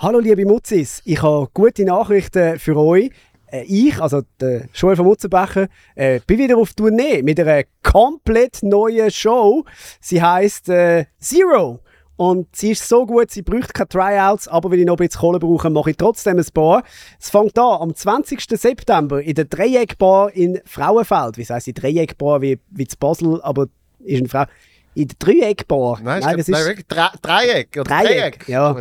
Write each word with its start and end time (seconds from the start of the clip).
Hallo 0.00 0.20
liebe 0.20 0.46
Mutzis, 0.46 1.02
ich 1.04 1.20
habe 1.24 1.48
gute 1.52 1.84
Nachrichten 1.84 2.60
für 2.60 2.76
euch. 2.76 3.10
Äh, 3.48 3.64
ich, 3.64 4.00
also 4.00 4.22
der 4.40 4.68
Joel 4.72 4.94
von 4.94 5.06
Mutzenbecher, 5.06 5.66
äh, 5.96 6.20
bin 6.24 6.38
wieder 6.38 6.56
auf 6.56 6.72
Tournee 6.72 7.20
mit 7.24 7.40
einer 7.40 7.64
komplett 7.82 8.62
neuen 8.62 9.10
Show. 9.10 9.64
Sie 10.00 10.22
heißt 10.22 10.68
äh, 10.68 11.06
Zero. 11.18 11.80
Und 12.14 12.54
sie 12.54 12.70
ist 12.70 12.88
so 12.88 13.06
gut, 13.06 13.32
sie 13.32 13.42
braucht 13.42 13.74
keine 13.74 13.88
Tryouts, 13.88 14.46
aber 14.46 14.70
wenn 14.70 14.78
ich 14.78 14.86
noch 14.86 14.94
ein 14.94 15.04
bisschen 15.04 15.18
Kohle 15.20 15.40
brauche, 15.40 15.68
mache 15.68 15.90
ich 15.90 15.96
trotzdem 15.96 16.38
ein 16.38 16.46
paar. 16.54 16.84
Es 17.18 17.30
fängt 17.30 17.58
an 17.58 17.80
am 17.80 17.92
20. 17.92 18.40
September 18.40 19.20
in 19.20 19.34
der 19.34 19.46
Dreieckbar 19.46 20.32
in 20.32 20.60
Frauenfeld. 20.64 21.38
Wie 21.38 21.44
heißt 21.44 21.66
die 21.66 21.74
Dreieckbar 21.74 22.40
wie, 22.40 22.60
wie 22.70 22.86
zu 22.86 22.96
Basel, 22.98 23.42
aber 23.42 23.66
ist 23.98 24.18
eine 24.20 24.28
Frau. 24.28 24.44
In 24.94 25.08
der 25.08 25.16
Dreieckbar. 25.18 25.98
Nein, 26.04 26.20
nein, 26.20 26.36
das 26.36 26.48
ist 26.48 26.52
nein, 26.52 26.84
Dreieck. 27.20 27.76
Oder 27.76 27.82
Dreieck, 27.82 28.44
Dreieck. 28.44 28.48
ja. 28.48 28.76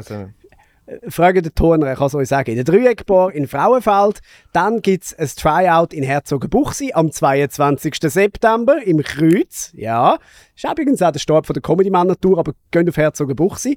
Fragen 1.10 1.44
den 1.44 1.54
Turner, 1.54 1.92
ich 1.92 1.98
kann 1.98 2.08
es 2.08 2.16
euch 2.16 2.30
sagen. 2.30 2.52
In 2.52 2.56
der 2.56 2.64
Dreieckbar 2.64 3.34
in 3.34 3.48
Frauenfeld. 3.48 4.22
Dann 4.54 4.82
gibt 4.82 5.04
es 5.04 5.14
ein 5.14 5.28
Tryout 5.28 5.94
in 5.94 6.04
Herzogenbuchsee 6.04 6.94
am 6.94 7.12
22. 7.12 7.96
September 8.02 8.82
im 8.82 9.04
Kreuz. 9.04 9.72
Ja, 9.74 10.18
ist 10.56 10.64
übrigens 10.64 11.02
auch 11.02 11.12
der 11.12 11.20
Start 11.20 11.46
von 11.46 11.54
der 11.54 11.62
Comedy-Männer-Tour, 11.62 12.40
aber 12.40 12.54
geht 12.72 12.88
auf 12.88 12.98
Herzogenbuchsee. 12.98 13.76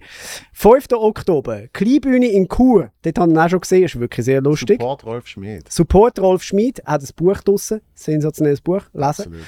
5. 0.52 0.86
Oktober, 0.92 1.62
Kleinbühne 1.73 2.28
in 2.28 2.48
Chur. 2.48 2.91
Dort 3.02 3.19
haben 3.19 3.34
wir 3.34 3.45
auch 3.45 3.50
schon 3.50 3.61
gesehen, 3.61 3.84
ist 3.84 3.98
wirklich 3.98 4.24
sehr 4.24 4.41
lustig. 4.41 4.80
Support 4.80 5.05
Rolf 5.05 5.27
Schmid. 5.27 5.72
Support 5.72 6.20
Rolf 6.20 6.42
Schmid, 6.42 6.83
hat 6.86 7.02
ein 7.02 7.08
Buch 7.16 7.41
draussen, 7.41 7.80
sensationelles 7.95 8.61
Buch, 8.61 8.83
lesen. 8.92 9.02
Absolut. 9.02 9.41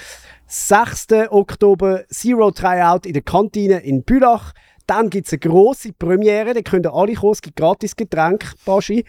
6. 0.47 1.07
Oktober, 1.31 2.05
Zero 2.11 2.51
Tryout 2.51 3.07
in 3.07 3.15
der 3.15 3.23
Kantine 3.23 3.79
in 3.79 4.03
Bülach. 4.03 4.53
Dann 4.87 5.11
gibt 5.11 5.27
es 5.27 5.33
eine 5.33 5.41
grosse 5.41 5.93
Premiere, 5.93 6.55
da 6.55 6.63
können 6.63 6.87
alle 6.87 7.15
kommen, 7.15 7.33
es 7.33 7.43
gibt 7.43 7.57
gratis 7.57 7.97
Getränke, 7.97 8.49
Baschi. 8.65 9.05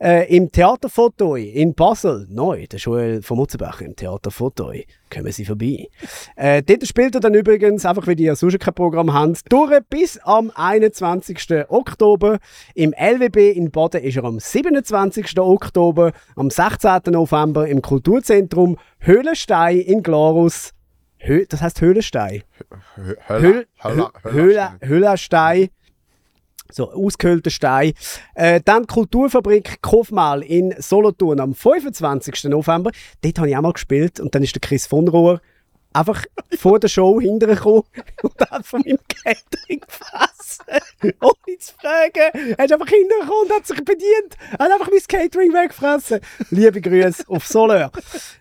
Äh, 0.00 0.34
Im 0.34 0.50
Theaterfoto 0.50 1.36
in 1.36 1.74
Basel, 1.74 2.26
neu, 2.30 2.66
der 2.66 2.78
Joel 2.78 3.22
von 3.22 3.36
Mutzenbach 3.36 3.80
im 3.80 3.94
Theaterfoto. 3.94 4.72
Kommen 5.12 5.32
Sie 5.32 5.44
vorbei. 5.44 5.88
Äh, 6.34 6.62
dort 6.62 6.86
spielt 6.86 7.14
er 7.14 7.20
dann 7.20 7.34
übrigens, 7.34 7.86
einfach 7.86 8.06
weil 8.06 8.16
die 8.16 8.24
ja 8.24 8.34
sonst 8.34 8.58
kein 8.58 8.74
Programm 8.74 9.12
haben, 9.12 9.36
durch 9.48 9.80
bis 9.88 10.18
am 10.18 10.50
21. 10.54 11.66
Oktober. 11.68 12.38
Im 12.74 12.92
LWB 12.92 13.52
in 13.52 13.70
Baden 13.70 14.02
ist 14.02 14.16
er 14.16 14.24
am 14.24 14.40
27. 14.40 15.38
Oktober, 15.38 16.12
am 16.34 16.50
16. 16.50 17.00
November 17.12 17.68
im 17.68 17.82
Kulturzentrum 17.82 18.76
Höhlenstein 18.98 19.78
in 19.78 20.02
Glarus 20.02 20.72
Hö 21.18 21.44
das 21.48 21.62
heißt 21.62 21.80
Höhlenstein. 21.80 22.42
Höhl 23.26 23.66
Höhle 24.22 24.78
Höhlenstein. 24.80 25.68
So, 26.70 26.90
ausgehöhlter 26.90 27.50
Stein. 27.50 27.92
Äh, 28.34 28.60
dann 28.64 28.86
Kulturfabrik 28.86 29.80
Kofmal 29.82 30.42
in 30.42 30.74
Solothurn 30.78 31.38
am 31.38 31.54
25. 31.54 32.44
November. 32.44 32.90
Dort 33.22 33.38
habe 33.38 33.48
ich 33.48 33.56
auch 33.56 33.62
mal 33.62 33.72
gespielt 33.72 34.18
und 34.18 34.34
dann 34.34 34.42
ist 34.42 34.54
der 34.54 34.60
Chris 34.60 34.86
von 34.86 35.06
Rohr 35.06 35.40
einfach 35.92 36.24
vor 36.58 36.78
der 36.78 36.88
Show 36.88 37.20
hintergekommen 37.20 37.84
und 38.22 38.50
hat 38.50 38.66
von 38.66 38.82
meinem 38.84 38.98
Catering 39.08 39.80
gefressen. 39.80 40.35
Ohne 41.20 41.58
zu 41.58 41.74
fragen. 41.74 42.54
Er 42.56 42.64
ist 42.64 42.72
einfach 42.72 42.88
hintergekommen 42.88 43.42
und 43.44 43.52
hat 43.52 43.66
sich 43.66 43.84
bedient. 43.84 44.36
Er 44.58 44.66
hat 44.66 44.72
einfach 44.72 44.90
mein 44.90 45.00
Catering 45.06 45.52
weggefressen. 45.52 46.20
Liebe 46.50 46.80
Grüße 46.80 47.24
auf 47.28 47.46
Soler. 47.46 47.90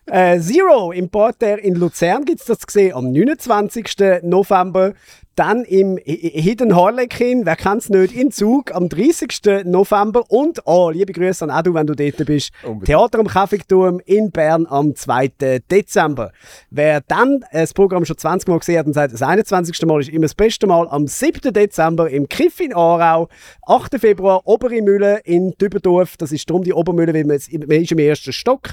Äh, 0.06 0.40
Zero 0.40 0.92
im 0.92 1.10
Porter 1.10 1.60
in 1.60 1.76
Luzern 1.76 2.26
gibt 2.26 2.42
es 2.42 2.46
das 2.48 2.66
gesehen 2.66 2.94
am 2.94 3.12
29. 3.12 4.22
November. 4.24 4.94
Dann 5.36 5.66
im 5.66 5.98
Hidden 5.98 6.76
Harlequin, 6.78 7.46
wer 7.46 7.58
kennt 7.58 7.82
es 7.82 7.90
nicht, 7.90 8.16
in 8.16 8.32
Zug 8.32 8.74
am 8.74 8.88
30. 8.88 9.66
November. 9.66 10.24
Und, 10.30 10.62
oh, 10.64 10.90
liebe 10.90 11.12
Grüße 11.12 11.44
an 11.44 11.50
Edu, 11.50 11.74
wenn 11.74 11.86
du 11.86 11.94
dort 11.94 12.26
bist, 12.26 12.52
Unbedingt. 12.64 12.86
Theater 12.86 13.20
am 13.20 13.28
Kaffeeturm 13.28 14.00
in 14.06 14.32
Bern 14.32 14.66
am 14.66 14.96
2. 14.96 15.60
Dezember. 15.70 16.32
Wer 16.70 17.02
dann 17.02 17.44
das 17.52 17.74
Programm 17.74 18.06
schon 18.06 18.18
20 18.18 18.48
Mal 18.48 18.60
gesehen 18.60 18.80
hat 18.80 18.86
und 18.86 18.94
sagt, 18.94 19.14
das 19.14 19.22
21. 19.22 19.86
Mal 19.86 20.00
ist 20.00 20.10
immer 20.10 20.22
das 20.22 20.36
beste 20.36 20.68
Mal, 20.68 20.88
am 20.88 21.06
7. 21.06 21.54
Dezember 21.54 22.10
im 22.10 22.30
Kiff 22.30 22.62
in 22.62 22.74
Aarau, 22.74 23.28
8. 23.68 24.00
Februar 24.00 24.42
Obere 24.46 24.82
Mühle 24.82 25.20
in 25.26 25.52
Dübendorf, 25.60 26.16
das 26.16 26.32
ist 26.32 26.50
darum 26.50 26.64
die 26.64 26.72
Obermühle, 26.72 27.14
weil 27.14 27.26
man, 27.26 27.40
man 27.68 27.82
ist 27.82 27.92
im 27.92 28.00
ersten 28.00 28.32
Stock. 28.32 28.70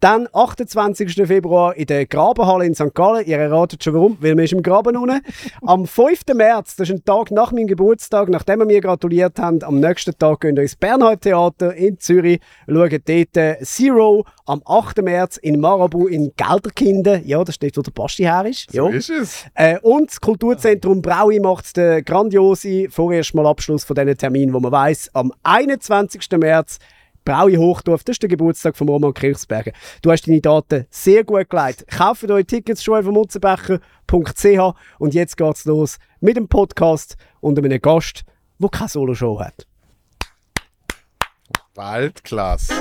Dann 0.00 0.26
28. 0.32 1.14
Februar 1.26 1.76
in 1.76 1.86
der 1.86 2.06
Grabenhalle 2.06 2.66
in 2.66 2.74
St. 2.74 2.92
Gallen, 2.92 3.24
ihr 3.24 3.38
erratet 3.38 3.84
schon 3.84 3.94
warum, 3.94 4.18
weil 4.20 4.34
man 4.34 4.44
ist 4.44 4.52
im 4.52 4.64
Graben 4.64 4.96
unten. 4.96 5.20
Am 5.64 5.86
5. 5.92 6.22
März, 6.34 6.76
das 6.76 6.88
ist 6.88 6.94
ein 6.94 7.04
Tag 7.04 7.30
nach 7.30 7.52
meinem 7.52 7.66
Geburtstag, 7.66 8.30
nachdem 8.30 8.60
wir 8.60 8.64
mir 8.64 8.80
gratuliert 8.80 9.38
haben, 9.38 9.62
am 9.62 9.78
nächsten 9.78 10.16
Tag 10.16 10.40
gehen 10.40 10.56
wir 10.56 10.62
ins 10.62 10.74
Bernhard 10.74 11.20
Theater 11.20 11.74
in 11.74 11.98
Zürich, 11.98 12.40
schauen 12.66 13.02
dort 13.04 13.66
Zero. 13.66 14.24
Am 14.46 14.62
8. 14.64 15.02
März 15.02 15.36
in 15.36 15.60
Marabu 15.60 16.06
in 16.06 16.32
Gelderkinden, 16.34 17.22
ja, 17.26 17.44
das 17.44 17.56
steht, 17.56 17.76
wo 17.76 17.82
der 17.82 17.90
Basti 17.90 18.22
her 18.22 18.46
ist. 18.46 18.72
So 18.72 18.88
ist 18.88 19.10
es. 19.10 19.44
Äh, 19.54 19.78
und 19.80 20.08
das 20.08 20.18
Kulturzentrum 20.18 21.02
Braui 21.02 21.38
macht 21.40 21.76
den 21.76 22.02
grandiose, 22.04 22.88
vorerst 22.88 23.34
mal 23.34 23.46
Abschluss 23.46 23.84
von 23.84 23.94
diesen 23.94 24.16
Termin, 24.16 24.54
wo 24.54 24.60
man 24.60 24.72
weiß, 24.72 25.10
am 25.12 25.30
21. 25.42 26.22
März 26.38 26.78
Braui 27.24 27.56
Hochdorf, 27.56 28.04
das 28.04 28.14
ist 28.14 28.22
der 28.22 28.28
Geburtstag 28.28 28.76
von 28.76 28.88
Roman 28.88 29.14
Kirchsberger. 29.14 29.72
Du 30.02 30.10
hast 30.10 30.26
deine 30.26 30.40
Daten 30.40 30.86
sehr 30.90 31.24
gut 31.24 31.48
geleitet. 31.50 31.88
Kauft 31.88 32.28
euch 32.30 32.46
Tickets 32.46 32.82
schon 32.82 32.98
auf 32.98 33.04
mutzenbecher.ch 33.06 34.74
und 34.98 35.14
jetzt 35.14 35.36
geht's 35.36 35.64
los 35.64 35.98
mit 36.20 36.36
dem 36.36 36.48
Podcast 36.48 37.16
und 37.40 37.58
einem 37.58 37.80
Gast, 37.80 38.24
der 38.58 38.68
keine 38.68 38.88
Solo-Show 38.88 39.40
hat. 39.40 39.66
Weltklasse. 41.74 42.74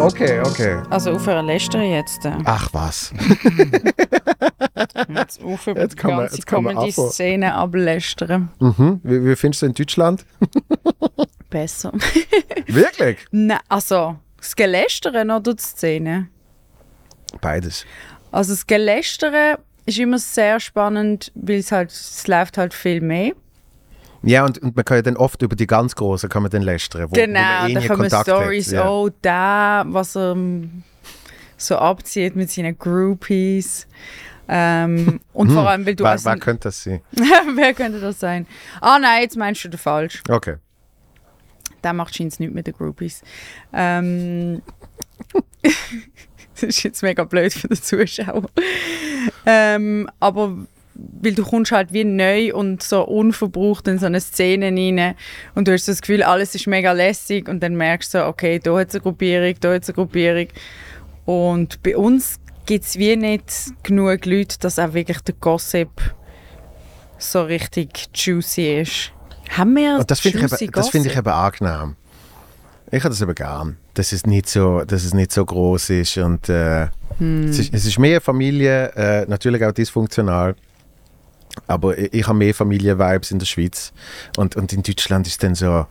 Okay, 0.00 0.40
okay. 0.40 0.82
Also 0.90 1.12
aufhören 1.12 1.46
lästern 1.46 1.82
jetzt. 1.82 2.24
Äh. 2.24 2.36
Ach 2.44 2.68
was. 2.72 3.12
jetzt 5.08 5.42
aufhören 5.42 5.78
jetzt 5.78 5.96
kann 5.96 6.16
man, 6.16 6.24
jetzt 6.24 6.46
kann 6.46 6.64
man 6.64 6.84
die 6.84 6.92
Szene 6.92 7.54
ablästern. 7.54 8.50
Mhm. 8.58 9.00
Wie, 9.02 9.24
wie 9.24 9.36
findest 9.36 9.62
du 9.62 9.66
in 9.66 9.74
Deutschland? 9.74 10.24
Besser. 11.50 11.92
Wirklich? 12.66 13.26
Nein, 13.30 13.58
also 13.68 14.16
das 14.36 14.56
Gelästern 14.56 15.30
oder 15.30 15.54
die 15.54 15.62
Szene? 15.62 16.28
Beides. 17.40 17.86
Also 18.30 18.52
das 18.52 18.66
Gelästern 18.66 19.58
ist 19.86 19.98
immer 19.98 20.18
sehr 20.18 20.60
spannend, 20.60 21.32
weil 21.34 21.58
es 21.58 21.72
halt, 21.72 21.90
es 21.90 22.26
läuft 22.26 22.58
halt 22.58 22.74
viel 22.74 23.00
mehr. 23.00 23.32
Ja, 24.22 24.44
und, 24.44 24.58
und 24.58 24.76
man 24.76 24.84
kann 24.84 24.98
ja 24.98 25.02
dann 25.02 25.16
oft 25.16 25.42
über 25.42 25.56
die 25.56 25.66
ganz 25.66 25.94
Großen 25.94 26.28
kann 26.28 26.42
man 26.42 26.50
dann 26.50 26.62
lästern, 26.62 27.06
wo, 27.10 27.14
genau, 27.14 27.40
wo 27.40 27.62
man 27.62 27.70
eh 27.70 27.74
da 27.74 27.80
kann 27.80 27.98
man 27.98 28.10
Stories, 28.10 28.70
ja. 28.70 28.88
oh, 28.88 29.10
da, 29.20 29.84
was 29.86 30.16
er 30.16 30.32
um, 30.32 30.84
so 31.56 31.76
abzieht 31.76 32.36
mit 32.36 32.50
seinen 32.50 32.78
Groupies. 32.78 33.86
Ähm, 34.48 35.20
und 35.32 35.48
hm, 35.48 35.54
vor 35.54 35.68
allem, 35.68 35.86
weil 35.86 35.94
du... 35.94 36.04
Wer, 36.04 36.24
wer 36.24 36.36
könnte 36.36 36.68
das 36.68 36.82
sein? 36.82 37.00
wer 37.54 37.74
könnte 37.74 38.00
das 38.00 38.20
sein? 38.20 38.46
Ah 38.80 38.98
nein, 38.98 39.22
jetzt 39.22 39.36
meinst 39.36 39.64
du 39.64 39.68
den 39.68 39.78
falsch. 39.78 40.22
Okay. 40.28 40.56
Der 41.82 41.92
macht 41.92 42.14
scheint 42.14 42.38
nicht 42.38 42.52
mit 42.52 42.66
den 42.66 42.74
Groupies. 42.74 43.22
Ähm, 43.72 44.62
das 46.54 46.62
ist 46.62 46.82
jetzt 46.82 47.02
mega 47.02 47.24
blöd 47.24 47.52
für 47.52 47.68
den 47.68 47.80
Zuschauer. 47.82 48.44
Ähm, 49.46 50.08
aber 50.20 50.56
weil 50.94 51.34
du 51.34 51.42
kommst 51.44 51.72
halt 51.72 51.92
wie 51.92 52.04
neu 52.04 52.54
und 52.54 52.82
so 52.82 53.02
unverbraucht 53.02 53.88
in 53.88 53.98
so 53.98 54.06
eine 54.06 54.20
Szene 54.20 54.66
rein 54.66 55.14
und 55.54 55.68
du 55.68 55.72
hast 55.72 55.88
das 55.88 56.00
Gefühl, 56.02 56.22
alles 56.22 56.54
ist 56.54 56.66
mega 56.66 56.92
lässig 56.92 57.48
und 57.48 57.62
dann 57.62 57.76
merkst 57.76 58.14
du 58.14 58.18
so, 58.18 58.24
okay, 58.26 58.58
da 58.58 58.76
hat 58.78 58.88
es 58.88 58.94
eine 58.94 59.02
Gruppierung, 59.02 59.54
da 59.60 59.74
hat 59.74 59.82
es 59.82 59.88
eine 59.88 59.94
Gruppierung 59.94 60.48
und 61.24 61.82
bei 61.82 61.96
uns 61.96 62.38
gibt 62.66 62.84
es 62.84 62.98
wie 62.98 63.16
nicht 63.16 63.52
genug 63.82 64.24
Leute, 64.26 64.58
dass 64.60 64.78
auch 64.78 64.94
wirklich 64.94 65.20
der 65.20 65.34
Gossip 65.40 65.90
so 67.18 67.42
richtig 67.42 68.08
juicy 68.14 68.80
ist. 68.80 69.12
Haben 69.50 69.76
wir 69.76 69.98
und 69.98 70.10
das 70.10 70.20
finde 70.20 70.38
ich, 70.38 70.62
eben, 70.62 70.82
find 70.84 71.06
ich 71.06 71.16
eben 71.16 71.28
angenehm. 71.28 71.96
Ich 72.90 73.02
habe 73.04 73.10
das 73.10 73.22
eben 73.22 73.34
gern, 73.34 73.78
dass 73.94 74.12
es 74.12 74.26
nicht 74.26 74.48
so, 74.48 74.84
dass 74.84 75.04
es 75.04 75.14
nicht 75.14 75.32
so 75.32 75.44
groß 75.44 75.90
ist 75.90 76.18
und 76.18 76.48
äh, 76.48 76.88
hm. 77.18 77.48
es, 77.48 77.58
ist, 77.58 77.74
es, 77.74 77.86
ist, 77.86 77.98
mehr 77.98 78.20
Familie, 78.20 78.92
äh, 78.94 79.26
natürlich 79.26 79.64
auch 79.64 79.72
dysfunktional. 79.72 80.54
Aber 81.66 81.96
ich, 81.96 82.12
ich 82.12 82.28
habe 82.28 82.38
mehr 82.38 82.54
Familienvibes 82.54 83.30
in 83.30 83.38
der 83.38 83.46
Schweiz. 83.46 83.92
Und, 84.36 84.56
und 84.56 84.72
in 84.72 84.82
Deutschland 84.82 85.26
ist 85.26 85.42
dann 85.42 85.54
so 85.54 85.86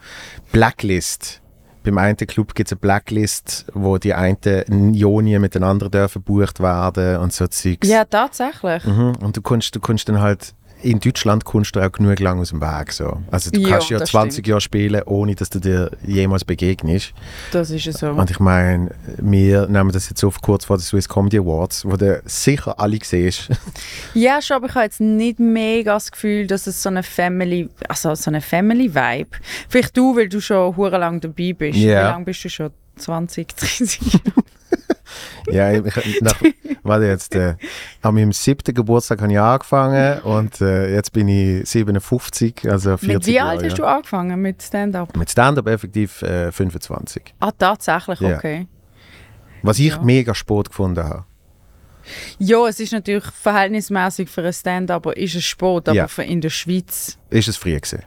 Blacklist. 0.52 1.42
Beim 1.84 1.98
einen 1.98 2.16
Club 2.16 2.54
gibt 2.54 2.68
es 2.68 2.74
eine 2.74 2.80
Blacklist, 2.80 3.66
wo 3.74 3.98
die 3.98 4.14
einen 4.14 4.94
Ionien 4.94 5.42
miteinander 5.42 5.90
dürfen 5.90 6.24
gebucht 6.24 6.60
werden 6.60 7.18
und 7.18 7.34
so 7.34 7.48
Zeugs. 7.48 7.88
Ja, 7.88 8.06
tatsächlich. 8.06 8.86
Mhm. 8.86 9.16
Und 9.20 9.38
du 9.38 9.42
kannst, 9.42 9.76
du 9.76 9.80
kannst 9.80 10.08
dann 10.08 10.22
halt 10.22 10.54
in 10.84 11.00
Deutschland 11.00 11.46
kommst 11.46 11.76
du 11.76 11.80
auch 11.80 11.92
genug 11.92 12.20
lang 12.20 12.40
aus 12.40 12.50
dem 12.50 12.62
Weg. 12.62 12.92
So. 12.92 13.22
Also 13.32 13.52
du 13.52 13.60
Ja, 13.60 13.70
kannst 13.70 13.90
ja 13.90 14.00
das 14.00 14.10
20 14.10 14.34
stimmt. 14.34 14.48
Jahre 14.48 14.62
spielen, 14.62 15.02
ohne 15.06 15.36
dass 15.36 15.50
du 15.50 15.60
dir 15.60 15.92
jemals 16.06 16.44
begegnest. 16.46 17.14
Das 17.52 17.70
ist 17.70 17.84
so. 17.98 18.10
Und 18.10 18.30
ich 18.32 18.40
meine, 18.40 18.92
wir 19.18 19.68
nehmen 19.68 19.92
das 19.92 20.10
jetzt 20.10 20.24
auf 20.24 20.42
kurz 20.42 20.66
vor 20.66 20.78
den 20.78 20.82
Swiss 20.84 21.08
Comedy 21.08 21.38
Awards, 21.40 21.86
wo 21.86 21.96
du 21.98 22.22
sicher 22.26 22.80
alle 22.80 23.00
siehst. 23.04 23.50
Ja, 24.14 24.42
schon, 24.42 24.58
aber 24.58 24.68
ich 24.68 24.76
habe 24.76 24.86
jetzt 24.86 25.00
nicht 25.00 25.40
mega 25.40 25.94
das 25.94 26.12
Gefühl, 26.12 26.46
dass 26.48 26.68
es 26.68 26.82
so 26.84 26.90
eine 26.90 27.04
Family, 27.04 27.70
also 27.88 28.14
so 28.16 28.30
eine 28.30 28.42
Family-Vibe. 28.42 29.30
Vielleicht 29.70 29.96
du, 29.96 30.16
weil 30.16 30.28
du 30.30 30.42
schon 30.42 30.76
hure 30.76 30.98
lang 30.98 31.22
dabei 31.22 31.54
bist. 31.54 31.78
Ja. 31.78 31.90
Wie 31.90 32.12
lange 32.12 32.26
bist 32.26 32.44
du 32.44 32.50
schon? 32.50 32.72
20, 32.98 33.56
30 33.56 34.00
ja, 35.50 35.72
ich, 35.72 36.22
nach, 36.22 36.42
warte 36.84 37.06
jetzt, 37.06 37.36
äh, 37.36 37.56
an 38.02 38.16
meinem 38.16 38.32
siebten 38.32 38.74
Geburtstag 38.74 39.22
habe 39.22 39.32
ich 39.32 39.40
angefangen 39.40 40.20
und 40.22 40.62
äh, 40.62 40.94
jetzt 40.94 41.12
bin 41.14 41.28
ich 41.28 41.68
57, 41.70 42.70
also 42.70 42.98
40 42.98 43.08
Mit 43.08 43.26
wie 43.28 43.34
Jahre. 43.34 43.50
alt 43.52 43.64
hast 43.66 43.78
du 43.78 43.84
ja. 43.84 43.96
angefangen 43.96 44.42
mit 44.42 44.62
Stand-up? 44.62 45.16
Mit 45.18 45.30
Stand-up 45.30 45.68
effektiv 45.68 46.22
äh, 46.22 46.52
25. 46.52 47.34
Ah, 47.40 47.52
tatsächlich, 47.58 48.20
Ja. 48.20 48.38
okay. 48.38 48.68
Was 49.64 49.78
ich 49.80 49.90
Ja. 49.90 50.02
mega 50.02 50.34
Sport 50.34 50.70
gefunden 50.70 51.04
habe. 51.04 51.26
Ja, 52.40 52.68
es 52.68 52.80
ist 52.80 52.94
natürlich 52.94 53.26
verhältnismäßig 53.26 54.28
für 54.28 54.44
ein 54.44 54.54
Stand-up, 54.54 55.06
ist 55.16 55.36
es 55.36 55.46
Sport, 55.46 55.88
aber 55.88 56.08
für 56.08 56.24
in 56.24 56.42
der 56.42 56.50
Schweiz 56.50 57.18
Ist 57.30 57.48
es 57.48 57.58
früh 57.58 57.76
gewesen? 57.76 58.04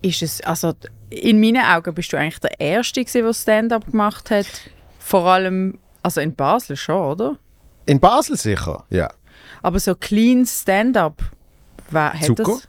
ist 0.00 0.22
es, 0.22 0.40
also 0.42 0.72
in 1.10 1.40
meinen 1.40 1.62
Augen 1.64 1.92
bist 1.94 2.12
du 2.12 2.16
eigentlich 2.16 2.38
der 2.38 2.58
Erste 2.60 3.00
gewesen, 3.04 3.24
der 3.24 3.32
Stand-up 3.34 3.90
gemacht 3.90 4.30
hat. 4.30 4.46
Vor 5.00 5.26
allem, 5.26 5.78
also 6.04 6.20
in 6.20 6.34
Basel 6.34 6.76
schon, 6.76 6.96
oder? 6.96 7.36
In 7.86 7.98
Basel 7.98 8.36
sicher, 8.36 8.84
ja. 8.90 9.10
Aber 9.62 9.80
so 9.80 9.94
clean 9.94 10.46
Stand-up, 10.46 11.22
wer 11.90 12.12
hat 12.12 12.24
Zucker? 12.24 12.44
das? 12.44 12.68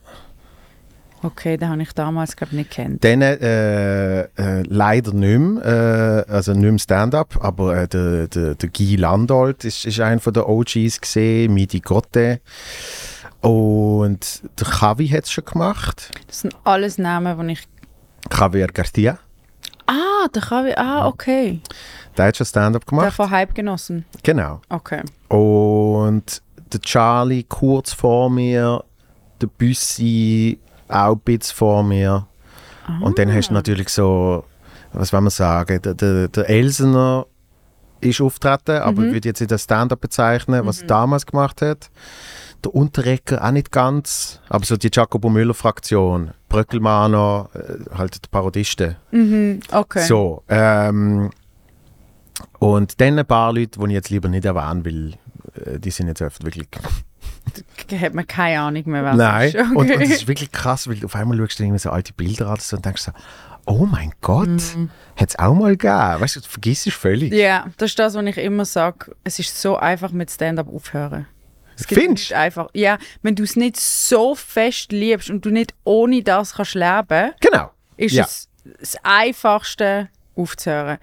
Okay, 1.22 1.58
den 1.58 1.70
habe 1.70 1.82
ich 1.82 1.92
damals, 1.94 2.36
glaube 2.36 2.54
ich, 2.54 2.58
nicht 2.60 2.72
kennt. 2.72 3.04
Dann 3.04 3.22
äh, 3.22 4.22
äh, 4.22 4.64
leider 4.68 5.12
nicht 5.12 5.40
mehr, 5.40 6.26
äh, 6.28 6.32
also 6.32 6.54
nicht 6.54 6.62
mehr 6.62 6.80
Stand-up, 6.80 7.38
aber 7.44 7.76
äh, 7.76 7.88
der, 7.88 8.28
der, 8.28 8.56
der 8.56 8.70
Guy 8.70 8.96
Landolt 8.96 9.66
ist, 9.66 9.86
ist 9.86 10.00
einer 10.00 10.20
der 10.20 10.48
OGs 10.48 11.02
gesehen, 11.02 11.54
Midi 11.54 11.80
Gotte. 11.80 12.42
Und 13.42 14.44
der 14.60 14.68
Javi 14.82 15.08
hat 15.10 15.26
es 15.26 15.32
schon 15.32 15.46
gemacht. 15.46 16.12
Das 16.28 16.42
sind 16.42 16.56
alles 16.64 16.98
Namen, 16.98 17.48
die 17.48 17.54
ich... 17.54 17.68
Javier 18.32 18.68
Garcia. 18.68 19.20
Ah, 19.88 20.28
der 20.34 20.66
ich... 20.68 20.78
Ah, 20.78 21.08
okay. 21.08 21.60
Der 22.18 22.28
hat 22.28 22.38
schon 22.38 22.46
Stand-up 22.46 22.86
Der 22.86 22.90
gemacht. 22.90 23.14
von 23.14 23.30
Hype 23.30 23.54
genossen. 23.54 24.06
Genau. 24.24 24.62
Okay. 24.70 25.02
Und 25.28 26.42
der 26.72 26.82
Charlie 26.82 27.44
kurz 27.44 27.94
vor 27.94 28.30
mir, 28.30 28.84
der 29.42 29.48
Büssi 29.48 30.60
auch 30.88 31.14
ein 31.14 31.20
bisschen 31.20 31.56
vor 31.56 31.84
mir. 31.84 32.28
Und 33.02 33.18
dann 33.18 33.34
hast 33.34 33.50
du 33.50 33.54
natürlich 33.54 33.90
so, 33.90 34.44
was 34.94 35.12
will 35.12 35.22
man 35.22 35.32
sagen, 35.32 35.82
der, 35.82 35.94
der, 35.96 36.28
der 36.28 36.50
Elsener 36.50 37.26
ist 38.00 38.22
auftreten, 38.22 38.78
aber 38.82 39.04
ich 39.04 39.14
würde 39.14 39.30
jetzt 39.30 39.42
nicht 39.42 39.52
als 39.52 39.64
Stand-up 39.64 40.02
bezeichnen, 40.02 40.66
was 40.66 40.82
er 40.82 40.88
damals 40.88 41.26
gemacht 41.26 41.62
hat. 41.62 41.90
Der 42.64 42.74
Unterrecker 42.76 43.44
auch 43.44 43.52
nicht 43.52 43.72
ganz, 43.72 44.40
aber 44.50 44.66
so 44.66 44.78
die 44.78 44.90
Jacobo 44.92 45.30
Müller-Fraktion, 45.30 46.32
Bröckelmaner, 46.50 47.50
äh, 47.54 47.96
halt 47.98 48.24
die 48.24 48.30
Parodisten. 48.30 48.96
Mhm, 49.12 49.60
okay. 49.72 50.06
So, 50.06 50.44
ähm, 50.48 51.32
und 52.60 53.00
dann 53.02 53.18
ein 53.20 53.26
paar 53.26 53.54
Leute, 53.54 53.80
die 53.80 53.86
ich 53.86 53.92
jetzt 53.92 54.10
lieber 54.10 54.28
nicht 54.30 54.46
erwähne, 54.46 54.86
weil 54.86 55.76
äh, 55.76 55.80
die 55.80 55.92
sind 55.92 56.08
jetzt 56.08 56.22
oft 56.22 56.44
wirklich... 56.44 56.68
Da 57.88 57.98
hat 57.98 58.14
man 58.14 58.26
keine 58.28 58.60
Ahnung 58.60 58.84
mehr, 58.88 59.04
was 59.04 59.16
Nein, 59.18 59.48
ist. 59.50 59.56
Okay. 59.56 59.76
und, 59.76 59.92
und 59.92 60.02
es 60.02 60.10
ist 60.10 60.28
wirklich 60.28 60.52
krass, 60.52 60.88
weil 60.88 61.04
auf 61.06 61.16
einmal 61.16 61.38
schaust 61.38 61.60
du 61.60 61.64
irgendwie 61.64 61.80
so 61.80 61.90
alte 61.92 62.12
Bilder 62.14 62.48
an 62.50 62.58
und 62.72 62.86
denkst 62.86 63.04
so, 63.04 63.12
oh 63.66 63.86
mein 63.86 64.12
Gott, 64.22 64.50
hat 65.16 65.30
es 65.30 65.40
auch 65.40 65.54
mal 65.54 65.78
gegeben. 65.78 66.22
Weißt 66.22 66.36
du, 66.36 66.40
du 66.42 66.48
vergisst 66.48 66.88
es 66.88 66.94
völlig. 66.94 67.32
Ja, 67.34 67.68
das 67.78 67.92
ist 67.92 68.00
das, 68.00 68.16
was 68.16 68.26
ich 68.26 68.38
immer 68.38 68.66
sage. 68.66 69.16
Es 69.24 69.40
ist 69.40 69.60
so 69.62 69.78
einfach 69.78 70.12
mit 70.12 70.32
Stand-up 70.32 70.68
aufhören. 70.74 71.28
Es 71.78 71.86
Findest 71.86 72.10
nicht 72.30 72.34
einfach. 72.34 72.70
Ja, 72.74 72.98
wenn 73.22 73.36
du 73.36 73.44
es 73.44 73.56
nicht 73.56 73.78
so 73.78 74.34
fest 74.36 74.92
liebst 74.92 75.30
und 75.30 75.46
du 75.46 75.50
nicht 75.52 75.74
ohne 75.84 76.24
das 76.24 76.54
kannst 76.56 76.74
leben, 76.74 77.32
Genau. 77.42 77.72
ist 77.98 78.14
Ja. 78.14 78.24
es 78.26 78.50
das 78.80 78.98
Einfachste 79.04 80.10
aufzuhören. 80.36 80.98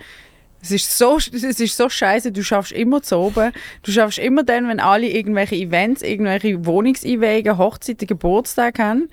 Es 0.62 0.70
ist 0.70 0.97
so, 0.97 1.17
es 1.17 1.32
ist 1.32 1.76
so 1.76 1.88
scheiße, 1.88 2.31
du 2.31 2.44
schaffst 2.44 2.70
immer 2.70 3.03
zu 3.03 3.19
oben. 3.19 3.53
Du 3.82 3.91
schaffst 3.91 4.19
immer 4.19 4.44
dann, 4.44 4.69
wenn 4.69 4.79
alle 4.79 5.09
irgendwelche 5.09 5.56
Events, 5.56 6.03
irgendwelche 6.03 6.64
Wohnungseinwege, 6.64 7.59
Hochzeiten, 7.59 8.06
Geburtstag 8.06 8.79
haben. 8.79 9.09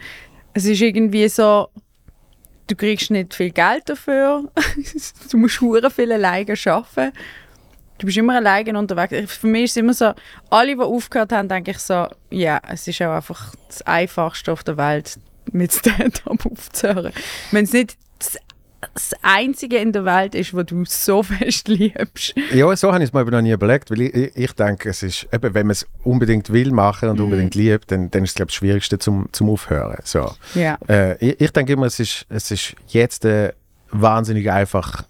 Es 0.53 0.65
ist 0.65 0.79
irgendwie 0.79 1.27
so, 1.27 1.69
du 2.67 2.75
kriegst 2.75 3.09
nicht 3.09 3.33
viel 3.33 3.49
Geld 3.49 3.89
dafür. 3.89 4.51
du 5.31 5.37
musst 5.37 5.59
hure 5.59 5.89
viel 5.89 6.11
alleine 6.11 6.53
arbeiten. 6.65 7.13
Du 7.97 8.05
bist 8.05 8.17
immer 8.17 8.35
alleine 8.35 8.77
unterwegs. 8.77 9.35
Für 9.35 9.47
mich 9.47 9.65
ist 9.65 9.71
es 9.71 9.77
immer 9.77 9.93
so, 9.93 10.13
alle, 10.51 10.75
die 10.75 10.81
aufgehört 10.81 11.33
haben, 11.33 11.49
denke 11.49 11.71
ich 11.71 11.79
so, 11.79 12.07
ja, 12.29 12.61
es 12.69 12.87
ist 12.87 13.01
auch 13.01 13.15
einfach 13.15 13.55
das 13.67 13.81
Einfachste 13.81 14.53
auf 14.53 14.63
der 14.63 14.77
Welt, 14.77 15.19
mit 15.51 15.73
Stand-up 15.73 16.45
aufzuhören. 16.45 17.11
Wenn 17.51 17.65
es 17.65 17.73
nicht 17.73 17.97
das, 18.93 19.13
Einzige 19.21 19.77
in 19.77 19.91
der 19.91 20.05
Welt 20.05 20.35
ist, 20.35 20.53
was 20.53 20.65
du 20.65 20.83
so 20.85 21.23
fest 21.23 21.67
liebst. 21.67 22.33
Ja, 22.53 22.75
so 22.75 22.91
habe 22.91 23.03
ich 23.03 23.09
es 23.09 23.13
mir 23.13 23.19
aber 23.21 23.31
noch 23.31 23.41
nie 23.41 23.51
überlegt, 23.51 23.91
weil 23.91 24.01
ich, 24.01 24.35
ich, 24.35 24.51
denke, 24.53 24.89
es 24.89 25.03
ist, 25.03 25.27
eben, 25.33 25.53
wenn 25.53 25.67
man 25.67 25.71
es 25.71 25.85
unbedingt 26.03 26.51
will 26.51 26.71
machen 26.71 27.07
Mhm. 27.09 27.11
und 27.15 27.19
unbedingt 27.21 27.55
liebt, 27.55 27.91
dann, 27.91 28.09
dann 28.11 28.23
ist 28.23 28.31
es, 28.31 28.35
glaube 28.35 28.49
ich, 28.49 28.55
das 28.55 28.59
Schwierigste 28.59 28.99
zum, 28.99 29.27
zum 29.31 29.49
Aufhören. 29.49 29.99
So. 30.03 30.31
Ja. 30.55 30.77
Äh, 30.87 31.15
ich, 31.25 31.41
ich 31.41 31.51
denke 31.51 31.73
immer, 31.73 31.85
es 31.87 31.99
ist, 31.99 32.25
es 32.29 32.51
ist 32.51 32.75
jetzt 32.87 33.25
äh, 33.25 33.53
wahnsinnig 33.91 34.49
einfach, 34.51 35.03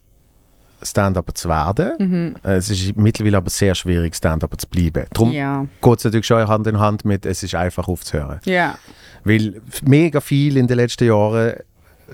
Stand-Up 0.81 1.37
zu 1.37 1.49
werden. 1.49 2.35
Äh, 2.43 2.53
es 2.55 2.69
ist 2.69 2.95
mittlerweile 2.95 3.37
aber 3.37 3.49
sehr 3.49 3.75
schwierig, 3.75 4.15
Stand-Up 4.15 4.59
zu 4.59 4.67
bleiben. 4.67 5.05
Darum 5.13 5.31
Ja. 5.33 5.65
geht 5.81 5.97
es 5.97 6.03
natürlich 6.05 6.25
schon 6.25 6.47
Hand 6.47 6.67
in 6.67 6.79
Hand 6.79 7.03
mit, 7.03 7.25
es 7.25 7.43
ist 7.43 7.53
einfach 7.55 7.87
aufzuhören. 7.89 8.39
Ja. 8.45 8.77
Weil 9.25 9.61
mega 9.83 10.21
viel 10.21 10.55
in 10.55 10.67
den 10.67 10.77
letzten 10.77 11.05
Jahren 11.07 11.55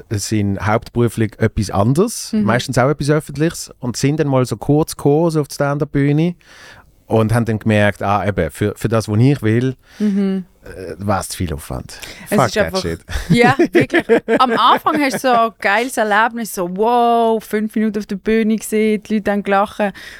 sind 0.09 0.59
hauptberuflich 0.65 1.39
etwas 1.39 1.69
anderes, 1.71 2.33
meistens 2.33 2.77
auch 2.77 2.89
etwas 2.89 3.09
Öffentliches 3.09 3.71
und 3.79 3.97
sind 3.97 4.19
dann 4.19 4.27
mal 4.27 4.45
so 4.45 4.57
kurz 4.57 4.95
gekommen, 4.95 5.31
so 5.31 5.41
auf 5.41 5.47
die 5.47 5.55
Stand-Up-Bühne 5.55 6.35
und 7.07 7.33
haben 7.33 7.45
dann 7.45 7.59
gemerkt, 7.59 8.01
ah, 8.01 8.25
eben, 8.25 8.49
für, 8.51 8.73
für 8.75 8.87
das, 8.87 9.07
was 9.07 9.19
ich 9.19 9.41
will, 9.43 9.75
äh, 9.99 10.41
war 10.97 11.19
es 11.19 11.29
zu 11.29 11.37
viel 11.37 11.53
Aufwand. 11.53 11.99
Es 12.29 12.35
Fuck 12.35 12.47
ist 12.47 12.53
that 12.55 12.65
einfach- 12.65 12.81
shit. 12.81 12.99
Ja, 13.29 13.55
wirklich. 13.71 14.05
Am 14.39 14.51
Anfang 14.51 14.99
hast 14.99 15.15
du 15.15 15.19
so 15.19 15.31
ein 15.31 15.51
geiles 15.59 15.97
Erlebnis, 15.97 16.55
so 16.55 16.67
wow, 16.75 17.43
fünf 17.43 17.75
Minuten 17.75 17.99
auf 17.99 18.07
der 18.07 18.15
Bühne 18.15 18.55
gesehen, 18.55 19.03
die 19.03 19.15
Leute 19.15 19.31
haben 19.31 19.43
gelacht. 19.43 19.79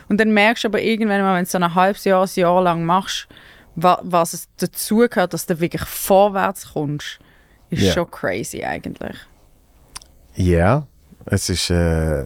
Und 0.09 0.19
dann 0.19 0.31
merkst 0.31 0.63
du 0.63 0.67
aber 0.67 0.81
irgendwann 0.81 1.21
mal, 1.21 1.35
wenn 1.35 1.45
du 1.45 1.49
so 1.49 1.57
ein 1.57 1.73
halbes 1.73 2.03
Jahr, 2.05 2.23
ein 2.23 2.29
Jahr 2.35 2.61
lang 2.61 2.85
machst, 2.85 3.27
wa 3.75 3.99
was 4.03 4.33
es 4.33 4.47
dazu 4.57 4.97
gehört, 4.97 5.33
dass 5.33 5.47
du 5.47 5.59
wirklich 5.59 5.81
vorwärts 5.81 6.73
kommst, 6.73 7.19
ist 7.71 7.81
Ja. 7.81 7.93
schon 7.93 8.11
crazy 8.11 8.63
eigentlich. 8.63 9.17
Ja, 10.35 10.85
es 11.25 11.49
ist 11.49 11.69
äh, 11.69 12.25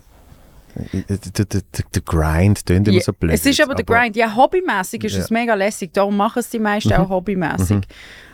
der, 0.94 1.18
der, 1.18 1.46
der, 1.46 1.62
der 1.94 2.02
Grind 2.04 2.66
klingt 2.66 2.88
immer 2.88 2.98
Ja, 2.98 3.04
so 3.04 3.14
blöd. 3.14 3.34
es 3.34 3.46
ist 3.46 3.62
aber 3.62 3.76
der 3.76 3.86
Grind. 3.86 4.16
Ja, 4.16 4.36
hobbymäßig 4.36 5.04
ist 5.04 5.14
Ja. 5.16 5.20
es 5.22 5.30
mega 5.30 5.54
lässig. 5.54 5.92
Darum 5.94 6.16
machen 6.18 6.40
es 6.40 6.50
die 6.50 6.60
meisten 6.60 6.94
auch 6.94 7.10
hobbymäßig. 7.10 7.80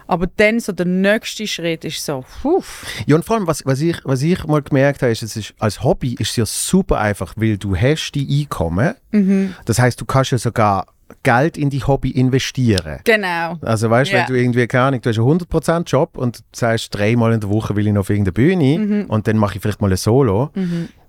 Aber 0.07 0.27
dann 0.37 0.59
so 0.59 0.71
der 0.71 0.85
nächste 0.85 1.47
Schritt 1.47 1.83
ist 1.83 2.05
so, 2.05 2.23
puh. 2.43 2.61
Ja, 3.07 3.15
und 3.15 3.25
vor 3.25 3.37
allem, 3.37 3.47
was, 3.47 3.65
was, 3.65 3.81
ich, 3.81 3.97
was 4.03 4.21
ich 4.21 4.43
mal 4.45 4.61
gemerkt 4.61 5.01
habe, 5.01 5.11
ist, 5.11 5.23
es 5.23 5.35
ist, 5.35 5.55
als 5.57 5.81
Hobby 5.83 6.13
ist 6.19 6.29
es 6.31 6.35
ja 6.35 6.45
super 6.45 6.99
einfach, 6.99 7.33
weil 7.37 7.57
du 7.57 7.75
hast 7.75 8.11
die 8.11 8.41
Einkommen. 8.41 8.93
Mhm. 9.11 9.55
Das 9.65 9.79
heißt, 9.79 9.99
du 9.99 10.05
kannst 10.05 10.29
ja 10.31 10.37
sogar 10.37 10.85
Geld 11.23 11.57
in 11.57 11.69
die 11.69 11.83
Hobby 11.83 12.11
investieren. 12.11 12.99
Genau. 13.03 13.57
Also 13.61 13.89
weißt 13.89 14.11
du, 14.11 14.15
Ja. 14.15 14.21
wenn 14.21 14.27
du 14.35 14.39
irgendwie, 14.41 14.67
keine 14.67 14.83
Ahnung, 14.85 15.01
du 15.01 15.09
hast 15.09 15.17
einen 15.17 15.27
100% 15.27 15.89
Job 15.89 16.17
und 16.17 16.43
sagst, 16.53 16.93
dreimal 16.95 17.33
in 17.33 17.39
der 17.39 17.49
Woche 17.49 17.75
will 17.75 17.85
ich 17.87 17.93
noch 17.93 18.01
auf 18.01 18.09
irgendeine 18.09 18.33
Bühne 18.33 18.77
Mhm. 18.79 19.05
und 19.05 19.27
dann 19.27 19.37
mache 19.37 19.55
ich 19.55 19.61
vielleicht 19.61 19.81
mal 19.81 19.91
ein 19.91 19.97
Solo, 19.97 20.49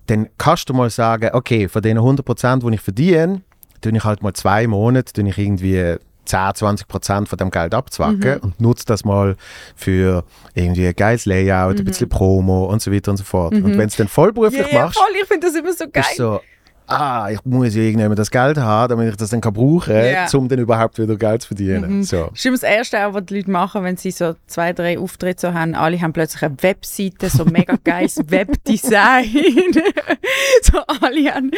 dann 0.06 0.28
kannst 0.38 0.68
du 0.68 0.74
mal 0.74 0.90
sagen, 0.90 1.30
okay, 1.32 1.68
von 1.68 1.82
den 1.82 1.98
100%, 1.98 2.68
die 2.68 2.74
ich 2.74 2.80
verdiene, 2.80 3.42
tue 3.80 3.92
ich 3.96 4.04
halt 4.04 4.22
mal 4.22 4.32
zwei 4.34 4.66
Monate, 4.66 5.12
tue 5.12 5.28
ich 5.28 5.38
irgendwie 5.38 5.96
10, 6.26 6.38
20% 6.54 7.28
von 7.28 7.36
dem 7.38 7.50
Geld 7.50 7.72
abzwacken 7.74 8.34
Mhm. 8.34 8.40
und 8.42 8.60
nutze 8.60 8.84
das 8.86 9.04
mal 9.04 9.36
für 9.76 10.24
irgendwie 10.54 10.88
ein 10.88 10.94
geiles 10.96 11.24
Layout, 11.24 11.78
ein 11.78 11.84
bisschen 11.84 12.08
Promo 12.08 12.64
und 12.66 12.82
so 12.82 12.92
weiter 12.92 13.12
und 13.12 13.16
so 13.16 13.24
fort. 13.24 13.54
Und 13.54 13.64
wenn 13.64 13.78
du 13.78 13.84
es 13.84 13.96
dann 13.96 14.08
vollberuflich 14.08 14.66
Mhm. 14.66 14.74
Ja, 14.76 14.84
machst, 14.86 14.98
voll, 14.98 15.06
ich 15.20 15.26
finde 15.28 15.46
das 15.46 15.56
immer 15.56 15.72
so 15.72 15.84
geil. 15.90 16.04
so, 16.16 16.40
ah, 16.86 17.28
ich 17.30 17.44
muss 17.44 17.74
ja 17.74 17.82
irgendjemand 17.82 18.18
das 18.18 18.30
Geld 18.30 18.58
haben, 18.58 18.90
damit 18.90 19.10
ich 19.10 19.16
das 19.16 19.30
dann 19.30 19.40
kann 19.40 19.52
brauchen 19.52 19.92
kann, 19.92 20.04
Ja. 20.06 20.26
um 20.34 20.48
dann 20.48 20.58
überhaupt 20.58 20.98
wieder 20.98 21.16
Geld 21.16 21.42
zu 21.42 21.48
verdienen. 21.48 21.98
Mhm. 21.98 22.02
So. 22.02 22.26
Das 22.30 22.38
ist 22.38 22.46
immer 22.46 22.54
das 22.56 22.62
Erste, 22.62 22.96
was 23.12 23.24
die 23.26 23.36
Leute 23.36 23.50
machen, 23.50 23.82
wenn 23.84 23.96
sie 23.96 24.10
so 24.10 24.34
zwei, 24.46 24.72
drei 24.72 24.98
Auftritte 24.98 25.48
so 25.48 25.54
haben. 25.54 25.74
Alle 25.74 26.00
haben 26.00 26.12
plötzlich 26.12 26.42
eine 26.42 26.56
Webseite, 26.62 27.28
so 27.30 27.44
mega 27.44 27.76
geiles 27.84 28.18
Webdesign. 28.28 29.26
so 30.62 30.78
alle, 31.00 31.34
haben, 31.34 31.50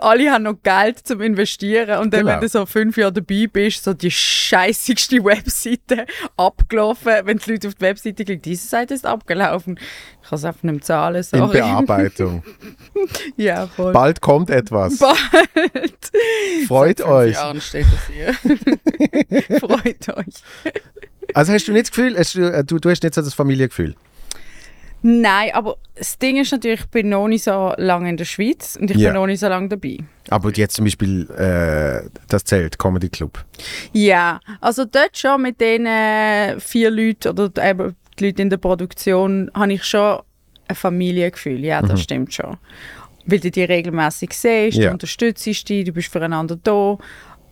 alle 0.00 0.30
haben 0.30 0.42
noch 0.44 0.56
Geld 0.62 1.06
zum 1.06 1.20
Investieren. 1.20 2.00
Und 2.00 2.12
dann, 2.12 2.20
Genau. 2.22 2.32
wenn 2.34 2.40
du 2.40 2.48
so 2.48 2.66
fünf 2.66 2.96
Jahre 2.96 3.12
dabei 3.12 3.46
bist, 3.52 3.84
so 3.84 3.94
die 3.94 4.10
scheissigste 4.10 5.24
Webseite 5.24 6.06
abgelaufen. 6.36 7.12
Wenn 7.24 7.38
die 7.38 7.50
Leute 7.52 7.68
auf 7.68 7.74
die 7.74 7.80
Webseite 7.82 8.24
klicken, 8.24 8.42
diese 8.42 8.66
Seite 8.68 8.94
ist 8.94 9.06
abgelaufen. 9.06 9.78
Ich 10.22 10.28
kann 10.28 10.38
es 10.38 10.44
einfach 10.44 10.62
nicht 10.62 10.84
zahlen, 10.84 11.16
In 11.16 11.22
sorry. 11.22 11.58
Bearbeitung. 11.58 12.42
ja, 13.36 13.66
voll. 13.66 13.92
Bald 13.92 14.20
kommt 14.20 14.31
etwas. 14.50 14.98
Bald. 14.98 16.12
Freut 16.68 17.00
euch. 17.02 17.32
Jahren 17.34 17.60
steht 17.60 17.86
das 17.86 18.06
hier. 18.08 18.34
Freut 19.60 20.08
euch. 20.16 20.34
Also 21.34 21.52
hast 21.52 21.66
du 21.68 21.72
nicht 21.72 21.84
das 21.84 21.90
Gefühl, 21.90 22.14
du, 22.14 22.52
äh, 22.52 22.64
du, 22.64 22.78
du 22.78 22.90
hast 22.90 23.02
nicht 23.02 23.14
so 23.14 23.22
das 23.22 23.34
Familiengefühl? 23.34 23.94
Nein, 25.04 25.50
aber 25.52 25.78
das 25.96 26.16
Ding 26.18 26.36
ist 26.36 26.52
natürlich, 26.52 26.80
ich 26.80 26.86
bin 26.86 27.08
noch 27.08 27.26
nicht 27.26 27.42
so 27.42 27.72
lange 27.76 28.08
in 28.08 28.16
der 28.16 28.24
Schweiz 28.24 28.76
und 28.80 28.88
ich 28.90 28.96
Ja. 28.98 29.08
bin 29.10 29.14
noch 29.14 29.26
nicht 29.26 29.40
so 29.40 29.48
lange 29.48 29.68
dabei. 29.68 29.98
Aber 30.30 30.52
jetzt 30.52 30.76
zum 30.76 30.84
Beispiel 30.84 31.28
äh, 31.30 32.08
das 32.28 32.44
Zelt, 32.44 32.78
Comedy 32.78 33.08
Club. 33.08 33.44
Ja, 33.92 34.38
also 34.60 34.84
dort 34.84 35.18
schon 35.18 35.42
mit 35.42 35.60
den 35.60 35.86
äh, 35.86 36.60
vier 36.60 36.90
Leuten 36.90 37.28
oder 37.36 37.68
eben 37.68 37.96
die 38.18 38.26
Leute 38.26 38.42
in 38.42 38.50
der 38.50 38.58
Produktion 38.58 39.50
habe 39.54 39.72
ich 39.72 39.82
schon 39.84 40.20
ein 40.68 40.76
Familiengefühl. 40.76 41.64
Ja, 41.64 41.82
das 41.82 42.00
stimmt 42.02 42.32
schon. 42.32 42.56
Weil 43.26 43.40
du 43.40 43.50
die 43.50 43.64
regelmäßig 43.64 44.30
siehst, 44.32 44.78
Ja. 44.78 44.86
du 44.88 44.92
unterstützt 44.94 45.46
dich, 45.46 45.64
du 45.64 45.92
bist 45.92 46.08
füreinander 46.12 46.58
da. 46.62 46.98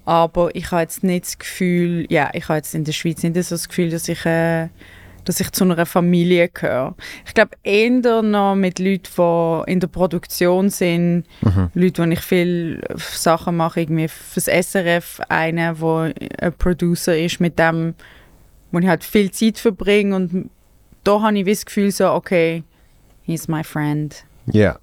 Aber 0.05 0.55
ich 0.57 0.71
habe 0.73 0.83
jetzt 0.83 1.05
nicht 1.05 1.27
das 1.27 1.39
Gefühl, 1.39 2.07
ja, 2.11 2.31
ich 2.33 2.49
habe 2.49 2.57
jetzt 2.57 2.75
in 2.75 2.85
der 2.85 2.93
Schweiz 2.93 3.23
nicht 3.23 3.35
so 3.45 3.55
das 3.55 3.69
Gefühl, 3.69 3.91
dass 3.91 4.09
ich, 4.09 4.25
äh, 4.27 4.69
dass 5.25 5.39
ich 5.39 5.53
zu 5.53 5.63
einer 5.65 5.87
Familie 5.87 6.49
gehöre. 6.49 6.97
Ich 7.27 7.35
glaube 7.35 7.51
eher 7.63 8.23
noch 8.23 8.57
mit 8.57 8.79
Leuten, 8.79 9.03
die 9.17 9.73
in 9.73 9.79
der 9.79 9.87
Produktion 9.89 10.71
sind, 10.71 11.25
Leute, 11.75 12.03
wo 12.05 12.11
ich 12.11 12.21
viel 12.21 12.83
Sachen 12.97 13.57
mache, 13.59 13.83
irgendwie 13.83 14.09
fürs 14.09 14.49
SRF, 14.49 15.21
einer, 15.29 15.75
der 15.75 16.15
ein 16.41 16.53
Producer 16.55 17.17
ist, 17.17 17.39
mit 17.39 17.59
dem, 17.59 17.95
wo 18.73 18.79
ich 18.79 18.89
halt 18.89 19.05
viel 19.05 19.31
Zeit 19.31 19.59
verbringe 19.59 20.17
und 20.17 20.51
da 21.05 21.21
habe 21.23 21.39
ich 21.39 21.45
das 21.47 21.65
Gefühl 21.67 21.91
so, 21.93 22.11
okay, 22.13 22.65
he's 23.23 23.47
my 23.47 23.63
friend. 23.63 24.25
Ja. 24.47 24.79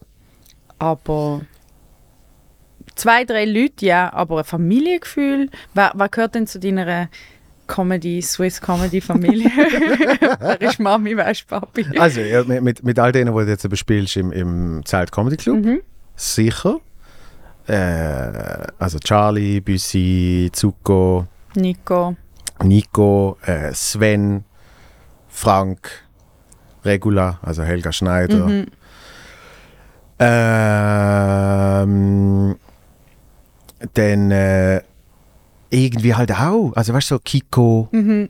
Aber 0.79 1.41
zwei, 2.95 3.23
drei 3.25 3.45
Leute, 3.45 3.85
ja, 3.85 4.11
aber 4.13 4.39
ein 4.39 4.43
Familiengefühl. 4.43 5.49
Wer, 5.73 5.91
wer 5.95 6.09
gehört 6.09 6.35
denn 6.35 6.47
zu 6.47 6.59
deiner 6.59 7.09
Comedy, 7.67 8.21
Swiss 8.21 8.61
Comedy 8.61 9.01
Familie? 9.01 9.49
wer 10.39 10.61
ist 10.61 10.79
Mami, 10.79 11.15
wer 11.17 11.29
ist 11.31 11.47
Papi? 11.47 11.85
Also 11.97 12.21
ja, 12.21 12.43
mit, 12.43 12.83
mit, 12.83 12.99
all 12.99 13.11
denen, 13.11 13.35
die 13.35 13.43
du 13.45 13.49
jetzt 13.49 13.69
bespielst 13.69 14.17
im, 14.17 14.31
im 14.31 14.85
Zelt 14.85 15.11
Comedy 15.11 15.37
Club, 15.37 15.63
Mhm. 15.65 15.81
sicher. 16.15 16.79
Äh, 17.67 18.67
also 18.79 18.97
Charlie, 18.99 19.59
Büssi, 19.59 20.49
Zuko, 20.53 21.27
Nico. 21.55 22.15
Nico, 22.63 23.37
äh, 23.45 23.73
Sven, 23.73 24.45
Frank, 25.27 25.89
Regula, 26.85 27.39
also 27.41 27.63
Helga 27.63 27.91
Schneider. 27.91 28.47
Mhm. 28.47 28.67
Ähm, 30.87 32.55
dann 33.93 34.31
äh, 34.31 34.81
irgendwie 35.69 36.15
halt 36.15 36.31
auch. 36.31 36.71
Also 36.75 36.93
weißt 36.93 37.11
du, 37.11 37.15
so 37.15 37.19
Kiko. 37.23 37.87
Mhm. 37.91 38.29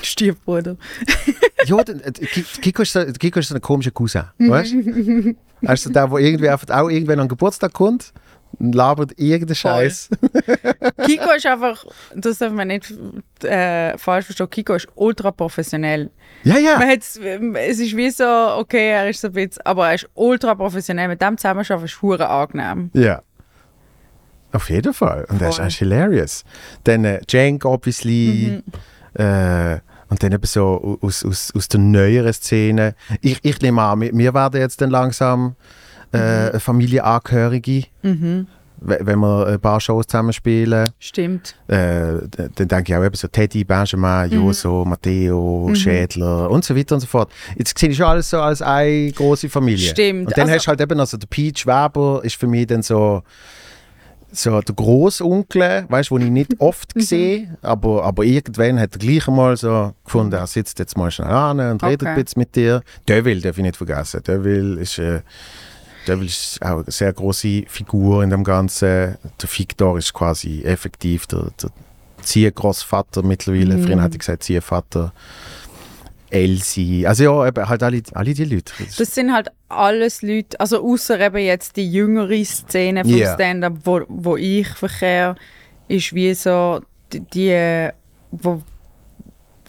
Stiefbruder. 0.00 0.76
ja, 1.66 1.78
äh, 1.80 2.12
Ki- 2.12 2.44
Kiko 2.62 2.82
ist, 2.82 2.92
so, 2.92 3.04
Kiko 3.04 3.40
ist 3.40 3.48
so 3.48 3.54
ein 3.54 3.60
komischer 3.60 3.90
Cousin. 3.90 4.24
Weißt 4.38 4.72
du? 4.72 5.34
Also 5.64 5.90
der, 5.90 6.08
der 6.08 6.18
irgendwie 6.18 6.48
einfach 6.48 6.68
auch 6.76 6.88
irgendwann 6.88 7.20
an 7.20 7.28
Geburtstag 7.28 7.72
kommt 7.72 8.12
labert 8.58 9.12
irgendeinen 9.18 9.54
Scheiß. 9.54 10.08
Kiko 11.06 11.30
ist 11.36 11.46
einfach, 11.46 11.84
das 12.14 12.38
darf 12.38 12.52
man 12.52 12.68
nicht 12.68 12.92
äh, 13.42 13.96
falsch 13.98 14.26
verstehen, 14.26 14.50
Kiko 14.50 14.74
ist 14.74 14.88
ultra 14.94 15.30
professionell. 15.30 16.10
Ja, 16.44 16.58
ja. 16.58 16.78
Man 16.78 16.88
es 16.88 17.78
ist 17.78 17.96
wie 17.96 18.10
so, 18.10 18.24
okay, 18.24 18.90
er 18.90 19.08
ist 19.08 19.20
so 19.20 19.28
ein 19.28 19.34
bisschen, 19.34 19.62
aber 19.64 19.88
er 19.88 19.94
ist 19.94 20.08
ultra 20.14 20.54
professionell. 20.54 21.08
Mit 21.08 21.22
dem 21.22 21.36
zusammenarbeiten 21.36 21.84
ist 21.84 22.02
hure 22.02 22.28
angenehm. 22.28 22.90
Ja. 22.94 23.22
Auf 24.52 24.68
jeden 24.68 24.92
Fall. 24.92 25.24
Und 25.28 25.40
der 25.40 25.48
ist 25.48 25.60
eigentlich 25.60 25.78
hilarious. 25.78 26.44
Dann 26.84 27.04
äh, 27.04 27.20
Cenk, 27.26 27.64
obviously. 27.64 28.62
Mhm. 29.16 29.22
Äh, 29.24 29.80
und 30.08 30.22
dann 30.22 30.32
eben 30.32 30.44
so 30.44 30.98
aus, 31.00 31.24
aus, 31.24 31.52
aus 31.56 31.68
der 31.68 31.80
neueren 31.80 32.34
Szene. 32.34 32.94
Ich, 33.22 33.38
ich 33.42 33.60
nehme 33.62 33.80
an, 33.80 34.02
wir, 34.02 34.12
wir 34.12 34.34
werden 34.34 34.60
jetzt 34.60 34.82
dann 34.82 34.90
langsam 34.90 35.56
äh, 36.12 36.58
Familienangehörige. 36.60 37.84
Mhm. 38.02 38.46
we- 38.84 38.98
Wenn 39.00 39.20
wir 39.20 39.46
ein 39.46 39.60
paar 39.60 39.80
Shows 39.80 40.06
zusammen 40.08 40.32
spielen. 40.32 40.90
Stimmt. 40.98 41.54
Äh, 41.68 42.14
dann 42.56 42.68
denke 42.68 42.84
ich 42.92 42.96
auch 42.96 43.04
eben 43.04 43.14
so 43.14 43.28
Teddy, 43.28 43.62
Benjamin, 43.62 44.28
Mhm. 44.28 44.32
Joso, 44.46 44.84
Matteo, 44.84 45.70
Schädler 45.74 46.50
und 46.50 46.64
so 46.64 46.74
weiter 46.76 46.96
und 46.96 47.00
so 47.00 47.06
fort. 47.06 47.30
Jetzt 47.56 47.78
sehe 47.78 47.90
ich 47.90 47.96
schon 47.96 48.06
alles 48.06 48.28
so 48.30 48.40
als 48.40 48.60
eine 48.60 49.12
große 49.12 49.48
Familie. 49.48 49.88
Stimmt. 49.88 50.26
Und 50.26 50.36
dann 50.36 50.42
Also- 50.48 50.54
hast 50.56 50.64
du 50.66 50.68
halt 50.70 50.80
eben 50.80 50.98
also 50.98 51.16
der 51.16 51.28
Peach 51.28 51.64
Weber 51.66 52.20
ist 52.24 52.34
für 52.36 52.46
mich 52.48 52.66
dann 52.66 52.82
so 52.82 53.22
so 54.34 54.62
der 54.62 54.74
Großonkel, 54.74 55.84
weißt 55.90 56.08
du, 56.10 56.16
den 56.16 56.28
ich 56.28 56.32
nicht 56.48 56.54
oft 56.60 56.96
Mhm. 56.96 57.00
sehe, 57.02 57.58
aber, 57.60 58.02
aber 58.02 58.24
irgendwann 58.24 58.80
hat 58.80 58.94
er 58.94 58.98
gleich 58.98 59.28
einmal 59.28 59.56
so 59.58 59.92
gefunden, 60.06 60.32
er 60.32 60.46
sitzt 60.46 60.78
jetzt 60.78 60.96
mal 60.96 61.10
schnell 61.10 61.28
an 61.28 61.60
und 61.60 61.82
redet 61.84 62.00
Okay. 62.02 62.08
ein 62.16 62.24
bisschen 62.24 62.40
mit 62.40 62.56
dir. 62.56 62.80
Deville 63.06 63.42
darf 63.42 63.58
ich 63.58 63.62
nicht 63.62 63.76
vergessen. 63.76 64.22
Deville 64.26 64.80
ist, 64.80 64.98
äh, 64.98 65.20
Deville 66.06 66.26
ist 66.26 66.60
auch 66.62 66.82
eine 66.82 66.90
sehr 66.90 67.12
große 67.12 67.64
Figur 67.68 68.22
in 68.22 68.30
dem 68.30 68.44
Ganzen. 68.44 69.16
Der 69.40 69.48
Victor 69.48 69.98
ist 69.98 70.12
quasi 70.12 70.62
effektiv 70.62 71.26
der, 71.26 71.50
der 71.62 71.70
Ziehgroßvater 72.22 73.22
mittlerweile. 73.22 73.76
Mhm. 73.76 73.84
Früher 73.84 74.02
hätte 74.02 74.14
ich 74.14 74.20
gesagt 74.20 74.42
Ziehvater. 74.42 75.12
Elsie, 76.30 77.06
also 77.06 77.24
ja, 77.24 77.46
eben 77.46 77.68
halt 77.68 77.82
alle, 77.82 78.02
alle 78.14 78.32
die 78.32 78.46
Leute. 78.46 78.72
Das 78.96 79.14
sind 79.14 79.34
halt 79.34 79.50
alles 79.68 80.22
Leute, 80.22 80.58
also 80.58 80.82
außer 80.82 81.20
eben 81.20 81.44
jetzt 81.44 81.76
die 81.76 81.86
jüngere 81.92 82.42
Szene 82.42 83.04
vom 83.04 83.14
Ja. 83.14 83.34
Stand-up, 83.34 83.74
wo, 83.84 84.00
wo 84.08 84.36
ich 84.38 84.66
verkehre, 84.68 85.36
ist 85.88 86.14
wie 86.14 86.32
so 86.32 86.80
die, 87.12 87.20
die 87.20 87.90
wo 88.30 88.62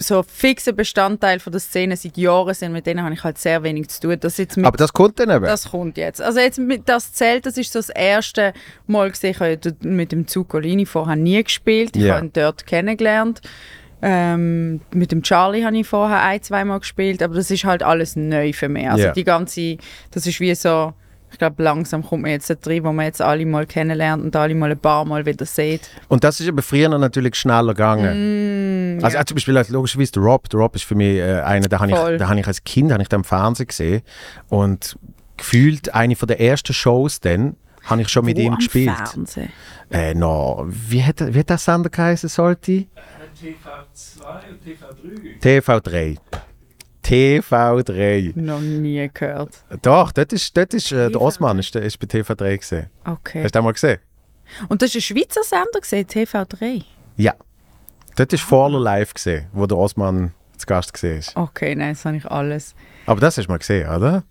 so 0.03 0.21
fixer 0.23 0.71
Bestandteil 0.73 1.39
von 1.39 1.51
der 1.51 1.59
Szene 1.59 1.97
seit 1.97 2.17
Jahren 2.17 2.53
sind, 2.53 2.71
mit 2.73 2.85
denen 2.85 3.03
habe 3.03 3.13
ich 3.15 3.23
halt 3.23 3.37
sehr 3.37 3.63
wenig 3.63 3.87
zu 3.89 4.01
tun. 4.01 4.17
Das 4.19 4.37
jetzt 4.37 4.57
mit 4.57 4.65
aber 4.65 4.77
das 4.77 4.93
kommt 4.93 5.19
dann 5.19 5.29
eben. 5.29 5.45
Das 5.45 5.71
kommt 5.71 5.97
jetzt. 5.97 6.21
Also 6.21 6.39
jetzt 6.39 6.59
mit 6.59 6.87
das 6.87 7.13
Zelt, 7.13 7.45
das 7.45 7.57
ist 7.57 7.73
so 7.73 7.79
das 7.79 7.89
erste 7.89 8.53
Mal 8.87 9.09
gesehen. 9.09 9.31
Ich 9.31 9.39
habe 9.39 9.59
mit 9.81 10.11
dem 10.11 10.27
Zuccolini 10.27 10.85
vorher 10.85 11.15
nie 11.15 11.43
gespielt. 11.43 11.95
Ich 11.95 12.03
Ja. 12.03 12.15
habe 12.15 12.25
ihn 12.27 12.33
dort 12.33 12.65
kennengelernt. 12.67 13.41
Ähm, 14.01 14.81
mit 14.91 15.13
dem 15.13 15.23
Charlie 15.23 15.63
habe 15.63 15.77
ich 15.77 15.87
vorher 15.87 16.21
ein, 16.21 16.41
zweimal 16.41 16.79
gespielt, 16.79 17.23
aber 17.23 17.35
das 17.35 17.49
ist 17.49 17.63
halt 17.63 17.83
alles 17.83 18.17
neu 18.17 18.51
für 18.51 18.67
mich. 18.67 18.89
Also 18.89 19.05
Ja. 19.05 19.11
die 19.13 19.23
ganze, 19.23 19.77
das 20.11 20.27
ist 20.27 20.41
wie 20.41 20.53
so, 20.55 20.93
ich 21.33 21.39
glaube 21.39 21.61
langsam 21.63 22.03
kommt 22.05 22.21
man 22.21 22.31
jetzt 22.31 22.49
da 22.49 22.55
drin, 22.55 22.83
wo 22.85 22.93
man 22.93 23.05
jetzt 23.05 23.21
alle 23.21 23.45
mal 23.45 23.65
kennenlernt 23.65 24.23
und 24.23 24.35
alle 24.35 24.55
mal 24.55 24.71
ein 24.71 24.79
paar 24.79 25.03
Mal 25.03 25.25
wieder 25.25 25.45
sieht. 25.45 25.89
Und 26.07 26.23
das 26.23 26.39
ist 26.39 26.47
aber 26.47 26.61
früher 26.61 26.87
natürlich 26.97 27.35
schneller 27.35 27.73
gegangen. 27.73 28.97
Mm, 28.99 29.03
Also 29.03 29.15
ja. 29.15 29.21
auch 29.21 29.25
zum 29.25 29.35
Beispiel 29.35 29.57
also 29.57 29.73
logischerweise 29.73 30.11
der 30.13 30.21
Rob. 30.23 30.47
Der 30.49 30.59
Rob 30.59 30.75
ist 30.75 30.85
für 30.85 30.95
mich 30.95 31.17
äh, 31.17 31.41
einer, 31.41 31.67
den 31.67 31.79
habe 31.79 31.91
ich, 31.91 31.97
den 31.97 32.29
habe 32.29 32.39
ich 32.39 32.47
als 32.47 32.63
Kind 32.63 32.91
habe 32.91 33.01
ich 33.01 33.09
den 33.09 33.19
im 33.19 33.23
Fernsehen 33.23 33.67
gesehen 33.67 34.01
und 34.49 34.97
gefühlt 35.35 35.93
eine 35.93 36.15
von 36.15 36.27
der 36.27 36.39
ersten 36.39 36.73
Shows 36.73 37.19
dann 37.19 37.57
habe 37.83 38.01
ich 38.01 38.09
schon 38.09 38.23
mit 38.25 38.37
Wo 38.37 38.41
ihm 38.41 38.55
gespielt. 38.55 38.95
Fernsehen? 38.95 39.49
Äh, 39.91 40.13
no, 40.13 40.63
wie 40.67 41.03
hat, 41.03 41.19
wie 41.33 41.39
hat 41.39 41.49
der 41.49 41.57
Sender 41.57 41.89
geheißen 41.89 42.29
sollte? 42.29 42.85
TV2 43.41 44.25
und 44.49 45.41
TV3. 45.41 45.61
TV3. 45.61 46.17
TV3. 47.03 48.39
Noch 48.39 48.59
nie 48.61 49.09
gehört. 49.13 49.63
Doch, 49.81 50.11
dort 50.11 50.33
ist, 50.33 50.55
dort 50.55 50.73
ist 50.73 50.91
äh, 50.91 51.09
der 51.09 51.19
TV3. 51.19 51.21
Osman 51.21 51.59
ist, 51.59 51.75
ist 51.75 51.99
bei 51.99 52.07
TV3 52.07 52.57
gesehen. 52.57 52.89
Okay. 53.05 53.43
Hast 53.43 53.55
du 53.55 53.59
den 53.59 53.65
mal 53.65 53.73
gesehen? 53.73 53.99
Und 54.69 54.81
das 54.81 54.89
ist 54.89 54.95
ein 54.95 55.17
Schweizer 55.17 55.43
Sender 55.43 55.79
gesehen, 55.79 56.05
TV3. 56.07 56.83
Ja. 57.17 57.33
Dort 58.15 58.31
ist 58.33 58.43
Vorler 58.43 58.79
live 58.79 59.13
gesehen, 59.13 59.47
wo 59.53 59.65
der 59.65 59.77
Osman 59.77 60.33
zu 60.63 60.67
Gast 60.67 60.97
siehst. 60.97 61.35
Okay, 61.35 61.75
nein, 61.75 61.93
das 61.93 62.05
habe 62.05 62.17
ich 62.17 62.25
alles. 62.25 62.73
Aber 63.05 63.19
das 63.19 63.37
hast 63.37 63.47
du 63.47 63.51
mal 63.51 63.57
gesehen, 63.57 63.89
oder? 63.89 64.23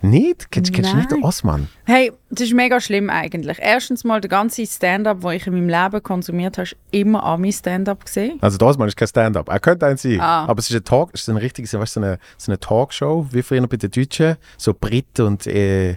Nicht? 0.00 0.50
Kennst, 0.50 0.72
kennst 0.72 0.90
du 0.92 0.96
nicht 0.96 1.10
den. 1.10 1.22
Osman? 1.22 1.68
Hey, 1.84 2.10
das 2.30 2.46
ist 2.46 2.54
mega 2.54 2.80
schlimm 2.80 3.10
eigentlich. 3.10 3.58
Erstens 3.60 4.04
mal, 4.04 4.22
der 4.22 4.30
ganze 4.30 4.66
Stand-up, 4.66 5.20
den 5.20 5.32
ich 5.32 5.46
in 5.46 5.52
meinem 5.52 5.68
Leben 5.68 6.02
konsumiert 6.02 6.56
habe, 6.56 6.64
ist 6.64 6.76
immer 6.92 7.22
Ami-Stand-up 7.24 8.06
gesehen. 8.06 8.38
Also 8.40 8.56
der 8.56 8.68
Osman 8.68 8.88
ist 8.88 8.96
kein 8.96 9.06
Stand-up. 9.08 9.50
Er 9.50 9.60
könnte 9.60 9.84
ein 9.84 9.98
sein. 9.98 10.18
Ah. 10.18 10.46
Aber 10.46 10.58
es 10.60 10.70
ist 10.70 10.76
ein 10.76 10.84
Talk, 10.84 11.10
es 11.12 11.22
ist 11.22 11.28
eine 11.28 11.42
richtige, 11.42 11.70
weißt, 11.70 11.92
so, 11.92 12.00
eine, 12.00 12.18
so 12.38 12.50
eine 12.50 12.58
Talkshow, 12.58 13.26
wie 13.30 13.42
früher 13.42 13.66
bei 13.66 13.76
den 13.76 13.90
Deutschen. 13.90 14.36
So 14.56 14.72
Brit 14.72 15.20
und 15.20 15.46
äh, 15.46 15.96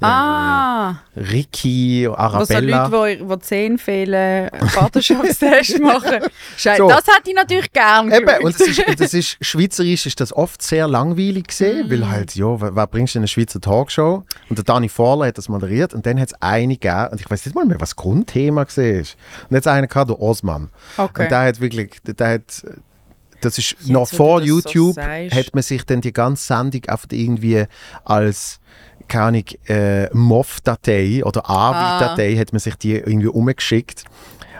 Ah, 0.00 1.00
Ricky, 1.16 2.06
wo 2.08 2.12
so 2.12 2.16
Arabella. 2.16 2.86
Leute, 2.86 3.24
die, 3.26 3.38
Zähne 3.40 3.78
fehlen, 3.78 4.50
Vaterschaftstest 4.68 5.80
machen. 5.80 6.20
Schei- 6.56 6.76
So. 6.76 6.88
Das 6.88 7.04
hätte 7.08 7.30
ich 7.30 7.34
natürlich 7.34 7.72
gern 7.72 8.12
Eben, 8.12 8.44
und 8.44 8.54
das 8.54 8.68
ist, 8.68 8.86
und 8.86 9.00
das 9.00 9.14
ist, 9.16 9.36
schweizerisch 9.40 10.06
ist 10.06 10.20
das 10.20 10.32
oft 10.32 10.62
sehr 10.62 10.86
langweilig 10.86 11.48
gesehen, 11.48 11.88
Mm. 11.88 11.90
weil 11.90 12.08
halt, 12.08 12.34
ja, 12.36 12.60
wer, 12.60 12.76
wer 12.76 12.86
bringst 12.86 13.14
du 13.14 13.18
in 13.18 13.22
eine 13.22 13.28
Schweizer 13.28 13.60
Talkshow? 13.60 14.22
Und 14.48 14.56
der 14.58 14.64
Dani 14.64 14.88
Vorler 14.88 15.26
hat 15.26 15.38
das 15.38 15.48
moderiert 15.48 15.92
und 15.94 16.06
dann 16.06 16.20
hat 16.20 16.28
es 16.28 16.34
eine 16.40 16.76
gegeben, 16.76 17.08
und 17.10 17.20
ich 17.20 17.28
weiß 17.28 17.44
nicht 17.46 17.54
mal 17.54 17.64
mehr, 17.64 17.80
was 17.80 17.90
das 17.90 17.96
Grundthema 17.96 18.60
war. 18.66 18.84
Und 18.86 19.06
jetzt 19.50 19.66
einen 19.66 19.88
gehabt, 19.88 20.10
der 20.10 20.20
Osman. 20.20 20.70
Okay. 20.96 21.24
Und 21.24 21.30
der 21.32 21.40
hat 21.40 21.60
wirklich, 21.60 22.00
der 22.04 22.28
hat, 22.28 22.64
das 23.40 23.58
ist 23.58 23.72
Jetzt, 23.72 23.88
noch 23.88 24.08
vor 24.08 24.40
so 24.40 24.46
YouTube, 24.46 24.94
sagst. 24.94 25.34
hat 25.34 25.54
man 25.54 25.62
sich 25.62 25.84
dann 25.84 26.00
die 26.00 26.12
ganze 26.12 26.46
Sendung 26.46 26.82
einfach 26.86 27.08
irgendwie 27.10 27.64
als 28.04 28.60
keine 29.08 29.44
äh, 29.68 30.08
MOV-Datei 30.14 31.22
oder 31.24 31.48
AVI-Datei 31.48 32.36
hat 32.36 32.52
man 32.52 32.60
sich 32.60 32.74
die 32.76 32.92
irgendwie 32.94 33.28
umgeschickt. 33.28 34.04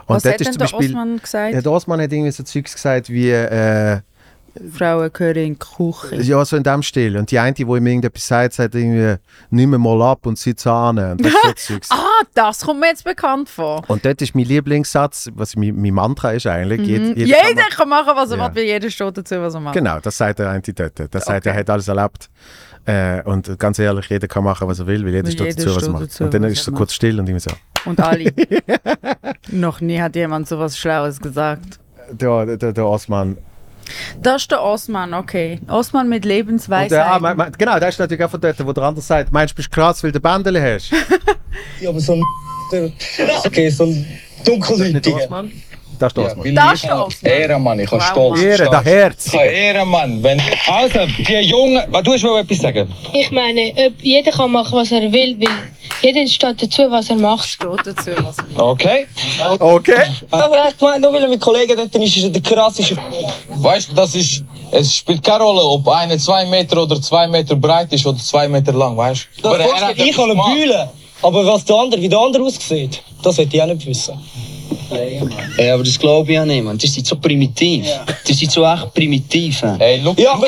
Und 0.06 0.14
Ah. 0.16 0.16
Was 0.18 0.25
hat 0.25 0.40
ist 0.40 0.46
denn 0.50 0.58
der 0.58 0.64
Beispiel, 0.66 0.86
Osman 0.90 1.18
gesagt? 1.18 1.54
der 1.64 1.72
Osman 1.72 2.00
hat 2.00 2.12
irgendwie 2.12 2.30
so 2.30 2.44
Zeugs 2.44 2.75
gesagt 2.75 3.08
wie, 3.10 3.30
äh, 3.30 4.00
Frauen 4.72 5.10
gehören 5.12 5.36
in 5.36 5.52
die 5.54 5.58
Küche. 5.58 6.16
ja, 6.22 6.44
so 6.44 6.56
in 6.56 6.62
dem 6.62 6.82
Stil. 6.82 7.16
Und 7.16 7.30
die 7.30 7.38
eine, 7.38 7.52
die 7.54 7.62
ihm 7.62 7.86
irgendetwas 7.86 8.26
sagt, 8.26 8.54
sagt 8.54 8.75
irgendwie, 8.75 9.16
nimm 9.50 9.70
mir 9.70 9.78
mal 9.78 10.00
ab 10.02 10.26
und 10.26 10.38
sitz 10.38 10.66
an. 10.66 10.98
Und, 10.98 11.25
das 11.25 11.34
ist 11.70 11.84
so. 11.84 11.94
Ah, 12.18 12.25
das 12.34 12.60
kommt 12.64 12.80
mir 12.80 12.86
jetzt 12.88 13.04
bekannt 13.04 13.48
vor. 13.48 13.82
und 13.88 14.04
dort 14.04 14.22
ist 14.22 14.34
mein 14.34 14.44
Lieblingssatz, 14.46 15.28
was 15.34 15.54
mein, 15.56 15.75
mein 15.80 15.92
Mantra 15.92 16.30
ist 16.32 16.46
eigentlich. 16.46 16.80
Mhm. 16.80 17.12
jed- 17.14 17.16
Jeder, 17.16 17.36
kann 17.70 17.88
man- 17.88 18.04
kann 18.04 18.06
machen, 18.06 18.12
was 18.16 18.30
er 18.30 18.38
Ja. 18.38 18.54
will, 18.54 18.64
jeder 18.64 18.90
steht 18.90 19.16
dazu, 19.18 19.34
was 19.40 19.54
er 19.54 19.60
macht. 19.60 19.75
Genau, 19.75 19.98
das 20.00 20.16
sagt 20.16 20.38
der 20.38 20.48
eine 20.50 20.62
dort. 20.62 20.98
Das 21.14 21.25
sagt, 21.26 21.44
er 21.46 21.52
Okay. 21.52 21.60
hat 21.60 21.70
alles 21.70 21.88
erlebt. 21.88 22.30
Äh, 22.86 23.22
und 23.25 23.58
ganz 23.58 23.78
ehrlich, 23.78 24.08
jeder 24.08 24.28
kann 24.28 24.44
machen, 24.44 24.66
was 24.68 24.78
er 24.78 24.86
will, 24.86 25.04
weil 25.04 25.12
jeder 25.12 25.25
Weil 25.26 25.32
steht 25.32 25.46
jeder 25.58 25.64
dazu, 25.64 25.76
was 25.76 25.82
er 25.86 25.92
macht. 25.92 26.02
dazu, 26.04 26.25
und 26.25 26.32
dann 26.34 26.44
ist 26.44 26.58
er 26.60 26.64
so 26.64 26.72
kurz 26.72 26.92
still 26.94 27.18
und 27.20 27.28
immer 27.28 27.40
so. 27.40 27.50
Und 27.84 28.00
alle. 28.00 28.32
Noch 29.50 29.80
nie 29.80 30.00
hat 30.00 30.16
jemand 30.16 30.48
so 30.48 30.58
was 30.58 30.78
Schlaues 30.78 31.20
gesagt. 31.20 31.78
Der, 32.12 32.56
der, 32.56 32.72
der 32.72 32.86
Osman. 32.86 33.36
Das 34.20 34.42
ist 34.42 34.50
der 34.50 34.62
Osman, 34.62 35.14
okay. 35.14 35.60
Osman 35.68 36.08
mit 36.08 36.24
Und 36.24 36.24
der, 36.24 36.32
ah, 36.32 36.36
Lebensweisheit. 36.36 37.20
mein, 37.20 37.36
mein, 37.36 37.52
genau, 37.52 37.78
der 37.78 37.88
ist 37.88 37.98
natürlich 37.98 38.24
auch 38.24 38.30
von 38.30 38.40
dort, 38.40 38.66
wo 38.66 38.72
der 38.72 38.84
andere 38.84 39.04
sagt, 39.04 39.32
meinst 39.32 39.52
du, 39.52 39.56
bist 39.56 39.70
krass, 39.70 40.02
weil 40.02 40.12
du 40.12 40.20
Bändele 40.20 40.62
hast? 40.62 40.92
Ja, 41.80 41.88
aber 41.90 42.00
so 42.00 42.14
ein. 42.14 42.22
Okay, 43.44 43.70
so 43.70 43.84
ein 43.84 44.06
dunkelhäutiger. 44.44 45.44
Das 45.98 46.16
Osman. 46.16 46.54
Das 46.54 46.74
ist 46.74 46.84
der 46.84 47.06
Osman. 47.06 47.32
Ehrenmann, 47.32 47.80
ich 47.80 47.90
habe 47.90 48.02
Wow, 48.02 48.10
stolz. 48.10 48.42
Ehre, 48.42 48.70
der 48.70 48.84
Herz. 48.84 49.26
Ich 49.26 49.34
habe 49.34 49.44
Ehrenmann. 49.46 50.22
Wenn, 50.22 50.40
also, 50.68 51.00
die 51.18 51.32
Jungen. 51.40 51.82
Was, 51.90 52.02
du 52.02 52.10
mir 52.10 52.40
etwas 52.40 52.58
sagen? 52.58 52.92
Ich 53.12 53.30
meine, 53.30 53.72
jeder 54.02 54.30
kann 54.32 54.52
machen, 54.52 54.78
was 54.78 54.92
er 54.92 55.10
will, 55.12 55.36
weil 55.38 55.48
jeder 56.02 56.26
steht 56.26 56.62
dazu, 56.62 56.90
was 56.90 57.10
er 57.10 57.16
macht. 57.16 57.48
Steht 57.48 57.68
dazu, 57.84 58.10
was 58.22 58.36
er 58.38 58.62
Okay. 58.62 59.06
Okay. 59.58 60.04
Aber 60.30 60.56
er 60.56 60.64
hat 60.64 60.78
gemeint, 60.78 61.00
nur 61.00 61.12
weil 61.12 61.22
er 61.22 61.28
mit 61.28 61.40
Kollegen 61.40 61.76
dort 61.76 61.94
ist, 61.94 62.16
ist 62.16 62.24
er 62.24 62.30
der 62.30 62.42
krasseste. 62.42 62.96
Weißt 63.48 63.90
du, 63.90 63.94
das 63.94 64.14
ist. 64.14 64.44
Es 64.72 64.96
spielt 64.96 65.22
keine 65.22 65.44
Rolle, 65.44 65.62
ob 65.62 65.86
eine 65.88 66.18
zwei 66.18 66.44
Meter 66.44 66.82
oder 66.82 67.00
zwei 67.00 67.28
Meter 67.28 67.54
breit 67.54 67.92
ist 67.92 68.04
oder 68.04 68.18
zwei 68.18 68.48
Meter 68.48 68.72
lang, 68.72 68.96
weißt 68.96 69.28
du? 69.40 69.48
Das 69.50 69.60
ich 69.96 70.16
kann 70.16 70.30
ihn 70.30 70.40
bühlen. 70.54 70.88
Aber 71.22 71.46
was 71.46 71.64
der 71.64 71.76
andere, 71.76 72.00
wie 72.00 72.08
der 72.08 72.18
andere 72.18 72.42
aussieht, 72.42 73.02
das 73.22 73.38
hätte 73.38 73.56
ich 73.56 73.62
auch 73.62 73.66
nicht 73.66 73.86
wissen. 73.86 74.20
Ja, 75.58 75.75
aber 75.75 75.82
das 75.82 75.99
glaube 75.99 76.32
ich 76.32 76.38
auch 76.38 76.44
nicht, 76.44 76.62
man. 76.62 76.78
Die 76.78 76.87
sind 76.87 77.06
so 77.06 77.16
primitiv. 77.16 77.87
Die 78.26 78.32
sind 78.32 78.50
so 78.50 78.64
echt 78.64 78.94
primitiv. 78.94 79.62
Ja. 79.62 79.76
Ey, 79.76 80.00
look. 80.00 80.18
Ja, 80.18 80.32
aber 80.35 80.46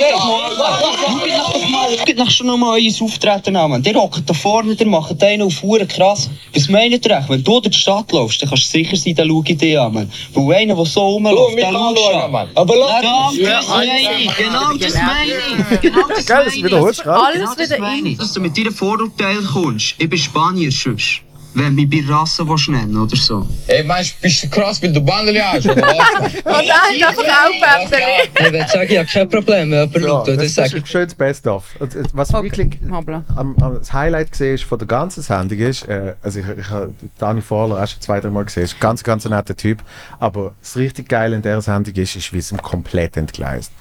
Schaut 1.98 2.16
nach 2.16 2.30
schon 2.30 2.46
nochmal 2.46 2.80
euer 2.80 3.04
Auftreten 3.04 3.56
an, 3.56 3.70
man. 3.70 3.82
Die 3.82 3.90
rocken 3.90 4.24
da 4.26 4.34
vorne, 4.34 4.74
die 4.74 4.84
machen 4.84 5.16
einen 5.20 5.42
auf 5.42 5.62
Huren 5.62 5.88
krass. 5.88 6.30
Was 6.54 6.68
meint 6.68 7.04
ihr 7.04 7.10
echt? 7.10 7.28
Wenn 7.28 7.42
du 7.42 7.60
durch 7.60 7.74
die 7.74 7.78
Stadt 7.78 8.12
läufst, 8.12 8.42
dann 8.42 8.48
kannst 8.48 8.74
du 8.74 8.78
sicher 8.78 8.96
sein, 8.96 9.14
dann 9.14 9.28
schau 9.28 9.42
ich 9.46 9.58
dich 9.58 9.78
an, 9.78 9.92
man. 9.92 10.12
Weil 10.34 10.56
einer, 10.56 10.74
der 10.74 10.84
so 10.84 11.00
rumläuft, 11.00 11.56
der. 11.58 12.28
Mann. 12.28 12.48
aber 12.54 12.76
lass 12.76 13.02
das 13.36 13.68
meine 13.68 13.92
ich. 14.18 14.36
Genau 14.36 14.72
das 14.78 14.94
meine 14.94 15.32
ich. 15.72 15.80
Genau 15.80 16.08
das 16.08 16.28
meine 16.28 16.44
das 16.44 16.98
ich. 16.98 17.06
Alles 17.06 17.50
das 17.56 17.70
wieder 17.70 17.80
meine 17.80 18.08
ich. 18.10 18.18
Dass 18.18 18.32
du 18.32 18.40
mit 18.40 18.56
deinen 18.56 18.72
Vorurteilen 18.72 19.46
kommst. 19.46 19.94
Ich 19.98 20.08
bin 20.08 20.18
Spanier, 20.18 20.70
sonst. 20.70 21.22
Wenn 21.54 21.76
du 21.76 21.82
mich 21.82 22.06
bei 22.06 22.12
Rasse 22.12 22.44
nennen 22.70 22.96
oder 22.96 23.16
so. 23.16 23.46
Ey, 23.66 23.82
meinst 23.82 24.16
du, 24.18 24.22
bist 24.22 24.44
du 24.44 24.48
krass, 24.48 24.80
weil 24.82 24.92
du 24.92 25.00
Bandeli 25.00 25.38
hast, 25.40 25.66
oder 25.68 25.82
was? 25.82 26.34
Und 26.34 26.44
er 26.44 26.74
hat 26.74 27.08
einfach 27.08 27.24
auch 27.24 27.88
Bändeli. 27.88 28.04
Ich 28.34 28.44
würde 28.52 28.66
sagen, 28.68 28.86
ich 28.92 28.98
habe 28.98 29.08
kein 29.08 29.28
Problem, 29.28 29.70
wenn 29.70 29.88
jemand 29.90 30.04
schaut, 30.04 30.28
das, 30.28 30.36
das 30.36 30.44
das 30.44 30.54
sage 30.54 30.68
ist 30.68 30.74
ein 30.74 30.86
schönes 30.86 31.14
Best-of. 31.14 31.64
Äh, 31.80 31.86
Was 32.12 32.32
Okay. 32.34 32.44
wirklich 32.44 32.78
Hoppla. 32.90 33.24
am, 33.34 33.56
am, 33.60 33.74
das 33.78 33.92
Highlight 33.92 34.30
gesehen 34.32 34.54
ist 34.54 34.64
von 34.64 34.78
der 34.78 34.86
ganzen 34.86 35.22
Sendung 35.22 35.58
ist, 35.58 35.88
äh, 35.88 36.14
also 36.22 36.38
ich, 36.40 36.46
ich 36.46 36.70
habe 36.70 36.92
Dani 37.18 37.40
Vorler 37.40 37.82
auch 37.82 37.88
schon 37.88 38.00
zwei, 38.02 38.20
drei 38.20 38.30
Mal 38.30 38.44
gesehen, 38.44 38.64
ist 38.64 38.74
ein 38.74 38.80
ganz, 38.80 39.02
ganz 39.02 39.26
ein 39.26 39.32
netter 39.32 39.56
Typ, 39.56 39.82
aber 40.20 40.54
das 40.60 40.76
richtig 40.76 41.08
Geile 41.08 41.34
in 41.36 41.42
dieser 41.42 41.62
Sendung 41.62 41.94
ist, 41.94 42.14
ist, 42.14 42.32
wie 42.32 42.38
es 42.38 42.52
ihm 42.52 42.62
komplett 42.62 43.16
entgleist. 43.16 43.72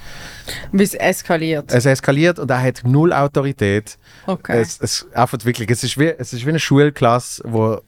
Wie 0.72 0.84
es 0.84 0.94
eskaliert. 0.94 1.72
Es 1.74 1.86
eskaliert 1.86 2.40
und 2.40 2.50
er 2.50 2.62
hat 2.62 2.82
null 2.86 3.12
Autorität. 3.12 3.98
Okay. 4.28 4.60
Es, 4.60 4.80
es, 4.82 5.08
einfach 5.14 5.38
wirklich, 5.44 5.70
es 5.72 5.84
ist 5.84 5.98
wie, 5.98 6.08
es 6.08 6.34
ist 6.34 6.46
wie 6.46 6.50
eine 6.50 6.60
Schulklasse, 6.60 7.44
wo 7.46 7.80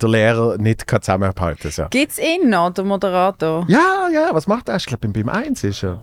der 0.00 0.08
Lehrer 0.08 0.56
nicht 0.58 0.86
kann 0.86 1.02
zusammenhalten 1.02 1.70
kann. 1.70 1.90
Gibt 1.90 2.12
es 2.12 2.18
ihn 2.18 2.48
noch, 2.48 2.72
der 2.72 2.84
Moderator? 2.84 3.66
Ja, 3.68 4.08
ja, 4.12 4.28
was 4.32 4.46
macht 4.46 4.68
er? 4.68 4.76
Ich 4.76 4.86
glaube, 4.86 5.08
beim 5.08 5.28
1 5.28 5.64
ist 5.64 5.82
er. 5.82 6.02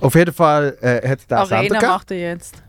Auf 0.00 0.14
jeden 0.14 0.34
Fall 0.34 0.76
äh, 0.80 1.08
hat 1.08 1.30
der 1.30 1.46
Sender 1.46 1.56
Arena 1.56 1.74
gegeben. 1.74 1.86
macht 1.86 2.10
er 2.10 2.18
jetzt. 2.18 2.62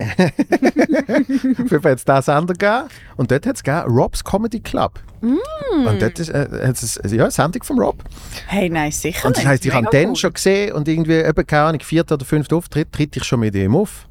Auf 0.00 0.18
jeden 0.18 1.82
Fall 1.82 1.92
hat 1.92 1.98
es 1.98 2.04
da 2.04 2.22
Sender 2.22 2.54
gegeben. 2.54 2.88
Und 3.16 3.30
dort 3.30 3.46
hat 3.46 3.56
es 3.56 3.86
Rob's 3.86 4.24
Comedy 4.24 4.60
Club. 4.60 4.98
Mm. 5.20 5.86
Und 5.86 6.00
dort 6.00 6.18
ist, 6.18 6.30
äh, 6.30 6.48
hat 6.66 6.82
es 6.82 6.98
ja, 7.04 7.24
eine 7.24 7.30
Sendung 7.30 7.62
von 7.62 7.78
Rob. 7.78 8.02
Hey, 8.46 8.70
nein, 8.70 8.90
sicher 8.90 9.26
Und 9.26 9.36
das 9.36 9.44
heisst, 9.44 9.66
ich 9.66 9.72
habe 9.72 9.88
den 9.90 10.10
cool. 10.10 10.16
schon 10.16 10.32
gesehen 10.32 10.72
und 10.72 10.88
irgendwie, 10.88 11.18
eben, 11.18 11.46
keine 11.46 11.64
Ahnung, 11.64 11.80
vierter 11.80 12.14
oder 12.14 12.24
fünfter 12.24 12.56
Auftritt, 12.56 12.90
tritt 12.92 13.16
ich 13.16 13.24
schon 13.24 13.40
mit 13.40 13.54
ihm 13.54 13.76
auf. 13.76 14.06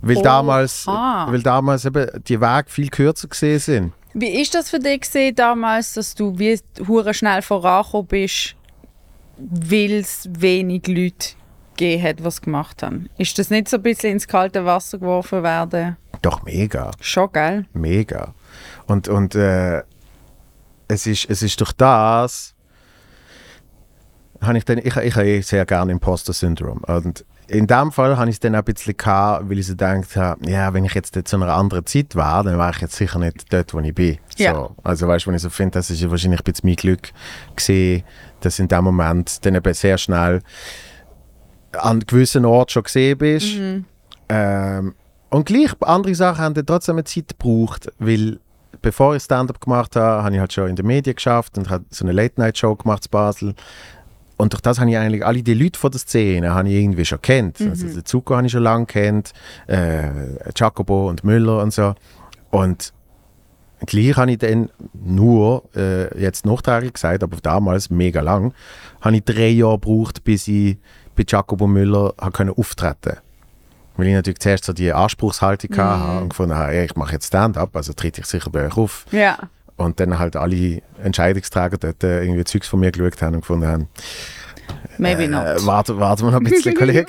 Weil 0.00 0.16
Oha. 0.16 0.22
damals, 0.22 0.86
weil 0.86 1.42
damals 1.42 1.84
eben 1.84 2.08
die 2.24 2.40
Wege 2.40 2.68
viel 2.68 2.88
kürzer 2.88 3.28
gesehen 3.28 3.58
sind. 3.58 3.92
Wie 4.14 4.40
ist 4.40 4.54
das 4.54 4.70
für 4.70 4.78
dich 4.78 5.00
gewesen 5.00 5.34
damals, 5.34 5.94
dass 5.94 6.14
du 6.14 6.38
wie 6.38 6.58
hure 6.86 7.14
schnell 7.14 7.42
vorangekommen 7.42 8.06
bist, 8.06 8.56
weil 9.36 9.92
es 9.92 10.28
wenig 10.30 10.86
Leute 10.86 11.34
gegeben 11.76 12.02
hat, 12.02 12.20
es 12.20 12.40
gemacht 12.40 12.82
haben? 12.82 13.08
Ist 13.18 13.38
das 13.38 13.50
nicht 13.50 13.68
so 13.68 13.76
ein 13.76 13.82
bisschen 13.82 14.12
ins 14.12 14.26
kalte 14.26 14.64
Wasser 14.64 14.98
geworfen 14.98 15.42
werden? 15.42 15.96
Doch 16.22 16.42
mega. 16.42 16.90
Schon, 17.00 17.32
gell? 17.32 17.66
Mega. 17.72 18.34
Und, 18.86 19.08
und 19.08 19.34
äh, 19.34 19.82
es, 20.88 21.06
ist, 21.06 21.28
es 21.28 21.42
ist 21.42 21.60
durch 21.60 21.72
das, 21.72 22.54
habe 24.40 24.58
ich 24.58 24.64
dann, 24.64 24.78
ich, 24.78 24.96
ich 24.96 25.14
habe 25.14 25.26
eh 25.26 25.40
sehr 25.40 25.66
gerne 25.66 25.92
Imposter-Syndrom. 25.92 26.82
Und 26.86 27.24
in 27.48 27.66
dem 27.66 27.92
Fall 27.92 28.16
habe 28.16 28.28
ich 28.28 28.36
es 28.36 28.40
dann 28.40 28.54
auch 28.54 28.58
ein 28.58 28.64
bisschen 28.64 28.96
gehabt, 28.96 29.48
weil 29.48 29.58
ich 29.58 29.66
so 29.66 29.72
gedacht 29.72 30.16
habe, 30.16 30.50
ja, 30.50 30.72
wenn 30.74 30.84
ich 30.84 30.94
jetzt 30.94 31.18
zu 31.26 31.36
einer 31.36 31.54
anderen 31.54 31.86
Zeit 31.86 32.14
wäre, 32.14 32.44
dann 32.44 32.58
wäre 32.58 32.70
ich 32.70 32.80
jetzt 32.80 32.96
sicher 32.96 33.18
nicht 33.18 33.52
dort, 33.52 33.72
wo 33.72 33.80
ich 33.80 33.94
bin. 33.94 34.18
Ja. 34.36 34.54
So. 34.54 34.76
Also 34.84 35.08
weißt 35.08 35.24
du, 35.24 35.28
wenn 35.28 35.36
ich 35.36 35.42
so 35.42 35.50
finde, 35.50 35.78
das 35.78 35.90
ist 35.90 36.10
wahrscheinlich 36.10 36.40
ein 36.40 36.44
bisschen 36.44 36.68
mein 36.68 36.76
Glück 36.76 37.10
gesehen, 37.56 38.04
dass 38.40 38.58
in 38.58 38.68
dem 38.68 38.84
Moment 38.84 39.44
dann 39.44 39.54
eben 39.54 39.74
sehr 39.74 39.96
schnell 39.96 40.42
an 41.72 42.00
gewissen 42.00 42.44
Orten 42.44 42.70
schon 42.70 42.82
gesehen 42.82 43.18
bist. 43.18 43.56
Ähm, 44.28 44.94
und 45.30 45.46
gleich 45.46 45.70
andere 45.80 46.14
Sachen 46.14 46.44
haben 46.44 46.54
dann 46.54 46.66
trotzdem 46.66 46.96
eine 46.96 47.04
Zeit 47.04 47.28
gebraucht, 47.38 47.90
weil 47.98 48.40
bevor 48.82 49.16
ich 49.16 49.22
Stand-up 49.22 49.60
gemacht 49.60 49.96
habe, 49.96 50.22
habe 50.22 50.34
ich 50.34 50.40
halt 50.40 50.52
schon 50.52 50.68
in 50.68 50.76
den 50.76 50.86
Medien 50.86 51.16
geschafft 51.16 51.56
und 51.58 51.70
habe 51.70 51.84
so 51.90 52.04
eine 52.04 52.12
Late-Night-Show 52.12 52.76
gemacht 52.76 53.06
in 53.06 53.10
Basel. 53.10 53.54
Und 54.38 54.52
durch 54.52 54.62
das 54.62 54.78
habe 54.78 54.88
ich 54.88 54.96
eigentlich 54.96 55.26
alle 55.26 55.42
die 55.42 55.52
Leute 55.52 55.78
von 55.78 55.90
der 55.90 56.00
Szene 56.00 56.54
habe 56.54 56.68
ich 56.68 56.76
irgendwie 56.76 57.04
schon 57.04 57.20
kennt. 57.20 57.60
Also 57.60 57.88
den 57.88 58.04
Zuko 58.04 58.36
habe 58.36 58.46
ich 58.46 58.52
schon 58.52 58.62
lange 58.62 58.86
kennt, 58.86 59.32
äh, 59.66 60.08
Jacobo 60.56 61.08
und 61.08 61.24
Müller 61.24 61.60
und 61.60 61.72
so. 61.72 61.94
Und 62.50 62.94
gleich 63.84 64.16
habe 64.16 64.30
ich 64.30 64.38
dann 64.38 64.70
nur, 64.94 65.64
äh, 65.74 66.22
jetzt 66.22 66.46
nachträglich 66.46 66.94
gesagt, 66.94 67.22
aber 67.24 67.36
damals 67.42 67.90
mega 67.90 68.20
lang, 68.20 68.54
habe 69.00 69.16
ich 69.16 69.24
drei 69.24 69.48
Jahre 69.48 69.80
gebraucht, 69.80 70.22
bis 70.22 70.46
ich 70.46 70.78
bei 71.16 71.24
Jacobo 71.26 71.66
Müller 71.66 72.14
habe 72.18 72.32
können 72.32 72.54
auftreten 72.56 73.18
weil 73.98 74.06
ich 74.06 74.14
natürlich 74.14 74.38
zuerst 74.38 74.64
so 74.64 74.72
die 74.72 74.92
Anspruchshaltung 74.92 75.76
hatte 75.76 76.22
und 76.22 76.28
gefunden 76.28 76.54
habe, 76.54 76.84
ich 76.84 76.94
mache 76.94 77.14
jetzt 77.14 77.26
Stand-up, 77.26 77.74
also 77.74 77.92
trete 77.92 78.20
ich 78.20 78.28
sicher 78.28 78.48
bei 78.48 78.66
euch 78.66 78.76
auf. 78.76 79.04
Ja. 79.10 79.36
Und 79.78 79.98
dann 80.00 80.18
halt 80.18 80.36
alle 80.36 80.82
Entscheidungsträger 81.02 81.78
dort 81.78 82.04
äh, 82.04 82.22
irgendwie 82.22 82.44
Zeugs 82.44 82.68
von 82.68 82.80
mir 82.80 82.90
geschaut 82.92 83.22
haben 83.22 83.36
und 83.36 83.40
gefunden 83.40 83.66
haben, 83.66 83.88
Maybe 84.98 85.26
not. 85.28 85.44
Äh, 85.46 85.66
warten, 85.66 85.98
warten 85.98 86.24
wir 86.24 86.32
noch 86.32 86.38
ein 86.40 86.44
bisschen, 86.44 86.74
Kollege. 86.78 87.06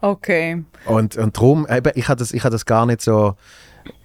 Okay. 0.00 0.64
Und, 0.86 1.16
und 1.16 1.36
darum, 1.36 1.66
eben, 1.68 1.92
ich 1.94 2.08
habe 2.08 2.18
das, 2.18 2.32
ich 2.32 2.44
hab 2.44 2.52
das 2.52 2.64
gar 2.64 2.86
nicht 2.86 3.00
so 3.02 3.34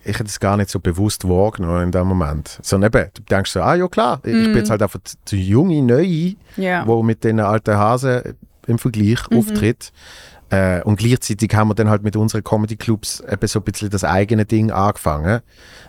ich 0.04 0.14
hätte 0.14 0.26
das 0.26 0.40
gar 0.40 0.56
nicht 0.56 0.70
so 0.70 0.80
bewusst 0.80 1.28
wahrgenommen 1.28 1.84
in 1.84 1.92
dem 1.92 2.08
Moment. 2.08 2.60
Sondern 2.62 2.92
eben, 2.94 3.10
du 3.14 3.22
denkst 3.24 3.52
so, 3.52 3.62
ah 3.62 3.76
ja 3.76 3.88
klar, 3.88 4.20
ich 4.24 4.32
bin 4.32 4.56
jetzt 4.56 4.70
halt 4.70 4.82
einfach 4.82 5.00
die 5.28 5.48
junge 5.48 5.82
Neue, 5.82 6.36
Ja. 6.58 6.86
wo 6.88 7.02
mit 7.04 7.24
den 7.24 7.40
alten 7.40 7.76
Hasen 7.76 8.36
im 8.68 8.78
Vergleich 8.78 9.20
auftritt. 9.32 9.92
Äh, 10.52 10.82
und 10.84 10.98
gleichzeitig 10.98 11.54
haben 11.56 11.70
wir 11.70 11.74
dann 11.76 11.90
halt 11.90 12.04
mit 12.04 12.16
unseren 12.16 12.44
Comedy-Clubs 12.44 13.24
eben 13.32 13.48
so 13.48 13.60
ein 13.60 13.64
bisschen 13.64 13.90
das 13.90 14.04
eigene 14.04 14.46
Ding 14.46 14.70
angefangen. 14.70 15.42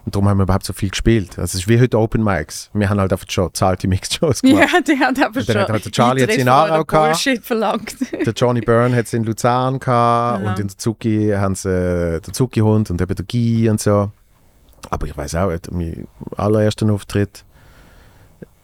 Und 0.06 0.14
darum 0.14 0.28
haben 0.28 0.38
wir 0.38 0.44
überhaupt 0.44 0.64
so 0.64 0.72
viel 0.72 0.88
gespielt. 0.88 1.32
Also 1.38 1.42
es 1.42 1.54
ist 1.54 1.68
wie 1.68 1.78
heute 1.78 1.98
Open 1.98 2.24
Mics. 2.24 2.70
Wir 2.72 2.88
haben 2.88 2.98
halt 2.98 3.12
einfach 3.12 3.26
schon 3.28 3.52
zahlte 3.52 3.86
Mixed-Shows 3.86 4.40
gemacht. 4.40 4.68
Ja, 4.72 4.80
die 4.80 4.98
hat 4.98 5.18
aber 5.22 5.40
Und 5.40 5.48
dann 5.48 5.54
schon 5.54 5.62
hat 5.62 5.68
halt 5.68 5.84
der 5.84 5.92
Charlie 5.92 6.20
jetzt 6.22 6.38
in 6.38 6.48
Aarau 6.48 6.84
gehabt. 6.84 7.28
Verlangt. 7.42 7.96
Der 8.12 8.32
Johnny 8.32 8.62
Byrne 8.62 8.96
hat 8.96 9.04
es 9.06 9.12
in 9.12 9.24
Luzern 9.24 9.78
gehabt 9.78 10.42
Ja. 10.42 10.50
und 10.50 10.58
in 10.58 10.68
der 10.68 10.78
Zucki 10.78 11.32
haben 11.36 11.54
sie 11.54 11.68
äh, 11.68 12.20
den 12.20 12.32
Zucki-Hund 12.32 12.90
und 12.90 13.00
eben 13.00 13.14
der 13.14 13.24
Guy 13.26 13.68
und 13.68 13.80
so. 13.80 14.10
Aber 14.88 15.06
ich 15.06 15.16
weiß 15.16 15.34
auch, 15.34 15.50
at 15.50 15.70
meinem 15.70 16.06
allerersten 16.36 16.88
Auftritt 16.90 17.44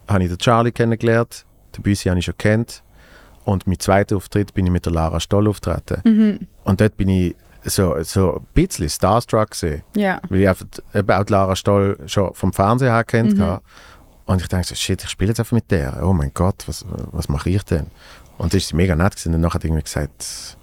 habe 0.08 0.22
ich 0.24 0.30
den 0.30 0.38
Charlie 0.38 0.72
kennengelernt, 0.72 1.44
den 1.76 1.82
Büssi 1.82 2.08
habe 2.08 2.18
ich 2.18 2.24
schon 2.24 2.36
kennt 2.38 2.82
und 3.44 3.66
mein 3.66 3.78
zweiter 3.78 4.16
Auftritt 4.16 4.54
bin 4.54 4.66
ich 4.66 4.72
mit 4.72 4.86
der 4.86 4.92
Lara 4.92 5.20
Stoll 5.20 5.48
auftreten. 5.48 6.00
Mhm. 6.04 6.46
Und 6.64 6.80
dort 6.80 6.96
bin 6.96 7.08
ich 7.08 7.34
so, 7.64 7.94
so 8.02 8.36
ein 8.36 8.46
bisschen 8.54 8.88
starstruck 8.88 9.50
gewesen, 9.52 9.82
Ja. 9.94 10.20
weil 10.28 10.40
ich 10.40 10.48
einfach 10.48 10.66
auch 11.08 11.28
Lara 11.28 11.56
Stoll 11.56 11.96
schon 12.06 12.34
vom 12.34 12.52
Fernsehen 12.52 12.92
her 12.92 13.04
kennt 13.04 13.36
Mhm. 13.36 13.58
Und 14.24 14.40
ich 14.40 14.48
denke 14.48 14.66
so, 14.66 14.74
shit, 14.76 15.02
ich 15.02 15.10
spiele 15.10 15.30
jetzt 15.30 15.40
einfach 15.40 15.52
mit 15.52 15.70
der. 15.70 16.00
Oh 16.04 16.12
mein 16.12 16.30
Gott, 16.32 16.62
was, 16.66 16.84
was 17.10 17.28
mache 17.28 17.50
ich 17.50 17.62
denn? 17.64 17.86
Und 18.38 18.54
das 18.54 18.62
ist 18.62 18.72
mega 18.72 18.94
nett 18.94 19.12
gewesen. 19.16 19.34
Und 19.34 19.40
nachher 19.40 19.54
hat 19.54 19.64
irgendwie 19.64 19.82
gesagt, 19.82 20.56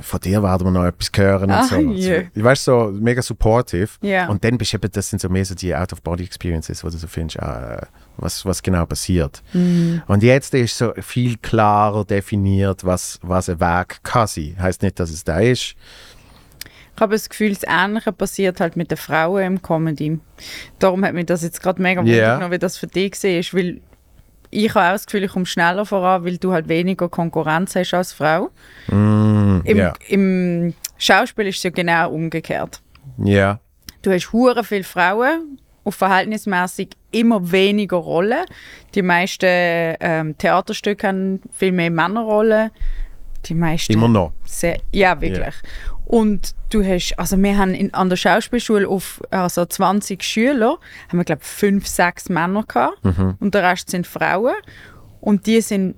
von 0.00 0.20
dir 0.20 0.42
werden 0.42 0.66
wir 0.66 0.70
noch 0.70 0.84
etwas 0.84 1.10
hören 1.16 1.50
Ah, 1.50 1.60
und 1.62 1.68
so. 1.68 1.76
je. 1.92 2.26
Ich 2.34 2.42
weiß 2.44 2.64
so, 2.64 2.90
mega 2.92 3.20
supportive. 3.22 3.88
Ja. 4.02 4.28
Und 4.28 4.42
dann 4.44 4.56
bist 4.58 4.72
du 4.72 4.76
eben, 4.78 4.90
das 4.92 5.10
sind 5.10 5.20
so 5.20 5.28
mehr 5.28 5.44
so 5.44 5.54
die 5.54 5.74
Out-of-Body-Experiences, 5.74 6.82
wo 6.84 6.88
du 6.88 6.96
so 6.96 7.06
findest, 7.06 7.40
ah, 7.42 7.86
was, 8.16 8.44
was 8.46 8.62
genau 8.62 8.86
passiert. 8.86 9.42
Mhm. 9.52 10.02
Und 10.06 10.22
jetzt 10.22 10.54
ist 10.54 10.76
so 10.78 10.92
viel 11.00 11.36
klarer 11.38 12.04
definiert, 12.04 12.84
was, 12.84 13.18
was 13.22 13.48
ein 13.48 13.60
Weg 13.60 14.00
kann 14.02 14.26
sein. 14.26 14.56
Heißt 14.58 14.82
nicht, 14.82 14.98
dass 15.00 15.10
es 15.10 15.24
da 15.24 15.40
ist. 15.40 15.74
Ich 16.96 17.00
habe 17.00 17.12
das 17.14 17.28
Gefühl, 17.28 17.52
das 17.54 17.62
Ähnliche 17.68 18.12
passiert 18.12 18.60
halt 18.60 18.76
mit 18.76 18.90
den 18.90 18.96
Frauen 18.98 19.42
im 19.42 19.62
Comedy. 19.62 20.20
Darum 20.78 21.04
hat 21.04 21.12
mich 21.14 21.26
das 21.26 21.42
jetzt 21.42 21.60
gerade 21.60 21.82
mega 21.82 22.02
Ja. 22.02 22.34
wundern, 22.34 22.52
wie 22.52 22.58
das 22.58 22.78
für 22.78 22.86
dich 22.86 23.12
war, 23.24 23.58
weil 23.58 23.80
ich 24.54 24.74
habe 24.74 24.88
auch 24.88 24.92
das 24.92 25.06
Gefühl, 25.06 25.24
ich 25.24 25.32
komme 25.32 25.46
schneller 25.46 25.84
voran, 25.84 26.24
weil 26.24 26.38
du 26.38 26.52
halt 26.52 26.68
weniger 26.68 27.08
Konkurrenz 27.08 27.74
hast 27.74 27.94
als 27.94 28.12
Frau. 28.12 28.50
Mm, 28.88 29.60
Im. 29.64 29.92
Im 30.08 30.74
Schauspiel 30.96 31.48
ist 31.48 31.58
es 31.58 31.62
ja 31.64 31.70
genau 31.70 32.10
umgekehrt. 32.10 32.80
Ja. 33.18 33.58
Du 34.02 34.12
hast 34.12 34.32
hure 34.32 34.64
viele 34.64 34.84
Frauen 34.84 35.58
auf 35.82 35.96
verhältnismäßig 35.96 36.90
immer 37.10 37.50
weniger 37.50 37.96
Rollen. 37.96 38.44
Die 38.94 39.02
meisten 39.02 39.46
ähm, 39.46 40.38
Theaterstücke 40.38 41.08
haben 41.08 41.40
viel 41.52 41.72
mehr 41.72 41.90
Männerrollen. 41.90 42.70
Die 43.46 43.54
meisten 43.54 43.92
Immer 43.92 44.08
noch. 44.08 44.32
sehr, 44.44 44.78
ja, 44.92 45.20
wirklich. 45.20 45.54
Und 46.06 46.54
du 46.70 46.84
hast, 46.84 47.14
also 47.18 47.36
wir 47.42 47.56
haben 47.56 47.74
in, 47.74 47.94
an 47.94 48.08
der 48.08 48.16
Schauspielschule 48.16 48.88
auf 48.88 49.22
also 49.30 49.64
20 49.64 50.22
Schüler, 50.22 50.78
haben 51.08 51.18
wir 51.18 51.24
glaube 51.24 51.42
fünf, 51.42 51.86
sechs 51.86 52.28
Männer 52.28 52.64
gehabt 52.64 52.98
und 53.40 53.54
der 53.54 53.62
Rest 53.62 53.90
sind 53.90 54.06
Frauen. 54.06 54.54
Und 55.20 55.46
die 55.46 55.60
sind 55.62 55.96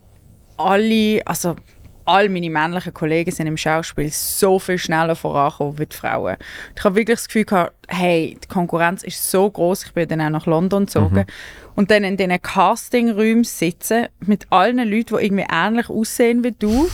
alle, 0.57 1.21
also 1.27 1.57
all 2.05 2.29
meine 2.29 2.49
männlichen 2.49 2.95
Kollegen 2.95 3.33
sind 3.33 3.49
im 3.49 3.57
Schauspiel 3.57 4.11
so 4.11 4.61
viel 4.61 4.79
schneller 4.79 5.17
vorangekommen 5.17 5.79
wie 5.79 5.87
die 5.87 5.97
Frauen. 5.97 6.37
Ich 6.77 6.85
habe 6.85 6.95
wirklich 6.95 7.19
das 7.19 7.27
Gefühl 7.27 7.45
gehabt, 7.45 7.73
hey, 7.89 8.39
die 8.43 8.49
Konkurrenz 8.49 9.03
ist 9.03 9.29
so 9.29 9.51
groß. 9.51 9.87
Ich 9.87 9.93
bin 9.93 10.09
dann 10.09 10.21
auch 10.21 10.31
nach 10.31 10.47
London 10.47 10.87
gezogen 10.87 11.27
und 11.77 11.91
dann 11.93 12.03
in 12.05 12.17
diesen 12.17 12.43
Castingräumen 12.43 13.45
sitzen 13.45 14.07
mit 14.21 14.47
allen 14.51 14.79
Leuten, 14.79 15.17
die 15.19 15.25
irgendwie 15.25 15.47
ähnlich 15.51 15.89
aussehen 15.89 16.43
wie 16.43 16.53
du 16.53 16.89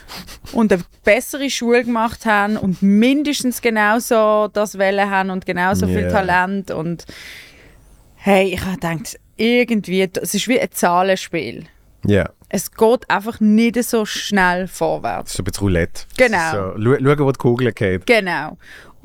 und 0.52 0.72
eine 0.72 0.82
bessere 1.04 1.50
Schule 1.50 1.82
gemacht 1.84 2.24
haben 2.26 2.56
und 2.56 2.80
mindestens 2.82 3.60
genauso 3.60 4.48
das 4.52 4.78
Welle 4.78 5.10
haben 5.10 5.30
und 5.30 5.44
genauso 5.46 5.86
viel 5.88 6.02
Ja. 6.02 6.10
Talent 6.10 6.70
und 6.70 7.04
hey, 8.14 8.52
ich 8.54 8.60
habe 8.62 8.74
gedacht, 8.74 9.18
irgendwie, 9.36 10.08
es 10.20 10.34
ist 10.34 10.48
wie 10.48 10.60
ein 10.60 10.70
Zahlenspiel. 10.70 11.64
Ja. 12.06 12.28
Es 12.48 12.70
geht 12.70 13.10
einfach 13.10 13.40
nicht 13.40 13.82
so 13.82 14.04
schnell 14.06 14.68
vorwärts. 14.68 15.32
ist 15.32 15.36
so 15.38 15.42
ein 15.42 15.44
bisschen 15.44 15.60
Roulette. 15.64 16.02
Genau. 16.16 16.50
So, 16.52 16.82
schau- 16.82 16.96
schauen, 17.04 17.18
wo 17.18 17.32
die 17.32 17.38
Kugel 17.38 17.72
geht. 17.72 18.06
Genau. 18.06 18.56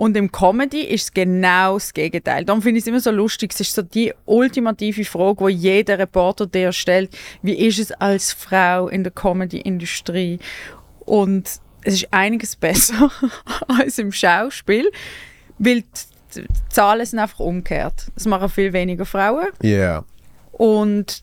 Und 0.02 0.18
im 0.18 0.32
Comedy 0.32 0.82
ist 0.82 1.04
es 1.04 1.14
genau 1.14 1.76
das 1.76 1.94
Gegenteil. 1.94 2.44
Darum 2.44 2.64
finde 2.64 2.80
ich 2.80 2.86
es 2.86 2.88
immer 2.88 3.00
so 3.00 3.12
lustig. 3.12 3.52
Es 3.54 3.60
ist 3.60 3.76
so 3.76 3.84
die 3.84 4.12
ultimative 4.26 5.06
Frage, 5.06 5.46
die 5.46 5.54
jeder 5.54 6.00
Reporter 6.00 6.48
dir 6.48 6.72
stellt. 6.72 7.16
Wie 7.44 7.54
ist 7.54 7.78
es 7.78 7.92
als 7.92 8.34
Frau 8.34 8.88
in 8.88 9.04
der 9.04 9.14
Comedy-Industrie? 9.14 10.40
Und 11.02 11.48
es 11.84 11.94
ist 11.94 12.08
einiges 12.10 12.56
besser 12.58 13.12
als 13.68 14.00
im 14.00 14.12
Schauspiel, 14.12 14.92
weil 15.60 15.82
die, 15.82 15.88
die 16.36 16.48
Zahlen 16.70 17.06
sind 17.06 17.20
einfach 17.20 17.40
umgekehrt. 17.40 18.08
Es 18.16 18.26
machen 18.26 18.50
viel 18.50 18.74
weniger 18.74 19.06
Frauen. 19.06 19.50
Ja. 19.62 20.04
Und 20.52 21.22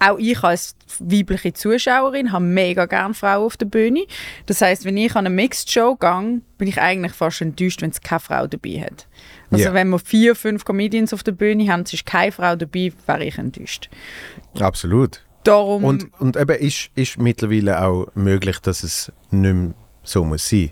auch 0.00 0.18
ich 0.18 0.42
als 0.42 0.74
weibliche 0.98 1.52
Zuschauerin 1.52 2.32
habe 2.32 2.44
mega 2.44 2.86
gerne 2.86 3.14
Frauen 3.14 3.44
auf 3.46 3.56
der 3.56 3.66
Bühne. 3.66 4.04
Das 4.46 4.60
heißt, 4.60 4.84
wenn 4.84 4.96
ich 4.96 5.12
an 5.16 5.26
eine 5.26 5.34
Mixed 5.34 5.70
Show 5.70 5.96
gehe, 5.96 6.40
bin 6.58 6.68
ich 6.68 6.80
eigentlich 6.80 7.12
fast 7.12 7.40
enttäuscht, 7.40 7.82
wenn 7.82 7.90
es 7.90 8.00
keine 8.00 8.20
Frau 8.20 8.46
dabei 8.46 8.80
hat. 8.80 9.06
Also 9.50 9.64
Ja. 9.66 9.74
wenn 9.74 9.88
wir 9.90 9.98
vier, 9.98 10.34
fünf 10.34 10.64
Comedians 10.64 11.12
auf 11.12 11.22
der 11.22 11.32
Bühne 11.32 11.70
haben, 11.70 11.82
es 11.82 11.92
ist 11.92 12.06
keine 12.06 12.32
Frau 12.32 12.56
dabei, 12.56 12.92
wäre 13.06 13.24
ich 13.24 13.38
enttäuscht. 13.38 13.88
Absolut. 14.58 15.22
Darum, 15.44 15.84
Und, 15.84 16.20
und 16.20 16.36
eben 16.36 16.56
ist, 16.58 16.90
ist 16.94 17.18
mittlerweile 17.18 17.82
auch 17.84 18.06
möglich, 18.14 18.58
dass 18.60 18.82
es 18.84 19.10
nicht 19.30 19.52
mehr 19.54 19.74
so 20.04 20.24
muss 20.24 20.48
sein. 20.48 20.70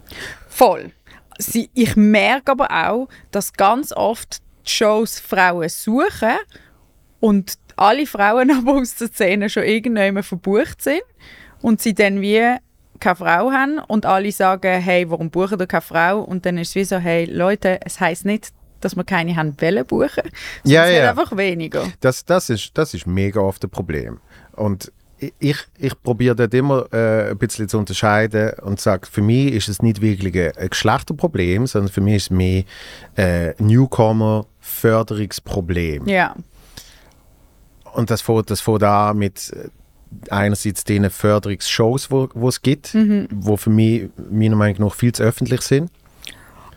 voll. 0.49 0.93
Sie, 1.39 1.71
ich 1.73 1.97
merke 1.97 2.53
aber 2.53 2.69
auch, 2.71 3.09
dass 3.31 3.53
ganz 3.55 3.93
oft 3.93 4.43
die 4.67 4.71
Shows 4.71 5.19
Frauen 5.19 5.71
suchen 5.71 6.37
und 7.19 7.55
alle 7.81 8.07
Frauen 8.07 8.51
aber 8.57 8.75
aus 8.81 8.95
der 8.97 9.09
Szene 9.09 9.49
schon 9.51 9.65
irgendwann 9.65 10.23
verbucht 10.23 10.83
sind 10.83 11.03
und 11.63 11.81
sie 11.81 11.95
dann 11.95 12.21
wie 12.21 12.57
keine 13.01 13.17
Frau 13.17 13.51
haben 13.51 13.79
und 13.89 14.05
alle 14.07 14.31
sagen, 14.31 14.81
hey, 14.81 15.11
warum 15.11 15.31
buchen 15.31 15.59
ihr 15.59 15.67
keine 15.67 15.81
Frau? 15.81 16.21
Und 16.21 16.45
dann 16.45 16.59
ist 16.59 16.69
es 16.71 16.75
wie 16.75 16.85
so, 16.85 16.99
hey, 16.99 17.25
Leute, 17.25 17.81
es 17.85 17.99
heißt 17.99 18.27
nicht, 18.27 18.49
dass 18.81 18.95
wir 18.97 19.05
keine 19.05 19.37
haben 19.37 19.57
wollen 19.61 19.87
buchen, 19.87 20.23
sondern 20.65 20.67
Ja, 20.73 20.87
es 20.87 20.99
ja. 20.99 21.11
einfach 21.11 21.37
weniger. 21.37 21.85
Das, 22.01 22.25
das, 22.25 22.51
ist, 22.51 22.71
das 22.75 22.95
ist 22.95 23.07
mega 23.07 23.41
oft 23.41 23.63
ein 23.65 23.71
Problem. 23.71 24.19
Und 24.53 24.93
ich- 25.39 25.67
ich, 25.79 26.03
probiere 26.03 26.35
dort 26.35 26.55
immer 26.55 26.87
äh, 26.95 27.31
ein 27.31 27.37
bisschen 27.39 27.69
zu 27.69 27.77
unterscheiden 27.79 28.53
und 28.63 28.81
sage, 28.81 29.07
für 29.11 29.21
mich 29.21 29.53
ist 29.53 29.69
es 29.69 29.83
nicht 29.83 30.01
wirklich 30.01 30.35
ein, 30.35 30.57
ein 30.57 30.71
Geschlechterproblem, 30.71 31.67
sondern 31.67 31.93
für 31.93 32.01
mich 32.01 32.17
ist 32.17 32.23
es 32.25 32.31
mehr 32.31 32.65
äh, 33.17 33.53
Newcomer-Förderungsproblem. 33.63 36.07
Ja, 36.09 36.35
Und 37.93 38.11
das 38.11 38.21
fängt, 38.23 38.51
das 38.51 38.61
fängt 38.61 38.83
an 38.83 39.19
mit 39.19 39.53
äh, 39.53 39.69
einerseits 40.31 40.85
den 40.85 41.09
Förderungsshows, 41.11 42.11
wo 42.11 42.29
wo 42.35 42.49
es 42.49 42.63
gibt, 42.63 42.95
Mhm. 42.95 43.29
wo 43.33 43.57
für 43.57 43.71
mich 43.71 44.09
meiner 44.31 44.57
Meinung 44.57 44.89
nach 44.89 44.95
viel 44.95 45.13
zu 45.13 45.23
öffentlich 45.23 45.63
sind. 45.63 45.91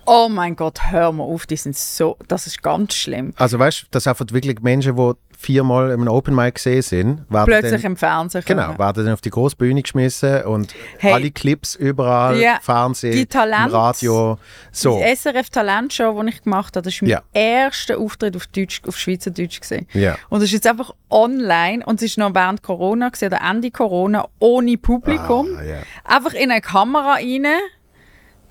Oh 0.06 0.28
mein 0.30 0.56
Gott, 0.56 0.80
hör 0.92 1.12
mal 1.12 1.24
auf, 1.24 1.46
die 1.46 1.56
sind 1.56 1.76
so, 1.78 2.18
das 2.28 2.48
ist 2.48 2.62
ganz 2.62 2.94
schlimm. 2.94 3.34
Also 3.38 3.58
weißt 3.60 3.84
du, 3.84 3.86
dass 3.92 4.06
einfach 4.08 4.26
wirklich 4.32 4.62
Menschen, 4.62 4.96
die 4.96 5.12
viermal 5.38 5.92
im 5.92 6.08
Open 6.08 6.36
Mic 6.36 6.54
gesehen 6.54 6.82
sind, 6.82 7.26
werden 7.30 7.46
Plötzlich 7.46 7.82
dann, 7.82 7.92
im 7.92 7.98
Fernsehen. 7.98 8.44
genau, 8.46 8.68
kommen. 8.68 8.80
werden 8.80 9.06
dann 9.06 9.13
auf 9.13 9.20
die 9.22 9.30
große 9.30 9.56
Bühne 9.58 9.82
geschmissen 9.82 10.44
und 10.44 10.74
Hey. 11.00 11.12
alle 11.13 11.32
Clips 11.32 11.76
überall, 11.76 12.39
Ja, 12.39 12.60
Fernsehen, 12.62 13.12
die 13.13 13.26
Talent- 13.26 13.74
Radio, 13.74 14.38
so. 14.72 14.98
Die 14.98 15.04
SRF 15.04 15.50
Talentshow, 15.50 16.22
die 16.24 16.30
ich 16.30 16.44
gemacht 16.44 16.76
habe, 16.78 16.84
das 16.89 16.94
war 17.02 17.08
mein 17.08 17.12
Ja. 17.12 17.22
erster 17.34 17.98
Auftritt 17.98 18.36
auf, 18.38 18.48
Deutsch, 18.48 18.82
auf 18.88 18.98
Schweizerdeutsch. 18.98 19.60
Gewesen. 19.60 19.88
Ja. 19.94 20.16
Und 20.30 20.39
es 20.39 20.46
ist 20.46 20.52
jetzt 20.54 20.68
einfach 20.68 20.92
online 21.10 21.86
und 21.86 21.96
es 22.02 22.04
ist 22.12 22.18
noch 22.18 22.34
während 22.34 22.63
Corona 22.63 23.10
gewesen, 23.10 23.26
oder 23.28 23.42
Ende 23.42 23.70
Corona, 23.72 24.28
ohne 24.39 24.78
Publikum. 24.78 25.48
Ah, 25.58 25.63
ja. 25.63 25.78
Einfach 26.06 26.34
in 26.34 26.52
eine 26.52 26.62
Kamera 26.62 27.13
rein, 27.16 27.46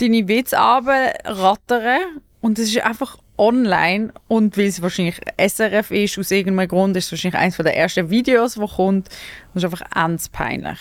deine 0.03 0.27
Witze 0.29 0.57
rattern 0.57 2.21
und 2.41 2.59
es 2.59 2.69
ist 2.69 2.85
einfach 2.85 3.19
online 3.39 4.13
und 4.29 4.57
weil 4.57 4.67
es 4.67 4.83
wahrscheinlich 4.83 5.21
SRF 5.39 5.91
ist, 5.91 6.19
aus 6.19 6.31
irgendeinem 6.31 6.69
Grund 6.69 6.97
ist 6.97 7.07
es 7.07 7.13
wahrscheinlich 7.13 7.41
eines 7.41 7.57
der 7.57 7.77
ersten 7.77 8.11
Videos, 8.11 8.55
das 8.55 8.71
kommt. 8.73 9.09
Das 9.55 9.63
ist 9.63 9.65
einfach 9.65 9.87
ernst 9.95 10.33
peinlich. 10.33 10.79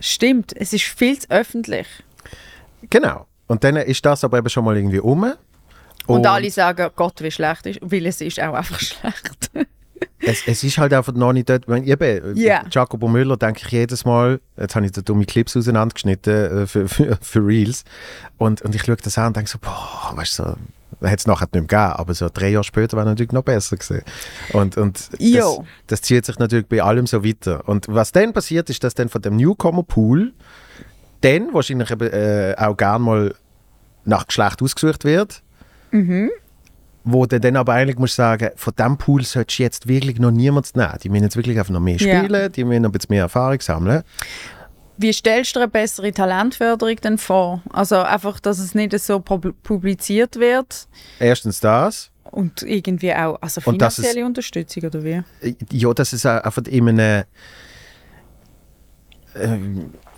Stimmt, 0.00 0.54
es 0.56 0.72
ist 0.72 0.84
viel 0.84 1.18
zu 1.18 1.30
öffentlich. 1.30 1.86
Genau. 2.90 3.26
Und 3.46 3.64
dann 3.64 3.76
ist 3.76 4.04
das 4.04 4.24
aber 4.24 4.38
eben 4.38 4.48
schon 4.48 4.64
mal 4.64 4.76
irgendwie 4.76 5.00
um. 5.00 5.32
Und, 6.06 6.26
alle 6.26 6.50
sagen, 6.50 6.90
Gott, 6.96 7.22
wie 7.22 7.30
schlecht 7.30 7.66
ist, 7.66 7.78
weil 7.82 8.06
es 8.06 8.20
ist 8.20 8.40
auch 8.40 8.54
einfach 8.54 8.80
schlecht. 8.80 9.50
Es, 10.20 10.46
es 10.46 10.64
ist 10.64 10.78
halt 10.78 10.92
einfach 10.92 11.12
noch 11.14 11.32
nicht 11.32 11.48
dort. 11.48 11.68
Wenn, 11.68 11.84
eben, 11.84 12.36
Ja. 12.36 12.64
Jacobo 12.70 13.08
Müller 13.08 13.36
denke 13.36 13.62
ich 13.64 13.72
jedes 13.72 14.04
Mal, 14.04 14.40
jetzt 14.56 14.74
habe 14.76 14.86
ich 14.86 14.92
da 14.92 15.00
dumme 15.00 15.24
Clips 15.24 15.56
auseinandergeschnitten 15.56 16.62
äh, 16.62 16.66
für, 16.66 16.88
für, 16.88 17.18
für 17.20 17.46
Reels. 17.46 17.84
Und, 18.38 18.62
und 18.62 18.74
ich 18.74 18.82
schaue 18.84 18.96
das 18.96 19.18
an 19.18 19.28
und 19.28 19.36
denke 19.36 19.50
so, 19.50 19.58
boah, 19.58 20.12
weißt 20.14 20.38
du, 20.38 20.42
so, 20.42 20.56
hätte 21.00 21.16
es 21.16 21.26
nachher 21.26 21.46
nicht 21.46 21.54
mehr 21.54 21.62
gegeben, 21.62 21.92
aber 22.00 22.14
so 22.14 22.28
drei 22.32 22.50
Jahre 22.50 22.64
später 22.64 22.96
wäre 22.96 23.06
natürlich 23.06 23.32
noch 23.32 23.42
besser 23.42 23.76
gewesen. 23.76 24.02
Und, 24.52 24.76
und 24.76 25.10
das, 25.58 25.66
das 25.88 26.02
zieht 26.02 26.24
sich 26.26 26.38
natürlich 26.38 26.66
bei 26.66 26.82
allem 26.82 27.06
so 27.06 27.24
weiter. 27.24 27.68
Und 27.68 27.86
was 27.88 28.12
dann 28.12 28.32
passiert, 28.32 28.70
ist, 28.70 28.84
dass 28.84 28.94
dann 28.94 29.08
von 29.08 29.22
dem 29.22 29.36
Newcomer-Pool 29.36 30.32
dann 31.22 31.54
wahrscheinlich 31.54 31.90
eben, 31.90 32.08
äh, 32.12 32.54
auch 32.58 32.76
gern 32.76 33.02
mal 33.02 33.34
nach 34.04 34.26
Geschlecht 34.26 34.62
ausgesucht 34.62 35.04
wird. 35.04 35.42
Wo 37.04 37.26
du 37.26 37.40
dann 37.40 37.56
aber 37.56 37.72
eigentlich 37.72 37.98
musst 37.98 38.14
sagen, 38.14 38.50
von 38.56 38.72
diesem 38.78 38.96
Pool 38.96 39.24
solltest 39.24 39.58
du 39.58 39.62
jetzt 39.64 39.88
wirklich 39.88 40.18
noch 40.20 40.30
niemand 40.30 40.74
nehmen. 40.76 40.92
Die 41.02 41.08
müssen 41.08 41.24
jetzt 41.24 41.36
wirklich 41.36 41.58
einfach 41.58 41.72
noch 41.72 41.80
mehr 41.80 41.96
Ja. 41.96 42.22
spielen, 42.24 42.52
die 42.52 42.64
müssen 42.64 42.82
noch 42.82 42.90
ein 42.90 42.92
bisschen 42.92 43.10
mehr 43.10 43.22
Erfahrung 43.22 43.60
sammeln. 43.60 44.02
Wie 44.98 45.12
stellst 45.12 45.56
du 45.56 45.60
eine 45.60 45.68
bessere 45.68 46.12
Talentförderung 46.12 46.96
denn 46.96 47.18
vor? 47.18 47.60
Also 47.72 47.96
einfach, 47.96 48.38
dass 48.38 48.58
es 48.60 48.74
nicht 48.74 48.96
so 49.00 49.16
pub- 49.16 49.52
publiziert 49.62 50.36
wird 50.36 50.86
Erstens 51.18 51.58
das. 51.60 52.10
und 52.30 52.62
irgendwie 52.62 53.12
auch 53.12 53.36
also 53.40 53.60
dass 53.72 53.98
es- 53.98 54.04
finanzielle 54.04 54.26
Unterstützung 54.26 54.84
oder 54.84 55.02
wie? 55.02 55.22
Ja, 55.72 55.92
das 55.94 56.12
ist 56.12 56.24
auch 56.26 56.42
einfach 56.44 56.62
in 56.68 56.88
einem, 56.88 57.24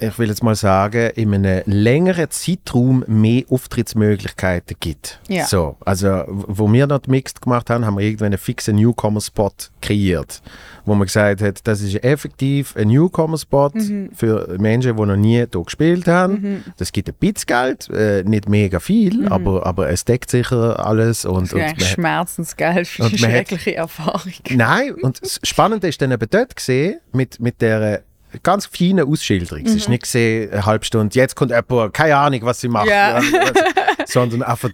ich 0.00 0.18
will 0.18 0.28
jetzt 0.28 0.42
mal 0.42 0.54
sagen, 0.54 1.10
in 1.14 1.32
einem 1.34 1.62
längeren 1.66 2.28
Zeitraum 2.30 3.04
mehr 3.06 3.44
Auftrittsmöglichkeiten 3.48 4.76
gibt. 4.80 5.20
Ja. 5.28 5.46
So, 5.46 5.76
also, 5.84 6.24
wo 6.28 6.70
wir 6.72 6.86
noch 6.86 7.00
Mixed 7.06 7.40
gemacht 7.40 7.70
haben, 7.70 7.86
haben 7.86 7.96
wir 7.96 8.04
irgendwann 8.04 8.26
einen 8.26 8.38
fixen 8.38 8.76
Newcomer-Spot 8.76 9.52
kreiert, 9.80 10.42
wo 10.84 10.94
man 10.94 11.06
gesagt 11.06 11.42
hat, 11.42 11.66
das 11.66 11.80
ist 11.80 12.02
effektiv 12.02 12.76
ein 12.76 12.88
Newcomer-Spot 12.88 13.70
Mhm. 13.74 14.10
für 14.14 14.56
Menschen, 14.58 14.96
die 14.96 15.02
noch 15.06 15.16
nie 15.16 15.36
hier 15.36 15.46
gespielt 15.64 16.06
haben. 16.08 16.64
Das 16.76 16.92
gibt 16.92 17.08
ein 17.08 17.14
bisschen 17.14 17.46
Geld, 17.46 17.88
äh, 17.90 18.22
nicht 18.24 18.48
mega 18.48 18.80
viel, 18.80 19.28
aber, 19.28 19.64
aber 19.64 19.88
es 19.90 20.04
deckt 20.04 20.30
sicher 20.30 20.84
alles. 20.84 21.24
Und, 21.24 21.52
Mhm. 21.52 21.58
Ja, 21.58 21.66
und 21.68 21.78
man- 21.78 21.86
Schmerzensgeil 21.86 22.84
für 22.84 23.02
und 23.04 23.12
eine 23.12 23.20
man 23.20 23.30
hat- 23.30 23.36
schreckliche 23.36 23.74
Erfahrung. 23.76 24.32
Nein, 24.50 24.94
und 25.02 25.22
das 25.22 25.40
Spannende 25.44 25.88
ist 25.88 26.02
dann 26.02 26.10
eben 26.12 26.26
dort 26.28 26.56
gesehen, 26.56 26.98
mit, 27.12 27.38
mit 27.40 27.60
der 27.62 28.02
ganz 28.42 28.66
feinen 28.66 29.06
Ausschilderung. 29.08 29.64
Es 29.64 29.74
ist 29.74 29.88
nicht 29.88 30.02
gesehen, 30.02 30.50
eine 30.52 30.66
halbe 30.66 30.84
Stunde, 30.84 31.14
jetzt 31.14 31.36
kommt 31.36 31.50
jemand, 31.50 31.94
keine 31.94 32.16
Ahnung, 32.16 32.40
was 32.42 32.60
sie 32.60 32.68
macht, 32.68 32.88
Ja. 32.88 33.20
sondern 34.06 34.42
einfach 34.42 34.70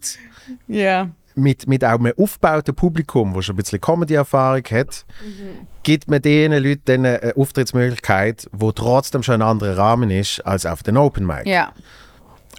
Ja. 0.66 1.08
mit, 1.34 1.66
mit 1.68 1.84
auch 1.84 1.98
einem 1.98 2.12
aufgebauten 2.16 2.74
Publikum, 2.74 3.34
das 3.34 3.44
schon 3.46 3.54
ein 3.54 3.58
bisschen 3.58 3.80
Comedy-Erfahrung 3.80 4.62
hat, 4.70 5.04
gibt 5.82 6.08
man 6.08 6.20
diesen 6.22 6.52
Leuten 6.62 7.06
eine 7.06 7.34
Auftrittsmöglichkeit, 7.36 8.48
wo 8.52 8.72
trotzdem 8.72 9.22
schon 9.22 9.36
ein 9.36 9.42
anderer 9.42 9.76
Rahmen 9.76 10.10
ist 10.10 10.40
als 10.40 10.66
auf 10.66 10.82
den 10.82 10.96
Open 10.96 11.26
Mic. 11.26 11.46
Ja. 11.46 11.72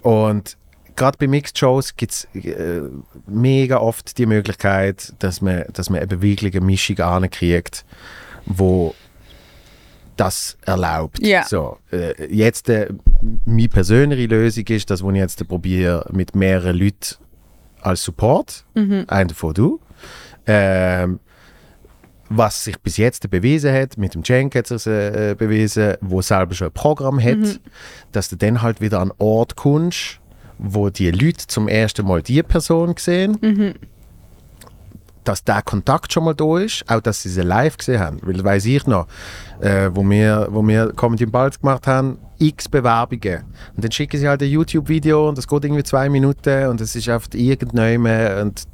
Und 0.02 0.58
gerade 0.96 1.18
bei 1.18 1.28
Mixed 1.28 1.58
Shows 1.58 1.96
gibt 1.96 2.12
es 2.12 2.28
äh, 2.36 2.82
mega 3.28 3.78
oft 3.78 4.18
die 4.18 4.26
Möglichkeit, 4.26 5.14
dass 5.20 5.42
man, 5.42 5.66
dass 5.74 5.90
man 5.90 6.02
eben 6.02 6.22
wirklich 6.22 6.56
eine 6.56 6.66
Mischung 6.66 7.00
ankriegt, 7.00 7.86
wo 8.46 8.96
das 10.22 10.58
erlaubt. 10.66 11.20
Ja. 11.20 11.44
So, 11.44 11.78
äh, 11.92 12.34
jetzt 12.34 12.70
äh, 12.70 12.90
meine 13.46 13.70
persönliche 13.70 14.28
Lösung 14.28 14.66
ist, 14.68 14.90
dass 14.90 15.02
ich 15.02 15.16
jetzt 15.16 15.48
probiere 15.48 16.06
mit 16.12 16.36
mehreren 16.36 16.78
Leuten 16.78 17.16
als 17.82 18.04
Support, 18.04 18.66
ein 19.08 19.28
davon 19.28 19.54
du, 19.54 19.80
ähm, 20.46 21.20
was 22.30 22.64
sich 22.64 22.80
bis 22.80 22.98
jetzt 22.98 23.30
bewiesen 23.30 23.74
hat, 23.74 23.98
mit 23.98 24.14
dem 24.14 24.24
Cenk 24.24 24.56
hat 24.56 24.70
es 24.72 24.86
äh, 24.88 25.36
bewiesen, 25.38 25.96
wo 26.02 26.22
selber 26.22 26.54
schon 26.54 26.68
ein 26.68 26.74
Programm 26.74 27.22
hat, 27.22 27.60
dass 28.12 28.30
du 28.30 28.36
dann 28.38 28.62
halt 28.62 28.80
wieder 28.80 29.00
an 29.00 29.12
einen 29.12 29.20
Ort 29.20 29.56
kommst, 29.56 30.20
wo 30.58 30.90
die 30.90 31.12
Leute 31.12 31.48
zum 31.48 31.68
ersten 31.68 32.06
Mal 32.06 32.22
die 32.22 32.44
Person 32.44 32.94
sehen, 32.98 33.38
dass 35.24 35.44
der 35.44 35.62
Kontakt 35.62 36.12
schon 36.14 36.26
mal 36.26 36.34
da 36.34 36.58
ist, 36.58 36.84
auch 36.88 37.02
dass 37.02 37.22
sie 37.22 37.30
sie 37.30 37.42
live 37.42 37.78
gesehen 37.78 38.00
haben. 38.00 38.20
Weil, 38.24 38.44
weiß 38.44 38.66
ich 38.66 38.88
noch, 38.88 39.08
äh, 39.60 39.90
wo, 39.94 40.08
wir, 40.10 40.48
wo 40.50 40.66
wir 40.68 40.94
Comedy 40.94 41.26
im 41.26 41.32
Balz 41.32 41.60
gemacht 41.60 41.88
haben, 41.88 42.18
x 42.40 42.68
Bewerbungen. 42.68 43.44
Und 43.76 43.84
dann 43.84 43.92
schicken 43.92 44.20
sie 44.20 44.28
halt 44.28 44.42
ein 44.42 44.50
YouTube-Video 44.50 45.30
und 45.30 45.38
das 45.38 45.48
geht 45.48 45.64
irgendwie 45.64 45.84
zwei 45.84 46.10
Minuten 46.10 46.68
und 46.68 46.82
es 46.82 46.96
ist 46.96 47.08
einfach 47.08 47.30
irgendjemand 47.34 48.42
und, 48.42 48.68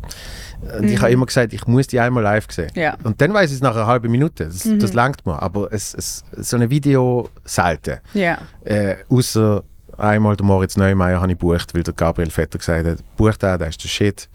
und 0.80 0.90
ich 0.90 1.00
habe 1.02 1.12
immer 1.12 1.26
gesagt, 1.26 1.54
ich 1.54 1.68
muss 1.68 1.88
die 1.88 2.00
einmal 2.00 2.24
live 2.24 2.48
sehen. 2.50 2.72
Ja. 2.76 2.96
Und 3.04 3.22
dann 3.22 3.34
weiß 3.34 3.50
ich 3.50 3.58
es 3.58 3.62
nach 3.62 3.76
einer 3.76 3.88
halben 3.88 4.10
Minute. 4.10 4.46
Das, 4.46 4.68
das 4.80 4.94
langt 4.94 5.26
mir. 5.26 5.42
Aber 5.42 5.72
es, 5.72 5.94
es, 5.94 6.24
so 6.38 6.58
ein 6.58 6.70
Video 6.70 7.30
selten. 7.44 7.98
Ja. 8.14 8.40
Äh, 8.64 8.96
außer 9.10 9.64
einmal 9.98 10.36
den 10.36 10.48
Moritz 10.48 10.78
Neumeier 10.78 11.22
habe 11.22 11.32
ich 11.32 11.38
gebucht, 11.38 11.76
weil 11.76 11.84
der 11.84 11.94
Gabriel 11.94 12.30
Vetter 12.30 12.58
gesagt 12.58 12.88
hat, 12.88 12.98
buch 13.18 13.36
den, 13.36 13.60
der 13.60 13.68
ist 13.68 13.84
der 13.84 13.90
Shit. 13.90 14.30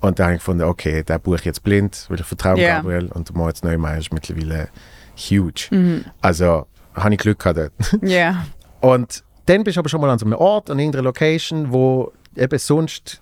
Und 0.00 0.18
dann 0.18 0.26
habe 0.26 0.34
ich 0.34 0.40
gefunden, 0.40 0.62
okay, 0.64 1.02
den 1.02 1.20
buche 1.20 1.36
ich 1.36 1.44
jetzt 1.44 1.62
blind, 1.62 2.06
weil 2.08 2.20
ich 2.20 2.26
vertraue 2.26 2.60
Ja. 2.60 2.76
Gabriel. 2.76 3.06
Und 3.12 3.28
der 3.28 3.36
Moritz 3.36 3.62
Neumeier 3.62 3.98
ist 3.98 4.12
mittlerweile 4.12 4.68
huge. 5.16 6.02
Also 6.20 6.66
habe 6.94 7.14
ich 7.14 7.18
Glück 7.20 7.38
gehabt 7.38 7.58
dort. 7.58 7.72
Ja. 8.02 8.44
Und 8.80 9.24
dann 9.46 9.64
bist 9.64 9.76
du 9.76 9.80
aber 9.80 9.88
schon 9.88 10.00
mal 10.00 10.10
an 10.10 10.18
so 10.18 10.26
einem 10.26 10.34
Ort, 10.36 10.70
an 10.70 10.78
irgendeiner 10.78 11.04
Location, 11.04 11.72
wo 11.72 12.12
eben 12.36 12.58
sonst 12.58 13.20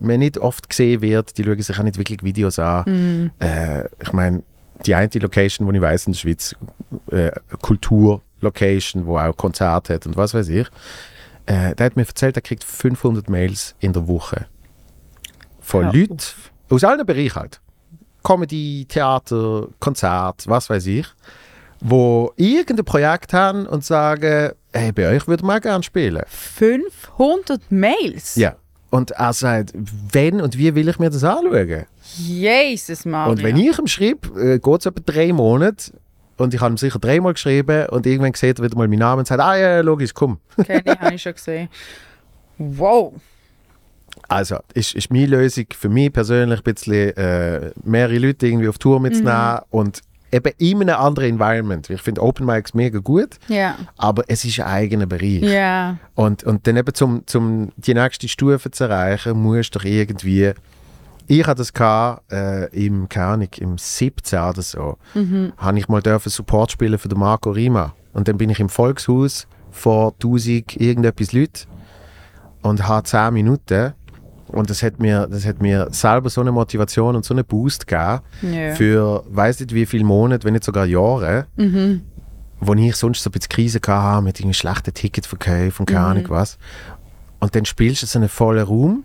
man 0.00 0.18
nicht 0.18 0.36
oft 0.38 0.68
gesehen 0.68 1.00
wird. 1.00 1.38
Die 1.38 1.44
schauen 1.44 1.60
sich 1.62 1.78
auch 1.78 1.82
nicht 1.82 1.98
wirklich 1.98 2.22
Videos 2.22 2.58
an. 2.58 3.30
Äh, 3.38 3.84
ich 4.02 4.12
meine, 4.12 4.42
die 4.84 4.94
eine 4.94 5.08
Location, 5.14 5.68
die 5.68 5.76
ich 5.76 5.82
weiß 5.82 6.06
in 6.06 6.12
der 6.12 6.18
Schweiz, 6.18 6.54
äh, 7.10 7.30
Kulturlocation, 7.62 9.06
wo 9.06 9.18
auch 9.18 9.36
Konzerte 9.36 9.94
hat 9.94 10.06
und 10.06 10.16
was 10.16 10.34
weiß 10.34 10.48
ich, 10.48 10.68
äh, 11.46 11.74
der 11.74 11.86
hat 11.86 11.96
mir 11.96 12.06
erzählt, 12.06 12.36
er 12.36 12.42
kriegt 12.42 12.64
500 12.64 13.28
Mails 13.30 13.74
in 13.80 13.92
der 13.92 14.06
Woche 14.06 14.46
von 15.68 15.84
Hör 15.84 15.92
Leuten 15.92 16.16
aus 16.70 16.84
allen 16.84 17.04
Bereichen 17.04 17.34
halt. 17.34 17.60
Comedy, 18.22 18.86
Theater, 18.88 19.68
Konzert, 19.78 20.44
was 20.46 20.68
weiß 20.68 20.86
ich, 20.86 21.06
wo 21.80 22.32
irgendein 22.36 22.84
Projekt 22.84 23.32
haben 23.32 23.66
und 23.66 23.84
sagen, 23.84 24.52
hey, 24.72 24.92
bei 24.92 25.08
euch 25.14 25.28
würde 25.28 25.44
man 25.44 25.60
gerne 25.60 25.82
spielen. 25.82 26.22
500 26.26 27.70
Mails? 27.70 28.36
Ja. 28.36 28.56
Und 28.90 29.10
er 29.12 29.32
sagt, 29.34 29.72
wenn 29.74 30.40
und 30.40 30.56
wie 30.56 30.74
will 30.74 30.88
ich 30.88 30.98
mir 30.98 31.10
das 31.10 31.22
anschauen? 31.22 31.84
Jesus, 32.16 33.04
Mario. 33.04 33.32
Und 33.32 33.42
wenn 33.42 33.56
ich 33.56 33.78
ihm 33.78 33.86
schreibe, 33.86 34.40
äh, 34.40 34.58
geht 34.58 34.80
es 34.80 34.86
etwa 34.86 35.00
drei 35.04 35.32
Monate 35.32 35.92
und 36.38 36.54
ich 36.54 36.60
habe 36.60 36.72
ihm 36.72 36.78
sicher 36.78 36.98
dreimal 36.98 37.34
geschrieben 37.34 37.86
und 37.90 38.06
irgendwann 38.06 38.32
sieht 38.32 38.58
er 38.58 38.64
wieder 38.64 38.78
mal 38.78 38.88
meinen 38.88 39.00
Namen 39.00 39.20
und 39.20 39.26
sagt, 39.26 39.40
ah 39.40 39.56
ja, 39.56 39.80
logisch, 39.80 40.14
komm. 40.14 40.38
Kenne 40.64 40.82
ich, 40.86 40.98
habe 40.98 41.14
ich 41.14 41.22
schon 41.22 41.34
gesehen. 41.34 41.68
Wow. 42.56 43.12
Also, 44.28 44.56
ist, 44.74 44.94
ist 44.94 45.10
meine 45.10 45.26
Lösung 45.26 45.66
für 45.76 45.88
mich 45.88 46.12
persönlich 46.12 46.60
ein 46.60 46.74
bisschen 46.74 47.16
äh, 47.16 47.70
mehrere 47.84 48.18
Leute 48.18 48.46
irgendwie 48.46 48.68
auf 48.68 48.78
Tour 48.78 49.00
mitzunehmen 49.00 49.60
und 49.70 50.00
eben 50.30 50.52
in 50.58 50.82
einem 50.82 50.96
anderen 51.00 51.30
Environment. 51.30 51.88
Ich 51.88 52.02
finde 52.02 52.22
Open 52.22 52.44
Mics 52.46 52.74
mega 52.74 52.98
gut, 52.98 53.38
Ja. 53.48 53.76
aber 53.96 54.24
es 54.28 54.44
ist 54.44 54.60
ein 54.60 54.66
eigener 54.66 55.06
Bereich. 55.06 55.42
Ja. 55.42 55.96
Und, 56.14 56.44
und 56.44 56.66
dann 56.66 56.76
eben 56.76 56.92
zum, 56.94 57.26
zum 57.26 57.70
die 57.76 57.94
nächste 57.94 58.28
Stufe 58.28 58.70
zu 58.70 58.84
erreichen, 58.84 59.40
musst 59.42 59.74
du 59.74 59.78
doch 59.78 59.84
irgendwie. 59.86 60.52
Ich 61.30 61.46
hatte 61.46 61.58
das 61.58 61.72
gehabt, 61.72 62.30
äh, 62.32 62.66
im, 62.74 63.08
keine 63.08 63.26
Ahnung, 63.26 63.48
im 63.58 63.76
17 63.78 64.38
oder 64.38 64.62
so, 64.62 64.96
habe 65.58 65.78
ich 65.78 65.88
mal 65.88 66.00
dürfen 66.02 66.30
Support 66.30 66.72
spielen 66.72 66.98
für 66.98 67.08
den 67.08 67.18
Marco 67.18 67.50
Rima. 67.50 67.94
Und 68.14 68.28
dann 68.28 68.38
bin 68.38 68.48
ich 68.50 68.60
im 68.60 68.68
Volkshaus 68.70 69.46
vor 69.70 70.12
1000 70.14 70.76
irgendetwas 70.80 71.32
Leute 71.32 71.66
und 72.62 72.88
habe 72.88 73.04
10 73.06 73.32
Minuten. 73.34 73.92
Und 74.48 74.70
das 74.70 74.82
hat, 74.82 74.98
mir, 74.98 75.26
das 75.30 75.44
hat 75.46 75.60
mir 75.60 75.88
selber 75.90 76.30
so 76.30 76.40
eine 76.40 76.52
Motivation 76.52 77.16
und 77.16 77.24
so 77.24 77.34
einen 77.34 77.44
Boost 77.44 77.86
gegeben 77.86 78.20
Ja. 78.42 78.74
für 78.74 79.24
weiß 79.28 79.60
nicht 79.60 79.74
wie 79.74 79.86
viele 79.86 80.04
Monate, 80.04 80.44
wenn 80.46 80.54
nicht 80.54 80.64
sogar 80.64 80.86
Jahre, 80.86 81.46
wo 82.60 82.74
ich 82.74 82.96
sonst 82.96 83.22
so 83.22 83.28
ein 83.30 83.32
bisschen 83.32 83.48
Krise 83.50 83.80
hatte 83.86 84.22
mit 84.22 84.40
irgendwie 84.40 84.54
schlechten 84.54 84.92
Ticketverkäufen 84.92 85.80
und 85.84 85.86
keine 85.86 86.04
Ahnung 86.06 86.24
was. 86.28 86.58
Und 87.40 87.54
dann 87.54 87.64
spielst 87.64 88.02
du 88.02 88.06
so 88.06 88.18
einen 88.18 88.28
vollen 88.28 88.66
Raum 88.66 89.04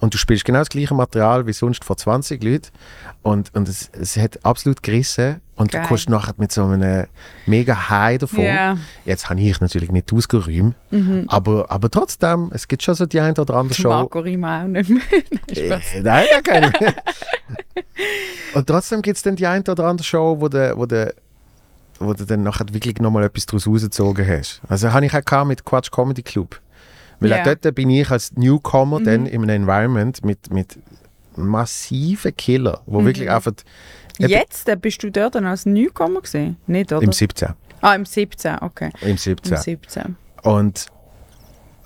und 0.00 0.12
du 0.14 0.18
spielst 0.18 0.44
genau 0.44 0.58
das 0.58 0.68
gleiche 0.68 0.94
Material 0.94 1.46
wie 1.46 1.52
sonst 1.52 1.84
vor 1.84 1.96
20 1.96 2.42
Leuten 2.42 2.68
und, 3.22 3.54
und 3.54 3.68
es, 3.68 3.90
es 3.92 4.16
hat 4.16 4.44
absolut 4.44 4.82
gerissen 4.82 5.40
und 5.60 5.70
Geil. 5.70 5.82
du 5.82 5.88
kommst 5.88 6.08
nachher 6.08 6.32
mit 6.38 6.50
so 6.50 6.64
einem 6.64 7.06
mega 7.44 7.90
High 7.90 8.18
davon. 8.18 8.42
Ja. 8.44 8.78
Jetzt 9.04 9.28
habe 9.28 9.40
ich 9.40 9.60
natürlich 9.60 9.92
nicht 9.92 10.10
ausgeräumt, 10.12 10.74
aber, 11.28 11.70
aber 11.70 11.90
trotzdem, 11.90 12.50
es 12.54 12.66
gibt 12.66 12.82
schon 12.82 12.94
so 12.94 13.04
die 13.04 13.20
eine 13.20 13.34
oder 13.38 13.54
andere 13.54 13.74
Show. 13.74 13.90
Marco 13.90 14.20
Rima 14.20 14.62
auch 14.62 14.68
nicht 14.68 14.88
mehr. 14.88 15.02
Spaß. 15.52 15.94
Äh, 15.96 16.00
nein, 16.02 16.24
keine. 16.42 16.72
Und 18.54 18.66
trotzdem 18.66 19.02
gibt 19.02 19.18
es 19.18 19.22
dann 19.22 19.36
die 19.36 19.46
eine 19.46 19.62
oder 19.68 19.84
andere 19.84 20.04
Show, 20.04 20.36
wo 20.40 20.48
du, 20.48 20.74
wo 20.76 20.86
wo 22.02 22.14
du 22.14 22.24
dann 22.24 22.42
nachher 22.42 22.64
wirklich 22.72 22.98
nochmal 22.98 23.24
etwas 23.24 23.44
daraus 23.44 23.66
rausgezogen 23.66 24.26
hast. 24.26 24.62
Also 24.66 24.90
habe 24.94 25.04
ich 25.04 25.12
auch 25.14 25.44
mit 25.44 25.64
Quatsch 25.66 25.90
Comedy 25.90 26.22
Club. 26.22 26.58
Weil 27.20 27.30
Ja. 27.30 27.40
auch 27.42 27.44
dort 27.44 27.74
bin 27.74 27.90
ich 27.90 28.10
als 28.10 28.32
Newcomer 28.32 29.00
dann 29.02 29.26
in 29.26 29.42
einem 29.42 29.62
Environment 29.64 30.24
mit, 30.24 30.50
mit 30.50 30.78
massive 31.36 32.32
Killer, 32.32 32.80
wo 32.86 33.00
Mhm. 33.02 33.06
wirklich 33.06 33.30
einfach 33.30 33.52
Jetzt 34.18 34.68
äh, 34.68 34.76
bist 34.76 35.02
du 35.02 35.10
dort 35.10 35.34
dann 35.34 35.46
als 35.46 35.66
Newcomer 35.66 36.20
gesehen? 36.20 36.56
Nicht, 36.66 36.92
oder? 36.92 37.02
im 37.02 37.12
17. 37.12 37.50
ah, 37.80 37.94
im 37.94 38.04
17, 38.04 38.58
okay. 38.60 38.90
Im 39.02 39.16
17. 39.16 39.52
Im 39.54 39.58
17. 39.58 40.16
Und, 40.42 40.86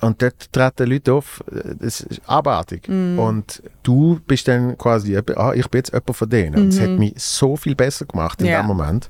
und 0.01 0.21
dort 0.21 0.51
treten 0.53 0.89
Leute 0.89 1.13
auf, 1.13 1.43
äh, 1.51 1.75
das 1.79 2.01
ist 2.01 2.21
abartig. 2.27 2.87
Mhm. 2.87 3.19
Und 3.19 3.63
du 3.83 4.19
bist 4.27 4.47
dann 4.47 4.77
quasi, 4.77 5.09
jemand, 5.11 5.37
ah, 5.37 5.53
ich 5.53 5.67
bin 5.69 5.79
jetzt 5.79 5.93
jemand 5.93 6.15
von 6.15 6.29
denen. 6.29 6.55
Und 6.55 6.67
es 6.69 6.79
hat 6.79 6.89
mich 6.89 7.13
so 7.17 7.55
viel 7.55 7.75
besser 7.75 8.05
gemacht 8.05 8.39
in 8.41 8.47
Mhm. 8.47 8.51
Ja. 8.51 8.61
dem 8.61 8.67
Moment, 8.67 9.09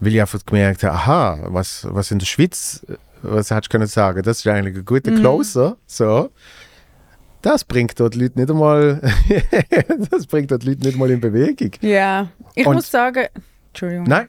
weil 0.00 0.14
ich 0.14 0.20
einfach 0.20 0.44
gemerkt 0.44 0.82
habe, 0.82 0.94
aha, 0.94 1.38
was, 1.48 1.86
was 1.90 2.10
in 2.10 2.18
der 2.18 2.26
Schweiz, 2.26 2.84
äh, 2.88 2.94
was 3.22 3.50
hättest 3.50 3.72
du 3.72 3.78
können 3.78 3.86
sagen, 3.86 4.22
das 4.22 4.38
ist 4.38 4.46
eigentlich 4.48 4.76
ein 4.76 4.84
guter 4.84 5.12
Mhm. 5.12 5.20
Closer, 5.20 5.76
so. 5.86 6.30
Das 7.42 7.64
bringt 7.64 7.98
dort 7.98 8.14
Leute 8.14 8.38
nicht 8.38 8.50
einmal, 8.50 9.00
das 10.10 10.26
bringt 10.26 10.50
dort 10.50 10.62
Leute 10.64 10.86
nicht 10.86 10.96
mal 10.96 11.10
in 11.10 11.20
Bewegung. 11.20 11.72
Ja, 11.80 12.28
ich 12.54 12.66
Und- 12.66 12.76
muss 12.76 12.90
sagen, 12.90 13.26
Entschuldigung. 13.68 14.04
Nein, 14.06 14.28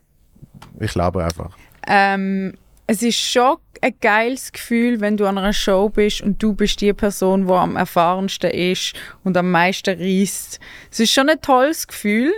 ich 0.80 0.94
laber 0.96 1.24
einfach. 1.26 1.56
Ähm, 1.88 2.54
es 2.88 3.02
ist 3.04 3.18
schon 3.20 3.58
ein 3.82 3.94
geiles 4.02 4.52
Gefühl, 4.52 5.00
wenn 5.02 5.18
du 5.18 5.26
an 5.26 5.38
einer 5.38 5.54
Show 5.54 5.90
bist 5.90 6.22
und 6.22 6.42
du 6.42 6.54
bist 6.54 6.82
die 6.82 6.94
Person, 6.94 7.48
die 7.48 7.54
am 7.54 7.76
erfahrensten 7.76 8.50
ist 8.52 8.94
und 9.24 9.38
am 9.38 9.52
meisten 9.52 9.98
reist. 10.00 10.60
Es 10.92 11.00
ist 11.00 11.12
schon 11.12 11.30
ein 11.30 11.40
tolles 11.42 11.88
Gefühl, 11.88 12.34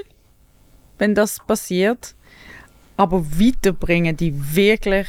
wenn 0.98 1.16
das 1.16 1.38
passiert. 1.46 2.16
Aber 2.98 3.24
weiterbringen 3.40 4.16
die 4.18 4.34
wirklich 4.56 5.08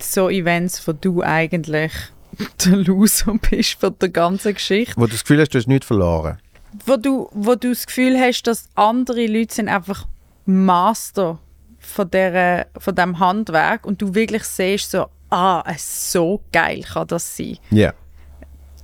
so 0.00 0.28
Events, 0.28 0.86
wo 0.86 0.92
du 0.92 1.22
eigentlich 1.22 1.92
der 2.64 2.76
Loser 2.76 3.34
bist 3.50 3.80
von 3.80 3.94
der 4.00 4.08
ganzen 4.08 4.54
Geschichte. 4.54 4.94
Wo 4.96 5.06
du 5.06 5.12
das 5.12 5.22
Gefühl 5.22 5.40
hast, 5.40 5.50
du 5.50 5.58
hast 5.58 5.68
nichts 5.68 5.86
verloren. 5.86 6.38
Wo 6.84 6.96
du, 6.96 7.28
wo 7.32 7.54
du 7.54 7.70
das 7.70 7.86
Gefühl 7.86 8.18
hast, 8.18 8.42
dass 8.42 8.68
andere 8.74 9.26
Leute 9.26 9.54
sind 9.54 9.68
einfach 9.68 10.06
Master 10.44 11.38
von, 11.78 12.10
der, 12.10 12.66
von 12.78 12.94
dem 12.94 13.18
Handwerk 13.18 13.86
und 13.86 14.00
du 14.00 14.14
wirklich 14.14 14.44
siehst 14.44 14.90
so, 14.90 15.06
ah, 15.30 15.64
so 15.76 16.42
geil 16.52 16.82
kann 16.82 17.06
das 17.06 17.36
sein. 17.36 17.58
Ja. 17.70 17.92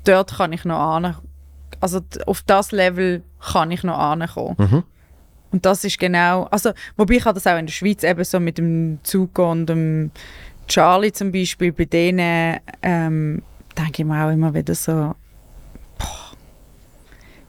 Dort 0.05 0.37
kann 0.37 0.53
ich 0.53 0.65
noch 0.65 0.79
an. 0.79 1.17
Also 1.81 2.01
auf 2.27 2.43
das 2.43 2.73
Level 2.73 3.23
kann 3.53 3.71
ich 3.71 3.83
noch 3.83 3.99
ankommen. 3.99 4.57
Mhm. 4.59 4.83
Und 5.51 5.65
das 5.65 5.85
ist 5.85 5.99
genau, 5.99 6.45
also 6.45 6.73
wobei 6.97 7.15
ich 7.15 7.25
das 7.25 7.47
auch 7.47 7.59
in 7.59 7.67
der 7.67 7.73
Schweiz 7.73 8.03
eben 8.03 8.25
so 8.25 8.41
mit 8.41 8.59
dem 8.59 8.99
Zuko 9.05 9.53
und 9.53 9.67
dem 9.67 10.11
Charlie 10.69 11.13
zum 11.13 11.33
Beispiel, 11.33 11.73
bei 11.73 11.85
denen 11.85 12.59
ähm, 12.83 13.43
denke 13.77 14.03
ich 14.03 14.05
mir 14.05 14.25
auch 14.27 14.31
immer 14.31 14.55
wieder 14.55 14.75
so, 14.75 15.15
boah, 15.99 16.33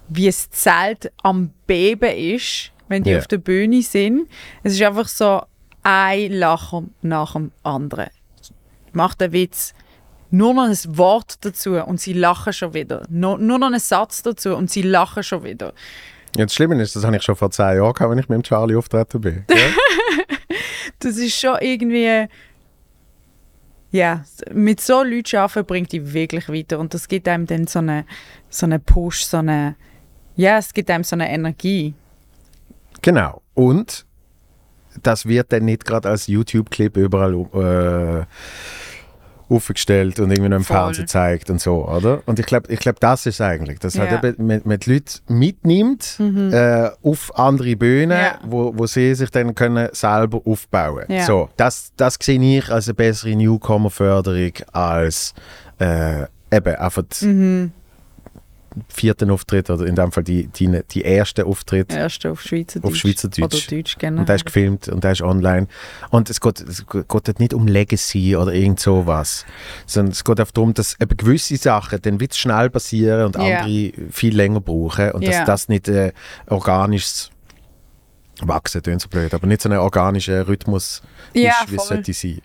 wie 0.10 0.26
das 0.28 0.50
Zelt 0.50 1.12
am 1.24 1.52
Beben 1.68 2.12
ist, 2.16 2.72
wenn 2.88 3.04
die 3.04 3.12
Ja. 3.12 3.20
auf 3.20 3.28
der 3.28 3.38
Bühne 3.38 3.82
sind. 3.82 4.28
Es 4.64 4.74
ist 4.74 4.82
einfach 4.82 5.08
so 5.08 5.42
ein 5.84 6.32
Lachen 6.32 6.94
nach 7.02 7.34
dem 7.34 7.52
anderen. 7.64 8.08
Macht 8.94 9.22
der 9.22 9.32
Witz 9.32 9.74
nur 10.32 10.54
noch 10.54 10.64
ein 10.64 10.98
Wort 10.98 11.38
dazu 11.46 11.76
und 11.76 12.00
sie 12.02 12.14
lachen 12.14 12.52
schon 12.54 12.74
wieder. 12.74 13.06
Nur, 13.10 13.38
nur 13.38 13.60
noch 13.60 13.68
einen 13.68 13.80
Satz 13.80 14.22
dazu 14.24 14.56
und 14.56 14.70
sie 14.70 14.82
lachen 14.82 15.24
schon 15.24 15.44
wieder. 15.44 15.74
Ja, 16.36 16.44
das 16.46 16.54
Schlimme 16.54 16.82
ist, 16.82 16.96
das 16.96 17.06
habe 17.06 17.16
ich 17.16 17.24
schon 17.24 17.36
vor 17.36 17.52
zehn 17.52 17.78
Jahren 17.78 17.94
gehabt, 17.94 18.12
wenn 18.12 18.18
ich 18.18 18.28
mit 18.28 18.36
dem 18.38 18.44
Charlie 18.44 18.76
auftreten 18.76 19.22
bin. 19.22 19.46
Ja? 19.50 19.56
das 21.00 21.18
ist 21.18 21.40
schon 21.40 21.58
irgendwie. 21.62 22.28
Ja, 23.96 24.26
mit 24.52 24.82
so 24.82 25.04
Leuten 25.04 25.38
arbeiten 25.38 25.66
bringt 25.66 25.94
die 25.94 26.14
wirklich 26.14 26.50
weiter. 26.50 26.80
Und 26.80 26.94
das 26.94 27.08
gibt 27.08 27.30
einem 27.30 27.48
dann 27.48 27.66
so 27.66 27.80
einen 27.80 28.04
so 28.50 28.66
eine 28.66 28.78
Push, 28.78 29.24
so 29.24 29.38
eine. 29.38 29.76
Ja, 30.36 30.58
es 30.58 30.74
gibt 30.74 30.90
einem 30.90 31.06
so 31.06 31.16
eine 31.16 31.32
Energie. 31.32 31.94
genau. 33.02 33.42
Und 33.54 34.06
das 35.02 35.26
wird 35.26 35.54
dann 35.54 35.64
nicht 35.64 35.86
gerade 35.86 36.10
als 36.10 36.28
YouTube-Clip 36.28 36.98
überall 36.98 37.36
äh, 37.54 38.26
aufgestellt 39.50 40.20
und 40.20 40.32
irgendwie 40.32 40.50
noch 40.50 40.58
im 40.58 40.64
Voll. 40.64 40.76
Fernsehen 40.78 41.06
gezeigt 41.06 41.50
und 41.50 41.62
so, 41.62 41.88
oder? 41.88 42.22
Und 42.26 42.40
ich 42.40 42.46
glaube, 42.46 42.72
ich 42.72 42.80
glaub, 42.80 43.00
das 43.00 43.26
ist 43.26 43.42
eigentlich, 43.42 43.80
dass 43.80 43.98
halt 44.00 44.12
Ja. 44.12 44.18
Mhm. 44.18 44.26
eben 44.28 44.46
mit, 44.48 44.66
mit 44.66 44.86
Leuten 44.88 45.20
mitnimmt 45.28 46.20
äh, 46.20 46.90
auf 47.04 47.38
andere 47.38 47.76
Bühnen, 47.76 48.18
Ja. 48.18 48.40
wo, 48.46 48.74
wo 48.76 48.88
sie 48.88 49.14
sich 49.16 49.30
dann 49.30 49.54
können 49.56 49.90
selber 49.94 50.42
aufbauen 50.46 51.06
Ja. 51.10 51.26
So, 51.26 51.50
das, 51.58 51.92
das 51.98 52.18
sehe 52.22 52.40
ich 52.58 52.70
als 52.72 52.88
eine 52.88 52.96
bessere 52.96 53.36
Newcomer-Förderung 53.36 54.54
als 54.72 55.34
äh, 55.80 56.24
eben 56.52 56.76
einfach 56.76 57.04
Mhm. 57.22 57.72
Vierten 58.90 59.30
Auftritt 59.32 59.70
oder 59.70 59.86
in 59.86 59.96
dem 59.96 60.12
Fall 60.12 60.24
die, 60.24 60.48
die, 60.48 60.82
die 60.92 61.02
erste 61.02 61.46
Auftritt 61.46 61.94
Erst 61.94 62.26
auf 62.26 62.42
Schweizerdeutsch. 62.42 62.92
Auf 62.92 62.96
Schweizerdeutsch. 62.98 63.68
Oder 63.70 63.78
Deutsch, 63.78 63.98
genau. 63.98 64.20
und 64.22 64.30
der 64.30 64.36
ist 64.36 64.46
gefilmt 64.46 64.88
und 64.90 65.04
der 65.04 65.12
ist 65.12 65.22
online. 65.22 65.68
Und 66.10 66.30
es 66.30 66.42
geht, 66.42 66.62
es 66.62 66.86
geht 66.88 67.06
dort 67.10 67.40
nicht 67.40 67.54
um 67.54 67.68
Legacy 67.68 68.36
oder 68.36 68.54
irgend 68.54 68.80
sowas, 68.80 69.46
sondern 69.86 70.12
es 70.12 70.24
geht 70.24 70.40
einfach 70.40 70.54
darum, 70.54 70.74
dass 70.74 70.96
eben 71.00 71.16
gewisse 71.18 71.58
Sachen 71.58 72.02
dann 72.02 72.20
wird 72.20 72.36
schnell 72.36 72.70
passieren 72.70 73.26
und 73.28 73.36
Ja. 73.36 73.60
andere 73.60 73.92
viel 74.12 74.36
länger 74.36 74.62
brauchen 74.62 75.12
und 75.12 75.24
Ja. 75.24 75.32
dass 75.32 75.46
das 75.46 75.70
nicht 75.70 75.88
äh, 75.88 76.12
organisches 76.48 77.32
Wachsen, 78.42 78.84
tönt 78.84 79.02
so 79.02 79.08
blöd, 79.08 79.34
aber 79.34 79.48
nicht 79.48 79.62
so 79.62 79.70
ein 79.70 79.78
organischer 79.78 80.48
Rhythmus 80.48 81.02
Ja, 81.34 81.52
ist, 81.64 81.72
wie 81.72 81.76
es 81.78 81.88
sollte 81.88 82.14
sein. 82.14 82.42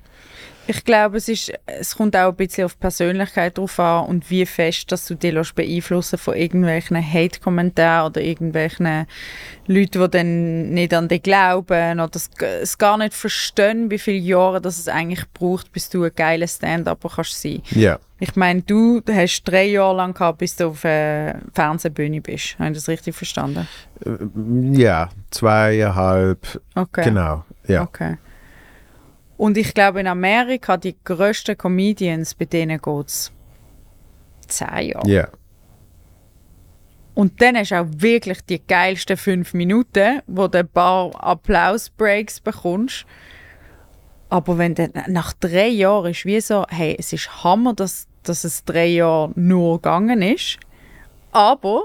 Ich 0.71 0.85
glaube, 0.85 1.17
es, 1.17 1.29
ist, 1.29 1.53
es 1.67 1.97
kommt 1.97 2.15
auch 2.15 2.29
ein 2.29 2.37
bisschen 2.37 2.65
auf 2.67 2.75
die 2.75 2.79
Persönlichkeit 2.79 3.59
drauf 3.59 3.81
an 3.81 4.07
und 4.07 4.31
wie 4.31 4.47
fest, 4.47 4.93
dass 4.93 5.05
du 5.05 5.17
dich 5.17 5.53
beeinflussen 5.53 6.17
von 6.17 6.37
irgendwelchen 6.37 6.97
Hate-Kommentaren 6.97 8.07
oder 8.07 8.21
irgendwelchen 8.21 9.07
Leuten, 9.67 10.01
die 10.01 10.09
dann 10.11 10.71
nicht 10.71 10.95
an 10.95 11.09
dich 11.09 11.25
glauben 11.25 11.99
oder 11.99 12.21
es, 12.63 12.79
gar 12.79 12.99
nicht 12.99 13.15
verstehen, 13.15 13.91
wie 13.91 13.99
viele 13.99 14.19
Jahre 14.19 14.61
das 14.61 14.79
es 14.79 14.87
eigentlich 14.87 15.25
braucht, 15.33 15.73
bis 15.73 15.89
du 15.89 16.05
ein 16.05 16.13
geiler 16.15 16.47
Stand-Upper 16.47 17.11
kannst 17.17 17.43
sein. 17.43 17.63
Ja, 17.73 17.99
Ich 18.21 18.37
meine, 18.37 18.63
du 18.63 19.03
hast 19.11 19.43
drei 19.43 19.65
Jahre 19.65 19.97
lang 19.97 20.15
gehabt, 20.15 20.39
bis 20.39 20.55
du 20.55 20.69
auf 20.69 20.83
der 20.83 21.41
Fernsehbühne 21.53 22.21
bist. 22.21 22.57
Habe 22.61 22.71
ich 22.71 22.77
das 22.77 22.87
richtig 22.87 23.17
verstanden? 23.17 23.67
ja, 24.73 25.09
zweieinhalb, 25.33 26.61
Okay. 26.77 27.03
genau, 27.03 27.45
ja. 27.67 27.83
Okay. 27.83 28.19
Und 29.41 29.57
ich 29.57 29.73
glaube, 29.73 30.01
in 30.01 30.07
Amerika, 30.07 30.77
die 30.77 30.95
grössten 31.03 31.57
Comedians, 31.57 32.35
bei 32.35 32.45
denen 32.45 32.79
geht 32.79 33.07
es 33.07 33.33
zehn 34.49 34.91
Jahre. 34.91 35.11
Ja, 35.11 35.29
Und 37.15 37.41
dann 37.41 37.57
hast 37.57 37.71
du 37.71 37.81
auch 37.81 37.87
wirklich 37.89 38.43
die 38.43 38.61
geilsten 38.61 39.17
fünf 39.17 39.55
Minuten, 39.55 40.21
wo 40.27 40.47
du 40.47 40.59
ein 40.59 40.69
paar 40.69 41.13
Applaus-Breaks 41.25 42.41
bekommst. 42.41 43.07
Aber 44.29 44.59
wenn 44.59 44.75
dann 44.75 44.93
nach 45.07 45.33
drei 45.33 45.69
Jahren 45.69 46.11
ist 46.11 46.27
wie 46.27 46.43
so, 46.43 46.67
hey, 46.69 46.95
es 46.99 47.15
ist 47.15 47.43
Hammer, 47.43 47.73
dass, 47.73 48.09
dass 48.25 48.45
es 48.45 48.67
drei 48.67 48.89
Jahre 48.89 49.33
nur 49.37 49.79
gegangen 49.79 50.21
ist. 50.21 50.59
Aber 51.33 51.85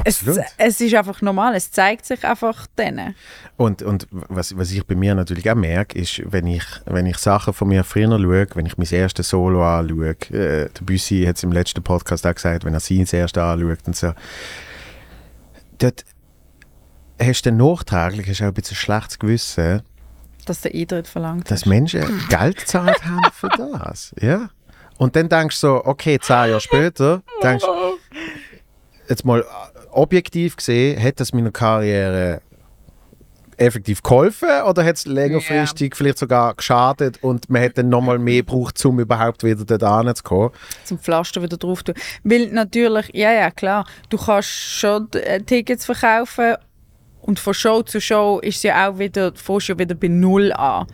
absolut. 0.00 0.38
es 0.56 0.80
ist 0.80 0.94
einfach 0.94 1.22
normal, 1.22 1.54
es 1.54 1.70
zeigt 1.70 2.06
sich 2.06 2.24
einfach 2.24 2.66
denen. 2.78 3.14
Und, 3.56 3.82
und 3.82 4.06
was, 4.10 4.56
was 4.56 4.70
ich 4.70 4.84
bei 4.86 4.94
mir 4.94 5.14
natürlich 5.14 5.50
auch 5.50 5.54
merke, 5.54 5.98
ist, 5.98 6.22
wenn 6.24 6.46
ich, 6.46 6.64
wenn 6.86 7.06
ich 7.06 7.18
Sachen 7.18 7.52
von 7.52 7.68
mir 7.68 7.84
früher 7.84 8.08
schaue, 8.08 8.46
wenn 8.54 8.66
ich 8.66 8.78
mein 8.78 8.88
erstes 8.90 9.28
Solo 9.28 9.64
anschaue, 9.64 10.10
äh, 10.30 10.68
der 10.68 10.82
Büssi 10.82 11.24
hat 11.24 11.36
es 11.36 11.42
im 11.42 11.52
letzten 11.52 11.82
Podcast 11.82 12.26
auch 12.26 12.34
gesagt, 12.34 12.64
wenn 12.64 12.74
er 12.74 12.80
sein 12.80 13.06
erstes 13.10 13.42
anschaut 13.42 13.86
und 13.86 13.96
so, 13.96 14.12
dort 15.78 16.04
hast 17.20 17.42
du 17.42 17.50
dann 17.50 17.58
nachträglich 17.58 18.28
hast 18.28 18.40
du 18.40 18.44
auch 18.44 18.48
ein 18.48 18.54
bisschen 18.54 18.76
schlechtes 18.76 19.18
Gewissen, 19.18 19.82
Dass 20.46 20.60
der 20.62 20.74
Eintritt 20.74 21.08
verlangt 21.08 21.50
dass 21.50 21.60
hast. 21.60 21.66
Menschen 21.66 22.02
Geld 22.28 22.58
gezahlt 22.58 23.04
haben 23.04 23.32
für 23.32 23.48
das. 23.48 24.14
Ja? 24.20 24.50
Und 24.98 25.16
dann 25.16 25.28
denkst 25.28 25.60
du 25.60 25.66
so, 25.66 25.84
okay, 25.84 26.18
zehn 26.20 26.48
Jahre 26.48 26.60
später, 26.60 27.22
denkst 27.42 27.64
jetzt 29.08 29.24
mal 29.24 29.44
objektiv 29.92 30.56
gesehen, 30.56 31.02
hat 31.02 31.20
das 31.20 31.32
meiner 31.32 31.50
Karriere 31.50 32.40
effektiv 33.60 34.02
geholfen 34.02 34.48
oder 34.66 34.84
hat 34.84 34.96
es 34.96 35.06
längerfristig 35.06 35.94
vielleicht 35.94 36.18
sogar 36.18 36.54
geschadet 36.54 37.22
und 37.22 37.50
man 37.50 37.60
hätte 37.60 37.84
nochmal 37.84 38.18
mehr 38.18 38.38
gebraucht, 38.42 38.82
um 38.86 38.98
überhaupt 38.98 39.44
wieder 39.44 39.64
dort 39.64 40.06
hinzukommen? 40.06 40.50
zum 40.84 40.98
Pflaster 40.98 41.42
wieder 41.42 41.58
drauf 41.58 41.82
tun. 41.82 41.94
Weil 42.24 42.48
natürlich, 42.48 43.10
ja, 43.12 43.32
ja, 43.32 43.50
klar, 43.50 43.84
du 44.08 44.16
kannst 44.16 44.48
schon 44.48 45.08
äh, 45.12 45.42
Tickets 45.42 45.84
verkaufen 45.84 46.54
und 47.20 47.38
von 47.38 47.52
Show 47.52 47.82
zu 47.82 48.00
Show 48.00 48.38
ist 48.40 48.62
ja 48.62 48.88
auch 48.88 48.98
wieder, 48.98 49.32
fängst 49.34 49.68
ja 49.68 49.78
wieder 49.78 49.94
bei 49.94 50.08
Null 50.08 50.52
an. 50.52 50.86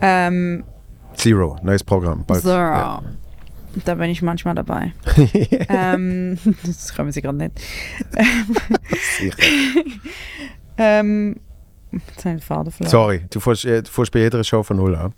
Ähm, 0.00 0.64
Zero, 1.14 1.58
neues 1.62 1.82
Programm. 1.82 2.24
Bald. 2.24 2.42
so, 2.42 2.50
Ja. 2.50 3.02
Da 3.84 3.94
bin 3.94 4.10
ich 4.10 4.22
manchmal 4.22 4.54
dabei. 4.54 4.92
ähm, 5.68 6.38
das 6.64 6.94
können 6.94 7.12
sie 7.12 7.22
gerade 7.22 7.38
nicht. 7.38 7.60
Ähm. 10.80 11.34
Sorry, 12.86 13.24
du 13.30 13.40
fährst, 13.40 13.64
äh, 13.64 13.82
du 13.82 13.90
fährst 13.90 14.12
bei 14.12 14.20
jeder 14.20 14.44
Show 14.44 14.62
von 14.62 14.76
Null 14.76 14.94
an. 14.94 15.12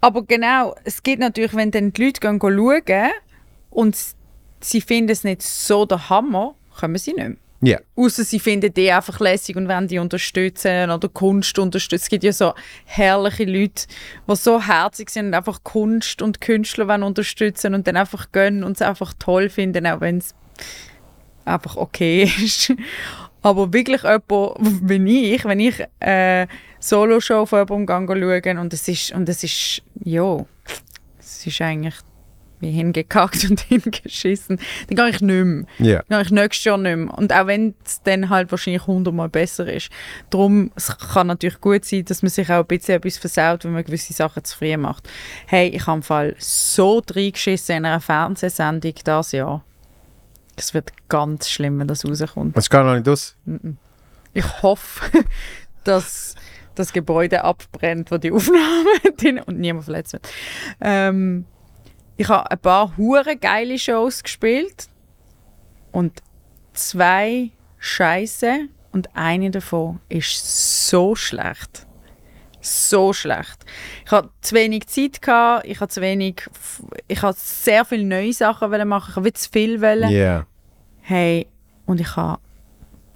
Aber 0.00 0.24
genau, 0.24 0.74
es 0.82 1.02
gibt 1.02 1.20
natürlich, 1.20 1.54
wenn 1.54 1.70
dann 1.70 1.92
die 1.92 2.04
Leute 2.04 2.20
gehen 2.20 2.40
schauen 2.40 3.10
und 3.70 3.96
sie 4.60 4.80
finden 4.80 5.10
es 5.10 5.22
nicht 5.22 5.42
so 5.42 5.86
der 5.86 6.08
Hammer, 6.08 6.56
kommen 6.76 6.96
sie 6.96 7.12
nicht 7.12 7.28
mehr. 7.28 7.36
Ja. 7.62 7.78
Außer 7.94 8.24
sie 8.24 8.38
finden 8.38 8.72
die 8.72 8.90
einfach 8.92 9.18
lässig 9.20 9.56
und 9.56 9.68
wollen 9.68 9.88
die 9.88 9.98
unterstützen 9.98 10.90
oder 10.90 11.08
Kunst 11.08 11.58
unterstützen. 11.58 12.04
Es 12.04 12.08
gibt 12.08 12.24
ja 12.24 12.32
so 12.32 12.54
herrliche 12.84 13.44
Leute, 13.44 13.86
die 14.28 14.36
so 14.36 14.60
herzig 14.60 15.10
sind 15.10 15.26
und 15.26 15.34
einfach 15.34 15.62
Kunst 15.64 16.20
und 16.20 16.40
Künstler 16.40 16.86
wollen 16.88 17.02
unterstützen 17.02 17.74
und 17.74 17.86
dann 17.86 17.96
einfach 17.96 18.30
gönnen 18.32 18.62
und 18.62 18.76
es 18.76 18.82
einfach 18.82 19.14
toll 19.18 19.48
finden, 19.48 19.86
auch 19.86 20.00
wenn 20.00 20.18
es 20.18 20.34
einfach 21.44 21.76
okay 21.76 22.30
ist. 22.42 22.72
Aber 23.42 23.72
wirklich 23.72 24.02
jemand 24.02 24.30
wie 24.60 25.34
ich, 25.34 25.44
wenn 25.44 25.60
ich 25.60 25.82
äh, 26.00 26.46
Solo-Show 26.80 27.46
von 27.46 27.60
jemandem 27.60 28.06
gehe 28.06 28.42
schauen 28.44 28.58
und 28.58 28.72
es 28.72 28.86
ist, 28.86 29.12
und 29.12 29.28
es 29.28 29.42
ist, 29.42 29.82
ja, 30.04 30.44
es 31.18 31.46
ist 31.46 31.60
eigentlich 31.60 31.94
wie 32.60 32.70
hingekackt 32.70 33.48
und 33.50 33.60
hingeschissen, 33.68 34.58
dann 34.88 34.96
gehe 34.96 35.08
ich 35.08 35.20
nicht 35.20 35.44
mehr. 35.44 35.64
Ja. 35.78 36.02
Dann 36.08 36.18
gehe 36.18 36.26
ich 36.26 36.30
nächstes 36.30 36.64
Jahr 36.64 36.78
nicht 36.78 36.96
mehr. 36.96 37.16
Und 37.16 37.32
auch 37.32 37.46
wenn 37.46 37.74
es 37.84 38.02
dann 38.02 38.28
halt 38.30 38.50
wahrscheinlich 38.50 38.86
hundertmal 38.86 39.28
besser 39.28 39.72
ist. 39.72 39.90
Darum, 40.30 40.70
es 40.74 40.96
kann 40.98 41.26
natürlich 41.28 41.60
gut 41.60 41.84
sein, 41.84 42.04
dass 42.04 42.22
man 42.22 42.30
sich 42.30 42.50
auch 42.50 42.60
ein 42.60 42.66
bisschen 42.66 42.96
etwas 42.96 43.18
versaut, 43.18 43.64
wenn 43.64 43.72
man 43.72 43.84
gewisse 43.84 44.12
Sachen 44.12 44.44
zu 44.44 44.56
früh 44.56 44.76
macht. 44.76 45.08
Hey, 45.46 45.68
ich 45.68 45.86
habe 45.86 45.98
im 45.98 46.02
Fall 46.02 46.34
so 46.38 47.02
reingeschissen 47.08 47.76
in 47.76 47.84
einer 47.84 48.00
Fernsehsendung 48.00 48.94
dieses 48.94 49.32
Jahr. 49.32 49.64
Es 50.56 50.72
wird 50.72 50.92
ganz 51.08 51.50
schlimm, 51.50 51.78
wenn 51.78 51.88
das 51.88 52.04
rauskommt. 52.04 52.56
Es 52.56 52.70
geht 52.70 52.80
noch 52.80 52.94
nicht 52.94 53.08
aus. 53.08 53.36
Ich 54.32 54.62
hoffe, 54.62 55.24
dass 55.84 56.34
das 56.74 56.92
Gebäude 56.92 57.44
abbrennt, 57.44 58.10
wo 58.10 58.18
die 58.18 58.30
Aufnahme 58.30 58.90
drin 59.16 59.40
und 59.40 59.58
niemand 59.58 59.84
verletzt 59.84 60.12
wird. 60.12 60.28
Ähm, 60.80 61.46
ich 62.16 62.28
habe 62.28 62.50
ein 62.50 62.58
paar 62.58 62.96
hure 62.96 63.36
geile 63.36 63.78
Shows 63.78 64.22
gespielt 64.22 64.88
und 65.92 66.22
zwei 66.72 67.50
Scheiße 67.78 68.68
und 68.92 69.14
eine 69.14 69.50
davon 69.50 70.00
ist 70.08 70.88
so 70.88 71.14
schlecht. 71.14 71.86
So 72.60 73.12
schlecht. 73.12 73.64
Ich 74.04 74.10
hatte 74.10 74.30
zu 74.40 74.54
wenig 74.54 74.86
Zeit 74.88 75.22
gehabt, 75.22 75.66
ich 75.66 75.78
hatte 75.78 75.94
zu 75.94 76.00
wenig, 76.00 76.48
ich 77.06 77.22
hatte 77.22 77.38
sehr 77.38 77.84
viele 77.84 78.04
neue 78.04 78.32
Sachen 78.32 78.88
machen, 78.88 79.10
ich 79.10 79.16
wollte 79.16 79.32
zu 79.34 79.50
viel 79.50 79.80
wollen. 79.80 80.10
Ja. 80.10 80.46
Hey, 81.02 81.46
und 81.84 82.00
ich 82.00 82.16
habe 82.16 82.40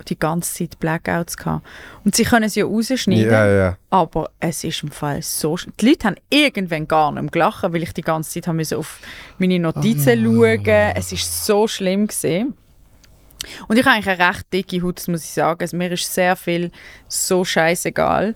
die 0.04 0.18
ganze 0.18 0.54
Zeit 0.54 0.78
Blackouts 0.78 1.36
gehabt. 1.36 1.66
Und 2.04 2.14
sie 2.14 2.24
können 2.24 2.44
es 2.44 2.54
ja 2.54 2.64
rausschneiden, 2.64 3.30
Ja, 3.30 3.46
ja. 3.46 3.76
aber 3.90 4.30
es 4.40 4.64
ist 4.64 4.82
im 4.82 4.90
Fall 4.90 5.22
so... 5.22 5.56
Die 5.80 5.88
Leute 5.88 6.08
haben 6.08 6.16
irgendwann 6.30 6.88
gar 6.88 7.12
nicht 7.12 7.22
mehr 7.22 7.30
gelacht, 7.30 7.62
weil 7.62 7.82
ich 7.82 7.92
die 7.92 8.02
ganze 8.02 8.30
Zeit 8.30 8.46
haben 8.46 8.60
auf 8.74 9.00
meine 9.38 9.58
Notizen 9.58 10.24
schauen 10.24 10.66
Es 10.66 11.12
ist 11.12 11.46
so 11.46 11.66
schlimm 11.68 12.06
gesehen. 12.06 12.54
Und 13.68 13.78
ich 13.78 13.84
habe 13.84 13.96
eigentlich 13.96 14.20
eine 14.20 14.28
recht 14.30 14.52
dicke 14.52 14.82
Haut, 14.82 14.98
das 14.98 15.08
muss 15.08 15.24
ich 15.24 15.30
sagen. 15.30 15.60
Also 15.60 15.76
mir 15.76 15.90
ist 15.92 16.12
sehr 16.12 16.36
viel 16.36 16.70
so 17.08 17.44
scheißegal. 17.44 18.34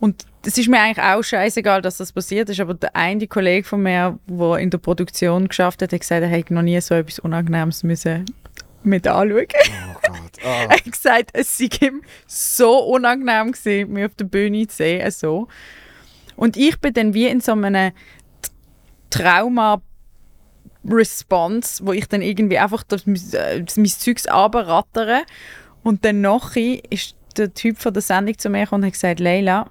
Und 0.00 0.24
es 0.46 0.56
ist 0.56 0.68
mir 0.68 0.80
eigentlich 0.80 1.04
auch 1.04 1.22
scheißegal, 1.22 1.82
dass 1.82 1.98
das 1.98 2.12
passiert 2.12 2.48
ist, 2.48 2.60
aber 2.60 2.74
der 2.74 2.94
eine 2.94 3.26
Kollege 3.26 3.66
von 3.66 3.82
mir, 3.82 4.18
der 4.26 4.56
in 4.58 4.70
der 4.70 4.78
Produktion 4.78 5.48
geschafft 5.48 5.82
hat, 5.82 5.92
hat 5.92 6.00
gesagt, 6.00 6.22
er 6.22 6.28
hätte 6.28 6.54
noch 6.54 6.62
nie 6.62 6.80
so 6.80 6.94
etwas 6.94 7.18
Unangenehmes 7.18 7.82
müssen 7.82 8.24
mit 8.88 9.06
anschauen. 9.06 9.46
er 10.42 10.68
hat 10.68 10.84
gesagt, 10.84 11.30
es 11.32 11.56
sei 11.56 11.68
ihm 11.80 12.02
so 12.26 12.78
unangenehm 12.78 13.52
gewesen, 13.52 13.92
mich 13.92 14.04
auf 14.06 14.14
der 14.14 14.24
Bühne 14.24 14.66
zu 14.66 14.76
sehen. 14.76 15.10
So. 15.10 15.48
Und 16.36 16.56
ich 16.56 16.78
bin 16.80 16.94
dann 16.94 17.14
wie 17.14 17.26
in 17.26 17.40
so 17.40 17.52
einem 17.52 17.92
Trauma 19.10 19.82
Response, 20.88 21.84
wo 21.84 21.92
ich 21.92 22.08
dann 22.08 22.22
irgendwie 22.22 22.58
einfach 22.58 22.82
das, 22.82 23.06
äh, 23.06 23.62
das, 23.62 23.76
mein 23.76 23.86
Zeugs 23.86 24.28
runterrattere 24.28 25.22
und 25.82 26.04
dann 26.04 26.20
nachher 26.20 26.80
ist 26.90 27.16
der 27.36 27.52
Typ 27.52 27.78
von 27.78 27.92
der 27.92 28.02
Sendung 28.02 28.38
zu 28.38 28.50
mir 28.50 28.64
gekommen 28.64 28.82
und 28.82 28.86
hat 28.86 28.94
gesagt, 28.94 29.20
Leila, 29.20 29.70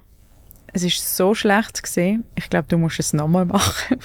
es 0.72 0.82
ist 0.82 1.16
so 1.16 1.34
schlecht 1.34 1.82
gesehen. 1.82 2.24
Ich 2.34 2.50
glaube, 2.50 2.68
du 2.68 2.78
musst 2.78 3.00
es 3.00 3.12
nochmal 3.12 3.46
machen. 3.46 3.98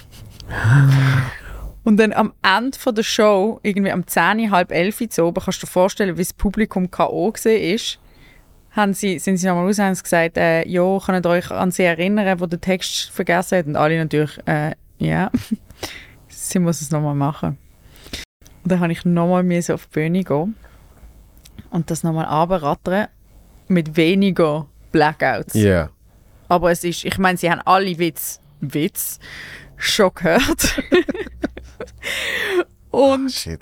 und 1.84 1.98
dann 1.98 2.14
am 2.14 2.34
Ende 2.42 2.78
von 2.78 2.96
der 2.96 3.04
Show, 3.04 3.60
irgendwie 3.62 3.92
am 3.92 4.08
10, 4.08 4.52
halb 4.52 4.72
11 4.72 5.02
Uhr 5.02 5.10
zu 5.10 5.24
oben, 5.26 5.42
kannst 5.44 5.62
du 5.62 5.66
dir 5.66 5.72
vorstellen, 5.72 6.18
wie 6.18 6.22
das 6.22 6.34
Publikum 6.34 6.90
K.O. 6.90 7.32
gesehen 7.32 7.76
ist. 7.76 8.00
Haben 8.72 8.94
sie, 8.94 9.20
sind 9.20 9.38
sie 9.38 9.48
nochmal 9.48 9.68
raus 9.68 9.78
und 9.78 9.86
haben 9.86 9.96
gesagt, 9.96 10.38
äh, 10.38 10.68
ja, 10.68 11.00
könnt 11.06 11.26
ihr 11.26 11.30
euch 11.30 11.52
an 11.52 11.72
sie 11.72 11.84
erinnern, 11.84 12.40
wo 12.40 12.46
der 12.46 12.60
Text 12.60 13.12
vergessen 13.12 13.58
hat? 13.58 13.66
Und 13.68 13.76
alle 13.76 13.98
natürlich, 13.98 14.40
äh, 14.48 14.72
ja. 14.98 15.30
sie 16.28 16.60
muss 16.60 16.82
es 16.82 16.90
nochmal 16.90 17.14
machen. 17.14 17.58
Und 18.64 18.72
dann 18.72 18.80
habe 18.80 18.92
ich 18.92 19.06
nochmal 19.06 19.46
auf 19.72 19.88
die 19.88 19.94
Bühne 19.94 20.24
gehen 20.24 20.56
und 21.70 21.92
das 21.92 22.04
nochmal 22.04 22.26
runterrattern 22.26 23.08
mit 23.68 23.96
weniger 23.98 24.68
Blackouts. 24.92 25.54
Ja. 25.54 25.90
Aber 26.48 26.72
es 26.72 26.84
ist, 26.84 27.04
ich 27.04 27.18
meine, 27.18 27.38
sie 27.38 27.52
haben 27.52 27.62
alle 27.66 27.98
Witz, 28.00 28.40
Witz 28.62 29.20
schon 29.76 30.12
gehört. 30.14 30.82
und, 32.92 33.32
Shit. 33.32 33.62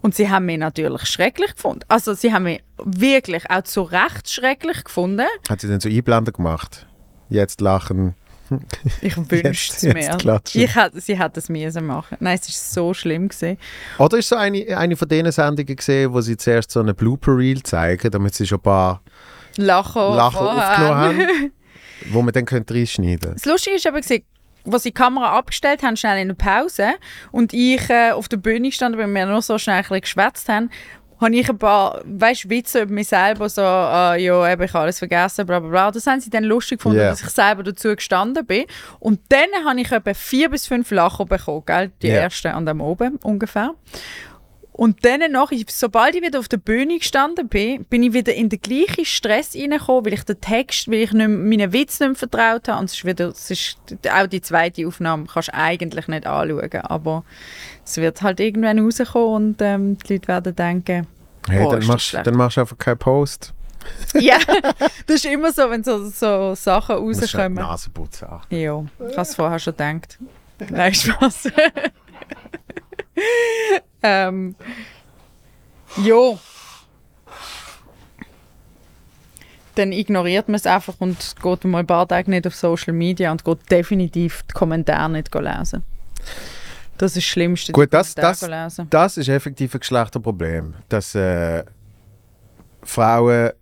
und 0.00 0.14
sie 0.14 0.28
haben 0.28 0.46
mich 0.46 0.58
natürlich 0.58 1.06
schrecklich 1.06 1.54
gefunden. 1.54 1.84
Also 1.88 2.14
sie 2.14 2.32
haben 2.32 2.44
mich 2.44 2.62
wirklich 2.78 3.50
auch 3.50 3.62
zu 3.62 3.82
Recht 3.82 4.28
schrecklich 4.28 4.84
gefunden. 4.84 5.26
Hat 5.48 5.60
sie 5.60 5.68
denn 5.68 5.80
so 5.80 5.88
Einblender 5.88 6.32
gemacht? 6.32 6.86
Jetzt 7.28 7.60
lachen. 7.60 8.14
Ich 9.00 9.16
wünschte 9.16 9.74
es 9.74 9.82
mir. 9.94 10.18
Ich 10.52 10.74
hätte, 10.74 11.00
sie 11.00 11.18
hätte 11.18 11.40
es 11.40 11.48
müssen 11.48 11.86
machen. 11.86 12.18
Nein, 12.20 12.38
es 12.40 12.48
ist 12.48 12.72
so 12.72 12.92
schlimm 12.92 13.28
gewesen. 13.28 13.58
Oder 13.98 14.18
ist 14.18 14.28
so 14.28 14.36
eine, 14.36 14.76
eine 14.76 14.96
von 14.96 15.08
diesen 15.08 15.32
Sendungen 15.32 15.76
gesehen, 15.76 16.12
wo 16.12 16.20
sie 16.20 16.36
zuerst 16.36 16.70
so 16.70 16.80
eine 16.80 16.92
Blooper-Reel 16.94 17.62
zeigen, 17.62 18.10
damit 18.10 18.34
sie 18.34 18.46
schon 18.46 18.58
ein 18.58 18.62
paar 18.62 19.02
Lachen, 19.56 19.92
vorher. 19.92 20.70
aufgenommen 20.70 21.00
haben, 21.00 21.52
wo 22.10 22.22
man 22.22 22.32
dann 22.32 22.44
könnte 22.44 22.74
reinschneiden 22.74 23.34
Das 23.34 23.44
Lustige 23.44 23.76
ist 23.76 23.86
aber, 23.86 24.00
gewesen, 24.00 24.24
als 24.70 24.82
sie 24.84 24.90
die 24.90 24.94
Kamera 24.94 25.36
abgestellt 25.38 25.82
haben, 25.82 25.96
schnell 25.96 26.18
in 26.20 26.28
der 26.28 26.34
Pause, 26.34 26.92
und 27.30 27.52
ich 27.52 27.88
äh, 27.90 28.10
auf 28.12 28.28
der 28.28 28.36
Bühne 28.36 28.70
stand, 28.72 28.96
weil 28.96 29.08
wir 29.12 29.26
nur 29.26 29.42
so 29.42 29.58
schnell 29.58 29.76
ein 29.76 29.82
bisschen 29.82 30.00
geschwätzt 30.02 30.48
haben, 30.48 30.70
habe 31.20 31.36
ich 31.36 31.48
ein 31.48 31.56
paar, 31.56 32.00
weißt, 32.04 32.50
Witze 32.50 32.80
über 32.82 32.92
mich 32.92 33.06
selber, 33.06 33.48
so, 33.48 33.62
ah, 33.62 34.16
ja, 34.16 34.52
eben, 34.52 34.62
ich 34.64 34.72
habe 34.72 34.82
alles 34.82 34.98
vergessen, 34.98 35.46
bla 35.46 35.60
bla 35.60 35.68
bla. 35.68 35.90
Das 35.92 36.04
haben 36.08 36.20
sie 36.20 36.30
dann 36.30 36.42
lustig 36.42 36.78
gefunden, 36.78 36.98
Ja. 36.98 37.10
dass 37.10 37.20
ich 37.22 37.28
selber 37.28 37.62
dazu 37.62 37.94
gestanden 37.94 38.44
bin. 38.44 38.64
Und 38.98 39.20
dann 39.28 39.46
habe 39.64 39.80
ich 39.80 39.92
etwa 39.92 40.14
vier 40.14 40.50
bis 40.50 40.66
fünf 40.66 40.90
Lacher 40.90 41.24
bekommen, 41.24 41.62
gell? 41.64 41.92
Die 42.02 42.08
Ja. 42.08 42.14
ersten 42.14 42.48
an 42.48 42.66
dem 42.66 42.80
oben 42.80 43.20
ungefähr. 43.22 43.70
Und 44.72 45.04
dann 45.04 45.20
nach, 45.30 45.52
sobald 45.68 46.14
ich 46.14 46.22
wieder 46.22 46.38
auf 46.38 46.48
der 46.48 46.56
Bühne 46.56 46.98
gestanden 46.98 47.48
bin, 47.48 47.84
bin 47.84 48.02
ich 48.02 48.14
wieder 48.14 48.34
in 48.34 48.48
den 48.48 48.60
gleichen 48.60 49.04
Stress 49.04 49.54
reingekommen, 49.54 50.06
weil 50.06 50.14
ich 50.14 50.24
den 50.24 50.40
Text, 50.40 50.88
weil 50.88 51.00
ich 51.00 51.12
nicht, 51.12 51.28
meinen 51.28 51.72
Witz 51.72 52.00
nicht 52.00 52.08
mehr 52.08 52.14
vertraut 52.14 52.68
habe. 52.68 52.80
Und 52.80 52.86
es 52.86 52.94
ist 52.94 53.04
wieder, 53.04 53.28
es 53.28 53.50
ist, 53.50 53.76
auch 54.10 54.26
die 54.26 54.40
zweite 54.40 54.86
Aufnahme 54.86 55.26
kannst 55.30 55.48
du 55.48 55.54
eigentlich 55.54 56.08
nicht 56.08 56.26
anschauen, 56.26 56.82
aber 56.84 57.24
es 57.84 57.98
wird 57.98 58.22
halt 58.22 58.40
irgendwann 58.40 58.78
rauskommen 58.78 59.50
und 59.50 59.56
ähm, 59.60 59.98
die 59.98 60.14
Leute 60.14 60.28
werden 60.28 60.56
denken, 60.56 61.06
Hey, 61.48 61.64
oh, 61.64 61.72
dann, 61.72 61.84
machst, 61.86 62.14
dann 62.14 62.36
machst 62.36 62.56
du 62.56 62.60
einfach 62.60 62.78
keinen 62.78 62.98
Post. 62.98 63.52
ja, 64.14 64.38
das 65.06 65.16
ist 65.16 65.24
immer 65.24 65.52
so, 65.52 65.68
wenn 65.68 65.82
so, 65.82 66.08
so 66.08 66.54
Sachen 66.54 66.94
halt 66.94 67.02
rauskommen. 67.02 67.54
Nase 67.54 67.90
putzen. 67.90 68.28
Ach. 68.30 68.46
Ja, 68.48 68.84
ich 69.00 69.12
habe 69.12 69.22
es 69.22 69.34
vorher 69.34 69.58
schon 69.58 69.76
gedacht. 69.76 70.20
Nein, 70.70 70.94
Spaß. 70.94 71.48
ähm, 74.02 74.54
ja. 76.02 76.38
Dann 79.74 79.92
ignoriert 79.92 80.48
man 80.48 80.56
es 80.56 80.66
einfach 80.66 80.94
und 80.98 81.34
geht 81.42 81.64
mal 81.64 81.78
ein 81.78 81.86
paar 81.86 82.06
Tage 82.06 82.30
nicht 82.30 82.46
auf 82.46 82.54
Social 82.54 82.92
Media 82.92 83.32
und 83.32 83.42
geht 83.44 83.70
definitiv 83.70 84.42
die 84.42 84.52
Kommentare 84.52 85.10
nicht 85.10 85.34
lesen. 85.34 85.82
Das 86.98 87.12
ist 87.12 87.16
das 87.16 87.24
Schlimmste, 87.24 87.72
Gut, 87.72 87.92
das, 87.92 88.14
das, 88.14 88.42
lesen. 88.42 88.86
das 88.90 89.16
ist 89.16 89.28
effektiv 89.28 89.74
ein 89.74 89.80
Geschlechterproblem. 89.80 90.74
Dass 90.90 91.14
äh, 91.14 91.64
Frauen, 92.82 93.52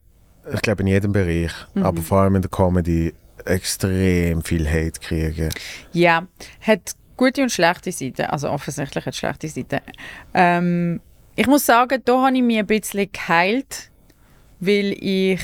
ich 0.53 0.61
glaube 0.63 0.83
in 0.83 0.89
jedem 0.89 1.13
Bereich, 1.13 1.53
Mhm. 1.75 1.85
aber 1.85 2.03
vor 2.03 2.23
allem 2.23 2.37
in 2.37 2.43
der 2.43 2.51
Comedy, 2.51 3.15
extrem 3.45 4.43
viel 4.43 4.69
Hate 4.69 4.99
kriegen. 5.01 5.49
Ja, 5.93 6.27
hat 6.61 6.93
gute 7.21 7.43
und 7.43 7.53
schlechte 7.53 7.93
Seiten. 7.93 8.23
Also 8.27 8.49
offensichtlich 8.51 9.05
hat 9.05 9.13
es 9.13 9.19
schlechte 9.19 9.47
Seiten. 9.49 9.81
Ähm, 10.33 11.01
ich 11.37 11.47
muss 11.47 11.67
sagen, 11.67 12.01
da 12.05 12.23
habe 12.27 12.35
ich 12.37 12.43
mich 12.43 12.59
ein 12.59 12.67
bisschen 12.67 13.13
geheilt, 13.13 13.91
weil 14.59 14.93
ich, 14.99 15.41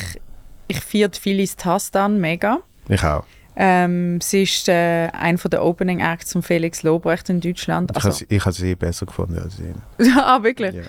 ich 0.68 0.80
feiere 0.80 1.10
Phyllis 1.12 1.54
Tastan 1.56 2.18
mega. 2.18 2.60
Ich 2.88 3.04
auch. 3.04 3.24
Ähm, 3.58 4.20
sie 4.22 4.42
ist 4.44 4.68
äh, 4.68 5.08
ein 5.12 5.36
der 5.36 5.62
Opening 5.64 6.00
Acts 6.00 6.32
von 6.32 6.42
Felix 6.42 6.82
Lobrecht 6.82 7.28
in 7.28 7.40
Deutschland. 7.40 7.90
Ich 7.90 7.96
Also, 8.04 8.24
habe 8.24 8.34
ich 8.34 8.40
habe 8.40 8.52
sie 8.52 8.74
besser 8.74 9.06
gefunden 9.06 9.38
als 9.38 9.58
ihn. 9.58 9.80
ah, 10.16 10.42
wirklich? 10.42 10.74
Ja. 10.74 10.82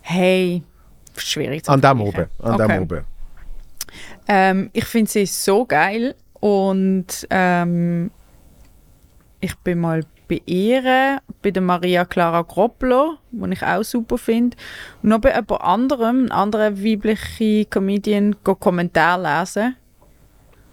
Hey, 0.00 0.62
schwierig 1.16 1.64
zu 1.64 1.70
An 1.72 1.80
dem 1.80 2.00
oben. 2.00 2.26
An 2.40 2.54
Okay. 2.54 2.66
dem 2.68 2.82
oben. 2.82 3.04
Ähm, 4.26 4.70
ich 4.72 4.84
finde 4.84 5.10
sie 5.10 5.26
so 5.26 5.64
geil 5.64 6.14
und 6.40 7.26
ähm, 7.30 8.10
ich 9.42 9.54
bin 9.56 9.80
mal 9.80 10.04
bei 10.28 10.40
ihr, 10.46 11.20
bei 11.42 11.50
der 11.50 11.62
Maria 11.62 12.04
Clara 12.04 12.42
Groppler, 12.42 13.18
die 13.32 13.52
ich 13.52 13.62
auch 13.62 13.82
super 13.82 14.16
finde. 14.16 14.56
Und 15.02 15.10
noch 15.10 15.18
bei 15.18 15.30
jemand 15.34 15.60
anderem, 15.60 16.30
anderen 16.30 16.82
weiblichen 16.82 17.68
Comedian, 17.68 18.36
go 18.44 18.54
Kommentar 18.54 19.18
lesen. 19.18 19.76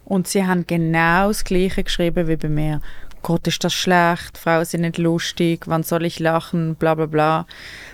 Und 0.05 0.27
sie 0.27 0.45
haben 0.45 0.65
genau 0.65 1.27
das 1.27 1.43
Gleiche 1.43 1.83
geschrieben 1.83 2.27
wie 2.27 2.37
bei 2.37 2.47
mir. 2.47 2.81
Gott, 3.21 3.47
ist 3.47 3.63
das 3.63 3.73
schlecht, 3.73 4.37
Frauen 4.37 4.63
sind 4.65 4.81
nicht 4.81 4.97
lustig, 4.97 5.67
wann 5.67 5.83
soll 5.83 6.05
ich 6.05 6.19
lachen, 6.19 6.75
bla 6.75 6.95
bla 6.95 7.05
bla. 7.05 7.45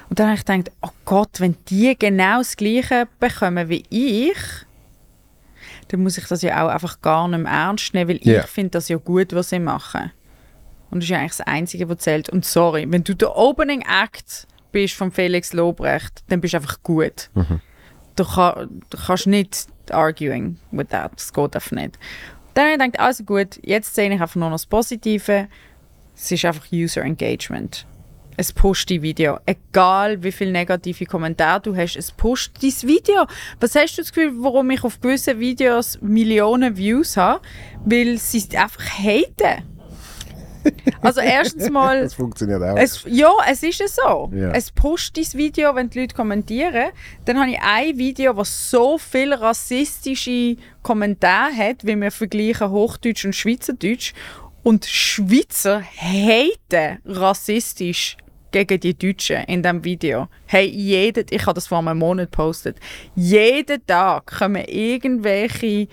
Und 0.10 0.20
dann 0.20 0.28
habe 0.28 0.38
ich 0.38 0.46
gedacht, 0.46 0.72
oh 0.82 0.92
Gott, 1.04 1.40
wenn 1.40 1.56
die 1.70 1.98
genau 1.98 2.38
das 2.40 2.56
Gleiche 2.56 3.08
bekommen 3.20 3.70
wie 3.70 3.84
ich, 3.90 4.38
dann 5.88 6.04
muss 6.04 6.18
ich 6.18 6.28
das 6.28 6.42
ja 6.44 6.64
auch 6.64 6.70
einfach 6.70 7.02
gar 7.02 7.28
nicht 7.28 7.42
mehr 7.42 7.52
ernst 7.52 7.94
nehmen, 7.94 8.10
weil 8.10 8.20
Ja. 8.22 8.42
ich 8.42 8.48
finde 8.48 8.72
das 8.72 8.88
ja 8.88 8.98
gut, 8.98 9.34
was 9.34 9.50
sie 9.50 9.60
machen. 9.60 10.12
Und 10.92 11.00
das 11.00 11.06
ist 11.06 11.10
ja 11.10 11.20
eigentlich 11.20 11.38
das 11.38 11.48
Einzige, 11.48 11.90
was 11.90 11.98
zählt. 12.00 12.30
Und 12.30 12.46
sorry, 12.46 12.86
wenn 12.90 13.04
du 13.04 13.16
der 13.16 13.36
Opening 13.36 13.82
Act 13.82 14.48
bist 14.72 14.94
von 14.94 15.12
Felix 15.12 15.54
Lobrecht, 15.54 16.24
dann 16.28 16.42
bist 16.42 16.54
du 16.54 16.58
einfach 16.58 16.82
gut. 16.84 17.30
Du, 18.16 18.24
kann, 18.24 18.82
du 18.90 18.98
kannst 18.98 19.28
nicht 19.28 19.68
arguing 19.90 20.58
with 20.72 20.88
that. 20.90 21.12
Das 21.16 21.34
geht 21.34 21.56
einfach 21.56 21.72
nicht. 21.72 22.00
Dann 22.54 22.66
habe 22.66 22.74
ich 22.74 22.92
gedacht, 22.92 23.00
also 23.00 23.24
gut, 23.24 23.60
jetzt 23.64 23.94
sehe 23.96 24.14
ich 24.14 24.22
einfach 24.22 24.36
nur 24.36 24.50
noch 24.50 24.56
das 24.56 24.66
Positive. 24.66 25.48
Es 26.16 26.32
ist 26.32 26.46
einfach 26.46 26.72
User 26.72 27.02
Engagement. 27.02 27.86
Es 28.38 28.52
pusht 28.52 28.90
die 28.90 29.02
Video. 29.02 29.40
Egal 29.46 30.22
wie 30.24 30.32
viele 30.32 30.52
negative 30.52 31.06
Kommentare 31.06 31.62
du 31.62 31.76
hast, 31.76 31.96
es 31.96 32.12
pusht 32.12 32.54
dein 32.62 32.72
Video. 32.90 33.26
Was 33.60 33.76
hast 33.76 33.98
du 33.98 34.02
das 34.02 34.12
Gefühl, 34.12 34.34
warum 34.38 34.70
ich 34.72 34.84
auf 34.84 35.00
gewissen 35.00 35.40
Videos 35.40 36.00
Millionen 36.02 36.76
Views 36.76 37.16
habe? 37.18 37.42
Weil 37.86 38.18
sie 38.18 38.58
einfach 38.58 38.84
haten. 39.00 39.75
Also 41.02 41.22
erstens 41.22 41.70
mal, 41.70 42.02
Das 42.02 42.14
funktioniert 42.14 42.62
auch. 42.62 42.78
es, 42.78 43.04
ja, 43.08 43.32
es 43.50 43.64
ist 43.64 43.80
ja 43.80 43.88
so. 43.88 44.32
Ja. 44.34 44.52
Es 44.52 44.72
pusht 44.72 45.18
dein 45.18 45.26
Video, 45.34 45.76
wenn 45.76 45.90
die 45.90 46.02
Leute 46.02 46.16
kommentieren. 46.16 46.92
Dann 47.26 47.40
habe 47.40 47.52
ich 47.52 47.60
ein 47.62 47.98
Video, 47.98 48.34
das 48.34 48.70
so 48.70 48.98
viele 48.98 49.40
rassistische 49.40 50.58
Kommentare 50.82 51.56
hat, 51.56 51.86
wie 51.86 51.96
wir 51.96 52.12
vergleichen 52.12 52.70
Hochdeutsch 52.70 53.26
und 53.26 53.36
Schweizerdeutsch. 53.36 54.14
Und 54.64 54.86
Schweizer 54.86 55.84
haten 55.84 57.00
rassistisch 57.06 58.18
gegen 58.52 58.80
die 58.80 58.98
Deutschen 58.98 59.44
in 59.44 59.62
diesem 59.62 59.84
Video. 59.84 60.28
Hey, 60.46 60.66
jeden, 60.68 61.26
ich 61.30 61.42
habe 61.46 61.54
das 61.54 61.68
vor 61.68 61.80
einem 61.80 62.00
Monat 62.00 62.32
gepostet. 62.32 62.78
Jeden 63.14 63.86
Tag 63.86 64.26
kommen 64.40 64.64
irgendwelche 64.66 65.88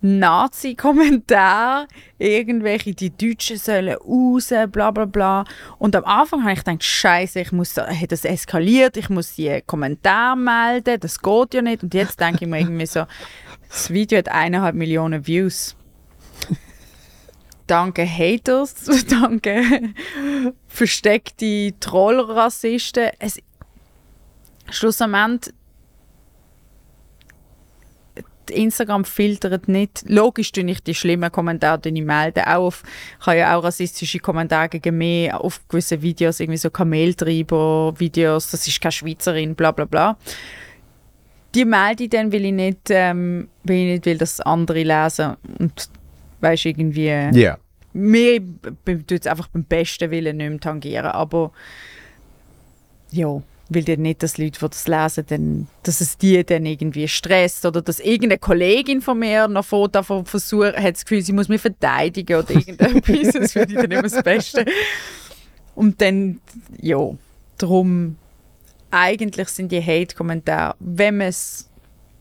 Nazi-Kommentare, 0.00 1.88
irgendwelche, 2.18 2.94
die 2.94 3.10
Deutschen 3.10 3.58
sollen 3.58 3.96
raus, 3.96 4.52
bla 4.70 4.90
bla 4.90 5.04
bla. 5.04 5.44
Und 5.78 5.96
am 5.96 6.04
Anfang 6.04 6.42
habe 6.42 6.52
ich 6.52 6.64
gedacht, 6.64 6.84
Scheiße, 6.84 7.40
ich 7.40 7.52
muss, 7.52 7.76
hat 7.76 8.12
das 8.12 8.24
eskaliert, 8.24 8.96
ich 8.96 9.10
muss 9.10 9.34
die 9.34 9.62
Kommentare 9.66 10.36
melden, 10.36 11.00
das 11.00 11.20
geht 11.20 11.54
ja 11.54 11.62
nicht. 11.62 11.82
Und 11.82 11.94
jetzt 11.94 12.20
denke 12.20 12.44
ich 12.44 12.50
mir 12.50 12.60
irgendwie 12.60 12.86
so, 12.86 13.04
das 13.68 13.90
Video 13.90 14.18
hat 14.18 14.28
eineinhalb 14.28 14.74
Millionen 14.74 15.26
Views. 15.26 15.76
Danke 17.66 18.08
Haters, 18.08 18.74
danke 19.10 19.92
versteckte 20.68 21.74
Trollrassisten. 21.80 23.10
Schlussendlich 24.70 25.54
Instagram 28.50 29.04
filtert 29.04 29.68
nicht. 29.68 30.04
Logisch 30.06 30.52
tue 30.52 30.64
ich 30.70 30.82
die 30.82 30.94
schlimmen 30.94 31.30
Kommentare 31.32 31.80
die 31.80 31.90
ich 31.90 32.02
melden. 32.04 32.44
Auch 32.44 32.66
auf, 32.68 32.82
ich 33.20 33.26
habe 33.26 33.38
ja 33.38 33.56
auch 33.56 33.64
rassistische 33.64 34.18
Kommentare 34.18 34.68
gegen 34.68 34.98
mich 34.98 35.32
auf 35.32 35.60
gewissen 35.68 36.02
Videos, 36.02 36.40
irgendwie 36.40 36.58
so 36.58 36.70
Kameltreiber-Videos, 36.70 38.50
das 38.50 38.66
ist 38.66 38.80
keine 38.80 38.92
Schweizerin, 38.92 39.54
bla 39.54 39.72
bla 39.72 39.84
bla. 39.84 40.16
Die 41.54 41.64
melde 41.64 42.04
ich 42.04 42.10
dann, 42.10 42.32
weil 42.32 42.44
ich 42.44 42.52
nicht, 42.52 42.90
ähm, 42.90 43.48
weil 43.64 43.76
ich 43.76 43.86
nicht 43.86 44.06
will, 44.06 44.18
dass 44.18 44.40
andere 44.40 44.82
lesen 44.82 45.36
und 45.58 45.88
weißt 46.40 46.66
irgendwie 46.66 47.06
Ja. 47.06 47.58
mir 47.92 48.40
tut 48.84 49.12
es 49.12 49.26
einfach 49.26 49.48
beim 49.48 49.64
besten 49.64 50.10
Willen 50.10 50.36
nicht 50.36 50.50
mehr 50.50 50.60
tangieren, 50.60 51.06
aber 51.06 51.52
ja, 53.10 53.42
will 53.68 53.84
dir 53.84 53.98
nicht, 53.98 54.22
dass 54.22 54.38
Leute, 54.38 54.58
die 54.60 54.68
das 54.68 54.86
lesen, 54.88 55.24
dann, 55.28 55.66
dass 55.82 56.00
es 56.00 56.16
die 56.16 56.42
dann 56.44 56.64
irgendwie 56.64 57.06
stresst 57.08 57.66
oder 57.66 57.82
dass 57.82 58.00
irgendeine 58.00 58.38
Kollegin 58.38 59.02
von 59.02 59.18
mir 59.18 59.46
noch 59.48 59.64
vor 59.64 59.88
davon 59.88 60.24
versucht, 60.24 60.76
hat 60.76 60.94
das 60.94 61.04
Gefühl, 61.04 61.22
sie 61.22 61.32
muss 61.32 61.48
mich 61.48 61.60
verteidigen 61.60 62.38
oder 62.38 62.50
irgendetwas, 62.50 63.32
das 63.34 63.52
finde 63.52 63.74
ich 63.74 63.80
dann 63.80 63.90
immer 63.90 64.02
das 64.02 64.22
Beste. 64.22 64.64
Und 65.74 66.00
dann, 66.00 66.40
ja, 66.80 66.98
darum, 67.58 68.16
eigentlich 68.90 69.48
sind 69.48 69.70
die 69.70 69.82
Hate-Kommentare, 69.82 70.74
wenn 70.80 71.18
man 71.18 71.28
es 71.28 71.68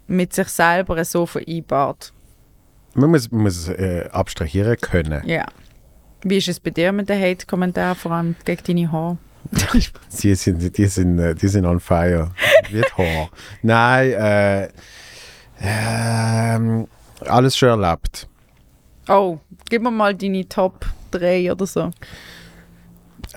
mit 0.08 0.34
sich 0.34 0.48
selber 0.50 1.04
so 1.06 1.26
vereinbart, 1.26 2.14
Man 2.94 3.10
muss, 3.12 3.32
man 3.32 3.44
muss 3.44 3.68
äh, 3.70 4.08
abstrahieren 4.12 4.78
können. 4.78 5.28
ja. 5.28 5.46
Wie 6.24 6.38
ist 6.38 6.48
es 6.48 6.60
bei 6.60 6.72
dir 6.72 6.92
mit 6.92 7.10
den 7.10 7.22
Hate-Kommentaren, 7.22 7.96
vor 7.96 8.12
allem 8.12 8.36
gegen 8.44 8.64
deine 8.66 8.92
Haare? 8.92 9.18
Die 10.22 10.36
sind, 10.36 10.78
die 10.78 10.86
sind, 10.88 11.20
äh, 11.20 11.36
die 11.36 11.48
sind 11.48 11.66
on 11.66 11.80
fire. 11.80 12.32
Wird 12.72 12.98
Haar. 12.98 13.30
Nein, 13.62 14.12
äh, 14.12 14.70
ähm, 15.62 16.88
alles 17.22 17.58
schon 17.58 17.82
erlebt. 17.82 18.28
Oh, 19.08 19.40
gib 19.70 19.82
mir 19.82 19.92
mal 19.92 20.16
deine 20.16 20.48
Top 20.48 20.86
3 21.12 21.52
oder 21.52 21.66
so. 21.66 21.92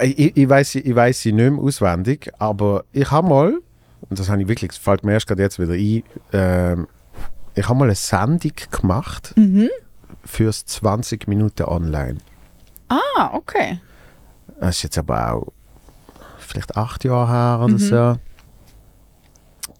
Ich, 0.00 0.36
ich, 0.36 0.48
weiß, 0.48 0.76
ich 0.76 0.94
weiß 0.94 1.20
sie 1.20 1.32
nicht 1.32 1.50
mehr 1.50 1.60
auswendig, 1.60 2.30
aber 2.38 2.84
ich 2.92 3.10
habe 3.10 3.28
mal, 3.28 3.60
und 4.08 4.18
das 4.18 4.28
habe 4.28 4.42
ich 4.42 4.48
wirklich, 4.48 4.70
das 4.70 4.78
fällt 4.78 5.04
mir 5.04 5.12
erst 5.12 5.26
gerade 5.26 5.42
jetzt 5.42 5.58
wieder 5.58 5.74
ein, 5.74 6.02
ähm, 6.32 6.88
ich 7.54 7.68
habe 7.68 7.78
mal 7.78 7.84
eine 7.86 7.94
Sendung 7.94 8.52
gemacht 8.70 9.34
fürs 10.24 10.64
20 10.64 11.28
Minuten 11.28 11.64
online. 11.64 12.18
Ah, 12.88 13.30
okay. 13.32 13.80
Das 14.60 14.76
ist 14.76 14.82
jetzt 14.84 14.98
aber 14.98 15.32
auch 15.32 15.52
vielleicht 16.50 16.76
acht 16.76 17.04
Jahre 17.04 17.30
her 17.30 17.64
oder 17.64 17.78
so. 17.78 18.16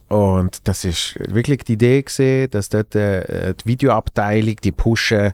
Und 0.08 0.66
das 0.66 0.84
ist 0.84 1.14
wirklich 1.28 1.64
die 1.64 1.74
Idee 1.74 2.02
gesehen, 2.02 2.50
dass 2.50 2.68
dort 2.68 2.94
äh, 2.96 3.54
die 3.54 3.64
Videoabteilung, 3.64 4.56
die 4.56 4.72
pushen, 4.72 5.32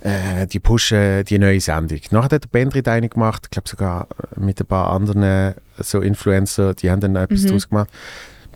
äh, 0.00 0.46
die 0.46 0.60
pushen 0.60 1.24
die 1.24 1.38
neue 1.38 1.60
Sendung. 1.60 2.00
Nachher 2.10 2.36
hat 2.36 2.44
der 2.44 2.48
Bandrit 2.48 2.86
eine 2.86 3.08
gemacht, 3.08 3.44
ich 3.46 3.50
glaube 3.50 3.68
sogar 3.68 4.08
mit 4.36 4.60
ein 4.60 4.66
paar 4.66 4.90
anderen 4.90 5.54
so 5.78 6.00
Influencer, 6.00 6.74
die 6.74 6.90
haben 6.90 7.00
dann 7.00 7.16
etwas 7.16 7.46
daraus 7.46 7.68
gemacht. 7.68 7.88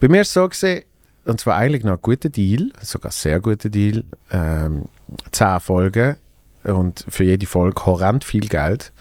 Bei 0.01 0.09
mir 0.09 0.21
ist 0.21 0.29
es 0.29 0.35
so 0.35 0.47
gesehen, 0.47 0.85
und 1.25 1.41
zwar 1.41 1.57
eigentlich 1.57 1.83
noch 1.83 1.93
ein 1.93 2.03
guter 2.03 2.29
Deal, 2.29 2.71
sogar 2.83 3.11
ein 3.11 3.15
sehr 3.15 3.41
guter 3.41 3.71
Deal, 3.71 4.05
ähm, 4.31 4.85
zehn 5.33 5.61
Folgen 5.61 6.17
und 6.65 7.07
für 7.09 7.25
jede 7.25 7.47
Folge 7.47 7.87
horrend 7.87 8.23
viel 8.23 8.49
Geld. 8.49 8.93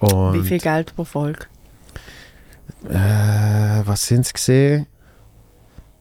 Und 0.00 0.34
Wie 0.34 0.46
viel 0.46 0.58
Geld 0.58 0.94
pro 0.94 1.04
Folge? 1.04 1.46
Äh, 2.88 3.82
was 3.86 4.06
sind 4.06 4.26
es 4.26 4.32
gesehen? 4.32 4.86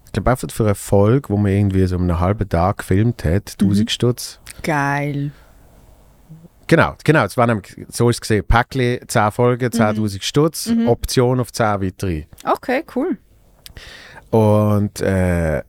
Ich 0.05 0.11
glaube 0.13 0.31
einfach 0.31 0.49
für 0.51 0.65
eine 0.65 0.75
Folge, 0.75 1.29
wo 1.29 1.37
man 1.37 1.51
irgendwie 1.51 1.85
so 1.87 1.97
einen 1.97 2.19
halben 2.19 2.47
Tag 2.49 2.79
gefilmt 2.79 3.23
hat, 3.23 3.55
1000 3.61 3.89
Stutz. 3.89 4.39
Geil. 4.61 5.31
Genau, 6.67 6.95
genau, 7.03 7.25
es 7.25 7.35
war 7.37 7.47
nämlich, 7.47 7.75
so 7.89 8.09
ist 8.09 8.17
es 8.17 8.21
gesehen, 8.21 8.45
Päckchen, 8.45 8.99
10 9.07 9.31
Folgen, 9.31 9.69
10'000 9.69 10.21
Stutz, 10.21 10.69
Option 10.87 11.39
auf 11.39 11.51
10 11.51 11.65
weitere. 11.81 12.23
Okay, 12.45 12.83
cool. 12.95 13.17
Und 14.29 15.01
äh, 15.01 15.63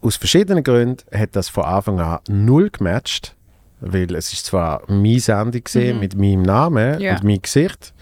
aus 0.00 0.16
verschiedenen 0.16 0.62
Gründen 0.62 1.02
hat 1.16 1.34
das 1.34 1.48
von 1.48 1.64
Anfang 1.64 1.98
an 2.00 2.20
null 2.28 2.70
gematcht, 2.70 3.34
weil 3.80 4.14
es 4.14 4.32
ist 4.32 4.46
zwar 4.46 4.82
meine 4.88 5.18
Sendung 5.20 5.64
gesehen 5.64 5.98
mit 5.98 6.14
meinem 6.16 6.42
Namen 6.42 7.00
Ja. 7.00 7.14
und 7.14 7.24
meinem 7.24 7.42
Gesicht, 7.42 7.92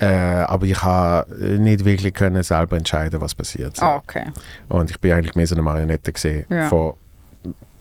äh, 0.00 0.06
aber 0.06 0.66
ich 0.66 0.82
habe 0.82 1.32
nicht 1.58 1.84
wirklich 1.84 2.14
können 2.14 2.42
selber 2.42 2.76
entscheiden, 2.76 3.20
was 3.20 3.34
passiert. 3.34 3.76
So. 3.76 3.84
Ah, 3.84 3.96
okay. 3.96 4.26
Und 4.68 4.90
ich 4.90 4.98
bin 5.00 5.12
eigentlich 5.12 5.34
mehr 5.34 5.46
so 5.46 5.54
eine 5.54 5.62
Marionette 5.62 6.12
gesehen 6.12 6.46
Ja. 6.48 6.68
von 6.68 6.94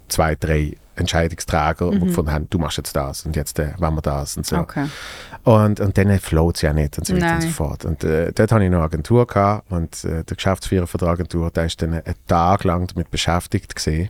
zwei, 0.09 0.35
drei 0.35 0.75
Entscheidungsträgern, 0.95 1.91
die 1.91 2.07
gefunden 2.07 2.31
haben, 2.31 2.47
du 2.49 2.59
machst 2.59 2.77
jetzt 2.77 2.93
das 2.95 3.25
und 3.25 3.35
jetzt 3.35 3.57
äh, 3.59 3.71
wollen 3.77 3.95
wir 3.95 4.01
das 4.01 4.35
und 4.35 4.45
so. 4.45 4.57
Okay. 4.57 4.85
Und, 5.43 5.79
und 5.79 5.97
dann 5.97 6.19
float 6.19 6.57
es 6.57 6.61
ja 6.61 6.73
nicht 6.73 6.97
und 6.97 7.07
so 7.07 7.15
weiter 7.15 7.35
und 7.35 7.41
so 7.43 7.47
fort. 7.49 7.85
Und 7.85 8.03
äh, 8.03 8.31
dort 8.33 8.51
hatte 8.51 8.63
ich 8.65 8.69
noch 8.69 8.79
eine 8.79 8.85
Agentur 8.85 9.25
gehabt 9.25 9.71
und 9.71 10.03
äh, 10.03 10.23
der 10.25 10.35
Geschäftsführer 10.35 10.87
von 10.87 10.97
der 10.99 11.07
Agentur, 11.09 11.49
der 11.51 11.65
ist 11.65 11.81
dann 11.81 11.93
einen 11.93 12.15
Tag 12.27 12.65
lang 12.65 12.87
damit 12.87 13.09
beschäftigt 13.11 13.73
gesehen, 13.75 14.09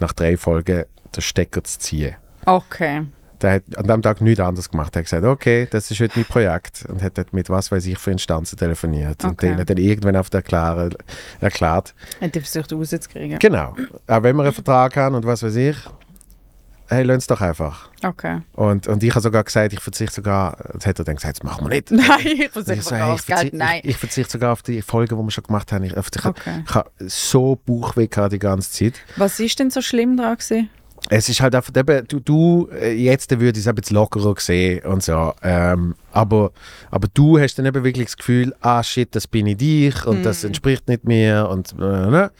nach 0.00 0.12
drei 0.12 0.36
Folgen 0.36 0.84
den 1.16 1.22
Stecker 1.22 1.64
zu 1.64 1.78
ziehen. 1.78 2.14
Okay. 2.44 3.06
Der 3.42 3.54
hat 3.54 3.76
an 3.76 3.86
dem 3.86 4.02
Tag 4.02 4.20
nichts 4.20 4.40
anderes 4.40 4.70
gemacht. 4.70 4.94
Er 4.94 5.00
hat 5.00 5.04
gesagt, 5.06 5.24
okay, 5.24 5.66
das 5.70 5.90
ist 5.90 6.00
heute 6.00 6.12
mein 6.16 6.24
Projekt 6.26 6.84
und 6.88 7.02
hat 7.02 7.32
mit 7.32 7.50
was 7.50 7.70
weiß 7.72 7.84
ich 7.86 7.98
für 7.98 8.12
Instanzen 8.12 8.56
telefoniert. 8.58 9.24
Und 9.24 9.32
Okay. 9.32 9.46
denen 9.48 9.58
hat 9.60 9.68
dann 9.70 9.76
irgendwann 9.78 10.16
auf 10.16 10.30
der 10.30 10.38
erklären, 10.38 10.94
erklärt, 11.40 11.94
Hat 12.20 12.36
er 12.36 12.42
versucht 12.42 12.72
rauszukriegen. 12.72 13.38
Genau. 13.38 13.74
Auch 14.06 14.22
wenn 14.22 14.36
wir 14.36 14.44
einen 14.44 14.52
Vertrag 14.52 14.96
haben 14.96 15.16
und 15.16 15.24
was 15.26 15.42
weiß 15.42 15.56
ich, 15.56 15.76
hey, 16.88 17.04
lass 17.04 17.26
doch 17.26 17.40
einfach. 17.40 17.88
Okay. 18.04 18.42
Und, 18.52 18.86
und 18.86 19.02
ich 19.02 19.10
habe 19.10 19.20
sogar 19.22 19.44
gesagt, 19.44 19.72
ich 19.72 19.80
verzichte 19.80 20.16
sogar, 20.16 20.56
das 20.74 20.86
hat 20.86 20.98
er 20.98 21.04
dann 21.04 21.16
gesagt, 21.16 21.38
das 21.38 21.42
machen 21.42 21.64
wir 21.64 21.70
nicht. 21.70 21.90
Nein, 21.90 22.08
ich 22.24 22.40
Und 22.54 22.64
versuche 22.64 22.74
ich, 22.76 22.82
so, 22.82 22.90
so, 22.90 22.96
hey, 22.96 23.14
ich, 23.14 23.26
Geld. 23.26 23.38
verzichte, 23.38 23.56
Nein. 23.56 23.80
ich, 23.82 23.90
ich 23.90 23.96
verzichte 23.96 24.32
sogar 24.32 24.52
auf 24.52 24.62
die 24.62 24.82
Folgen, 24.82 25.16
die 25.18 25.22
wir 25.24 25.30
schon 25.30 25.44
gemacht 25.44 25.72
haben. 25.72 25.84
Ich, 25.84 25.96
ich, 25.96 26.24
Okay. 26.24 26.62
ich 26.68 26.74
habe 26.74 26.90
so 26.98 27.58
Bauchweh 27.64 28.08
die 28.30 28.38
ganze 28.38 28.70
Zeit. 28.70 29.00
Was 29.16 29.40
ist 29.40 29.58
denn 29.58 29.70
so 29.70 29.80
schlimm 29.80 30.16
daran 30.16 30.36
gewesen? 30.36 30.68
Es 31.10 31.28
ist 31.28 31.40
halt 31.40 31.54
einfach, 31.54 31.72
eben, 31.76 32.06
du, 32.06 32.20
du 32.20 32.68
äh, 32.72 32.92
jetzt 32.92 33.30
würde 33.30 33.58
ich 33.58 33.64
es 33.64 33.68
ein 33.68 33.74
bisschen 33.74 33.96
lockerer 33.96 34.34
sehen 34.38 34.84
und 34.86 35.02
so. 35.02 35.32
Ähm, 35.42 35.94
aber, 36.12 36.52
aber 36.90 37.08
du 37.12 37.38
hast 37.38 37.56
dann 37.58 37.66
eben 37.66 37.82
wirklich 37.84 38.06
das 38.06 38.16
Gefühl, 38.16 38.54
ah 38.60 38.82
shit, 38.82 39.14
das 39.14 39.26
bin 39.26 39.46
ich 39.46 39.56
dich 39.56 40.06
und 40.06 40.22
das 40.24 40.44
entspricht 40.44 40.88
nicht 40.88 41.04
mir 41.04 41.48
und 41.50 41.72
äh, 41.72 41.76
ne? 41.82 42.30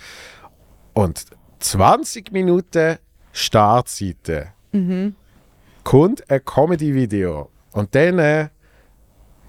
Und 0.95 1.25
20 1.59 2.33
Minuten 2.33 2.99
Startseite 3.33 4.49
kommt 5.85 6.31
ein 6.31 6.45
Comedy-Video 6.45 7.51
und 7.73 7.95
dann 7.95 8.19
äh, 8.19 8.49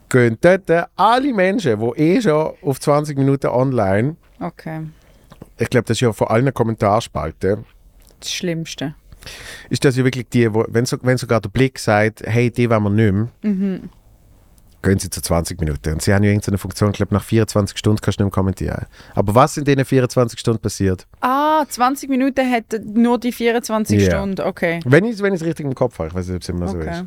gehen 0.10 0.38
dort 0.42 0.90
alle 0.96 1.34
Menschen, 1.34 1.80
die 1.80 2.00
eh 2.02 2.22
schon 2.22 2.54
auf 2.62 2.80
20 2.80 3.18
Minuten 3.18 3.48
online, 3.48 4.16
Okay. 4.40 4.82
ich 5.58 5.70
glaube, 5.70 5.86
das 5.86 5.98
ist 5.98 6.02
ja 6.02 6.12
von 6.14 6.28
allen 6.28 6.54
Kommentarspalten, 6.54 7.66
Das 8.20 8.32
Schlimmste. 8.32 8.96
Ist 9.70 9.84
das 9.86 9.96
ja 9.98 10.04
wirklich 10.04 10.28
die, 10.30 10.54
wo, 10.54 10.66
wenn, 10.68 10.86
so, 10.86 10.98
wenn 11.02 11.18
sogar 11.18 11.42
der 11.42 11.50
Blick 11.50 11.80
sagt, 11.80 12.22
hey, 12.26 12.52
die 12.52 12.70
wollen 12.70 12.84
wir 12.84 12.90
nicht 12.90 13.14
mehr, 13.44 13.80
gehen 14.82 15.00
sie 15.00 15.10
zu 15.10 15.22
20 15.22 15.60
Minuten. 15.62 15.94
Und 15.94 16.02
sie 16.02 16.14
haben 16.14 16.24
ja 16.24 16.30
irgendeine 16.32 16.58
Funktion, 16.58 16.90
ich 16.92 16.98
glaube, 16.98 17.14
nach 17.14 17.24
24 17.24 17.78
Stunden 17.78 18.02
kannst 18.02 18.20
du 18.20 18.24
nicht 18.24 18.32
mehr 18.32 18.36
kommentieren. 18.36 18.86
Aber 19.16 19.34
was 19.34 19.56
in 19.56 19.64
diesen 19.64 19.86
24 19.86 20.38
Stunden 20.40 20.62
passiert? 20.62 21.08
Ah, 21.22 21.64
20 21.68 22.10
Minuten 22.10 22.50
hat 22.52 22.66
nur 22.84 23.18
die 23.18 23.32
24 23.32 24.02
Ja. 24.02 24.10
Stunden. 24.12 24.42
Okay. 24.42 24.82
Wenn 24.84 25.06
ich 25.06 25.22
wenn 25.22 25.34
es 25.34 25.44
richtig 25.44 25.66
im 25.66 25.74
Kopf 25.74 26.00
habe, 26.00 26.10
ich 26.10 26.16
weiß 26.16 26.28
nicht, 26.28 26.36
ob 26.36 26.42
es 26.42 26.50
immer 26.50 26.68
so 26.68 26.78
okay. 26.78 26.92
ist. 26.92 27.06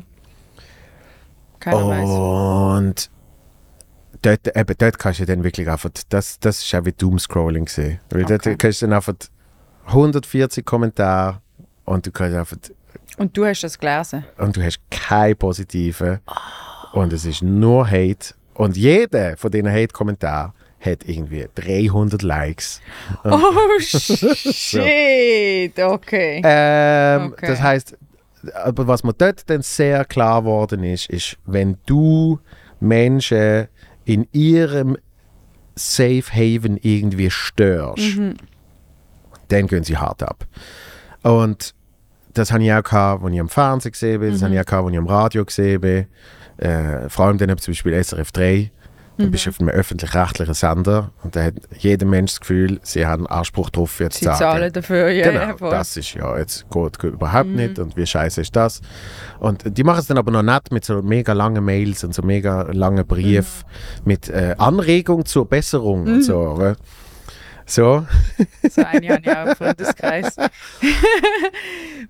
Keiner 1.59 1.85
Oh. 1.85 1.89
weiß. 1.89 2.79
Und 2.79 3.09
dort, 4.23 4.57
eben, 4.57 4.75
dort 4.77 4.97
kannst 4.99 5.19
du 5.19 5.25
dann 5.25 5.43
wirklich 5.43 5.69
einfach, 5.69 5.91
das, 6.09 6.39
das 6.39 6.63
ist 6.63 6.73
auch 6.73 6.85
wie 6.85 6.93
Doomscrolling 6.93 7.65
gesehen. 7.65 7.99
Weil 8.09 8.23
Okay. 8.23 8.39
dort 8.43 8.59
kannst 8.59 8.81
du 8.81 8.87
dann 8.87 8.93
einfach 8.93 9.13
140 9.85 10.65
Kommentare 10.65 11.41
und 11.87 12.05
du 12.05 12.11
kannst 12.11 12.35
einfach 12.37 12.57
Und 13.17 13.35
du 13.35 13.45
hast 13.45 13.63
das 13.63 13.79
gelesen? 13.79 14.23
und 14.37 14.55
du 14.55 14.61
hast 14.63 14.79
keine 14.91 15.35
positiven 15.35 16.19
und 16.93 17.11
es 17.13 17.25
ist 17.25 17.41
nur 17.41 17.87
Hate 17.89 18.35
und 18.53 18.77
jeder 18.77 19.35
von 19.37 19.49
diesen 19.51 19.71
Hate-Kommentaren 19.71 20.53
hat 20.79 21.07
irgendwie 21.07 21.47
300 21.55 22.21
Likes. 22.21 22.81
Oh, 23.23 23.79
shit. 23.79 25.77
Okay. 25.79 26.41
Ähm, 26.43 27.33
Okay. 27.33 27.47
Das 27.47 27.61
heißt, 27.61 27.97
aber 28.63 28.87
was 28.87 29.03
mir 29.03 29.13
dort 29.13 29.49
dann 29.49 29.61
sehr 29.61 30.05
klar 30.05 30.41
geworden 30.41 30.83
ist, 30.83 31.09
ist, 31.09 31.37
wenn 31.45 31.77
du 31.85 32.39
Menschen 32.79 33.67
in 34.05 34.27
ihrem 34.31 34.97
Safe 35.75 36.23
Haven 36.31 36.77
irgendwie 36.77 37.29
störst, 37.31 38.17
dann 39.49 39.67
gehen 39.67 39.83
sie 39.83 39.97
hart 39.97 40.23
ab. 40.23 40.45
Und 41.23 41.73
das 42.37 42.51
habe 42.51 42.63
ich 42.63 42.71
auch 42.73 42.83
gehabt, 42.83 43.23
als 43.23 43.33
ich 43.33 43.39
am 43.39 43.49
Fernsehen 43.49 43.91
gesehen 43.91 44.19
bin, 44.21 44.31
das 44.33 44.41
habe 44.41 44.53
ich 44.53 44.59
auch 44.59 44.65
gehabt, 44.65 44.85
als 44.85 44.91
ich 44.93 44.97
am 44.99 45.07
Radio 45.07 45.45
gesehen 45.45 45.81
bin. 45.81 46.05
Äh, 46.57 47.09
vor 47.09 47.25
allem 47.25 47.37
dann 47.37 47.55
zum 47.57 47.71
Beispiel 47.73 47.93
SRF 48.03 48.31
3. 48.31 48.71
Dann 49.19 49.31
bist 49.31 49.47
du 49.47 49.49
auf 49.49 49.59
einem 49.59 49.69
öffentlich-rechtlichen 49.69 50.53
Sender 50.53 51.09
und 51.23 51.35
da 51.35 51.45
hat 51.45 51.55
jeder 51.79 52.05
Mensch 52.05 52.33
das 52.33 52.39
Gefühl, 52.39 52.79
sie 52.83 53.07
haben 53.07 53.25
Anspruch 53.25 53.71
darauf, 53.71 53.99
jetzt 53.99 54.17
Sie 54.19 54.19
zu 54.19 54.25
sagen. 54.25 54.37
zahlen 54.37 54.71
dafür, 54.73 55.09
ja, 55.09 55.31
Genau, 55.31 55.55
ja, 55.59 55.69
das 55.71 55.97
ist 55.97 56.13
ja 56.13 56.37
jetzt 56.37 56.69
geht, 56.69 56.99
geht 56.99 57.13
überhaupt 57.13 57.47
Mhm. 57.49 57.55
nicht 57.55 57.79
und 57.79 57.97
wie 57.97 58.05
scheiße 58.05 58.41
ist 58.41 58.55
das? 58.55 58.79
Und 59.39 59.75
die 59.75 59.83
machen 59.83 60.01
es 60.01 60.05
dann 60.05 60.19
aber 60.19 60.29
noch 60.29 60.43
nicht 60.43 60.71
mit 60.71 60.85
so 60.85 61.01
mega 61.01 61.33
langen 61.33 61.65
Mails 61.65 62.03
und 62.03 62.13
so 62.13 62.21
mega 62.21 62.61
langen 62.71 63.07
Briefen 63.07 63.63
Mhm. 63.65 64.01
mit 64.05 64.29
äh, 64.29 64.53
Anregung 64.59 65.25
zur 65.25 65.47
Besserung 65.49 66.03
und 66.05 66.21
so. 66.21 66.37
oder? 66.37 66.75
So, 67.69 68.05
So 68.69 68.81
ich 69.03 69.11
auch 69.29 69.45
im 69.47 69.55
Freundeskreis, 69.55 70.35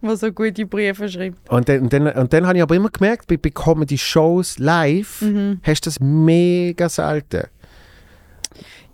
der 0.01 0.15
so 0.17 0.31
gute 0.31 0.65
Briefe 0.67 1.09
schreibt. 1.09 1.49
und 1.49 1.67
dann, 1.67 1.81
und 1.81 1.91
dann, 1.93 2.07
und 2.07 2.31
dann 2.31 2.45
habe 2.45 2.57
ich 2.57 2.61
aber 2.61 2.75
immer 2.75 2.89
gemerkt, 2.89 3.27
bei, 3.27 3.37
bei 3.37 3.49
Comedy-Shows 3.49 4.59
live 4.59 5.21
Mhm. 5.21 5.59
hast 5.63 5.85
du 5.85 5.89
das 5.89 5.99
mega 5.99 6.87
selten. 6.89 7.47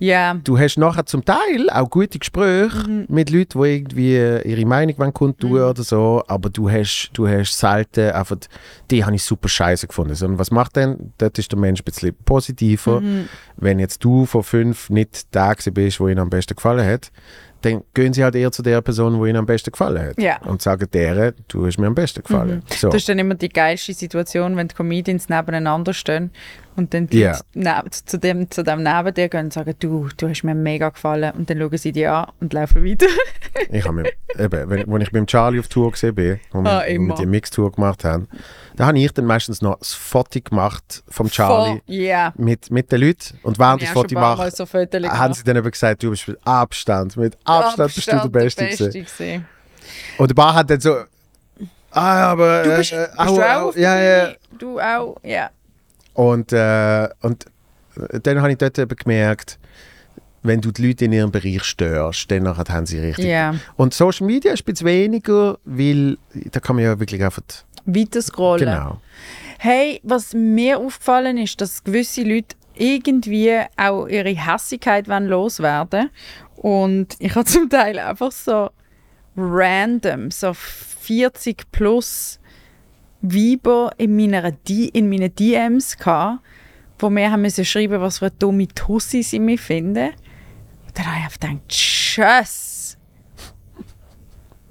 Ja, 0.03 0.33
Du 0.43 0.59
hast 0.59 0.77
nachher 0.77 1.05
zum 1.05 1.23
Teil 1.23 1.69
auch 1.71 1.89
gute 1.89 2.19
Gespräche 2.19 2.89
Mhm. 2.89 3.05
mit 3.07 3.29
Leuten, 3.29 3.61
die 3.61 3.67
irgendwie 3.69 4.15
ihre 4.49 4.65
Meinung 4.65 4.97
wollen 4.97 5.13
kundtun 5.13 5.61
oder 5.61 5.81
so, 5.81 6.21
aber 6.27 6.49
du 6.49 6.69
hast, 6.69 7.11
du 7.13 7.25
hast 7.25 7.57
selten 7.57 8.11
einfach, 8.11 8.35
die 8.91 9.05
habe 9.05 9.15
ich 9.15 9.23
super 9.23 9.47
scheiße 9.47 9.87
gefunden. 9.87 10.15
Sondern 10.15 10.39
was 10.39 10.51
macht 10.51 10.75
denn? 10.75 11.13
Dort 11.19 11.39
ist 11.39 11.51
der 11.53 11.59
Mensch 11.59 11.79
ein 11.79 11.85
bisschen 11.85 12.13
positiver. 12.25 12.99
Mhm. 12.99 13.29
Wenn 13.55 13.79
jetzt 13.79 14.03
du 14.03 14.25
von 14.25 14.43
fünf 14.43 14.89
nicht 14.89 15.33
der 15.33 15.55
bist, 15.71 15.99
wo 16.01 16.09
ihnen 16.09 16.19
am 16.19 16.29
besten 16.29 16.55
gefallen 16.55 16.85
hat, 16.85 17.09
dann 17.61 17.83
gehen 17.93 18.11
sie 18.11 18.23
halt 18.25 18.35
eher 18.35 18.51
zu 18.51 18.61
der 18.61 18.81
Person, 18.81 19.17
wo 19.17 19.25
ihnen 19.25 19.37
am 19.37 19.45
besten 19.45 19.71
gefallen 19.71 20.05
hat. 20.09 20.21
Ja. 20.21 20.37
Und 20.41 20.61
sagen 20.61 20.85
der, 20.91 21.33
du 21.47 21.65
hast 21.65 21.77
mir 21.77 21.87
am 21.87 21.95
besten 21.95 22.21
gefallen. 22.21 22.61
So. 22.75 22.89
das 22.89 22.97
ist 22.97 23.09
dann 23.09 23.19
immer 23.19 23.35
die 23.35 23.47
geilste 23.49 23.93
Situation, 23.93 24.57
wenn 24.57 24.67
die 24.67 24.75
Comedians 24.75 25.29
nebeneinander 25.29 25.93
stehen 25.93 26.31
und 26.75 26.93
dann. 26.93 27.07
Leute 27.11 27.39
neb- 27.53 27.91
zu, 28.05 28.17
dem, 28.19 28.49
zu 28.51 28.63
dem 28.63 28.83
neben 28.83 29.13
dir 29.13 29.29
gehen 29.29 29.45
und 29.45 29.53
sagen, 29.53 29.73
du, 29.79 30.09
du 30.17 30.29
hast 30.29 30.43
mir 30.43 30.55
mega 30.55 30.89
gefallen. 30.89 31.31
Und 31.37 31.49
dann 31.49 31.57
schauen 31.59 31.77
sie 31.77 31.91
die 31.91 32.05
an 32.07 32.27
und 32.39 32.53
laufen 32.53 32.83
weiter. 32.85 33.07
Ich 33.69 33.83
habe 33.85 33.93
mir, 34.01 34.11
eben, 34.39 34.69
wenn, 34.69 34.91
als 34.91 35.03
ich 35.03 35.11
beim 35.11 35.27
Charlie 35.27 35.59
auf 35.59 35.67
Tour 35.67 35.91
gesehen 35.91 36.15
bin, 36.15 36.39
wo 36.51 36.61
wir, 36.61 36.71
Ah, 36.71 36.79
wo 36.79 36.87
wir 36.87 36.87
immer. 36.87 37.15
die 37.15 37.25
Mixtour 37.27 37.71
gemacht 37.71 38.03
haben, 38.03 38.27
da 38.75 38.87
habe 38.87 38.97
ich 38.97 39.11
dann 39.11 39.25
meistens 39.25 39.61
noch 39.61 39.77
das 39.77 39.93
Foto 39.93 40.39
gemacht 40.41 41.03
vom 41.07 41.29
Charlie 41.29 41.79
Voll, 41.85 41.95
Ja. 41.95 42.33
mit, 42.35 42.71
mit 42.71 42.91
den 42.91 43.01
Leuten. 43.01 43.37
Und 43.43 43.59
während 43.59 43.81
Ich 43.83 43.89
das 43.89 43.93
Foto 43.93 44.15
mache, 44.15 44.49
so 44.49 44.65
haben 44.65 45.33
sie 45.33 45.43
dann 45.43 45.55
eben 45.57 45.69
gesagt, 45.69 46.01
du 46.01 46.09
bist 46.09 46.27
mit 46.27 46.39
Abstand, 46.45 47.15
mit 47.15 47.37
Abstand, 47.43 47.93
bist 47.93 48.11
du 48.11 48.15
der 48.19 48.27
Beste. 48.29 48.65
gewesen. 48.65 48.91
gewesen. 48.91 49.45
Und 50.17 50.29
der 50.31 50.35
Bar 50.35 50.55
hat 50.55 50.69
dann 50.71 50.79
so, 50.79 50.95
ah, 51.91 52.31
aber... 52.31 52.63
Du 52.63 52.77
bist, 52.77 52.91
äh, 52.91 53.07
bist 53.15 53.29
du 53.37 53.41
auch 53.43 53.61
auf 53.69 53.77
ja, 53.77 53.95
der 53.95 54.27
ja. 54.29 54.33
Du 54.57 54.79
auch, 54.79 55.17
ja. 55.23 55.49
Und, 56.13 56.53
äh, 56.53 57.09
und 57.21 57.45
dann 58.23 58.41
habe 58.41 58.51
ich 58.51 58.57
dort 58.57 58.77
eben 58.77 58.95
gemerkt, 58.95 59.59
wenn 60.43 60.59
du 60.61 60.71
die 60.71 60.87
Leute 60.87 61.05
in 61.05 61.13
ihrem 61.13 61.31
Bereich 61.31 61.63
störst, 61.63 62.29
dann 62.29 62.47
haben 62.47 62.85
sie 62.85 62.99
richtig... 62.99 63.25
Ja. 63.25 63.55
Und 63.77 63.93
Social 63.93 64.27
Media 64.27 64.51
ist 64.51 64.61
ein 64.61 64.73
bisschen 64.73 64.87
weniger, 64.87 65.57
weil 65.63 66.17
da 66.51 66.59
kann 66.59 66.75
man 66.75 66.85
ja 66.85 66.99
wirklich 66.99 67.23
einfach... 67.23 67.41
Weiter 67.85 68.21
scrollen. 68.21 68.65
Genau. 68.65 69.01
Hey, 69.57 70.01
was 70.03 70.33
mir 70.33 70.79
aufgefallen 70.79 71.37
ist, 71.37 71.59
dass 71.61 71.83
gewisse 71.83 72.23
Leute 72.23 72.55
irgendwie 72.75 73.57
auch 73.77 74.07
ihre 74.07 74.35
Hässigkeit 74.35 75.07
loswerden 75.07 76.09
Und 76.55 77.15
ich 77.19 77.35
habe 77.35 77.45
zum 77.45 77.69
Teil 77.69 77.99
einfach 77.99 78.31
so 78.31 78.69
random, 79.35 80.31
so 80.31 80.53
40 80.53 81.71
plus 81.71 82.39
Weiber 83.23 83.91
in, 83.97 84.15
meiner 84.15 84.51
D 84.51 84.85
in 84.85 85.09
meinen 85.09 85.33
DMs 85.33 85.97
gehabt, 85.97 86.43
wo 86.99 87.09
mir 87.09 87.31
haben 87.31 87.41
müssen 87.41 87.65
schreiben, 87.65 88.01
was 88.01 88.19
für 88.19 88.25
eine 88.25 88.35
dumme 88.37 88.67
Tussi 88.67 89.23
sie 89.23 89.39
mich 89.39 89.61
finden. 89.61 90.09
Und 90.85 90.97
dann 90.97 91.05
habe 91.05 91.27
ich 91.31 91.39
gedacht, 91.39 91.57
tschüss. 91.69 92.97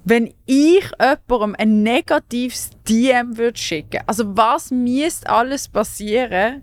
Wenn 0.04 0.34
ich 0.46 0.84
jemandem 1.00 1.56
ein 1.58 1.82
negatives 1.82 2.70
DM 2.88 3.38
würde 3.38 3.58
schicken, 3.58 4.00
also 4.06 4.36
was 4.36 4.70
müsste 4.70 5.28
alles 5.30 5.68
passieren, 5.68 6.62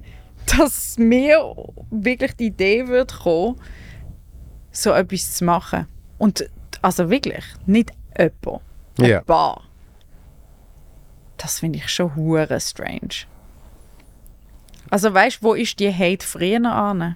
dass 0.58 0.98
mir 0.98 1.56
wirklich 1.90 2.36
die 2.36 2.48
Idee 2.48 2.88
würde 2.88 3.14
kommen, 3.16 3.56
so 4.72 4.92
etwas 4.92 5.36
zu 5.36 5.46
machen. 5.46 5.88
Und 6.18 6.50
also 6.82 7.10
wirklich, 7.10 7.44
nicht 7.66 7.92
jemand, 8.18 8.62
ein 9.00 9.06
Ja. 9.06 9.22
paar. 9.22 9.64
Das 11.40 11.60
finde 11.60 11.80
ich 11.80 11.90
schon 11.90 12.16
hure 12.16 12.60
strange. 12.60 13.26
Also 14.92 15.14
weißt 15.14 15.38
du, 15.42 15.46
wo 15.48 15.54
ist 15.54 15.80
die 15.80 15.94
Hate 15.94 16.26
früher 16.26 16.64
an? 16.72 17.16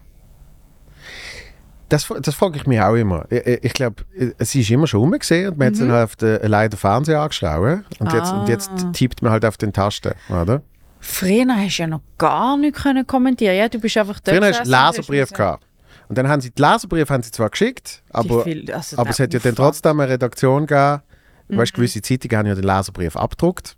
Das, 1.90 2.08
das 2.22 2.34
frage 2.34 2.58
ich 2.58 2.66
mich 2.66 2.80
auch 2.82 2.96
immer. 2.96 3.26
Ich, 3.30 3.46
ich- 3.66 3.74
glaube, 3.74 4.04
es 4.40 4.56
ist 4.56 4.70
immer 4.72 4.88
schon 4.88 5.02
rumgesehen 5.02 5.50
und 5.50 5.58
man 5.60 5.68
hat 5.68 5.74
es 5.74 5.80
dann 5.80 5.92
halt 5.92 6.04
auf 6.06 6.16
den, 6.16 6.42
allein 6.42 6.70
den 6.70 6.78
Fernseher 6.80 7.20
angeschaut. 7.22 7.84
Und, 8.00 8.14
jetzt, 8.14 8.32
und 8.32 8.50
jetzt 8.50 8.72
Ah. 8.72 8.92
tippt 8.94 9.22
man 9.22 9.32
halt 9.32 9.46
auf 9.46 9.58
den 9.58 9.74
Tasten, 9.74 10.14
oder? 10.30 10.62
Früher 11.00 11.46
hast 11.56 11.78
du 11.78 11.82
ja 11.84 11.88
noch 11.88 12.02
gar 12.18 12.58
nicht 12.58 12.76
können 12.78 13.06
kommentieren. 13.06 13.56
Ja, 13.58 13.68
du 13.68 13.80
bist 13.80 13.98
einfach 13.98 14.20
dort 14.22 14.38
Früher 14.38 14.48
hast 14.50 14.66
du 14.66 14.70
Leserbrief 14.72 15.10
müssen- 15.32 15.34
gehabt. 15.36 15.66
Und 16.08 16.18
dann 16.18 16.28
haben 16.30 16.42
sie 16.42 16.52
die 16.52 16.62
Leserbriefe 16.62 17.14
haben 17.14 17.24
sie 17.24 17.32
zwar 17.32 17.50
geschickt, 17.50 18.02
aber, 18.12 18.44
viel- 18.44 18.72
also 18.72 18.98
aber 18.98 19.10
es 19.10 19.20
hat 19.20 19.34
ja 19.34 19.40
dann 19.40 19.56
trotzdem 19.56 20.00
eine 20.00 20.12
Redaktion 20.14 20.66
gegeben. 20.66 21.02
Mhm. 21.50 21.58
Weißt, 21.58 21.74
gewisse 21.74 22.02
Zeitungen 22.02 22.38
haben 22.38 22.46
ja 22.48 22.56
den 22.56 22.64
Leserbrief 22.64 23.16
abgedruckt. 23.18 23.76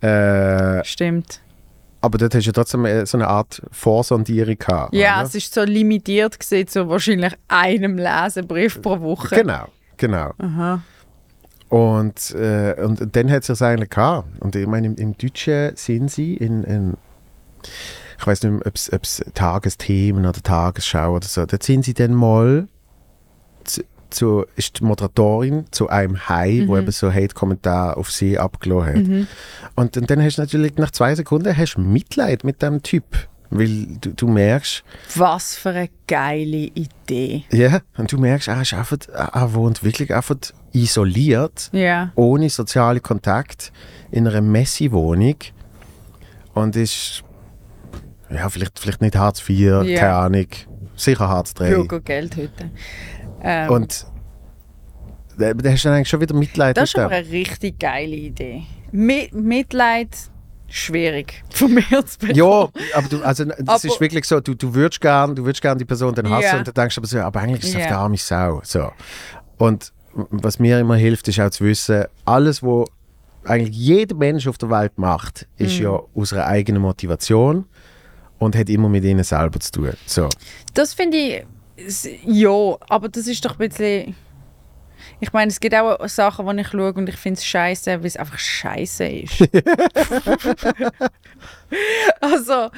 Äh, 0.00 0.84
Stimmt. 0.84 1.40
aber 2.00 2.18
dort 2.18 2.34
hast 2.34 2.44
du 2.44 2.48
ja 2.48 2.52
trotzdem 2.52 2.84
äh, 2.84 3.06
so 3.06 3.18
eine 3.18 3.28
Art 3.28 3.62
Vorsondierung 3.70 4.58
gehabt. 4.58 4.94
Ja, 4.94 5.16
oder? 5.16 5.26
es 5.26 5.34
ist 5.34 5.54
so 5.54 5.62
limitiert 5.62 6.38
gesehen 6.38 6.68
zu 6.68 6.88
wahrscheinlich 6.88 7.34
einem 7.48 7.96
Lesebrief 7.96 8.80
pro 8.82 9.00
Woche. 9.00 9.34
Genau, 9.34 9.68
genau. 9.96 10.32
Aha. 10.38 10.82
Und, 11.68 12.30
äh, 12.34 12.74
und 12.80 13.16
dann 13.16 13.30
hat 13.30 13.48
es 13.48 13.62
eigentlich 13.62 13.90
gehabt. 13.90 14.28
Und 14.40 14.54
ich 14.54 14.66
meine, 14.66 14.86
im, 14.86 14.94
im 14.96 15.18
Deutschen 15.18 15.74
sind 15.76 16.10
sie 16.10 16.34
in, 16.34 16.62
in 16.64 16.94
ich 18.18 18.26
weiß 18.26 18.42
nicht 18.44 18.66
ob 18.66 18.74
es 18.74 19.24
Tagesthemen 19.34 20.26
oder 20.26 20.40
Tagesschau 20.42 21.16
oder 21.16 21.26
so, 21.26 21.44
da 21.44 21.56
sind 21.60 21.84
sie 21.84 21.94
dann 21.94 22.14
mal 22.14 22.68
zu, 24.16 24.44
ist 24.56 24.80
die 24.80 24.84
Moderatorin 24.84 25.66
zu 25.70 25.88
einem 25.88 26.28
Hai, 26.28 26.62
Mhm. 26.62 26.68
wo 26.68 26.76
eben 26.76 26.90
so 26.90 27.12
Hate-Kommentar 27.12 27.96
auf 27.96 28.10
sie 28.10 28.38
abgelassen 28.38 28.86
hat. 29.20 29.28
Und, 29.76 29.96
und 29.96 30.10
dann 30.10 30.22
hast 30.22 30.38
du 30.38 30.42
natürlich 30.42 30.76
nach 30.76 30.90
zwei 30.90 31.14
Sekunden 31.14 31.56
hast 31.56 31.78
Mitleid 31.78 32.42
mit 32.44 32.60
dem 32.62 32.82
Typ. 32.82 33.04
Weil 33.48 33.86
du, 34.00 34.10
du 34.12 34.26
merkst, 34.26 34.82
Was 35.14 35.54
für 35.54 35.68
eine 35.68 35.88
geile 36.08 36.56
Idee. 36.74 37.44
ja, 37.52 37.78
und 37.96 38.10
du 38.10 38.18
merkst, 38.18 38.48
er, 38.48 38.60
ist 38.62 38.74
einfach, 38.74 38.96
er 39.14 39.54
wohnt 39.54 39.84
wirklich 39.84 40.12
einfach 40.12 40.34
isoliert, 40.72 41.68
Ja. 41.72 42.10
ohne 42.16 42.50
sozialen 42.50 43.00
Kontakt, 43.02 43.72
in 44.10 44.26
einer 44.26 44.40
Messi-Wohnung 44.40 45.36
und 46.54 46.74
ist, 46.74 47.22
ja, 48.30 48.48
vielleicht, 48.48 48.80
vielleicht 48.80 49.00
nicht 49.00 49.14
Hartz 49.14 49.48
IV, 49.48 49.84
Ja. 49.84 50.00
keine 50.00 50.14
Ahnung, 50.14 50.46
sicher 50.96 51.28
Hartz 51.28 51.54
III. 51.60 51.70
Bürgergeld 51.70 52.36
heute. 52.36 52.70
Ähm, 53.48 53.70
Und 53.70 54.06
da, 55.38 55.54
da 55.54 55.70
hast 55.70 55.84
du 55.84 55.88
dann 55.88 55.96
eigentlich 55.98 56.08
schon 56.08 56.20
wieder 56.20 56.34
Mitleid 56.34 56.76
das 56.76 56.90
ist 56.90 56.98
aber 56.98 57.14
eine 57.14 57.30
richtig 57.30 57.78
geile 57.78 58.16
Idee. 58.16 58.62
Mi 58.92 59.28
Mitleid, 59.32 60.08
schwierig 60.68 61.44
von 61.50 61.74
mir 61.74 61.82
zu 62.06 62.18
bekommen. 62.18 62.34
Ja, 62.36 62.68
aber 62.94 63.08
du, 63.08 63.22
also, 63.22 63.44
das 63.44 63.58
Aber- 63.60 63.84
ist 63.84 64.00
wirklich 64.00 64.24
so, 64.24 64.40
du, 64.40 64.54
du 64.54 64.74
würdest 64.74 65.00
gerne 65.00 65.34
du 65.34 65.44
würdest 65.44 65.62
gern 65.62 65.78
die 65.78 65.84
Person 65.84 66.14
dann 66.14 66.28
hassen 66.30 66.42
Ja. 66.44 66.58
und 66.58 66.66
dann 66.66 66.74
denkst 66.74 66.94
du 66.96 67.00
aber 67.00 67.06
so, 67.08 67.18
aber 67.20 67.40
eigentlich 67.40 67.64
ist 67.64 67.74
Ja. 67.74 67.80
auf 67.80 67.86
der 67.86 67.98
arme 67.98 68.16
Sau. 68.16 68.60
So. 68.64 68.90
Und 69.58 69.92
was 70.14 70.58
mir 70.58 70.80
immer 70.80 70.96
hilft, 70.96 71.28
ist 71.28 71.38
auch 71.40 71.50
zu 71.50 71.64
wissen, 71.64 72.04
alles, 72.24 72.62
was 72.62 72.88
eigentlich 73.44 73.76
jeder 73.76 74.16
Mensch 74.16 74.48
auf 74.48 74.58
der 74.58 74.70
Welt 74.70 74.96
macht, 74.98 75.46
ist 75.56 75.78
ja 75.78 76.00
aus 76.14 76.32
einer 76.32 76.46
eigenen 76.46 76.82
Motivation 76.82 77.66
und 78.38 78.56
hat 78.56 78.68
immer 78.70 78.88
mit 78.88 79.04
ihnen 79.04 79.22
selber 79.22 79.60
zu 79.60 79.70
tun. 79.72 79.92
So. 80.06 80.28
Das 80.74 80.94
finde 80.94 81.16
ich, 81.18 81.46
ja, 82.24 82.76
aber 82.88 83.08
das 83.08 83.26
ist 83.26 83.44
doch 83.44 83.52
ein 83.52 83.68
bisschen. 83.68 84.16
Ich 85.20 85.32
meine, 85.32 85.50
es 85.50 85.60
gibt 85.60 85.74
auch 85.74 86.08
Sachen, 86.08 86.46
die 86.56 86.62
ich 86.62 86.68
schaue 86.68 86.92
und 86.94 87.08
ich 87.08 87.16
finde 87.16 87.38
es 87.38 87.44
scheiße, 87.44 87.98
weil 87.98 88.06
es 88.06 88.16
einfach 88.16 88.38
scheiße 88.38 89.06
ist. 89.06 89.40
also, 92.20 92.70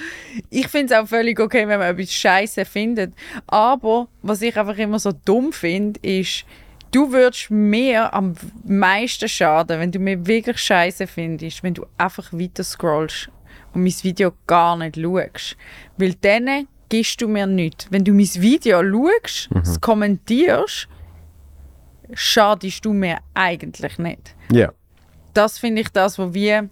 ich 0.50 0.68
finde 0.68 0.94
es 0.94 1.00
auch 1.00 1.06
völlig 1.06 1.38
okay, 1.40 1.66
wenn 1.66 1.78
man 1.78 1.96
etwas 1.96 2.12
scheiße 2.12 2.64
findet. 2.64 3.14
Aber 3.46 4.08
was 4.22 4.42
ich 4.42 4.56
einfach 4.56 4.76
immer 4.76 4.98
so 4.98 5.12
dumm 5.12 5.52
finde, 5.52 5.98
ist, 6.00 6.44
du 6.90 7.12
würdest 7.12 7.50
mir 7.50 8.12
am 8.12 8.34
meisten 8.64 9.28
schaden, 9.28 9.80
wenn 9.80 9.92
du 9.92 9.98
mir 9.98 10.26
wirklich 10.26 10.58
scheiße 10.58 11.06
findest, 11.06 11.62
wenn 11.62 11.74
du 11.74 11.86
einfach 11.96 12.32
weiter 12.32 12.64
scrollst 12.64 13.30
und 13.72 13.82
mein 13.84 13.94
Video 14.02 14.32
gar 14.46 14.76
nicht 14.76 14.96
schaust. 14.96 15.56
Weil 15.96 16.14
dann 16.14 16.66
gibst 16.88 17.20
du 17.20 17.28
mir 17.28 17.46
nichts. 17.46 17.86
Wenn 17.90 18.04
du 18.04 18.12
mein 18.12 18.28
Video 18.34 18.82
schaust, 18.82 19.50
es 19.62 19.80
kommentierst, 19.80 20.88
schadest 22.14 22.84
du 22.84 22.92
mir 22.92 23.18
eigentlich 23.34 23.98
nicht. 23.98 24.34
Ja. 24.52 24.72
Das 25.34 25.58
finde 25.58 25.82
ich 25.82 25.88
das, 25.90 26.18
was 26.18 26.34
wir 26.34 26.68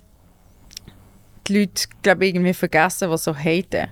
die 1.47 1.61
Leute, 1.61 1.87
glaube 2.03 2.27
irgendwie 2.27 2.55
vergessen, 2.55 3.11
was 3.11 3.25
so 3.25 3.35
haten. 3.35 3.89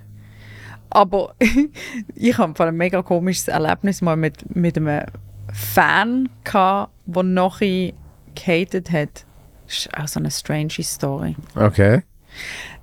Aber 0.89 1.35
ich 2.15 2.37
habe 2.37 2.65
ein 2.65 2.77
mega 2.77 3.01
komisches 3.01 3.47
Erlebnis 3.47 4.01
mal 4.01 4.15
mit, 4.15 4.55
mit 4.55 4.77
einem 4.77 5.05
Fan 5.53 6.29
gehabt, 6.43 6.91
der 7.05 7.23
nachher 7.23 7.93
gehatet 8.33 8.91
hat. 8.91 9.25
Das 9.65 9.77
ist 9.77 9.97
auch 9.97 10.07
so 10.07 10.19
eine 10.19 10.31
strange 10.31 10.73
Story. 10.81 11.35
Okay. 11.55 12.03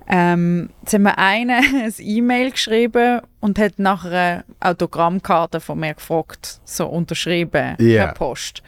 Ähm, 0.07 0.69
jetzt 0.81 0.93
hat 0.93 1.01
mir 1.01 1.17
einer 1.17 1.57
ein 1.83 1.93
E-Mail 1.97 2.51
geschrieben 2.51 3.21
und 3.39 3.57
hat 3.59 3.79
nach 3.79 4.05
einer 4.05 4.43
Autogrammkarte 4.59 5.59
von 5.59 5.79
mir 5.79 5.93
gefragt, 5.93 6.59
so 6.65 6.87
unterschrieben 6.87 7.75
Ja. 7.79 8.05
per 8.07 8.13
Post. 8.13 8.61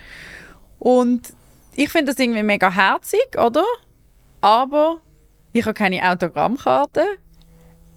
Und 0.80 1.34
ich 1.76 1.90
finde 1.90 2.12
das 2.14 2.20
irgendwie 2.20 2.44
mega 2.44 2.72
herzig, 2.72 3.38
oder? 3.38 3.64
Aber 4.42 4.98
ich 5.52 5.66
habe 5.66 5.74
keine 5.74 6.10
Autogrammkarte. 6.10 7.04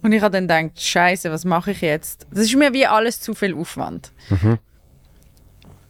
Und 0.01 0.13
ich 0.13 0.21
habe 0.21 0.31
dann 0.41 0.47
gedacht, 0.47 0.81
Scheiße, 0.81 1.29
was 1.31 1.43
mache 1.43 1.71
ich 1.71 1.81
jetzt? 1.81 2.25
Das 2.31 2.39
ist 2.41 2.55
mir 2.55 2.73
wie 2.73 2.85
alles 2.87 3.19
zu 3.19 3.33
viel 3.35 3.53
Aufwand. 3.53 4.11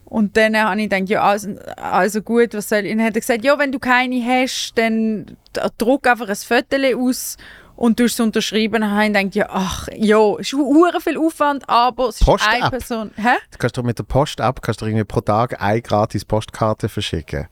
Und 0.10 0.36
dann 0.36 0.58
habe 0.58 0.82
ich 0.82 0.90
gedacht, 0.90 1.10
ja, 1.10 1.22
also, 1.22 1.56
also 1.78 2.22
gut, 2.22 2.54
was 2.56 2.70
soll 2.70 2.86
ich? 2.86 2.92
Und 2.92 2.98
dann 2.98 3.08
hat 3.08 3.16
er 3.16 3.22
gesagt, 3.22 3.44
ja, 3.44 3.58
wenn 3.60 3.72
du 3.72 3.80
keine 3.80 4.24
hast, 4.26 4.74
dann 4.76 5.38
druck 5.78 6.08
einfach 6.08 6.28
ein 6.28 6.36
Foto 6.36 6.78
aus 6.98 7.38
und 7.76 8.00
du 8.00 8.06
es 8.06 8.20
unterschreiben. 8.20 8.82
Dann 8.82 8.92
habe 8.92 9.06
ich 9.06 9.14
gedacht, 9.14 9.36
ja, 9.36 9.48
ach, 9.50 9.88
ja, 9.96 10.18
es 10.40 10.48
ist 10.48 10.54
hure 10.54 11.00
viel 11.00 11.18
Aufwand, 11.18 11.64
aber 11.70 12.10
es 12.10 12.20
ist 12.20 12.26
Post-App? 12.26 12.54
eine 12.54 12.70
Person. 12.72 13.12
Hä? 13.16 13.38
Du 13.52 13.58
kannst 13.60 13.78
doch 13.78 13.84
mit 13.84 14.00
der 14.00 14.04
Post-App 14.04 14.62
kannst 14.62 14.82
du 14.82 14.86
irgendwie 14.86 15.06
pro 15.06 15.22
Tag 15.22 15.62
eine 15.62 15.82
gratis 15.82 16.26
Postkarte 16.26 16.90
verschicken. 16.90 17.48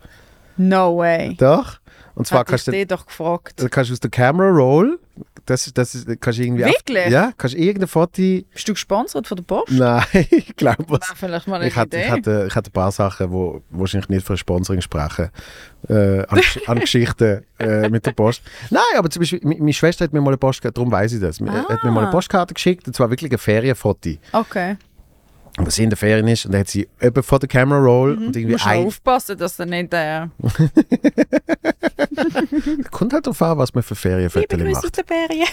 No 0.58 0.98
way. 0.98 1.36
Doch. 1.36 1.78
Und 2.18 2.26
zwar 2.26 2.42
ich 2.42 2.48
kannst 2.48 2.68
du, 2.68 2.86
doch 2.88 3.06
gefragt. 3.06 3.62
du 3.62 3.70
kannst 3.70 3.92
aus 3.92 4.00
der 4.00 4.10
Camera 4.10 4.50
Roll, 4.50 5.00
das, 5.46 5.72
das 5.74 5.94
ist, 5.96 6.08
kannst 6.20 6.40
du 6.40 6.44
irgendwie 6.44 6.66
auf- 6.66 6.72
Wirklich? 6.72 7.08
ja, 7.10 7.32
kannst 7.38 7.56
du 7.56 7.60
irgendein 7.60 7.88
Foto 7.88 8.12
Bist 8.54 8.68
du 8.68 8.74
gesponsert 8.74 9.28
von 9.28 9.36
der 9.38 9.44
Post? 9.44 9.72
Nein, 9.72 10.04
ich 10.32 10.56
glaube 10.56 10.84
Wäre 10.90 11.02
vielleicht 11.16 11.48
mal 11.48 11.58
eine 11.58 11.68
ich 11.68 11.76
hatte, 11.76 11.98
ich, 11.98 12.10
hatte, 12.10 12.46
ich 12.50 12.56
hatte 12.56 12.70
ein 12.70 12.74
paar 12.74 12.92
Sachen, 12.92 13.30
die 13.32 13.62
wahrscheinlich 13.70 14.10
nicht 14.10 14.26
für 14.26 14.36
Sponsoring 14.36 14.82
sprechen. 14.82 15.30
Äh, 15.88 16.26
an, 16.28 16.42
an 16.66 16.80
Geschichten 16.80 17.44
äh, 17.60 17.88
mit 17.90 18.06
der 18.06 18.12
Post. 18.14 18.42
Nein, 18.72 18.82
aber 18.98 19.10
zum 19.12 19.22
Beispiel, 19.22 19.40
meine 19.44 19.72
Schwester 19.74 20.04
hat 20.06 20.12
mir 20.12 20.20
mal 20.20 20.32
eine 20.32 20.38
Postkarte, 20.38 20.74
darum 20.74 20.92
weiß 20.92 21.14
ich 21.14 21.22
das, 21.22 21.40
Ah. 21.42 21.66
hat 21.70 21.84
mir 21.84 21.92
mal 21.92 22.02
eine 22.04 22.12
Postkarte 22.12 22.54
geschickt, 22.56 22.88
und 22.88 22.96
zwar 22.96 23.10
wirklich 23.12 23.32
ein 23.32 23.38
Ferienfoto. 23.38 24.10
Okay. 24.34 24.76
Wo 25.60 25.70
sie 25.72 25.84
in 25.84 25.90
der 25.90 25.98
Ferien 25.98 26.28
ist 26.28 26.46
und 26.46 26.52
dann 26.52 26.62
hat 26.62 26.68
sie 26.68 26.88
eben 27.02 27.24
vor 27.24 27.40
der 27.40 27.50
Camera 27.50 27.80
Roll 27.80 28.12
und 28.14 28.36
Du 28.36 28.40
irgendwie 28.40 28.54
musst 28.54 28.68
ein... 28.68 28.86
aufpassen, 28.86 29.38
dass 29.38 29.58
du 29.58 29.66
nicht 29.66 29.92
äh, 29.94 30.28
Kommt 32.92 33.14
halt 33.14 33.26
darauf 33.26 33.42
an, 33.42 33.58
was 33.58 33.74
man 33.74 33.84
für 33.84 33.96
Liebe 33.96 34.30
Ferienfotos 34.30 34.60
Grüße 34.60 34.78
aus 34.78 34.84
macht. 34.84 34.98
der 34.98 35.06
Ferien. 35.06 35.48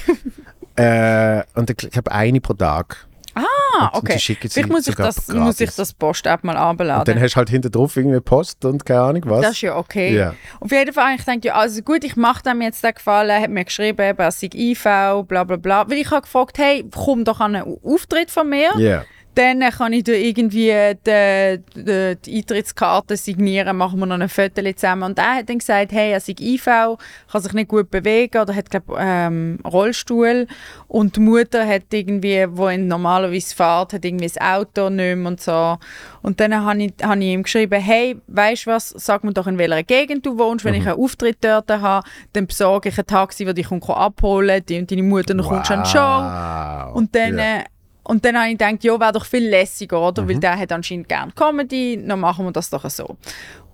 Äh, 0.76 1.42
und 1.58 1.70
ich, 1.70 1.96
habe 1.96 2.12
eine 2.12 2.40
pro 2.40 2.54
Tag. 2.54 3.06
Ah, 3.34 3.88
Und 3.92 4.04
okay. 4.04 4.18
sie 4.18 4.36
Vielleicht 4.36 4.68
muss 4.68 4.86
ich, 4.86 4.94
das, 4.94 5.26
gratis. 5.26 5.34
muss 5.34 5.60
ich 5.60 5.74
das 5.74 5.92
Post-App 5.92 6.44
mal 6.44 6.70
Und 6.70 7.08
dann 7.08 7.20
hast 7.20 7.32
du 7.32 7.36
halt 7.36 7.50
hinter 7.50 7.70
drauf 7.70 7.96
irgendwie 7.96 8.20
Post 8.20 8.64
und 8.64 8.84
keine 8.84 9.00
Ahnung 9.00 9.22
was. 9.26 9.42
Das 9.42 9.50
ist 9.52 9.62
ja 9.62 9.76
okay. 9.76 10.14
Ja. 10.14 10.34
Auf 10.60 10.70
jeden 10.70 10.92
Fall 10.92 11.16
ich 11.16 11.24
gedacht, 11.24 11.44
ja, 11.44 11.54
also 11.54 11.82
gut, 11.82 12.04
ich 12.04 12.16
mache 12.16 12.42
dem 12.44 12.62
jetzt 12.62 12.84
den 12.84 12.94
Gefallen, 12.94 13.30
er 13.30 13.40
hat 13.40 13.50
mir 13.50 13.64
geschrieben, 13.64 14.00
eben, 14.00 14.18
er 14.18 14.30
sei 14.30 14.50
IV, 14.52 14.82
bla 15.26 15.44
bla 15.44 15.56
bla. 15.56 15.88
Weil 15.88 15.98
ich 15.98 16.10
habe 16.10 16.22
gefragt, 16.22 16.58
hey, 16.58 16.84
komm 16.94 17.24
doch 17.24 17.40
an 17.40 17.56
einen 17.56 17.76
Auftritt 17.82 18.30
von 18.30 18.48
mir. 18.48 18.70
Ja. 18.78 19.04
Dann 19.34 19.60
kann 19.60 19.92
ich 19.92 20.04
da 20.04 20.12
irgendwie 20.12 20.72
die, 21.06 21.60
die, 21.74 22.16
die 22.24 22.36
Eintrittskarte 22.36 23.16
signieren, 23.16 23.76
machen 23.76 23.98
wir 23.98 24.06
noch 24.06 24.20
ein 24.20 24.28
Foto 24.28 24.62
zusammen. 24.72 25.02
Und 25.04 25.18
er 25.18 25.36
hat 25.36 25.48
dann 25.48 25.58
gesagt, 25.58 25.92
hey, 25.92 26.12
er 26.12 26.20
sei 26.20 26.34
IV, 26.38 26.64
kann 26.64 27.42
sich 27.42 27.52
nicht 27.52 27.68
gut 27.68 27.90
bewegen 27.90 28.40
oder 28.40 28.54
hat, 28.54 28.70
glaube 28.70 28.96
ähm, 28.98 29.58
Rollstuhl. 29.64 30.46
Und 30.86 31.16
die 31.16 31.20
Mutter 31.20 31.66
hat 31.66 31.84
irgendwie, 31.92 32.46
wo 32.48 32.68
ihn 32.68 32.86
normalerweise 32.86 33.54
fährt, 33.54 33.92
hat 33.92 34.04
irgendwie 34.04 34.28
das 34.28 34.40
Auto 34.40 34.88
nicht 34.88 35.16
mehr 35.16 35.26
und 35.26 35.40
so. 35.40 35.78
Und 36.22 36.40
dann 36.40 36.54
habe 36.64 36.82
ich, 36.82 36.92
habe 37.02 37.18
ich 37.18 37.26
ihm 37.26 37.42
geschrieben, 37.42 37.80
hey, 37.80 38.16
weißt 38.28 38.66
du 38.66 38.70
was, 38.70 38.90
sag 38.90 39.24
mir 39.24 39.32
doch, 39.32 39.46
in 39.46 39.58
welcher 39.58 39.82
Gegend 39.82 40.24
du 40.24 40.38
wohnst. 40.38 40.64
Wenn 40.64 40.74
ich 40.74 40.86
einen 40.86 40.98
Auftritt 40.98 41.38
dort 41.40 41.70
habe, 41.70 42.06
dann 42.32 42.46
besorge 42.46 42.88
ich 42.88 42.98
ein 42.98 43.06
Taxi, 43.06 43.44
das 43.44 43.54
dich 43.54 43.70
abholen 43.70 44.62
die 44.68 44.78
und 44.78 44.90
deine 44.90 45.02
Mutter 45.02 45.34
noch 45.34 45.48
kommt 45.48 45.66
schon 45.66 45.84
Show. 45.84 45.98
Wow. 45.98 46.94
Und 46.94 47.14
dann, 47.14 47.38
Ja. 47.38 47.64
Und 48.04 48.24
dann 48.24 48.36
habe 48.36 48.48
ich 48.50 48.58
gedacht, 48.58 48.84
ja, 48.84 49.00
wäre 49.00 49.12
doch 49.12 49.24
viel 49.24 49.48
lässiger, 49.48 50.08
oder? 50.08 50.28
Weil 50.28 50.38
der 50.38 50.58
hat 50.58 50.72
anscheinend 50.72 51.08
gerne 51.08 51.32
Comedy, 51.32 52.02
dann 52.06 52.20
machen 52.20 52.44
wir 52.44 52.52
das 52.52 52.70
doch 52.70 52.88
so. 52.90 53.16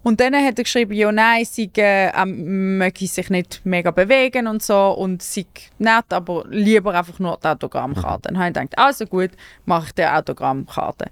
Und 0.03 0.21
dann 0.21 0.35
hat 0.35 0.57
er 0.57 0.65
geschrieben, 0.65 0.95
ja, 0.95 1.13
nein, 1.13 1.45
sie 1.45 1.71
äh, 1.77 2.11
ähm, 2.17 2.79
möge 2.79 3.07
sich 3.07 3.29
nicht 3.29 3.61
mega 3.65 3.91
bewegen 3.91 4.47
und 4.47 4.63
so 4.63 4.93
und 4.93 5.23
sie 5.23 5.47
nett, 5.79 6.07
aber 6.11 6.45
lieber 6.49 6.95
einfach 6.95 7.19
nur 7.19 7.39
die 7.43 7.49
Autogrammkarte. 7.49 8.29
Dann 8.29 8.39
habe 8.39 8.49
ich 8.49 8.55
gedacht, 8.55 8.79
also 8.79 9.05
gut, 9.05 9.31
mache 9.67 9.89
ich 9.89 9.93
die 9.93 10.07
Autogrammkarte. 10.07 11.11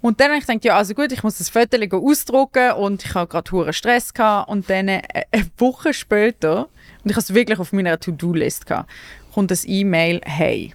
Und 0.00 0.20
dann 0.20 0.30
habe 0.30 0.38
ich 0.38 0.46
gedacht, 0.46 0.64
ja, 0.64 0.76
also 0.76 0.94
gut, 0.94 1.12
ich 1.12 1.22
muss 1.22 1.38
das 1.38 1.48
Foto 1.48 1.76
ausdrucken 1.96 2.72
und 2.72 3.04
ich 3.04 3.14
habe 3.14 3.28
gerade 3.28 3.50
hohen 3.52 3.72
Stress 3.72 4.12
gehabt. 4.12 4.48
Und 4.48 4.68
dann 4.68 4.88
äh, 4.88 5.02
eine 5.30 5.46
Woche 5.58 5.94
später, 5.94 6.68
und 7.04 7.10
ich 7.10 7.12
habe 7.12 7.20
es 7.20 7.34
wirklich 7.34 7.58
auf 7.58 7.72
meiner 7.72 8.00
To-Do-List 8.00 8.66
gehabt, 8.66 8.90
kommt 9.32 9.52
ein 9.52 9.58
E-Mail, 9.64 10.20
hey, 10.24 10.74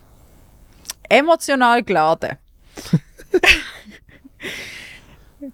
emotional 1.10 1.84
geladen. 1.84 2.38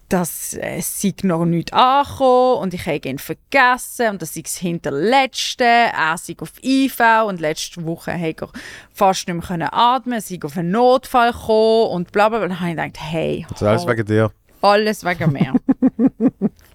dass 0.10 0.54
äh, 0.56 0.78
es 0.78 1.02
sei 1.02 1.14
noch 1.24 1.46
nicht 1.46 1.74
angekommen 1.74 2.62
und 2.62 2.74
ich 2.74 2.86
habe 2.86 3.08
ihn 3.08 3.20
vergessen 3.20 4.10
und 4.12 4.22
das 4.22 4.34
sei 4.34 4.42
das 4.42 4.58
Hinterletzte. 4.58 5.64
Er 5.64 6.18
sei 6.18 6.36
auf 6.40 6.54
IV 6.64 7.00
und 7.28 7.40
letzte 7.40 7.86
Woche 7.86 8.14
habe 8.14 8.36
er 8.40 8.50
fast 8.94 9.28
nicht 9.28 9.36
mehr 9.36 9.46
können 9.46 9.70
atmen, 9.72 10.22
sei 10.22 10.40
auf 10.44 10.58
einen 10.58 10.72
Notfall 10.72 11.32
gekommen 11.32 11.92
und 11.92 12.12
bla 12.12 12.30
bla 12.30 12.40
bla. 12.40 12.46
Und 12.46 12.52
dann 12.52 12.60
habe 12.60 12.70
ich 12.72 12.76
gedacht, 12.76 12.98
hey, 13.00 13.46
Das 13.50 13.62
ist 13.62 13.68
alles 13.68 13.88
wegen 13.88 14.06
dir. 14.06 14.32
alles 14.62 15.04
wegen 15.04 15.32
mir. 15.32 15.54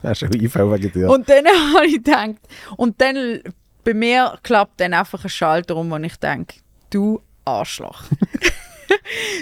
Hast 0.02 0.22
du 0.22 0.26
IV 0.26 0.54
wegen 0.56 0.92
dir? 0.92 1.10
Und 1.10 1.28
dann 1.28 1.46
habe 1.74 1.86
ich 1.86 1.94
gedacht, 1.94 2.36
und 2.76 3.00
dann 3.00 3.40
bei 3.84 3.94
mir 3.94 4.38
klappt 4.42 4.80
dann 4.80 4.94
einfach 4.94 5.24
ein 5.24 5.30
Schalter 5.30 5.76
um, 5.76 5.90
wo 5.90 5.96
ich 5.96 6.16
denke, 6.16 6.56
du 6.90 7.20
Arschloch. 7.44 8.04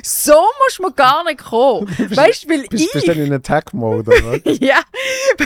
so 0.03 0.33
muss 0.65 0.79
man 0.81 0.95
gar 0.95 1.25
nicht 1.25 1.45
kommen. 1.45 1.89
Weißt 1.99 2.45
du, 2.45 2.49
weil 2.51 2.67
Bist, 2.69 2.85
ich. 2.85 2.93
bist 2.93 3.07
du 3.07 3.15
dann 3.15 3.27
in 3.27 3.33
Attack-Mode, 3.33 4.11
oder? 4.11 4.53
ja, 4.61 4.83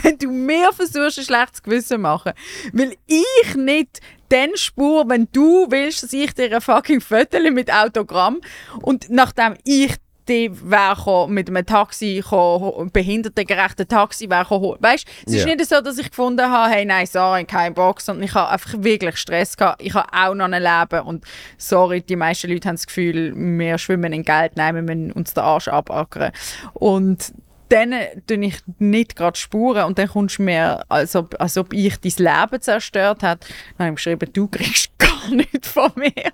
wenn 0.03 0.19
du 0.19 0.29
mir 0.29 0.73
versuchst, 0.73 1.19
ein 1.19 1.25
schlechtes 1.25 1.63
Gewissen 1.63 1.89
zu 1.89 1.99
machen. 1.99 2.33
Weil 2.73 2.97
ich 3.07 3.55
nicht 3.55 4.01
den 4.31 4.57
Spur, 4.57 5.09
wenn 5.09 5.29
du 5.33 5.67
willst, 5.71 6.03
dass 6.03 6.13
ich 6.13 6.33
dir 6.35 6.55
ein 6.55 6.61
fucking 6.61 7.01
Foto 7.01 7.39
mit 7.51 7.73
Autogramm 7.73 8.41
und 8.81 9.11
nachdem 9.11 9.57
ich 9.65 9.97
die 10.33 10.51
wäre 10.71 11.29
mit 11.29 11.49
einem 11.49 11.67
Taxi, 11.67 12.17
gekommen, 12.17 12.91
behindertengerechten 12.91 13.87
Taxi 13.87 14.29
wäre 14.31 14.43
gekommen. 14.45 14.77
Weißt 14.81 15.07
du, 15.07 15.13
es 15.27 15.35
ist 15.35 15.47
Ja. 15.47 15.55
nicht 15.55 15.67
so, 15.69 15.81
dass 15.81 15.99
ich 15.99 16.09
gefunden 16.11 16.51
habe, 16.51 16.73
hey, 16.73 16.85
nein, 16.85 17.07
sorry, 17.07 17.45
kein 17.45 17.75
Bock, 17.75 18.01
sondern 18.01 18.25
ich 18.25 18.35
habe 18.35 18.51
einfach 18.51 18.73
wirklich 18.79 19.17
Stress 19.19 19.57
gehabt. 19.57 19.83
Ich 19.83 19.95
habe 19.95 20.09
auch 20.13 20.35
noch 20.35 20.51
ein 20.51 20.63
Leben 20.63 21.07
und 21.07 21.25
sorry, 21.59 22.01
die 22.01 22.17
meisten 22.17 22.51
Leute 22.51 22.69
haben 22.69 22.77
das 22.77 22.87
Gefühl, 22.87 23.35
wir 23.37 23.79
schwimmen 23.79 24.13
in 24.13 24.23
Geld, 24.23 24.53
nein, 24.57 24.75
wir 24.75 24.83
müssen 24.83 25.13
uns 25.13 25.35
den 25.35 25.45
Arsch 25.45 25.69
abackern. 25.69 26.33
Und 26.73 27.33
dann 27.69 27.95
tue 28.27 28.45
ich 28.45 28.59
nicht 28.79 29.17
gerade 29.17 29.39
Spuren 29.39 29.85
und 29.85 29.99
dann 29.99 30.09
kommst 30.09 30.39
du 30.39 30.43
mir, 30.43 30.85
als 30.89 31.17
ob, 31.17 31.35
als 31.41 31.57
ob 31.57 31.73
ich 31.73 31.97
dein 32.01 32.13
Leben 32.51 32.61
zerstört 32.61 33.23
habe. 33.23 33.41
Dann 33.79 33.87
habe 33.87 33.91
ich 33.91 33.97
geschrieben, 33.97 34.31
du 34.33 34.47
kriegst 34.49 34.91
gar 34.99 35.31
nichts 35.31 35.69
von 35.69 35.91
mir. 35.97 36.33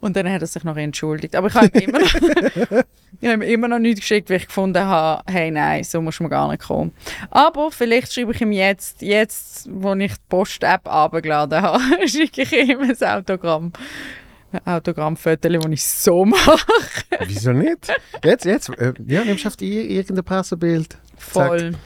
Und 0.00 0.16
dann 0.16 0.30
hat 0.30 0.42
er 0.42 0.46
sich 0.46 0.64
noch 0.64 0.76
entschuldigt. 0.76 1.36
Aber 1.36 1.48
ich 1.48 1.54
habe 1.54 1.66
ihm 1.78 1.88
immer 1.88 2.00
noch, 2.00 2.14
ich 3.20 3.28
habe 3.28 3.34
ihm 3.34 3.42
immer 3.42 3.68
noch 3.68 3.78
nichts 3.78 4.00
geschickt, 4.00 4.30
weil 4.30 4.38
ich 4.38 4.46
gefunden 4.46 4.84
habe, 4.84 5.22
hey, 5.30 5.50
nein, 5.50 5.84
so 5.84 6.00
muss 6.00 6.20
man 6.20 6.30
gar 6.30 6.50
nicht 6.50 6.62
kommen. 6.62 6.92
Aber 7.30 7.70
vielleicht 7.70 8.12
schreibe 8.12 8.32
ich 8.32 8.40
ihm 8.40 8.52
jetzt, 8.52 9.02
jetzt, 9.02 9.68
wo 9.70 9.94
ich 9.94 10.12
die 10.12 10.20
Post-App 10.28 10.86
abgeladen 10.86 11.62
habe, 11.62 11.82
schicke 12.08 12.42
ich 12.42 12.52
ihm 12.52 12.80
ein 12.80 13.08
Autogramm. 13.08 13.72
Ein 14.52 14.74
Autogrammfoto, 14.74 15.48
das 15.48 15.66
ich 15.70 15.84
so 15.84 16.24
mache. 16.24 16.56
Wieso 17.26 17.52
nicht? 17.52 17.92
Jetzt, 18.22 18.44
jetzt. 18.44 18.68
Äh, 18.68 18.94
ja, 19.04 19.24
nimmst 19.24 19.44
du 19.44 19.48
auf 19.48 19.56
die 19.56 19.96
irgendein 19.96 20.24
Pressebild. 20.24 20.96
Voll. 21.16 21.72
Zack. 21.72 21.80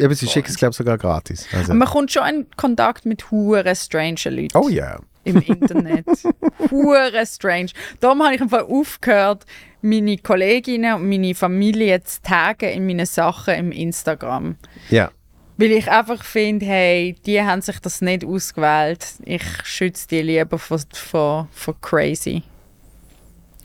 Eben, 0.00 0.14
sie 0.14 0.28
schicken 0.28 0.50
es, 0.50 0.56
glaube 0.56 0.70
ich, 0.70 0.76
sogar 0.76 0.98
gratis. 0.98 1.48
Also. 1.52 1.74
Man 1.74 1.88
kommt 1.88 2.12
schon 2.12 2.26
in 2.26 2.46
Kontakt 2.56 3.06
mit 3.06 3.30
hure 3.30 3.74
strange 3.74 4.20
Leuten 4.26 4.56
Oh 4.56 4.68
ja. 4.68 5.00
Im 5.24 5.40
Internet. 5.40 6.06
hure 6.70 7.26
strange. 7.26 7.70
Darum 8.00 8.22
habe 8.22 8.34
ich 8.34 8.40
einfach 8.40 8.68
aufgehört, 8.68 9.44
meine 9.82 10.16
Kolleginnen 10.18 10.94
und 10.94 11.08
meine 11.08 11.34
Familie 11.34 12.02
zu 12.02 12.22
taggen 12.22 12.70
in 12.70 12.86
meinen 12.86 13.06
Sachen 13.06 13.54
im 13.54 13.72
Instagram. 13.72 14.56
Ja. 14.90 15.10
Weil 15.56 15.72
ich 15.72 15.90
einfach 15.90 16.24
finde, 16.24 16.66
hey, 16.66 17.14
die 17.26 17.40
haben 17.40 17.60
sich 17.60 17.78
das 17.80 18.00
nicht 18.00 18.24
ausgewählt. 18.24 19.06
Ich 19.24 19.44
schütze 19.62 20.08
die 20.08 20.22
lieber 20.22 20.58
vor, 20.58 20.80
vor, 20.92 21.48
vor 21.52 21.80
crazy. 21.80 22.42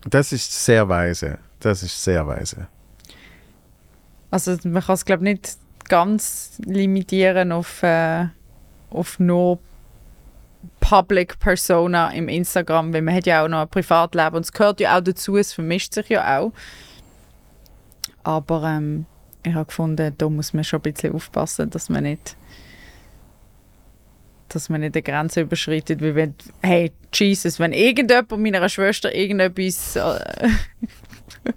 Das 0.07 0.31
ist 0.31 0.65
sehr 0.65 0.87
weise. 0.87 1.39
Das 1.59 1.83
ist 1.83 2.03
sehr 2.03 2.25
weise. 2.27 2.67
Also 4.31 4.55
man 4.63 4.83
kann 4.83 4.95
es 4.95 5.05
glaube 5.05 5.23
nicht 5.23 5.57
ganz 5.87 6.59
limitieren 6.65 7.51
auf, 7.51 7.81
äh, 7.81 8.27
auf 8.91 9.19
nur 9.19 9.59
Public 10.79 11.39
Persona 11.39 12.11
im 12.11 12.27
Instagram, 12.27 12.93
weil 12.93 13.01
man 13.01 13.15
hat 13.15 13.25
ja 13.25 13.43
auch 13.43 13.47
noch 13.47 13.61
ein 13.61 13.69
Privatleben 13.69 14.35
und 14.35 14.41
es 14.41 14.53
gehört 14.53 14.79
ja 14.79 14.97
auch 14.97 15.01
dazu, 15.01 15.37
es 15.37 15.53
vermischt 15.53 15.93
sich 15.93 16.09
ja 16.09 16.39
auch. 16.39 16.51
Aber 18.23 18.63
ähm, 18.63 19.05
ich 19.43 19.53
habe 19.53 19.65
gefunden, 19.65 20.13
da 20.17 20.29
muss 20.29 20.53
man 20.53 20.63
schon 20.63 20.79
ein 20.79 20.93
bisschen 20.93 21.13
aufpassen, 21.13 21.69
dass 21.69 21.89
man 21.89 22.03
nicht 22.03 22.35
dass 24.49 24.69
man 24.69 24.81
nicht 24.81 24.95
eine 24.95 25.03
Grenze 25.03 25.41
überschreitet, 25.41 26.01
weil 26.01 26.15
wenn, 26.15 26.35
hey, 26.61 26.91
Jesus, 27.13 27.59
wenn 27.59 27.73
irgendjemand 27.73 28.41
meiner 28.41 28.67
Schwester 28.69 29.13
irgendetwas 29.13 29.95
äh, 29.95 30.49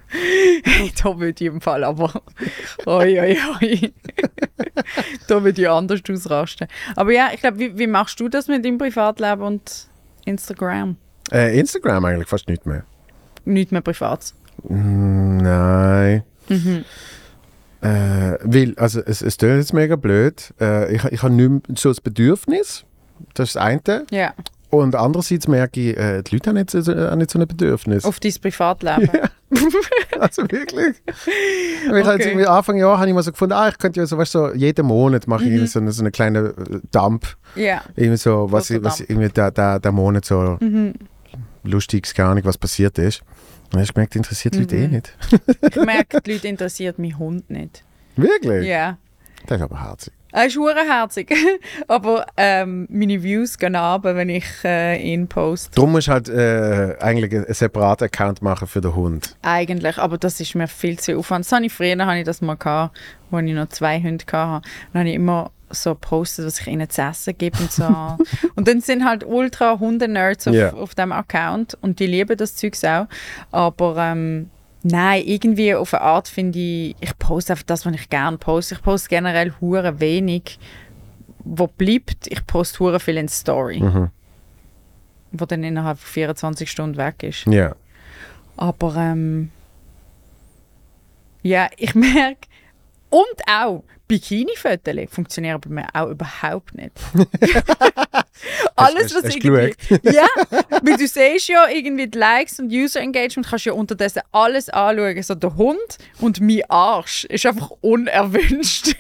da 1.03 1.19
würde 1.19 1.45
ich 1.45 1.51
im 1.51 1.61
Fall 1.61 1.85
aber. 1.85 2.23
Oi, 2.87 3.21
oi, 3.21 3.37
oi. 3.61 3.93
da 5.29 5.43
würde 5.43 5.61
ich 5.61 5.69
anders 5.69 6.01
ausrasten. 6.09 6.69
Aber 6.97 7.13
ja, 7.13 7.31
ich 7.33 7.41
glaube, 7.41 7.59
wie, 7.59 7.79
wie 7.79 7.87
machst 7.87 8.19
du 8.21 8.29
das 8.29 8.49
mit 8.49 8.65
deinem 8.65 8.79
Privatleben 8.79 9.43
und 9.43 9.87
Instagram? 10.25 10.97
Äh, 11.31 11.59
Instagram 11.59 12.05
eigentlich 12.05 12.29
fast 12.29 12.49
nicht 12.49 12.67
mehr. 12.67 12.85
Nicht 13.45 13.73
mehr 13.73 13.81
privat. 13.81 14.35
Mm, 14.65 15.39
Nein. 15.39 16.23
Mhm. 16.49 16.85
Äh, 17.83 18.39
weil, 18.45 18.75
also 18.77 19.01
es, 19.05 19.23
es 19.23 19.37
klingt 19.37 19.57
jetzt 19.57 19.73
mega 19.75 19.97
blöd. 19.97 20.55
Äh, 20.61 20.95
ich 20.95 21.05
ich 21.05 21.23
habe 21.23 21.35
nicht 21.35 21.69
mehr 21.69 21.77
so 21.77 21.89
das 21.91 22.01
Bedürfnis. 22.01 22.85
Das 23.35 23.49
ist 23.51 23.57
das 23.57 23.63
eine. 23.63 24.07
Ja, 24.11 24.35
Und 24.71 24.95
andererseits 24.95 25.49
merke 25.49 25.81
ich, 25.91 25.97
äh, 25.97 26.23
die 26.23 26.37
Leute 26.37 26.51
haben 26.51 26.57
nicht 26.57 26.71
so, 26.71 26.81
haben 26.95 27.19
nicht 27.19 27.31
so 27.31 27.39
ein 27.39 27.47
Bedürfnis. 27.47 28.05
auf 28.05 28.21
dein 28.21 28.33
Privatleben. 28.41 29.09
Also 30.19 30.43
wirklich. 30.43 30.97
Weil 31.91 32.01
ich 32.03 32.07
Okay. 32.09 32.29
irgendwie 32.29 32.47
Anfang 32.47 32.77
Jahr 32.79 32.97
habe 32.99 33.09
ich 33.09 33.15
mal 33.15 33.23
so 33.23 33.33
gefunden, 33.33 33.53
ah, 33.53 33.69
ich 33.69 33.77
könnte 33.77 34.01
ja 34.01 34.07
so, 34.07 34.17
weißt 34.17 34.35
du, 34.35 34.39
so 34.49 34.55
jeden 34.55 34.87
Monat 34.87 35.27
mache 35.27 35.45
ich 35.45 35.51
Mhm. 35.61 35.67
so, 35.67 35.79
eine, 35.81 35.93
so 35.93 36.03
eine 36.03 36.11
kleine 36.11 36.39
äh, 36.39 36.81
Dump. 36.93 37.27
Ja. 37.57 37.83
Irgendwie 37.97 38.17
so, 38.17 38.51
was, 38.51 38.71
ich, 38.71 38.83
was 38.83 39.01
irgendwie 39.01 39.29
der, 39.29 39.51
der, 39.51 39.79
der 39.81 39.93
Monat 39.93 40.25
so 40.25 40.57
Mhm. 40.61 40.95
lustiges, 41.65 42.15
gar 42.15 42.35
nicht, 42.35 42.47
was 42.47 42.57
passiert 42.57 42.99
ist. 42.99 43.23
Habe 43.73 43.83
ich 43.83 43.93
gemerkt, 43.95 44.17
interessiert 44.17 44.55
die 44.55 44.61
Leute 44.61 44.77
eh 44.77 44.87
Mhm. 44.87 44.93
nicht. 44.95 45.17
Ich 45.71 45.77
merke, 45.77 46.21
die 46.21 46.33
Leute 46.33 46.49
interessiert 46.49 46.99
mein 46.99 47.19
Hund 47.19 47.51
nicht. 47.51 47.85
Wirklich? 48.17 48.67
Ja. 48.69 48.99
Das 49.47 49.59
ist 49.59 49.63
aber 49.65 49.83
herzig. 49.83 50.13
Er 50.35 50.47
ist 50.47 50.57
herzig. 50.57 51.35
Aber 51.89 52.25
ähm, 52.39 52.87
meine 52.91 53.23
Views 53.23 53.59
gehen 53.59 53.77
runter, 53.77 54.17
wenn 54.17 54.31
ich 54.31 54.47
äh, 54.65 54.97
ihn 54.97 55.29
poste. 55.29 55.71
Darum 55.75 55.93
musst 55.93 56.09
du 56.09 56.13
halt 56.13 56.29
äh, 56.31 56.97
eigentlich 57.01 57.35
einen 57.35 57.53
separaten 57.53 58.07
Account 58.07 58.41
machen 58.41 58.67
für 58.67 58.81
den 58.81 58.95
Hund. 58.95 59.37
Eigentlich, 59.43 59.99
aber 59.99 60.17
das 60.17 60.41
ist 60.41 60.55
mir 60.55 60.69
viel 60.69 60.99
zu 60.99 61.19
Aufwand. 61.19 61.45
Das 61.45 61.53
habe 61.53 61.67
ich 61.67 61.73
früher 61.73 61.99
habe 62.07 62.19
ich 62.19 62.25
das 62.25 62.41
mal 62.41 62.55
gehabt, 62.55 62.97
als 63.31 63.47
ich 63.47 63.53
noch 63.53 63.69
zwei 63.69 64.01
Hunde 64.01 64.25
hatte. 64.33 64.67
Dann 64.95 65.01
habe 65.01 65.09
ich 65.11 65.17
immer 65.17 65.51
so 65.75 65.95
gepostet, 65.95 66.47
was 66.47 66.61
ich 66.61 66.67
ihnen 66.67 66.89
zu 66.89 67.03
essen 67.03 67.37
gebe 67.37 67.59
und 67.59 67.71
so. 67.73 67.85
und 68.55 68.69
dann 68.69 68.81
sind 68.81 69.05
halt 69.05 69.25
ultra 69.25 69.79
Hunde-Nerds 69.79 70.49
auf, 70.49 70.55
Ja. 70.55 70.73
auf 70.75 70.95
dem 70.95 71.13
Account 71.13 71.77
und 71.81 71.99
die 72.01 72.07
lieben 72.07 72.37
das 72.37 72.55
Zeugs 72.57 72.85
auch. 72.85 73.07
Aber 73.51 73.97
ähm, 73.99 74.51
nein, 74.83 75.23
irgendwie 75.25 75.75
auf 75.75 75.95
eine 75.95 76.03
Art 76.03 76.29
finde 76.29 76.59
ich, 76.59 76.97
ich 77.01 77.19
poste 77.19 77.53
einfach 77.55 77.65
das, 77.67 77.85
was 77.87 77.95
ich 77.95 78.09
gerne 78.11 78.37
poste. 78.39 78.75
Ich 78.75 78.83
poste 78.83 79.09
generell 79.09 79.53
hure 79.61 80.01
wenig, 80.01 80.59
wo 81.45 81.67
bleibt. 81.67 82.27
Ich 82.29 82.47
poste 82.47 82.79
hure 82.81 83.01
viel 83.01 83.17
in 83.17 83.29
Story, 83.29 83.81
Mhm. 83.81 84.11
wo 85.33 85.45
dann 85.47 85.65
innerhalb 85.65 85.99
von 85.99 86.09
24 86.13 86.71
Stunden 86.71 86.97
weg 86.97 87.23
ist. 87.23 87.47
Ja. 87.47 87.75
Aber 88.57 88.95
ähm, 88.97 89.51
ja, 91.43 91.69
ich 91.77 91.95
merke, 91.95 92.49
und 93.11 93.43
auch 93.51 93.83
Bikini-Fotos 94.13 95.11
funktionieren 95.11 95.59
bei 95.61 95.71
mir 95.71 95.87
auch 95.95 96.11
überhaupt 96.11 96.75
nicht. 96.75 96.93
Alles, 98.77 99.05
hast- 99.05 99.15
was 99.15 99.25
hast 99.25 99.37
irgendwie. 99.37 99.75
Ja, 100.15 100.27
weil 100.83 100.97
du 100.97 101.07
siehst 101.07 101.49
ja 101.49 101.69
irgendwie 101.69 102.09
die 102.09 102.19
Likes 102.19 102.59
und 102.59 102.71
User-Engagement, 102.73 103.49
kannst 103.49 103.65
ja 103.67 103.73
unterdessen 103.73 104.23
alles 104.33 104.69
anschauen. 104.69 105.23
So 105.23 105.35
der 105.35 105.57
Hund 105.57 105.79
und 106.21 106.41
mein 106.41 106.63
Arsch 106.69 107.25
ist 107.27 107.47
einfach 107.47 107.71
unerwünscht. 107.81 108.95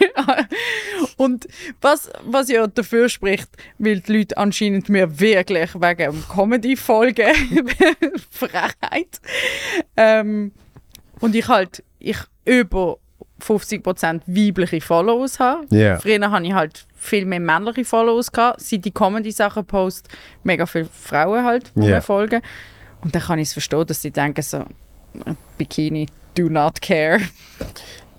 und 1.16 1.46
was, 1.80 2.10
was 2.24 2.48
ja 2.48 2.66
dafür 2.66 3.08
spricht, 3.08 3.48
weil 3.78 4.00
die 4.00 4.18
Leute 4.18 4.36
anscheinend 4.36 4.88
mir 4.88 5.18
wirklich 5.20 5.70
wegen 5.74 6.24
Comedy-Folgen 6.28 7.34
Frechheit. 8.30 9.20
Ähm, 9.96 10.52
und 11.20 11.34
ich 11.34 11.48
halt, 11.48 11.82
ich 11.98 12.18
über 12.44 12.98
50% 13.42 14.22
weibliche 14.26 14.80
Follows 14.80 15.38
habe. 15.40 15.66
Ja. 15.70 15.98
Früher 15.98 16.30
hatte 16.30 16.44
ich 16.46 16.52
halt 16.52 16.86
viel 16.96 17.24
mehr 17.26 17.40
männliche 17.40 17.84
Follows. 17.84 18.30
Gehabt. 18.30 18.60
Seit 18.60 18.84
die 18.84 18.90
Comedy-Sachen 18.92 19.64
post, 19.64 20.08
mega 20.44 20.66
viele 20.66 20.86
Frauen 20.86 21.44
halt, 21.44 21.72
die 21.74 21.80
Ja. 21.86 21.96
mir 21.96 22.02
folgen. 22.02 22.40
Und 23.02 23.14
dann 23.14 23.22
kann 23.22 23.38
ich 23.38 23.48
es 23.48 23.52
verstehen, 23.52 23.84
dass 23.86 24.00
sie 24.00 24.10
denken 24.12 24.42
so, 24.42 24.64
Bikini, 25.58 26.06
do 26.34 26.48
not 26.48 26.80
care. 26.80 27.18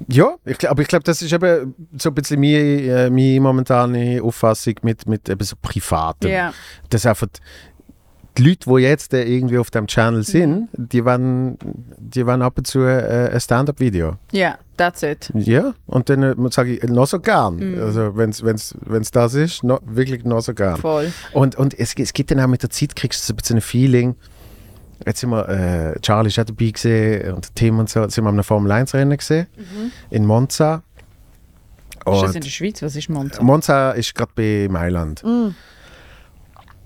Ja, 0.09 0.35
ich, 0.43 0.69
aber 0.69 0.81
ich 0.81 0.87
glaube, 0.89 1.03
das 1.03 1.21
ist 1.21 1.31
eben 1.31 1.73
so 1.97 2.09
ein 2.09 2.15
bisschen 2.15 2.39
meine, 2.41 2.57
äh, 2.57 3.09
meine 3.09 3.39
momentane 3.39 4.21
Auffassung 4.21 4.73
mit, 4.81 5.07
mit 5.07 5.29
eben 5.29 5.43
so 5.43 5.55
Privatem. 5.61 6.29
Ja. 6.29 6.53
Dass 6.89 7.05
einfach 7.05 7.27
die 8.37 8.43
Leute, 8.43 8.67
die 8.69 8.81
jetzt 8.81 9.13
irgendwie 9.13 9.57
auf 9.59 9.71
dem 9.71 9.87
Channel 9.87 10.19
Mhm. 10.19 10.23
sind, 10.23 10.69
die 10.73 11.05
wollen, 11.05 11.57
die 11.97 12.25
wollen 12.25 12.41
ab 12.41 12.57
und 12.57 12.65
zu 12.67 12.79
äh, 12.81 13.29
ein 13.31 13.39
Stand-up-Video. 13.39 14.17
Ja, 14.31 14.57
that's 14.77 15.03
it. 15.03 15.31
Ja, 15.35 15.73
und 15.85 16.09
dann 16.09 16.23
äh, 16.23 16.35
sage 16.51 16.75
ich 16.77 16.83
noch 16.89 17.07
so 17.07 17.19
gern. 17.19 17.55
Mhm. 17.57 17.81
Also 17.81 18.15
wenn 18.17 18.29
es 18.31 19.11
das 19.11 19.33
ist, 19.33 19.63
noch, 19.63 19.81
wirklich 19.85 20.23
noch 20.25 20.41
so 20.41 20.53
gern. 20.53 20.77
Voll. 20.77 21.11
Und, 21.33 21.55
und 21.55 21.77
es, 21.79 21.93
es 21.97 22.13
gibt 22.13 22.31
dann 22.31 22.39
auch 22.39 22.47
mit 22.47 22.61
der 22.63 22.69
Zeit, 22.69 22.95
kriegst 22.95 23.21
du 23.23 23.27
so 23.27 23.33
ein 23.33 23.37
bisschen 23.37 23.57
ein 23.57 23.61
Feeling. 23.61 24.15
Jetzt 25.05 25.19
sind 25.19 25.31
wir, 25.31 25.49
äh, 25.49 25.99
Charlie 25.99 26.29
ist 26.29 26.39
auch 26.39 26.45
dabei 26.45 26.69
gesehen 26.71 27.33
und 27.33 27.55
Tim 27.55 27.79
und 27.79 27.89
so, 27.89 28.01
jetzt 28.01 28.13
sind 28.15 28.23
wir 28.23 28.29
am 28.29 28.43
Formel 28.43 28.71
1 28.71 28.93
Rennen 28.93 29.17
gesehen 29.17 29.47
Mhm. 29.57 29.91
in 30.11 30.25
Monza. 30.25 30.83
Ist 31.95 32.05
das 32.05 32.21
Und- 32.23 32.35
in 32.35 32.41
der 32.41 32.49
Schweiz? 32.49 32.81
Was 32.81 32.95
ist 32.95 33.09
Monza? 33.09 33.41
Monza 33.43 33.91
ist 33.91 34.13
gerade 34.15 34.31
bei 34.35 34.67
Mailand. 34.71 35.23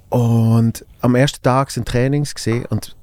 Und 0.10 0.86
am 1.02 1.16
ersten 1.16 1.42
Tag 1.44 1.72
sind 1.72 1.88
Trainings 1.88 2.34
gesehen 2.34 2.66
und 2.66 2.96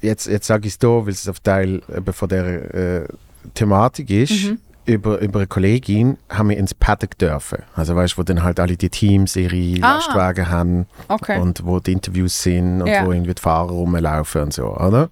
jetzt, 0.00 0.26
jetzt 0.26 0.46
sage 0.46 0.68
ich 0.68 0.74
es 0.74 0.78
hier, 0.80 0.88
weil 1.04 1.08
es 1.12 1.28
auf 1.28 1.40
Teil 1.40 1.82
von 2.12 2.28
der 2.28 2.74
äh, 2.74 3.08
Thematik 3.54 4.10
ist. 4.10 4.52
Über, 4.86 5.18
über 5.20 5.40
eine 5.40 5.46
Kollegin 5.46 6.16
haben 6.30 6.48
wir 6.48 6.56
ins 6.56 6.72
Paddock 6.72 7.18
dürfen. 7.18 7.58
Also 7.74 7.94
weißt 7.94 8.14
du, 8.14 8.18
wo 8.18 8.22
dann 8.22 8.42
halt 8.42 8.58
alle 8.58 8.74
die 8.78 8.88
Teams 8.88 9.36
ihre 9.36 9.84
Ah. 9.84 9.96
Lastwagen 9.96 10.48
haben 10.48 10.86
Okay. 11.08 11.38
und 11.38 11.66
wo 11.66 11.78
die 11.78 11.92
Interviews 11.92 12.42
sind 12.42 12.80
und 12.80 12.86
Ja. 12.88 13.04
wo 13.04 13.12
irgendwie 13.12 13.34
die 13.34 13.42
Fahrer 13.42 13.68
rumlaufen 13.70 14.42
und 14.44 14.54
so, 14.54 14.74
oder? 14.74 15.10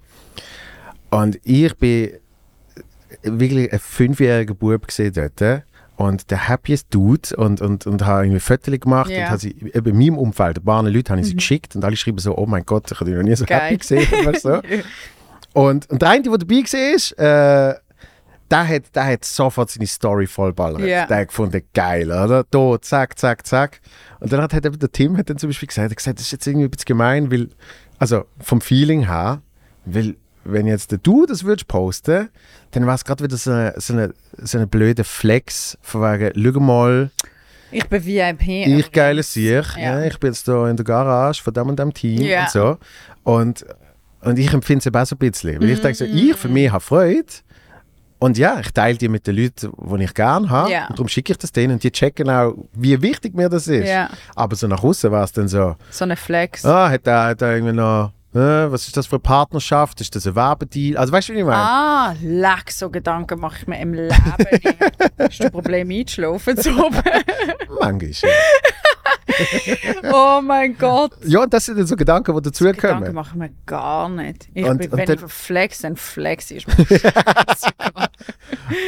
Und 1.11 1.39
ich 1.43 1.75
bin 1.77 2.09
wirklich 3.21 3.71
ein 3.71 3.77
fünfjähriger 3.79 4.55
Bub 4.55 4.87
gesehen 4.87 5.13
dort 5.13 5.63
und 5.95 6.29
der 6.31 6.47
happiest 6.47 6.87
Dude 6.89 7.35
und, 7.37 7.61
und, 7.61 7.85
und 7.85 8.03
habe 8.05 8.23
irgendwie 8.23 8.39
Fotos 8.39 8.79
gemacht 8.79 9.11
Ja. 9.11 9.25
und 9.25 9.29
habe 9.29 9.39
sie 9.39 9.55
eben 9.73 9.89
in 9.91 9.97
meinem 9.97 10.17
Umfeld, 10.17 10.57
ein 10.57 10.63
paar 10.65 10.81
Leute 10.83 11.11
habe 11.11 11.21
ich 11.21 11.27
sie 11.27 11.35
geschickt 11.35 11.75
und 11.75 11.85
alle 11.85 11.95
schreiben 11.95 12.17
so, 12.17 12.35
oh 12.35 12.47
mein 12.47 12.65
Gott, 12.65 12.91
ich 12.91 12.99
habe 12.99 13.09
dich 13.11 13.15
noch 13.17 13.23
nie 13.23 13.35
so 13.35 13.45
Geil. 13.45 13.59
happy 13.61 13.77
gesehen. 13.77 14.07
weißt 14.25 14.41
so. 14.41 14.59
und, 15.53 15.87
und 15.89 16.01
der 16.01 16.09
eine, 16.09 16.23
der 16.23 16.37
dabei 16.37 16.55
war, 16.55 17.69
äh, 17.71 17.75
der 18.51 18.67
hat, 18.67 18.95
der 18.95 19.05
hat 19.05 19.25
sofort 19.25 19.69
seine 19.69 19.87
Story 19.87 20.27
vollballert. 20.27 20.81
Ja. 20.81 21.05
Der 21.05 21.17
hat 21.19 21.27
gefunden, 21.29 21.61
geil, 21.73 22.07
oder? 22.11 22.45
Da, 22.49 22.77
zack, 22.81 23.17
zack, 23.19 23.45
zack. 23.45 23.81
Und 24.19 24.31
dann 24.31 24.41
hat, 24.41 24.53
hat 24.53 24.65
eben 24.65 24.79
der 24.79 24.91
Tim 24.91 25.17
hat 25.17 25.29
dann 25.29 25.37
zum 25.37 25.49
Beispiel 25.49 25.67
gesagt, 25.67 25.95
gesagt, 25.95 26.19
das 26.19 26.25
ist 26.27 26.31
jetzt 26.31 26.47
irgendwie 26.47 26.65
ein 26.67 26.71
bisschen 26.71 26.85
gemein, 26.85 27.31
weil, 27.31 27.49
also 27.99 28.25
vom 28.39 28.61
Feeling 28.61 29.07
her, 29.07 29.41
weil 29.85 30.15
wenn 30.43 30.65
jetzt 30.65 30.95
du 31.03 31.25
das 31.25 31.43
würdest 31.43 31.67
posten, 31.67 32.29
dann 32.71 32.85
war 32.85 32.95
es 32.95 33.03
gerade 33.03 33.23
wieder 33.23 33.35
so 33.35 33.51
eine, 33.51 33.73
so, 33.77 33.93
eine, 33.93 34.13
so 34.37 34.57
eine 34.57 34.65
blöde 34.67 35.03
Flex, 35.03 35.77
von 35.81 36.01
wegen, 36.01 36.31
schau 36.53 36.59
mal, 36.61 37.11
Ich 37.71 37.85
bin 37.89 38.05
VIP. 38.05 38.47
ich 38.47 38.91
geile 38.93 39.23
Sieg, 39.23 39.65
Ja. 39.75 39.99
ja. 39.99 40.05
ich 40.05 40.17
bin 40.19 40.31
jetzt 40.31 40.47
da 40.47 40.69
in 40.69 40.77
der 40.77 40.85
Garage 40.85 41.43
von 41.43 41.53
dem 41.53 41.67
und 41.67 41.77
dem 41.79 41.93
Team 41.93 42.21
Ja. 42.21 42.43
und 42.43 42.49
so. 42.51 42.77
Und, 43.23 43.65
und 44.21 44.39
ich 44.39 44.53
empfinde 44.53 44.79
es 44.79 44.85
eben 44.85 44.95
auch 44.95 45.05
so 45.05 45.15
ein 45.15 45.19
bisschen. 45.19 45.59
Weil 45.61 45.69
ich 45.69 45.81
denke 45.81 45.95
so, 45.97 46.05
Mhm. 46.05 46.15
ich 46.17 46.35
für 46.37 46.47
mich 46.49 46.71
habe 46.71 46.79
Freude. 46.81 47.25
Und 48.19 48.37
ja, 48.37 48.59
ich 48.59 48.71
teile 48.71 48.97
die 48.97 49.09
mit 49.09 49.27
den 49.27 49.35
Leuten, 49.35 49.71
die 49.77 50.03
ich 50.03 50.13
gerne 50.13 50.49
habe. 50.49 50.71
Ja. 50.71 50.87
Und 50.87 50.97
darum 50.97 51.07
schicke 51.07 51.33
ich 51.33 51.37
das 51.37 51.51
denen 51.51 51.73
und 51.73 51.83
die 51.83 51.91
checken 51.91 52.29
auch, 52.29 52.53
wie 52.73 52.99
wichtig 53.01 53.35
mir 53.35 53.47
das 53.49 53.67
ist. 53.67 53.87
Ja. 53.87 54.09
Aber 54.35 54.55
so 54.55 54.67
nach 54.67 54.83
außen 54.83 55.11
war 55.11 55.23
es 55.23 55.31
dann 55.31 55.47
so, 55.47 55.75
So 55.91 56.03
eine 56.05 56.15
Flex. 56.15 56.65
ah, 56.65 56.89
hat 56.89 57.05
er, 57.05 57.23
hat 57.25 57.41
er 57.43 57.53
irgendwie 57.53 57.73
noch, 57.73 58.11
was 58.33 58.87
ist 58.87 58.95
das 58.97 59.07
für 59.07 59.15
eine 59.15 59.21
Partnerschaft? 59.21 59.99
Ist 60.01 60.15
das 60.15 60.27
ein 60.27 60.35
Werbedeal? 60.35 60.97
Also 60.97 61.11
weißt 61.13 61.29
du, 61.29 61.33
wie 61.33 61.39
ich 61.39 61.45
meine? 61.45 61.55
Ah, 61.57 62.15
leck, 62.21 62.69
so 62.71 62.89
Gedanken 62.89 63.39
mache 63.39 63.57
ich 63.61 63.67
mir 63.67 63.79
im 63.79 63.93
Leben 63.93 64.15
nicht. 64.51 64.75
Hast 65.19 65.39
du 65.39 65.43
ein 65.45 65.51
Problem 65.51 65.89
einzuschlafen 65.89 66.57
zu 66.57 66.69
oben? 66.85 67.01
Manchmal. 67.79 68.31
Oh 70.11 70.41
mein 70.41 70.75
Gott. 70.77 71.11
ja, 71.25 71.43
und 71.43 71.53
das 71.53 71.65
sind 71.65 71.85
so 71.87 71.95
Gedanken, 71.95 72.31
die 72.41 72.49
Gedanken 72.49 72.73
dazukommen. 72.81 73.13
mache 73.13 73.29
ich 73.31 73.35
mir 73.35 73.49
gar 73.67 74.09
nicht. 74.09 74.47
Ich 74.53 74.65
Und- 74.65 74.79
bin, 74.79 74.89
und 74.91 74.97
wenn 74.97 75.05
dann- 75.05 75.25
ich 75.25 75.31
flex, 75.31 75.79
dann 75.79 75.95
flex 75.95 76.49
ist. 76.49 76.65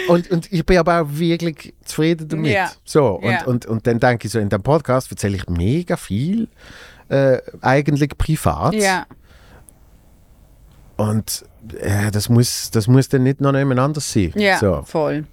Und, 0.07 0.31
und 0.31 0.51
ich 0.51 0.65
bin 0.65 0.77
aber 0.79 1.01
auch 1.01 1.07
wirklich 1.11 1.73
zufrieden 1.85 2.27
damit. 2.27 2.51
Ja. 2.53 2.71
So, 2.83 3.15
und, 3.15 3.31
Ja. 3.31 3.43
und, 3.45 3.65
und 3.67 3.85
dann 3.85 3.99
denke 3.99 4.25
ich 4.27 4.31
so, 4.33 4.39
in 4.39 4.49
dem 4.49 4.63
Podcast 4.63 5.11
erzähle 5.11 5.35
ich 5.37 5.47
mega 5.49 5.97
viel, 5.97 6.47
äh, 7.09 7.37
eigentlich 7.61 8.17
privat. 8.17 8.73
Ja, 8.73 9.05
Und 10.99 11.45
äh, 11.79 12.11
das, 12.11 12.29
muss, 12.29 12.71
das 12.71 12.87
muss 12.87 13.09
dann 13.09 13.23
nicht 13.23 13.41
noch 13.41 13.53
jemand 13.55 13.79
anders 13.79 14.11
sein. 14.11 14.33
ja, 14.35 14.57
So. 14.59 14.83
voll. 14.85 15.25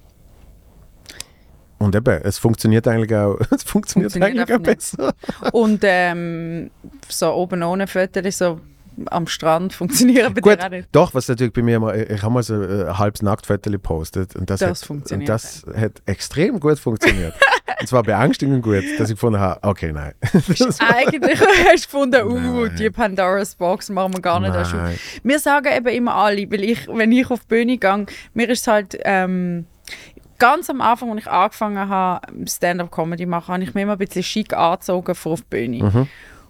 Und 1.78 1.94
eben, 1.94 2.22
es 2.22 2.38
funktioniert 2.38 2.88
eigentlich 2.88 3.14
auch, 3.14 3.38
es 3.50 3.62
funktioniert, 3.62 4.12
Funktioniert 4.12 4.50
eigentlich 4.50 4.56
auch 4.56 4.66
nicht. 4.66 4.78
besser. 4.78 5.14
Und 5.52 5.80
ähm, 5.82 6.70
so 7.08 7.32
oben 7.32 7.62
ohne 7.62 7.86
Fotos, 7.86 8.38
so 8.38 8.60
am 9.10 9.26
Strand 9.26 9.74
funktionieren 9.74 10.32
bei 10.32 10.40
Gut, 10.40 10.58
dir 10.58 10.64
auch 10.66 10.70
nicht. 10.70 10.88
doch, 10.92 11.12
was 11.12 11.28
natürlich 11.28 11.52
bei 11.52 11.60
mir 11.62 11.76
immer, 11.76 11.94
ich 11.94 12.22
habe 12.22 12.32
mal 12.32 12.42
so 12.42 12.62
äh, 12.62 12.86
ein 12.86 12.96
halbes 12.98 13.20
Nacktfoto 13.20 13.70
gepostet 13.70 14.34
und 14.36 14.48
das, 14.48 14.60
Das 14.60 14.88
hat, 14.88 15.12
Und 15.12 15.28
das 15.28 15.66
hat 15.76 16.00
extrem 16.06 16.60
gut 16.60 16.78
funktioniert. 16.78 17.34
und 17.80 17.86
zwar 17.86 18.02
beängstigend 18.02 18.62
gut, 18.62 18.84
dass 18.98 19.10
ich 19.10 19.16
gefunden 19.16 19.40
habe, 19.40 19.58
okay, 19.62 19.92
nein. 19.92 20.12
Eigentlich 20.78 21.40
hast 21.70 21.84
du 21.84 21.98
gefunden, 21.98 22.22
uh, 22.26 22.68
die 22.68 22.90
Pandora's 22.90 23.54
Box 23.54 23.90
machen 23.90 24.14
wir 24.14 24.20
gar 24.20 24.40
nicht. 24.40 24.52
Nein. 24.52 24.98
Wir 25.22 25.38
sagen 25.38 25.68
eben 25.74 25.88
immer 25.88 26.14
alle, 26.14 26.50
weil 26.50 26.64
ich, 26.64 26.86
wenn 26.88 27.12
ich 27.12 27.30
auf 27.30 27.40
die 27.40 27.48
Bühne 27.48 27.78
gehe, 27.78 28.06
mir 28.34 28.48
ist 28.48 28.60
es 28.60 28.66
halt 28.66 28.98
ähm, 29.04 29.66
ganz 30.38 30.70
am 30.70 30.80
Anfang, 30.80 31.10
als 31.10 31.20
ich 31.20 31.28
angefangen 31.28 31.88
habe, 31.88 32.26
Stand-up-Comedy 32.46 33.24
zu 33.24 33.30
machen, 33.30 33.54
habe 33.54 33.62
ich 33.62 33.74
mich 33.74 33.82
immer 33.82 33.92
ein 33.92 33.98
bisschen 33.98 34.22
schick 34.22 34.52
angezogen 34.52 35.14
vor 35.14 35.32
auf 35.32 35.40
die 35.42 35.48
Bühne. 35.50 35.84
Mhm. 35.84 36.08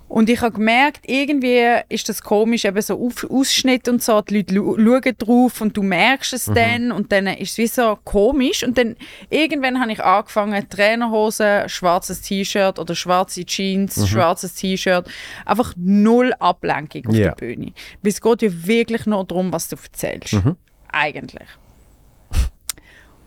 Und 0.08 0.30
ich 0.30 0.40
habe 0.40 0.52
gemerkt, 0.52 1.00
irgendwie 1.08 1.80
ist 1.88 2.08
das 2.08 2.22
komisch, 2.22 2.64
eben 2.64 2.80
so 2.80 2.94
auf 3.04 3.24
Ausschnitt 3.28 3.88
und 3.88 4.00
so, 4.02 4.20
die 4.22 4.42
Leute 4.54 4.54
schauen 4.54 5.14
drauf 5.18 5.60
und 5.60 5.76
du 5.76 5.82
merkst 5.82 6.32
Mhm. 6.32 6.36
es 6.36 6.44
dann 6.54 6.92
und 6.92 7.10
dann 7.10 7.26
ist 7.26 7.50
es 7.52 7.58
wie 7.58 7.66
so 7.66 7.98
komisch. 8.04 8.62
Und 8.62 8.78
dann 8.78 8.94
irgendwann 9.30 9.80
habe 9.80 9.90
ich 9.92 10.02
angefangen, 10.02 10.68
Trainerhosen, 10.68 11.68
schwarzes 11.68 12.20
T-Shirt 12.22 12.78
oder 12.78 12.94
schwarze 12.94 13.44
Jeans, 13.44 13.96
Mhm. 13.96 14.06
schwarzes 14.06 14.54
T-Shirt, 14.54 15.08
einfach 15.44 15.72
null 15.76 16.32
Ablenkung 16.38 17.08
auf 17.08 17.14
Ja. 17.14 17.30
der 17.30 17.34
Bühne. 17.34 17.72
Weil 18.02 18.12
es 18.12 18.20
geht 18.20 18.42
ja 18.42 18.50
wirklich 18.52 19.06
nur 19.06 19.24
darum, 19.24 19.52
was 19.52 19.68
du 19.68 19.76
erzählst. 19.76 20.34
Mhm. 20.34 20.56
Eigentlich. 20.92 21.48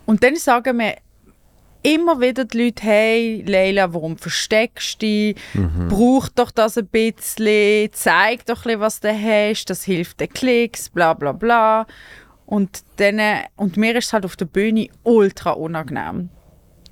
Und 0.05 0.23
dann 0.23 0.37
sagen 0.37 0.77
mir 0.77 0.95
immer 1.81 2.19
wieder 2.19 2.45
die 2.45 2.65
Leute, 2.65 2.83
hey 2.83 3.43
Leila, 3.47 3.93
warum 3.93 4.17
versteckst 4.17 5.01
du 5.01 5.05
dich? 5.05 5.35
Brauch 5.89 6.27
doch 6.29 6.51
das 6.51 6.77
ein 6.77 6.87
bisschen, 6.87 7.89
zeig 7.93 8.45
doch 8.45 8.59
ein 8.59 8.63
bisschen, 8.63 8.79
was 8.79 8.99
du 8.99 9.13
hast, 9.13 9.69
das 9.69 9.83
hilft 9.83 10.19
den 10.19 10.29
Klicks, 10.29 10.89
bla 10.89 11.13
bla 11.13 11.31
bla. 11.31 11.85
Und, 12.45 12.83
dann, 12.97 13.21
und 13.55 13.77
mir 13.77 13.95
ist 13.95 14.05
es 14.07 14.13
halt 14.13 14.25
auf 14.25 14.35
der 14.35 14.45
Bühne 14.45 14.87
ultra 15.03 15.51
unangenehm. 15.51 16.29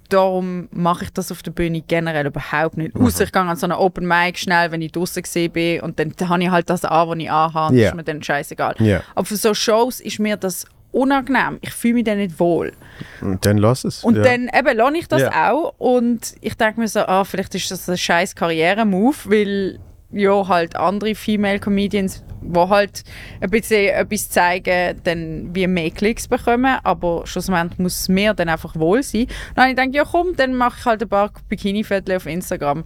Darum 0.10 0.70
mache 0.72 1.06
ich 1.06 1.10
das 1.12 1.32
auf 1.32 1.44
der 1.44 1.52
Bühne 1.52 1.82
generell 1.82 2.28
überhaupt 2.28 2.78
nicht. 2.78 2.96
Außer 2.96 3.26
ich 3.26 3.32
gehe 3.32 3.42
an 3.42 3.56
so 3.58 3.66
einen 3.66 3.74
Open 3.74 4.08
Mic 4.08 4.38
schnell, 4.40 4.72
wenn 4.72 4.82
ich 4.82 4.94
draußen 4.94 5.22
gesehen 5.22 5.52
bin 5.52 5.82
und 5.82 6.00
dann 6.00 6.14
habe 6.30 6.44
ich 6.44 6.50
halt 6.50 6.70
das 6.70 6.86
an, 6.86 7.10
was 7.10 7.18
ich 7.18 7.30
anhabe. 7.30 7.76
Das 7.76 7.88
ist 7.88 7.96
mir 7.96 8.04
dann 8.04 8.24
scheißegal. 8.24 8.76
Ja. 8.80 9.04
Aber 9.16 9.26
für 9.26 9.36
so 9.36 9.54
Shows 9.54 10.00
ist 10.00 10.20
mir 10.20 10.38
das 10.38 10.66
unangenehm. 10.98 11.60
Ich 11.62 11.72
fühle 11.72 11.96
mich 11.96 12.04
dann 12.06 12.18
nicht 12.18 12.40
wohl. 12.40 12.74
Und 13.22 13.46
dann 13.46 13.58
lass 13.58 13.84
es. 13.84 14.04
Und 14.04 14.18
ja. 14.18 14.24
dann 14.24 14.50
eben 14.54 14.78
lohne 14.78 14.98
ich 14.98 15.08
das 15.08 15.22
Ja. 15.22 15.52
auch. 15.52 15.74
Und 15.78 16.36
ich 16.42 16.56
denke 16.56 16.80
mir 16.80 16.88
so, 16.88 17.02
ah, 17.02 17.24
vielleicht 17.24 17.56
ist 17.56 17.70
das 17.72 17.90
ein 17.90 17.98
scheiß 17.98 18.36
Karriere-Move, 18.36 19.16
weil 19.26 19.80
ja 20.12 20.48
halt 20.48 20.76
andere 20.76 21.16
Female 21.16 21.60
Comedians, 21.60 22.24
die 22.42 22.60
halt 22.60 23.04
ein 23.42 23.50
bisschen 23.50 23.90
etwas 23.90 24.30
zeigen, 24.30 25.00
dann 25.04 25.50
wie 25.54 25.68
mehr 25.68 25.92
Klicks 25.92 26.28
bekommen, 26.28 26.78
aber 26.84 27.28
schlussendlich 27.28 27.80
muss 27.80 28.00
es 28.02 28.10
mir 28.10 28.34
dann 28.34 28.50
einfach 28.50 28.76
wohl 28.76 29.04
sein. 29.04 29.28
Dann 29.56 29.64
habe 29.64 29.72
ich 29.72 29.78
gedacht, 29.78 29.96
ja 29.96 30.06
komm, 30.10 30.36
dann 30.36 30.54
mache 30.54 30.78
ich 30.80 30.86
halt 30.86 31.02
ein 31.02 31.10
paar 31.10 31.32
Bikini-Fotos 31.50 32.16
auf 32.16 32.26
Instagram. 32.26 32.86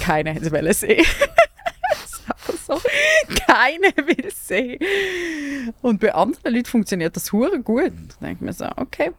Keiner 0.00 0.32
hätte 0.32 0.54
es 0.68 0.80
sehen. 0.80 1.04
Das 1.90 2.12
ist 2.12 2.22
einfach 2.30 2.80
so. 2.80 2.88
Keiner 3.52 4.06
will 4.06 4.30
sehen. 4.34 4.78
Und 5.82 6.00
bei 6.00 6.14
anderen 6.14 6.54
Leuten 6.54 6.66
funktioniert 6.66 7.14
das 7.16 7.32
hure 7.32 7.60
gut. 7.60 7.92
Da 8.20 8.26
denke 8.26 8.36
ich 8.36 8.40
mir 8.46 8.52
so, 8.52 8.66
okay. 8.76 9.10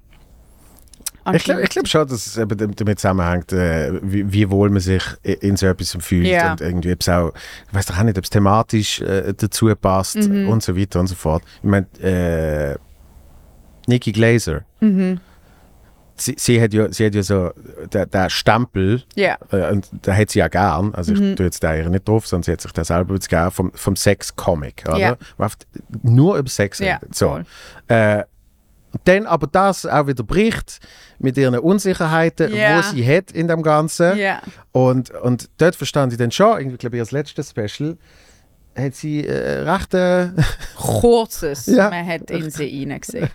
Ich 1.35 1.45
glaube 1.45 1.61
ich 1.61 1.69
glaub 1.69 1.87
schon, 1.87 2.05
dass 2.07 2.25
es 2.27 2.37
eben 2.37 2.75
damit 2.75 2.99
zusammenhängt, 2.99 3.53
äh, 3.53 3.93
wie, 4.01 4.29
wie 4.33 4.49
wohl 4.49 4.69
man 4.69 4.81
sich 4.81 5.03
in 5.23 5.55
so 5.55 5.67
etwas 5.67 5.95
fühlt 6.01 6.27
Ja. 6.27 6.51
und 6.51 6.59
irgendwie, 6.59 6.91
ob 6.91 6.99
es 6.99 7.07
auch, 7.07 7.31
ich 7.69 7.73
weiß 7.73 7.85
doch 7.85 7.97
auch 7.97 8.03
nicht, 8.03 8.17
ob 8.17 8.25
es 8.25 8.29
thematisch 8.29 8.99
äh, 8.99 9.33
dazu 9.33 9.73
passt 9.75 10.17
Mhm. 10.17 10.49
und 10.49 10.61
so 10.63 10.75
weiter 10.77 10.99
und 10.99 11.07
so 11.07 11.15
fort. 11.15 11.41
Ich 11.61 11.69
meine, 11.69 11.85
äh, 12.01 12.75
Nikki 13.87 14.11
Glaser, 14.11 14.65
Mhm. 14.81 15.21
Sie, 16.15 16.35
sie, 16.37 16.61
hat 16.61 16.73
ja, 16.73 16.91
sie 16.91 17.05
hat 17.07 17.15
ja 17.15 17.23
so 17.23 17.51
den, 17.93 18.09
den 18.09 18.29
Stempel, 18.29 19.03
Ja. 19.15 19.37
äh, 19.51 19.71
und 19.71 19.89
da 20.03 20.13
hat 20.15 20.29
sie 20.29 20.39
ja 20.39 20.47
gern, 20.47 20.93
also 20.93 21.13
Mhm. 21.13 21.23
ich 21.31 21.35
tue 21.35 21.45
jetzt 21.45 21.63
da 21.63 21.75
ihre 21.75 21.89
nicht 21.89 22.07
drauf, 22.07 22.27
sondern 22.27 22.43
sie 22.43 22.51
hat 22.51 22.61
sich 22.61 22.71
das 22.71 22.87
selber 22.87 23.13
jetzt 23.15 23.29
gern, 23.29 23.51
vom, 23.51 23.71
vom 23.73 23.95
Sex-Comic, 23.95 24.83
oder? 24.87 25.17
Oft 25.37 25.65
nur 26.03 26.37
über 26.37 26.49
Sex 26.49 26.79
redet. 26.79 27.13
So. 27.15 27.39
Äh, 27.87 28.23
dann 29.05 29.25
aber 29.25 29.47
das 29.47 29.87
auch 29.87 30.05
wieder 30.05 30.23
bricht 30.23 30.79
mit 31.17 31.35
ihren 31.35 31.57
Unsicherheiten, 31.57 32.53
Ja. 32.55 32.77
wo 32.77 32.81
sie 32.83 33.03
hat 33.07 33.31
in 33.31 33.47
dem 33.47 33.63
Ganzen. 33.63 34.13
Und, 34.71 35.09
und 35.09 35.49
dort 35.57 35.75
verstand 35.75 36.13
ich 36.13 36.19
dann 36.19 36.29
schon, 36.29 36.59
irgendwie, 36.59 36.77
glaube 36.77 36.97
ich, 36.97 37.01
als 37.01 37.09
letztes 37.11 37.49
Special, 37.49 37.97
hat 38.75 38.95
sie 38.95 39.25
äh, 39.27 39.59
recht, 39.69 39.93
äh, 39.93 40.29
Kurzes. 40.75 41.67
Ja. 41.67 41.89
Man 41.89 42.05
hat 42.05 42.29
in 42.31 42.49
sie 42.49 42.85
reingesehen. 42.87 43.29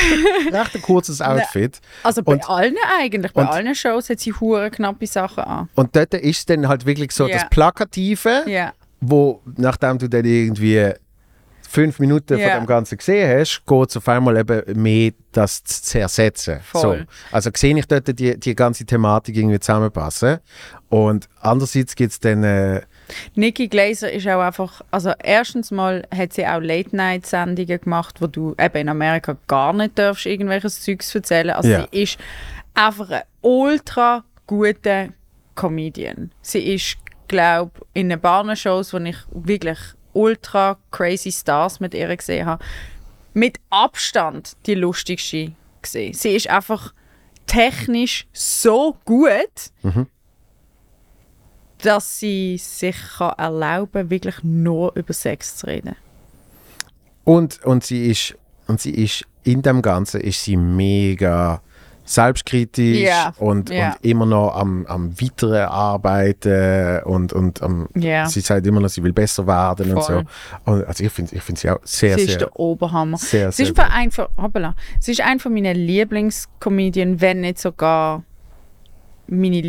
recht 0.52 0.74
ein 0.74 0.82
kurzes 0.82 1.20
Outfit. 1.20 1.80
Also 2.02 2.22
bei 2.22 2.32
Und- 2.34 2.48
allen 2.48 2.76
eigentlich, 2.98 3.32
bei 3.32 3.42
und- 3.42 3.48
allen 3.48 3.74
Shows 3.74 4.10
hat 4.10 4.20
sie 4.20 4.32
hure 4.32 4.70
knappe 4.70 5.06
Sachen 5.06 5.44
an. 5.44 5.68
Und 5.74 5.94
dort 5.94 6.14
ist 6.14 6.48
dann 6.50 6.66
halt 6.68 6.86
wirklich 6.86 7.12
so 7.12 7.26
Ja. 7.28 7.38
das 7.38 7.48
Plakative, 7.50 8.44
Ja. 8.46 8.72
wo, 9.00 9.40
nachdem 9.56 9.98
du 9.98 10.08
dann 10.08 10.24
irgendwie 10.24 10.92
fünf 11.68 12.00
Minuten 12.00 12.36
Ja. 12.36 12.50
von 12.50 12.62
dem 12.62 12.66
Ganzen 12.66 12.98
gesehen 12.98 13.38
hast, 13.38 13.62
geht 13.64 13.90
es 13.90 13.96
auf 13.96 14.08
einmal 14.08 14.36
eben 14.38 14.82
mehr, 14.82 15.12
das 15.30 15.62
zu 15.62 16.00
ersetzen. 16.00 16.58
Voll. 16.64 16.98
So. 16.98 17.04
Also 17.30 17.50
sehe 17.54 17.78
ich 17.78 17.86
dort 17.86 18.08
die, 18.18 18.38
die 18.40 18.54
ganze 18.56 18.84
Thematik 18.84 19.36
irgendwie 19.36 19.60
zusammenpassen. 19.60 20.38
Und 20.88 21.28
andererseits 21.40 21.94
gibt 21.94 22.10
es 22.12 22.18
dann... 22.18 22.42
Äh, 22.42 22.80
Nikki 23.34 23.68
Glaser 23.68 24.10
ist 24.12 24.26
auch 24.28 24.40
einfach, 24.40 24.82
also 24.90 25.12
erstens 25.22 25.70
mal 25.70 26.06
hat 26.14 26.32
sie 26.32 26.46
auch 26.46 26.60
Late-Night-Sendungen 26.60 27.80
gemacht, 27.80 28.20
wo 28.20 28.26
du 28.26 28.54
eben 28.58 28.76
in 28.76 28.88
Amerika 28.88 29.36
gar 29.46 29.72
nicht 29.72 29.98
darfst 29.98 30.26
irgendwelches 30.26 30.82
Zeugs 30.82 31.14
erzählen. 31.14 31.50
Also 31.50 31.68
Ja. 31.70 31.86
sie 31.92 32.02
ist 32.02 32.18
einfach 32.74 33.10
ein 33.10 33.22
ultra 33.42 34.24
guter 34.46 35.08
Comedian. 35.54 36.32
Sie 36.42 36.74
ist, 36.74 36.96
glaube 37.28 37.72
in 37.94 38.08
den 38.08 38.20
Bahnshows, 38.20 38.92
wo 38.92 38.98
ich 38.98 39.16
wirklich 39.30 39.78
ultra 40.12 40.76
crazy 40.90 41.30
Stars 41.30 41.78
mit 41.80 41.94
ihr 41.94 42.14
gesehen 42.16 42.46
habe, 42.46 42.64
mit 43.34 43.58
Abstand 43.70 44.56
die 44.66 44.74
lustigste 44.74 45.52
gesehen. 45.82 46.14
Sie 46.14 46.34
ist 46.34 46.50
einfach 46.50 46.92
technisch 47.46 48.26
so 48.32 48.96
gut, 49.04 49.70
dass 51.82 52.18
sie 52.18 52.58
sich 52.58 52.96
kann 53.18 53.34
erlauben 53.38 54.10
wirklich 54.10 54.42
nur 54.42 54.94
über 54.96 55.12
Sex 55.12 55.56
zu 55.56 55.66
reden. 55.66 55.96
Und, 57.24 57.64
und, 57.64 57.84
sie 57.84 58.06
ist, 58.10 58.34
und 58.66 58.80
sie 58.80 58.90
ist 58.90 59.24
in 59.44 59.62
dem 59.62 59.82
Ganzen 59.82 60.20
ist 60.20 60.44
sie 60.44 60.56
mega 60.56 61.62
selbstkritisch 62.04 62.98
Ja, 62.98 63.32
und, 63.38 63.70
ja. 63.70 63.92
und 63.92 64.04
immer 64.04 64.26
noch 64.26 64.56
am, 64.56 64.84
am 64.86 65.12
weiteren 65.20 65.66
Arbeiten 65.68 67.02
und, 67.04 67.32
und 67.32 67.62
am, 67.62 67.88
Ja. 67.94 68.26
sie 68.26 68.40
sagt 68.40 68.66
immer 68.66 68.80
noch, 68.80 68.88
sie 68.88 69.02
will 69.02 69.12
besser 69.12 69.46
werden 69.46 69.94
und 69.94 70.02
so. 70.02 70.12
Voll. 70.14 70.24
Und 70.64 70.84
also 70.86 71.04
ich 71.04 71.12
finde 71.12 71.36
ich 71.36 71.42
find 71.42 71.58
sie 71.58 71.70
auch 71.70 71.78
sehr, 71.84 72.16
sie 72.16 72.22
ist 72.22 72.30
sehr... 72.30 72.38
der 72.38 72.58
Oberhammer. 72.58 73.16
sehr, 73.16 73.52
sie, 73.52 73.64
sehr 73.64 73.72
ist 73.72 73.78
einfach 73.78 73.94
ein 73.94 74.10
von, 74.10 74.26
hoppala, 74.36 74.74
sie 74.98 75.12
ist 75.12 75.20
ein 75.20 75.38
von 75.38 75.54
meinen 75.54 75.76
Lieblingscomedien, 75.76 77.20
wenn 77.20 77.42
nicht 77.42 77.58
sogar 77.60 78.24
meine 79.30 79.60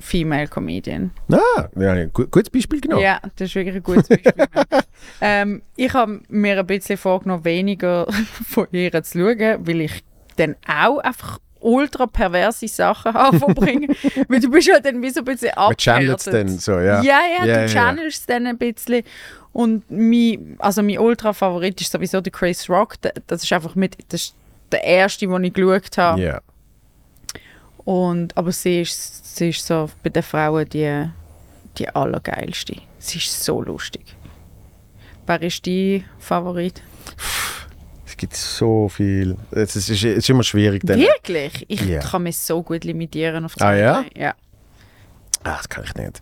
Lieblings-Female-Comedian. 0.00 1.10
Ah, 1.32 1.68
ja, 1.78 1.92
ein 1.92 2.12
gu- 2.12 2.26
gutes 2.26 2.50
Beispiel 2.50 2.80
genommen. 2.80 3.02
Ja, 3.02 3.20
das 3.36 3.48
ist 3.48 3.54
wirklich 3.54 3.76
ein 3.76 3.82
gutes 3.82 4.08
Beispiel. 4.08 4.32
ähm, 5.20 5.62
ich 5.76 5.92
habe 5.92 6.20
mir 6.28 6.58
ein 6.58 6.66
bisschen 6.66 6.96
vorgenommen, 6.96 7.44
weniger 7.44 8.06
von 8.48 8.66
ihr 8.72 9.02
zu 9.02 9.18
schauen, 9.18 9.66
weil 9.66 9.80
ich 9.82 10.02
dann 10.36 10.56
auch 10.66 10.98
einfach 10.98 11.38
ultra 11.62 12.06
perverse 12.06 12.66
Sachen 12.68 13.12
verbringen. 13.38 13.94
weil 14.28 14.40
du 14.40 14.50
bist 14.50 14.72
halt 14.72 14.84
dann 14.86 15.02
wie 15.02 15.10
so 15.10 15.20
ein 15.20 15.24
bisschen 15.26 15.50
Man 15.56 15.70
abgehärtet. 15.72 16.32
dann 16.32 16.48
so, 16.58 16.72
ja. 16.72 17.02
Ja, 17.02 17.20
ja, 17.38 17.44
Ja, 17.44 17.62
du 17.66 17.68
channelst 17.72 18.20
es 18.20 18.26
dann 18.26 18.46
ein 18.46 18.56
bisschen. 18.56 19.02
Und 19.52 19.84
mein, 19.90 20.56
also 20.58 20.82
mein 20.82 20.98
Ultra-Favorit 20.98 21.80
ist 21.80 21.92
sowieso 21.92 22.20
der 22.20 22.32
Chris 22.32 22.70
Rock. 22.70 22.94
Das 23.26 23.42
ist 23.44 23.52
einfach 23.52 23.74
mit, 23.74 23.96
das 24.08 24.22
ist 24.22 24.34
der 24.72 24.84
erste, 24.84 25.26
den 25.26 25.44
ich 25.44 25.52
geschaut 25.52 25.98
habe. 25.98 26.20
Ja. 26.20 26.40
Und, 27.84 28.36
aber 28.36 28.52
sie 28.52 28.80
ist, 28.82 29.36
sie 29.36 29.48
ist 29.50 29.66
so 29.66 29.90
bei 30.02 30.10
den 30.10 30.22
Frauen 30.22 30.68
die, 30.68 31.06
die 31.78 31.88
allergeilste. 31.88 32.76
Sie 32.98 33.18
ist 33.18 33.42
so 33.44 33.62
lustig. 33.62 34.04
Wer 35.26 35.42
ist 35.42 35.66
dein 35.66 36.04
Favorit? 36.18 36.82
Es 38.06 38.16
gibt 38.16 38.34
so 38.36 38.88
viel. 38.88 39.36
Es 39.50 39.76
ist, 39.76 39.88
es 39.88 40.02
ist 40.02 40.28
immer 40.28 40.42
schwierig. 40.42 40.82
Dann, 40.84 40.98
Wirklich? 41.00 41.64
Ich 41.68 41.80
Ja. 41.82 42.00
kann 42.00 42.24
mich 42.24 42.36
so 42.38 42.62
gut 42.62 42.84
limitieren 42.84 43.44
auf 43.44 43.54
Ah, 43.56 43.58
zwei. 43.58 43.78
ja? 43.78 44.04
Ja. 44.16 44.34
Ah, 45.44 45.56
das 45.56 45.68
kann 45.68 45.84
ich 45.84 45.94
nicht. 45.94 46.20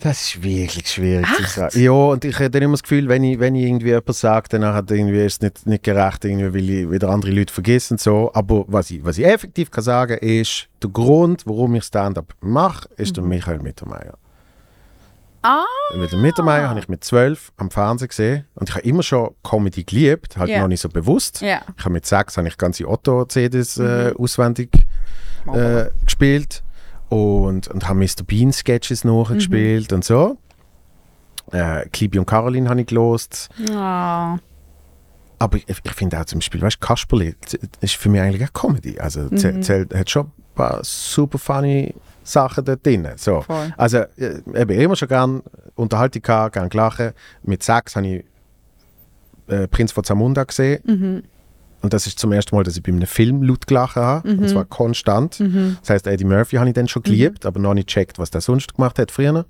Das 0.00 0.20
ist 0.22 0.42
wirklich 0.42 0.86
schwierig 0.88 1.26
zu 1.36 1.42
sagen. 1.44 1.80
Ja, 1.80 1.90
und 1.90 2.24
ich 2.24 2.34
habe 2.38 2.50
dann 2.50 2.62
immer 2.62 2.74
das 2.74 2.82
Gefühl, 2.82 3.08
wenn 3.08 3.24
ich, 3.24 3.40
wenn 3.40 3.54
ich 3.54 3.64
irgendwie 3.64 3.92
etwas 3.92 4.20
sage, 4.20 4.48
dann 4.50 4.64
hat 4.64 4.90
irgendwie 4.90 5.24
ist 5.24 5.34
es 5.34 5.40
nicht, 5.40 5.66
nicht 5.66 5.82
gerecht, 5.84 6.24
irgendwie, 6.24 6.52
weil 6.54 6.70
ich 6.70 6.90
wieder 6.90 7.08
andere 7.08 7.32
Leute 7.32 7.52
vergesse 7.52 7.94
und 7.94 8.00
so. 8.00 8.30
Aber 8.34 8.64
was 8.68 8.90
ich, 8.90 9.04
was 9.04 9.16
ich 9.18 9.24
effektiv 9.24 9.70
kann 9.70 9.82
sagen 9.82 10.18
ist, 10.18 10.68
der 10.82 10.90
Grund, 10.90 11.42
warum 11.46 11.74
ich 11.76 11.84
Stand-up 11.84 12.34
mache, 12.40 12.88
ist 12.96 13.16
der 13.16 13.24
Michael 13.24 13.60
Mittermeier. 13.60 14.18
Ah! 15.42 15.64
Weil 15.94 16.08
den 16.08 16.20
Mittermeier 16.20 16.68
habe 16.68 16.80
ich 16.80 16.88
mit 16.88 17.04
zwölf 17.04 17.52
am 17.56 17.70
Fernsehen 17.70 18.08
gesehen 18.08 18.44
und 18.54 18.68
ich 18.68 18.74
habe 18.74 18.84
immer 18.86 19.02
schon 19.04 19.30
Comedy 19.44 19.84
geliebt, 19.84 20.36
halt 20.36 20.50
Ja. 20.50 20.60
noch 20.60 20.68
nicht 20.68 20.80
so 20.80 20.88
bewusst. 20.88 21.40
Ja. 21.40 21.60
Ich 21.78 21.84
habe 21.84 21.92
mit 21.92 22.04
sechs 22.04 22.36
habe 22.36 22.48
ich 22.48 22.58
ganze 22.58 22.86
Otto-CDs 22.88 23.78
äh, 23.78 24.10
Mhm. 24.10 24.16
auswendig 24.18 24.70
äh, 25.54 25.84
gespielt 26.04 26.64
und, 27.08 27.68
und 27.68 27.88
habe 27.88 27.98
Mr. 28.00 28.24
Bean 28.26 28.52
Sketches 28.52 29.04
nachgespielt 29.04 29.90
Mhm. 29.90 29.96
und 29.96 30.04
so. 30.04 30.38
Äh, 31.52 31.88
Klibi 31.90 32.18
und 32.18 32.26
Caroline 32.26 32.68
habe 32.68 32.80
ich 32.80 32.86
gelost. 32.88 33.48
Ah. 33.72 34.38
Aber 35.38 35.58
ich, 35.58 35.66
ich 35.68 35.92
finde 35.92 36.18
auch 36.20 36.24
zum 36.24 36.38
Beispiel, 36.40 36.60
weißt 36.62 36.76
du, 36.82 36.86
Kasperli 36.86 37.34
ist 37.80 37.94
für 37.96 38.08
mich 38.08 38.20
eigentlich 38.20 38.42
eine 38.42 38.50
Comedy. 38.52 38.98
Also 38.98 39.20
Mhm. 39.30 39.62
zählt, 39.62 39.94
hat 39.94 40.10
schon 40.10 40.26
ein 40.26 40.32
paar 40.54 40.80
super 40.82 41.38
funny 41.38 41.94
Sachen 42.24 42.64
dort 42.64 42.84
drin. 42.84 43.06
So. 43.16 43.42
Voll. 43.42 43.72
Also 43.76 43.98
äh, 44.16 44.40
eben 44.56 44.70
immer 44.80 44.96
schon 44.96 45.08
gern 45.08 45.42
Unterhaltung 45.76 46.22
gehabt, 46.22 46.54
gern 46.54 46.68
gelachen. 46.68 47.12
Mit 47.44 47.62
sechs 47.62 47.94
habe 47.94 48.06
ich 48.08 48.24
äh, 49.48 49.68
Prinz 49.68 49.92
von 49.92 50.02
Zamunda 50.02 50.42
gesehen. 50.42 50.82
Mhm. 50.84 51.22
Und 51.86 51.92
das 51.92 52.08
ist 52.08 52.18
zum 52.18 52.32
ersten 52.32 52.56
Mal, 52.56 52.64
dass 52.64 52.76
ich 52.76 52.82
bei 52.82 52.90
einem 52.90 53.06
Film 53.06 53.44
laut 53.44 53.68
gelacht 53.68 53.94
habe. 53.94 54.28
Und 54.28 54.48
zwar 54.48 54.64
konstant. 54.64 55.38
Mhm. 55.38 55.76
Das 55.80 55.90
heißt, 55.90 56.08
Eddie 56.08 56.24
Murphy 56.24 56.56
habe 56.56 56.68
ich 56.68 56.74
dann 56.74 56.88
schon 56.88 57.04
geliebt, 57.04 57.46
aber 57.46 57.60
noch 57.60 57.74
nicht 57.74 57.86
gecheckt, 57.86 58.18
was 58.18 58.32
der 58.32 58.40
sonst 58.40 58.74
gemacht 58.74 58.98
hat 58.98 59.12
früher. 59.12 59.46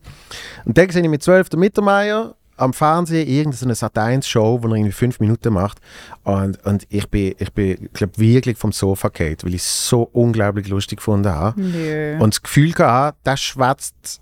Und 0.67 0.77
dann 0.77 0.91
sehe 0.91 1.03
ich 1.03 1.09
mit 1.09 1.23
12 1.23 1.49
den 1.49 1.61
Mittermeier 1.61 2.35
am 2.59 2.75
Fernsehen 2.75 3.27
irgendeine 3.27 3.73
Sat1-Show, 3.73 4.63
wo 4.63 4.69
er 4.69 4.75
irgendwie 4.75 4.93
fünf 4.93 5.19
Minuten 5.19 5.55
macht. 5.55 5.79
Und, 6.25 6.63
und 6.67 6.87
ich 6.91 7.09
bin, 7.09 7.35
ich 7.39 7.53
bin 7.55 7.89
glaube 7.95 8.19
wirklich 8.19 8.59
vom 8.59 8.73
Sofa 8.73 9.09
gefallen, 9.09 9.37
weil 9.43 9.55
ich 9.55 9.63
es 9.63 9.89
so 9.89 10.03
unglaublich 10.13 10.69
lustig 10.69 10.99
gefunden 10.99 11.33
habe. 11.33 11.59
Nö. 11.59 12.19
Und 12.19 12.35
das 12.35 12.43
Gefühl 12.43 12.73
gehabt, 12.73 13.19
das 13.25 13.41
schwätzt 13.41 14.21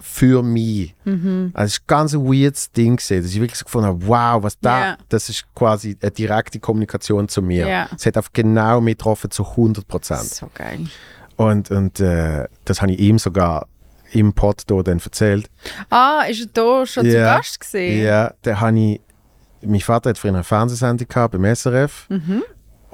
für 0.00 0.42
mich. 0.42 0.94
Mhm. 1.04 1.50
Also 1.54 1.66
es 1.66 1.72
ist 1.74 1.80
ein 1.82 1.86
ganz 1.86 2.14
weirdes 2.14 2.72
Ding 2.72 2.96
gewesen, 2.96 3.22
dass 3.22 3.30
ich 3.32 3.40
wirklich 3.40 3.58
so 3.58 3.64
gefunden 3.64 3.86
habe, 3.88 4.06
wow, 4.06 4.42
was 4.42 4.58
da, 4.60 4.80
Ja. 4.80 4.98
das 5.08 5.28
ist 5.28 5.46
quasi 5.54 5.96
eine 6.00 6.10
direkte 6.10 6.58
Kommunikation 6.60 7.28
zu 7.28 7.42
mir. 7.42 7.66
Ja. 7.66 7.88
Es 7.96 8.06
hat 8.06 8.18
auf 8.18 8.32
genau 8.32 8.80
mich 8.80 8.96
getroffen 8.98 9.30
zu 9.30 9.44
100 9.44 9.86
Prozent. 9.88 10.24
So 10.24 10.50
geil. 10.54 10.80
Und, 11.36 11.70
und 11.70 12.00
äh, 12.00 12.46
das 12.64 12.80
habe 12.82 12.92
ich 12.92 12.98
ihm 12.98 13.18
sogar 13.18 13.66
im 14.12 14.32
Pod 14.32 14.62
hier 14.68 14.82
dann 14.82 14.98
erzählt. 15.00 15.50
Ah, 15.90 16.22
ist 16.28 16.40
er 16.40 16.46
da 16.52 16.86
schon 16.86 17.04
zu 17.04 17.16
Ja. 17.16 17.36
Gast 17.36 17.60
gesehen? 17.60 18.02
Ja, 18.04 18.32
da 18.42 18.60
habe 18.60 18.78
ich, 18.78 19.00
mein 19.62 19.80
Vater 19.80 20.10
hat 20.10 20.18
früher 20.18 20.32
eine 20.32 20.44
Fernsehsendung 20.44 21.08
gehabt 21.08 21.32
beim 21.32 21.44
SRF 21.44 22.06
Mhm. 22.08 22.42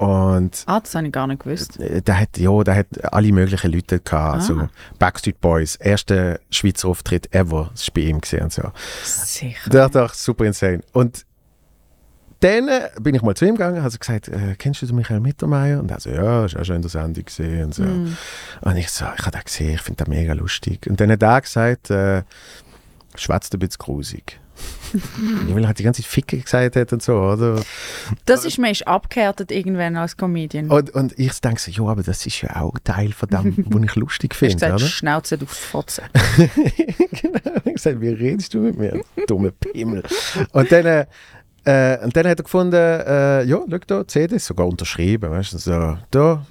Und 0.03 0.63
Ah, 0.65 0.79
das 0.79 0.93
habe 0.95 1.05
ich 1.07 1.11
gar 1.13 1.27
nicht 1.27 1.43
gewusst. 1.43 1.79
äh, 1.79 2.01
der 2.01 2.19
hat, 2.19 2.37
ja, 2.37 2.63
der 2.63 2.75
hat 2.75 3.13
alle 3.13 3.31
möglichen 3.31 3.71
Leute 3.71 3.99
gehabt, 3.99 4.37
Ah. 4.37 4.41
so 4.41 4.67
Backstreet 4.99 5.39
Boys, 5.41 5.75
erster 5.77 6.39
Schweizer 6.49 6.89
Auftritt 6.89 7.33
ever, 7.33 7.69
das 7.73 7.87
war 7.87 7.93
bei 7.95 8.01
ihm 8.01 8.19
gesehen 8.21 8.43
und 8.43 8.53
so. 8.53 8.71
Sicher. 9.03 9.69
Der 9.69 9.85
ist 9.85 9.95
doch 9.95 10.13
super 10.13 10.45
insane. 10.45 10.81
Und 10.91 11.25
dann 12.39 12.69
bin 12.99 13.15
ich 13.15 13.21
mal 13.21 13.35
zu 13.35 13.45
ihm 13.45 13.55
gegangen, 13.55 13.81
habe 13.83 13.97
gesagt, 13.97 14.27
äh, 14.27 14.55
kennst 14.57 14.81
du 14.81 14.93
Michael 14.93 15.21
Mittermeier? 15.21 15.79
Und 15.79 15.89
er 15.91 16.01
so, 16.01 16.09
ja, 16.09 16.43
ist 16.43 16.57
auch 16.57 16.65
schon 16.65 16.75
in 16.75 16.81
der 16.81 16.91
Sendung 16.91 17.23
gesehen 17.23 17.65
und 17.65 17.73
so. 17.75 17.83
Mhm. 17.83 18.17
Und 18.59 18.75
ich 18.75 18.89
so, 18.89 19.05
ich 19.17 19.21
habe 19.25 19.31
den 19.31 19.43
gesehen, 19.45 19.75
ich 19.75 19.81
finde 19.81 20.03
den 20.03 20.13
mega 20.13 20.33
lustig. 20.33 20.85
Und 20.87 20.99
dann 20.99 21.09
hat 21.09 21.23
er 21.23 21.39
gesagt, 21.39 21.89
äh, 21.89 22.23
schwätzt 23.15 23.53
ein 23.53 23.59
bisschen 23.59 23.77
grusig. 23.79 24.41
er 25.55 25.67
halt 25.67 25.79
die 25.79 25.83
ganze 25.83 26.01
Zeit 26.01 26.11
Ficke 26.11 26.37
gesagt 26.39 26.75
hat 26.75 26.93
und 26.93 27.01
so, 27.01 27.13
oder? 27.13 27.61
Das 28.25 28.45
ist 28.45 28.57
mir 28.57 28.71
ist 28.71 28.87
abgehärtet 28.87 29.51
irgendwann 29.51 29.95
als 29.95 30.15
Comedian. 30.17 30.69
Und, 30.69 30.91
und 30.91 31.17
ich 31.17 31.39
denke 31.41 31.59
so, 31.59 31.71
ja, 31.71 31.83
aber 31.83 32.03
das 32.03 32.25
ist 32.25 32.41
ja 32.41 32.61
auch 32.61 32.73
Teil 32.83 33.11
von 33.11 33.29
dem, 33.29 33.65
was 33.69 33.83
ich 33.83 33.95
lustig 33.95 34.35
finde, 34.35 34.55
gesagt, 34.55 34.73
oder? 34.75 34.85
Schnauze 34.85 35.37
du 35.37 35.45
Fotze. 35.45 36.03
genau. 36.35 37.39
Ich 37.43 37.55
habe 37.55 37.73
gesagt, 37.73 38.01
wie 38.01 38.09
redest 38.09 38.53
du 38.53 38.59
mit 38.59 38.77
mir? 38.77 39.03
Dumme 39.27 39.51
Pimmel. 39.51 40.03
Und 40.51 40.71
dann, 40.71 40.85
äh, 40.85 41.05
äh, 41.65 42.03
und 42.03 42.15
dann 42.15 42.27
hat 42.27 42.39
er 42.39 42.43
gefunden, 42.43 42.75
äh, 42.75 43.43
ja, 43.43 43.59
schau 43.69 43.77
da, 43.87 44.07
CD 44.07 44.35
ist 44.35 44.45
sogar 44.45 44.67
unterschrieben, 44.67 45.31
weißt 45.31 45.53
du, 45.53 45.57
so, 45.57 45.97
da, 46.11 46.45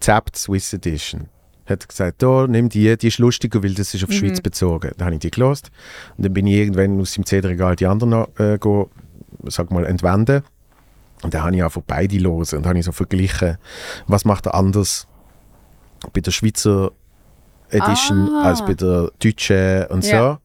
Zapped 0.00 0.36
Swiss 0.36 0.72
Edition. 0.72 1.28
Hat 1.66 1.88
gesagt, 1.88 2.22
da, 2.22 2.46
nimm 2.48 2.68
die, 2.68 2.96
die 2.96 3.06
ist 3.08 3.18
lustiger, 3.18 3.62
weil 3.62 3.74
das 3.74 3.94
ist 3.94 4.02
auf 4.02 4.10
die 4.10 4.16
Schweiz 4.16 4.40
bezogen. 4.40 4.90
Dann 4.96 5.06
habe 5.06 5.14
ich 5.14 5.20
die 5.20 5.30
gelost. 5.30 5.70
Und 6.16 6.24
dann 6.26 6.32
bin 6.32 6.46
ich 6.46 6.54
irgendwann 6.56 7.00
aus 7.00 7.12
dem 7.12 7.24
CD-Regal 7.24 7.76
die 7.76 7.86
anderen 7.86 8.26
äh, 8.38 8.58
go, 8.58 8.90
sag 9.44 9.70
mal, 9.70 9.84
entwenden. 9.86 10.42
Und 11.22 11.32
dann 11.34 11.44
habe 11.44 11.54
ich 11.54 11.62
einfach 11.62 11.82
beide 11.86 12.18
los 12.18 12.52
und 12.52 12.66
habe 12.66 12.78
ich 12.80 12.84
so 12.84 12.90
verglichen, 12.92 13.58
was 14.08 14.24
macht 14.24 14.46
er 14.46 14.54
anders 14.56 15.06
bei 16.12 16.20
der 16.20 16.32
Schweizer 16.32 16.90
Edition 17.70 18.28
Ah. 18.34 18.48
als 18.48 18.64
bei 18.64 18.74
der 18.74 19.12
deutschen 19.22 19.86
und 19.86 20.04
Ja. 20.04 20.40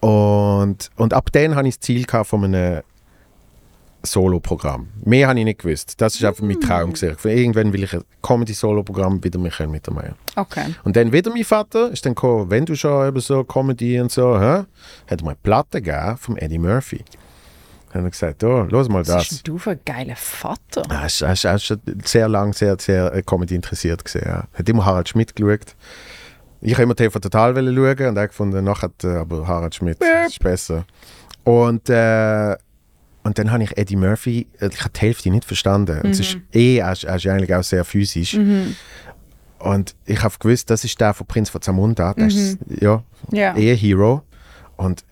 so. 0.00 0.06
Und, 0.08 0.90
und 0.96 1.14
ab 1.14 1.30
dann 1.32 1.54
hatte 1.54 1.68
ich 1.68 1.76
das 1.78 1.80
Ziel 1.86 2.04
gehabt 2.04 2.28
von 2.28 2.44
einem 2.44 2.82
Solo-Programm. 4.06 4.88
Mehr 5.04 5.28
habe 5.28 5.38
ich 5.38 5.44
nicht 5.44 5.60
gewusst. 5.60 6.00
Das 6.00 6.14
ist 6.14 6.24
einfach 6.24 6.42
mein 6.42 6.60
Traum. 6.60 6.92
gewesen. 6.92 7.16
Von 7.16 7.30
Irgendwann 7.30 7.72
will 7.72 7.82
ich 7.84 7.92
ein 7.94 8.02
Comedy-Solo-Programm 8.22 9.22
wieder 9.22 9.38
Michael 9.38 9.68
Mittermeier. 9.68 10.14
Okay. 10.36 10.74
Und 10.84 10.96
dann 10.96 11.12
wieder 11.12 11.30
mein 11.30 11.44
Vater 11.44 11.90
ist 11.90 12.04
dann 12.06 12.14
gekommen, 12.14 12.50
wenn 12.50 12.64
du 12.66 12.74
schon 12.74 13.08
eben 13.08 13.20
so 13.20 13.44
Comedy 13.44 14.00
und 14.00 14.10
so, 14.10 14.38
hä? 14.40 14.64
hat 15.08 15.22
mir 15.22 15.28
eine 15.30 15.38
Platte 15.42 15.82
gegeben 15.82 16.16
vom 16.18 16.36
Eddie 16.36 16.58
Murphy. 16.58 17.04
Dann 17.92 18.02
hat 18.04 18.08
er 18.08 18.10
gesagt, 18.10 18.44
oh, 18.44 18.62
los 18.68 18.88
mal 18.88 19.00
Was 19.00 19.08
das. 19.08 19.28
bist 19.28 19.46
denn 19.46 19.54
du 19.54 19.58
für 19.58 19.70
ein 19.70 19.80
geiler 19.84 20.16
Vater? 20.16 20.82
Er 20.90 21.06
ist, 21.06 21.22
er 21.22 21.32
ist, 21.32 21.44
er 21.44 21.54
ist 21.54 21.64
schon 21.64 21.80
sehr 22.04 22.28
lang 22.28 22.52
sehr, 22.52 22.76
sehr 22.78 23.12
äh, 23.14 23.22
Comedy 23.22 23.54
interessiert 23.54 24.04
gewesen, 24.04 24.26
ja. 24.26 24.44
Hat 24.52 24.68
immer 24.68 24.84
Harald 24.84 25.08
Schmidt 25.08 25.34
geschaut. 25.34 25.74
Ich 26.60 26.72
habe 26.74 26.82
immer 26.84 26.96
TV 26.96 27.18
Total 27.18 27.54
schauen 27.54 28.08
und 28.08 28.16
er 28.16 28.28
gefunden, 28.28 28.64
nachher 28.64 28.82
hat 28.82 29.04
äh, 29.04 29.16
aber 29.16 29.46
Harald 29.46 29.74
Schmidt 29.74 29.98
ist 30.26 30.40
besser. 30.40 30.84
Und, 31.44 31.88
äh, 31.88 32.56
und 33.26 33.38
dann 33.38 33.50
habe 33.50 33.64
ich 33.64 33.76
Eddie 33.76 33.96
Murphy, 33.96 34.46
äh, 34.60 34.68
ich 34.72 34.80
habe 34.80 34.90
die 34.90 35.00
Hälfte 35.00 35.30
nicht 35.30 35.44
verstanden. 35.44 36.00
Und 36.02 36.10
es 36.10 36.20
ist 36.20 36.38
eh, 36.52 36.78
er 36.78 36.92
ist, 36.92 37.04
er 37.04 37.16
ist 37.16 37.26
eigentlich 37.26 37.54
auch 37.54 37.62
sehr 37.64 37.84
physisch. 37.84 38.38
Und 39.58 39.94
ich 40.04 40.22
habe 40.22 40.34
gewusst, 40.38 40.70
das 40.70 40.84
ist 40.84 41.00
der 41.00 41.12
von 41.14 41.26
Prinz 41.26 41.48
von 41.50 41.60
Zamunda. 41.62 42.14
Das 42.14 42.34
ist, 42.34 42.58
ja, 42.80 43.02
Ja. 43.32 43.56
eher 43.56 43.74
Hero. 43.74 44.22
Und 44.76 45.04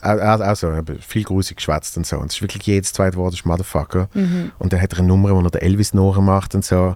also, 0.00 0.72
viel 1.00 1.24
grusig 1.24 1.56
geschwätzt 1.56 1.96
und 1.96 2.06
so. 2.06 2.18
Und 2.18 2.26
es 2.30 2.36
ist 2.36 2.42
wirklich 2.42 2.64
jedes 2.66 2.92
zweite 2.92 3.16
Wort 3.16 3.34
ist 3.34 3.44
Motherfucker. 3.44 4.08
Und 4.58 4.72
dann 4.72 4.80
hat 4.80 4.92
er 4.92 5.00
eine 5.00 5.08
Nummer, 5.08 5.34
wo 5.34 5.40
er 5.40 5.50
den 5.50 5.60
Elvis 5.60 5.92
nachmacht 5.92 6.54
und 6.54 6.64
so. 6.64 6.94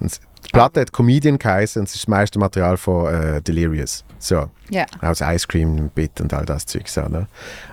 Und 0.00 0.20
die 0.44 0.48
Platte 0.52 0.80
hat 0.80 0.92
Comedian 0.92 1.38
geheißen 1.38 1.80
und 1.80 1.88
es 1.88 1.94
ist 1.94 2.02
das 2.04 2.08
meiste 2.08 2.38
Material 2.38 2.76
von 2.76 3.06
äh, 3.14 3.40
Delirious. 3.42 4.04
So, 4.18 4.50
Ja. 4.70 4.84
aus 5.00 5.20
Ice 5.20 5.46
Cream, 5.46 5.90
Bit 5.94 6.20
und 6.20 6.32
all 6.34 6.44
das 6.44 6.66
Zeug. 6.66 6.88
So, 6.88 7.02
ne? 7.02 7.26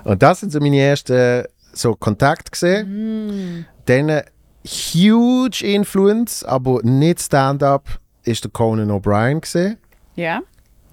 Und 0.04 0.22
das 0.22 0.40
sind 0.40 0.52
so 0.52 0.60
meine 0.60 0.78
ersten 0.78 1.44
so 1.78 1.94
Kontakte 1.94 2.50
gesehen. 2.50 3.66
Dann 3.86 4.08
äh, 4.08 4.24
huge 4.66 5.62
Influence, 5.64 6.44
aber 6.44 6.80
nicht 6.82 7.20
Stand-up, 7.20 8.00
ist 8.24 8.44
der 8.44 8.50
Conan 8.50 8.90
O'Brien 8.90 9.40
gesehen. 9.40 9.78
Ja. 10.14 10.40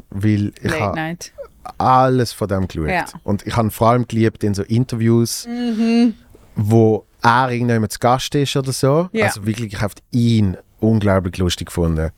Weil 0.10 0.53
ich 0.62 0.64
Late 0.64 0.80
habe 0.82 0.95
Night. 0.95 1.34
alles 1.78 2.32
von 2.32 2.48
dem 2.48 2.68
geschaut. 2.68 2.90
Ja. 2.90 3.06
Und 3.24 3.45
ich 3.45 3.56
habe 3.56 3.72
vor 3.72 3.90
allem 3.90 4.07
geliebt 4.07 4.44
in 4.44 4.53
so 4.53 4.64
Interviews, 4.64 5.45
Mhm. 5.48 6.14
wo 6.56 7.06
er 7.22 7.52
irgendjemand 7.52 7.91
zu 7.91 7.99
Gast 7.99 8.34
ist 8.36 8.56
oder 8.56 8.72
so. 8.72 9.10
Ja. 9.12 9.26
Also 9.26 9.45
wirklich, 9.45 9.74
ich 9.74 9.82
habe 9.82 9.95
ihn 10.12 10.57
unglaublich 10.80 11.38
lustig 11.38 11.68
gefunden. 11.68 12.12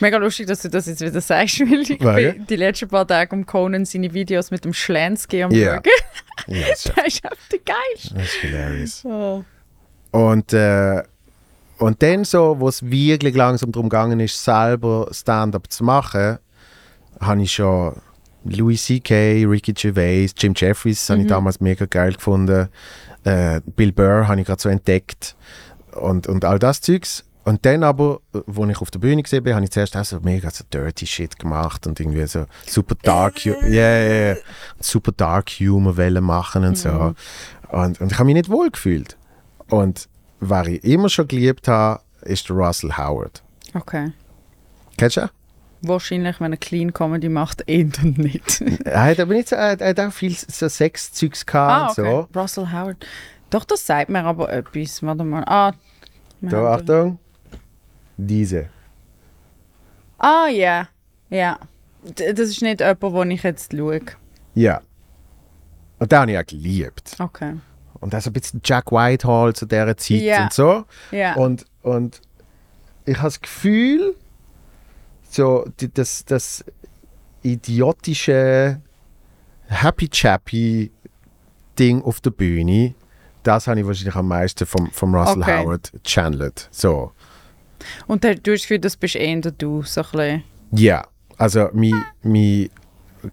Mega 0.00 0.16
lustig, 0.16 0.46
dass 0.46 0.62
du 0.62 0.68
das 0.70 0.86
jetzt 0.86 1.00
wieder 1.00 1.20
sagst, 1.20 1.60
weil 1.70 1.80
ich 1.82 1.98
bin 1.98 2.46
die 2.46 2.56
letzten 2.56 2.88
paar 2.88 3.06
Tage 3.06 3.34
um 3.34 3.46
Conan 3.46 3.84
seine 3.84 4.12
Videos 4.12 4.50
mit 4.50 4.64
dem 4.64 4.72
Schlansky 4.72 5.42
am 5.42 5.50
Ja. 5.50 5.74
schauen. 5.74 5.82
Ja, 6.46 6.68
das 6.70 6.86
ist, 6.86 7.24
einfach 7.24 7.48
der 7.52 7.58
geilste. 7.64 8.14
das 8.14 8.22
ist 8.24 8.34
hilarious. 8.40 9.04
Oh. 9.04 9.44
Und, 10.10 10.52
äh, 10.52 11.02
und 11.78 12.02
dann 12.02 12.24
so, 12.24 12.56
wo 12.58 12.68
es 12.68 12.82
wirklich 12.90 13.34
langsam 13.34 13.72
darum 13.72 13.88
gegangen 13.88 14.20
ist, 14.20 14.42
selber 14.42 15.08
Stand-up 15.12 15.70
zu 15.70 15.84
machen, 15.84 16.38
habe 17.20 17.42
ich 17.42 17.52
schon 17.52 17.94
Louis 18.44 18.82
C.K., 18.84 19.44
Ricky 19.46 19.72
Gervais, 19.74 20.32
Jim 20.36 20.54
Jeffries 20.56 21.08
habe 21.10 21.20
ich 21.20 21.26
damals 21.26 21.60
mega 21.60 21.84
geil 21.86 22.14
gefunden. 22.14 22.68
Äh, 23.24 23.60
Bill 23.76 23.92
Burr 23.92 24.26
habe 24.28 24.40
ich 24.40 24.46
gerade 24.46 24.62
so 24.62 24.68
entdeckt. 24.68 25.36
Und, 25.92 26.26
und 26.26 26.44
all 26.44 26.58
das 26.58 26.80
Zeugs. 26.80 27.24
Und 27.44 27.64
dann 27.64 27.82
aber, 27.82 28.20
äh, 28.34 28.40
wo 28.46 28.66
ich 28.66 28.78
auf 28.80 28.90
der 28.90 28.98
Bühne 28.98 29.22
gesehen 29.22 29.42
bin, 29.44 29.54
habe 29.54 29.64
ich 29.64 29.70
zuerst 29.70 29.96
auch 29.96 30.04
so 30.04 30.20
mega 30.20 30.50
so 30.50 30.64
dirty 30.72 31.06
Shit 31.06 31.38
gemacht 31.38 31.86
und 31.86 31.98
irgendwie 31.98 32.26
so 32.26 32.44
super 32.66 32.94
dark, 33.02 33.44
yeah, 33.46 33.56
yeah, 33.66 34.32
yeah. 34.34 34.36
super 34.80 35.12
dark 35.12 35.48
Humor 35.60 35.96
wollen 35.96 36.24
machen 36.24 36.64
und 36.64 36.76
so. 36.76 37.14
Und, 37.70 38.00
und 38.00 38.12
ich 38.12 38.18
habe 38.18 38.26
mich 38.26 38.34
nicht 38.34 38.50
wohl 38.50 38.70
gefühlt. 38.70 39.16
Und 39.70 40.08
wer 40.40 40.66
ich 40.66 40.84
immer 40.84 41.08
schon 41.08 41.28
geliebt 41.28 41.68
habe, 41.68 42.00
ist 42.22 42.50
Russell 42.50 42.96
Howard. 42.96 43.42
Okay. 43.74 44.12
Kennst 44.96 45.16
du 45.16 45.22
ihn? 45.22 45.30
Wahrscheinlich, 45.82 46.40
wenn 46.40 46.52
er 46.52 46.58
Clean 46.58 46.92
Comedy 46.92 47.28
macht, 47.28 47.62
eher 47.66 47.86
nicht. 48.02 48.60
Er 48.84 49.04
hat 49.04 49.20
aber 49.20 49.32
nicht 49.34 49.48
so, 49.48 49.56
er 49.56 49.78
hat- 49.78 50.00
auch 50.00 50.12
viel 50.12 50.34
so 50.34 50.68
Sexzeugs 50.68 51.46
gehabt 51.46 51.98
ah, 51.98 52.02
und 52.02 52.06
okay. 52.06 52.26
so. 52.32 52.40
Russell 52.40 52.72
Howard. 52.72 53.06
Doch, 53.50 53.64
das 53.64 53.86
sagt 53.86 54.10
mir 54.10 54.24
aber 54.24 54.52
etwas. 54.52 55.02
Warte 55.02 55.24
mal. 55.24 55.44
Ah, 55.46 55.72
Da, 56.40 56.74
Achtung. 56.74 57.18
Diese. 58.18 58.68
Ah, 60.18 60.48
ja. 60.48 60.88
Ja. 61.30 61.58
D- 62.02 62.32
Das 62.32 62.48
ist 62.50 62.60
nicht 62.62 62.80
jemand, 62.80 63.02
den 63.02 63.30
ich 63.30 63.42
jetzt 63.42 63.72
schaue. 63.72 64.00
Ja. 64.54 64.80
Und 65.98 66.12
den 66.12 66.18
habe 66.18 66.32
ich 66.32 66.38
auch 66.38 66.46
geliebt. 66.46 67.16
Okay. 67.18 67.54
Und 68.00 68.14
also 68.14 68.30
ein 68.30 68.32
bisschen 68.32 68.60
Jack 68.64 68.92
Whitehall 68.92 69.54
zu 69.54 69.66
dieser 69.66 69.96
Zeit 69.96 70.20
Ja. 70.20 70.42
und 70.44 70.52
so. 70.52 70.84
Ja. 71.10 71.34
Und, 71.34 71.64
und 71.82 72.20
ich 73.06 73.16
habe 73.16 73.26
das 73.28 73.40
Gefühl, 73.40 74.14
so 75.30 75.64
die, 75.80 75.92
das, 75.92 76.24
das 76.24 76.64
idiotische 77.42 78.80
Happy 79.68 80.08
Chappy 80.08 80.90
Ding 81.78 82.02
auf 82.02 82.20
der 82.20 82.30
Bühne, 82.30 82.94
das 83.42 83.66
habe 83.66 83.80
ich 83.80 83.86
wahrscheinlich 83.86 84.14
am 84.16 84.28
meisten 84.28 84.66
vom, 84.66 84.90
vom 84.90 85.14
Russell 85.14 85.42
Okay. 85.42 85.58
Howard 85.64 85.92
channelt. 86.04 86.68
So. 86.70 87.12
Und 88.06 88.24
du 88.24 88.28
hast 88.28 88.44
das 88.44 88.62
Gefühl, 88.62 88.78
das 88.78 88.96
bist 88.96 89.16
eher 89.16 89.40
du, 89.40 89.82
so 89.82 90.00
ein 90.00 90.06
bisschen. 90.10 90.42
Ja, 90.72 91.06
also 91.36 91.68
mein, 91.72 92.04
mein 92.22 92.70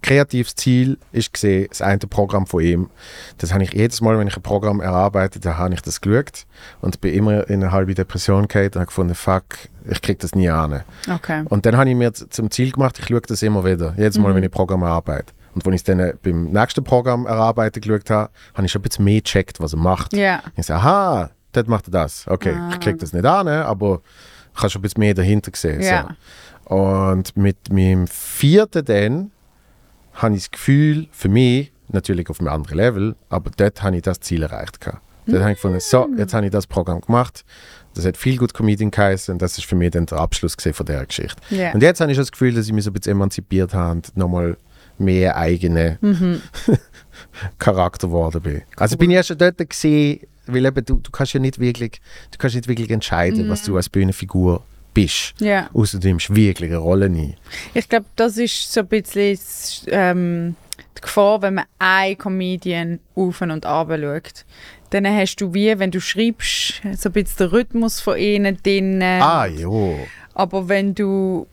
kreatives 0.02 0.54
Ziel 0.54 0.98
ist 1.12 1.32
gesehen, 1.32 1.66
das 1.68 1.82
eine 1.82 1.98
Programm 1.98 2.46
von 2.46 2.62
ihm. 2.62 2.90
Das 3.38 3.52
habe 3.52 3.64
ich 3.64 3.72
jedes 3.72 4.00
Mal, 4.00 4.18
wenn 4.18 4.28
ich 4.28 4.36
ein 4.36 4.42
Programm 4.42 4.80
erarbeite, 4.80 5.40
da 5.40 5.56
habe 5.56 5.74
ich 5.74 5.82
das 5.82 6.00
geschaut 6.00 6.46
und 6.80 7.00
bin 7.00 7.14
immer 7.14 7.48
in 7.48 7.62
eine 7.62 7.72
halbe 7.72 7.94
Depression 7.94 8.48
gehabt 8.48 8.76
und 8.76 8.80
habe 8.80 8.86
gefunden, 8.86 9.14
fuck, 9.14 9.44
ich 9.88 10.02
kriege 10.02 10.18
das 10.18 10.34
nie 10.34 10.48
an. 10.48 10.82
Okay. 11.12 11.44
Und 11.48 11.66
dann 11.66 11.76
habe 11.76 11.90
ich 11.90 11.96
mir 11.96 12.12
zum 12.12 12.50
Ziel 12.50 12.72
gemacht, 12.72 12.98
ich 12.98 13.06
schaue 13.06 13.20
das 13.20 13.42
immer 13.42 13.64
wieder, 13.64 13.94
jedes 13.96 14.18
Mal, 14.18 14.34
wenn 14.34 14.42
ich 14.42 14.50
Programm 14.50 14.82
erarbeite. 14.82 15.32
Und 15.54 15.64
wenn 15.64 15.72
ich 15.72 15.80
es 15.80 15.84
dann 15.84 16.00
äh, 16.00 16.14
beim 16.22 16.50
nächsten 16.52 16.84
Programm 16.84 17.24
erarbeiten 17.26 17.80
geschaut 17.80 18.10
habe, 18.10 18.30
habe 18.54 18.66
ich 18.66 18.72
schon 18.72 18.80
ein 18.80 18.82
bisschen 18.82 19.04
mehr 19.06 19.22
gecheckt, 19.22 19.58
was 19.58 19.72
er 19.72 19.78
macht. 19.78 20.12
Ja. 20.12 20.42
Ich 20.54 20.66
sage, 20.66 20.80
aha, 20.80 21.30
dort 21.52 21.68
macht 21.68 21.88
er 21.88 21.92
das. 21.92 22.26
Okay, 22.28 22.54
ich 22.70 22.80
kriege 22.80 22.98
das 22.98 23.14
nicht 23.14 23.24
an, 23.24 23.48
aber 23.48 24.02
ich 24.56 24.62
habe 24.62 24.70
schon 24.70 24.80
ein 24.80 24.82
bisschen 24.82 25.00
mehr 25.00 25.14
dahinter 25.14 25.50
gesehen. 25.50 25.82
Ja. 25.82 26.14
So. 26.68 26.74
Und 26.74 27.36
mit 27.36 27.70
meinem 27.70 28.06
vierten 28.06 28.84
dann 28.84 29.30
habe 30.14 30.34
ich 30.34 30.42
das 30.42 30.50
Gefühl, 30.50 31.08
für 31.12 31.28
mich, 31.28 31.72
natürlich 31.88 32.28
auf 32.30 32.40
einem 32.40 32.48
anderen 32.48 32.78
Level, 32.78 33.16
aber 33.28 33.50
dort 33.56 33.82
habe 33.82 33.96
ich 33.96 34.02
das 34.02 34.18
Ziel 34.20 34.42
erreicht. 34.42 34.80
Gehabt. 34.80 35.02
Dort 35.26 35.40
habe 35.40 35.52
ich 35.52 35.58
gefunden, 35.58 35.80
so, 35.80 36.08
jetzt 36.16 36.34
habe 36.34 36.46
ich 36.46 36.52
das 36.52 36.66
Programm 36.66 37.00
gemacht. 37.00 37.44
Das 37.94 38.04
hat 38.04 38.16
viel 38.16 38.36
gut 38.36 38.54
Comedian 38.54 38.90
geheißen 38.90 39.32
und 39.32 39.42
das 39.42 39.58
ist 39.58 39.66
für 39.66 39.76
mich 39.76 39.90
dann 39.90 40.06
der 40.06 40.18
Abschluss 40.18 40.54
von 40.54 40.86
dieser 40.86 41.06
Geschichte. 41.06 41.40
Ja. 41.50 41.72
Und 41.72 41.82
jetzt 41.82 42.00
habe 42.00 42.10
ich 42.10 42.18
das 42.18 42.30
Gefühl, 42.30 42.54
dass 42.54 42.66
ich 42.66 42.72
mich 42.72 42.84
so 42.84 42.90
ein 42.90 42.94
bisschen 42.94 43.12
emanzipiert 43.12 43.74
habe 43.74 43.92
und 43.92 44.16
nochmal 44.16 44.56
mehr 44.98 45.36
eigene 45.36 45.98
Charakter 47.58 48.08
geworden 48.08 48.40
bin. 48.40 48.62
Also 48.76 48.96
bin 48.96 49.10
ich 49.10 49.16
ja 49.16 49.22
schon 49.22 49.38
dort 49.38 49.58
gesehen, 49.68 50.20
weil 50.46 50.64
eben 50.64 50.84
du, 50.84 50.96
du 50.96 51.10
kannst 51.10 51.32
ja 51.32 51.40
nicht 51.40 51.58
wirklich, 51.58 52.00
du 52.30 52.38
kannst 52.38 52.56
nicht 52.56 52.68
wirklich 52.68 52.90
entscheiden, 52.90 53.48
was 53.48 53.62
du 53.62 53.76
als 53.76 53.88
Bühnenfigur 53.88 54.62
bist. 54.94 55.34
Ja. 55.38 55.68
Außer 55.74 55.98
du 55.98 56.08
nimmst 56.08 56.34
wirklich 56.34 56.70
eine 56.70 56.78
Rolle 56.78 57.06
ein. 57.06 57.34
Ich 57.74 57.88
glaube, 57.88 58.06
das 58.16 58.38
ist 58.38 58.72
so 58.72 58.80
ein 58.80 58.86
bisschen 58.86 59.38
ähm, 59.88 60.56
die 60.96 61.02
Gefahr, 61.02 61.42
wenn 61.42 61.54
man 61.54 61.64
einen 61.78 62.16
Comedian 62.16 63.00
auf 63.14 63.40
und 63.42 63.66
ab 63.66 63.88
schaut. 63.90 64.44
Dann 64.90 65.06
hast 65.06 65.36
du 65.36 65.52
wie, 65.52 65.78
wenn 65.78 65.90
du 65.90 66.00
schreibst, 66.00 66.80
so 66.96 67.08
ein 67.08 67.12
bisschen 67.12 67.38
den 67.38 67.48
Rhythmus 67.48 68.00
von 68.00 68.16
ihnen 68.16 68.56
drin. 68.62 69.02
Ah, 69.02 69.46
jo. 69.46 69.98
Aber 70.34 70.68
wenn 70.68 70.94
du 70.94 71.46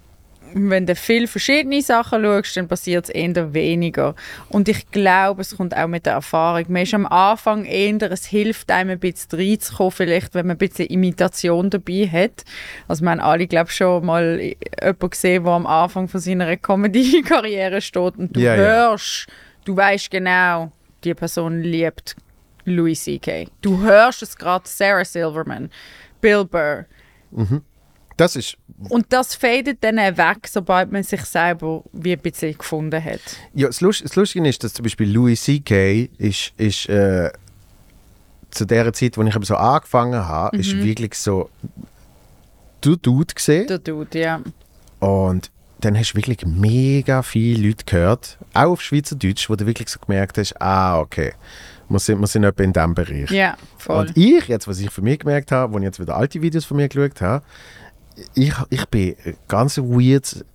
wenn 0.54 0.86
du 0.86 0.96
viele 0.96 1.28
verschiedene 1.28 1.82
Sachen 1.82 2.24
schaust, 2.24 2.58
dann 2.58 2.68
passiert 2.68 3.06
es 3.06 3.10
eher 3.10 3.54
weniger. 3.54 4.16
Und 4.50 4.70
ich 4.70 4.90
glaube, 4.92 5.42
es 5.42 5.58
kommt 5.58 5.76
auch 5.76 5.88
mit 5.88 6.06
der 6.06 6.14
Erfahrung. 6.14 6.66
Man 6.68 6.84
ist 6.84 6.94
am 6.94 7.06
Anfang 7.06 7.66
eher, 7.66 8.12
es 8.12 8.26
hilft 8.26 8.72
einem 8.72 8.92
ein 8.92 9.00
bisschen 9.00 9.40
reinzukommen, 9.40 9.92
vielleicht, 9.92 10.34
wenn 10.34 10.48
man 10.48 10.56
ein 10.56 10.60
bisschen 10.60 10.88
Imitation 10.88 11.70
dabei 11.70 12.08
hat. 12.12 12.44
Also 12.88 13.04
wir 13.04 13.12
haben 13.12 13.20
alle, 13.20 13.48
glaube 13.48 13.70
ich, 13.70 13.76
schon 13.76 14.06
mal 14.06 14.40
jemanden 14.40 15.10
gesehen, 15.10 15.44
der 15.44 15.54
am 15.54 15.66
Anfang 15.66 16.08
von 16.08 16.20
seiner 16.20 16.56
Comedy-Karriere 16.58 17.82
steht 17.82 18.18
und 18.18 18.36
du 18.36 18.40
ja. 18.40 18.56
hörst, 18.56 19.28
du 19.66 19.76
weißt 19.76 20.12
genau, 20.12 20.72
die 21.04 21.14
Person 21.14 21.62
liebt 21.62 22.16
Louis 22.66 23.04
C.K. 23.04 23.48
Du 23.62 23.82
hörst 23.82 24.24
es 24.24 24.38
gerade, 24.38 24.68
Sarah 24.68 25.06
Silverman, 25.06 25.70
Bill 26.22 26.46
Burr. 26.46 26.86
Das 28.18 28.36
ist, 28.36 28.58
Und 28.90 29.06
das 29.10 29.36
fadet 29.36 29.78
dann 29.82 29.98
weg, 29.98 30.48
sobald 30.48 30.92
man 30.92 31.04
sich 31.04 31.22
selber 31.26 31.84
wie 31.92 32.14
ein 32.14 32.20
bisschen 32.20 32.58
gefunden 32.58 33.04
hat. 33.04 33.22
ja, 33.54 33.68
das, 33.68 33.82
Lust, 33.82 34.04
das 34.04 34.16
Lustige 34.16 34.48
ist, 34.48 34.64
dass 34.64 34.74
zum 34.74 34.84
Beispiel 34.84 35.12
Louis 35.12 35.42
C.K. 35.42 36.10
ist, 36.18 36.54
ist 36.58 36.90
äh, 36.90 37.32
zu 38.52 38.66
der 38.66 38.92
Zeit, 38.94 39.18
wo 39.18 39.24
ich 39.24 39.36
eben 39.36 39.46
so 39.46 39.56
angefangen 39.56 40.28
habe, 40.28 40.58
ist 40.58 40.76
wirklich 40.78 41.16
so 41.16 41.50
der 42.84 42.98
Dude 42.98 43.34
gesehen. 43.34 43.68
Der 43.68 43.80
Dude, 43.80 44.20
ja. 44.20 44.42
Und 45.00 45.52
dann 45.80 45.98
hast 45.98 46.14
du 46.14 46.18
wirklich 46.18 46.46
mega 46.46 47.22
viele 47.24 47.68
Leute 47.68 47.84
gehört, 47.86 48.38
auch 48.54 48.72
auf 48.72 48.82
Schweizerdeutsch, 48.82 49.50
wo 49.50 49.56
du 49.56 49.66
wirklich 49.66 49.90
so 49.90 50.00
gemerkt 50.00 50.38
hast, 50.38 50.60
ah, 50.62 51.00
okay, 51.00 51.34
wir 51.90 52.00
sind, 52.00 52.20
wir 52.20 52.28
sind 52.28 52.44
etwa 52.44 52.64
in 52.64 52.74
diesem 52.74 52.94
Bereich. 52.96 53.32
Ja, 53.32 53.58
voll. 53.78 54.08
Und 54.08 54.18
ich, 54.18 54.48
jetzt, 54.48 54.68
was 54.68 54.80
ich 54.80 54.90
für 54.90 55.02
mich 55.02 55.20
gemerkt 55.20 55.52
habe, 55.52 55.74
als 55.74 55.82
ich 55.82 55.86
jetzt 55.86 56.00
wieder 56.00 56.16
alte 56.16 56.42
Videos 56.42 56.66
von 56.66 56.78
mir 56.78 56.88
geschaut 56.88 57.22
habe, 57.22 57.44
ich, 58.34 58.54
ich 58.70 58.86
bin 58.88 59.16
ein 59.26 59.36
ganz 59.48 59.78
weird 59.78 60.46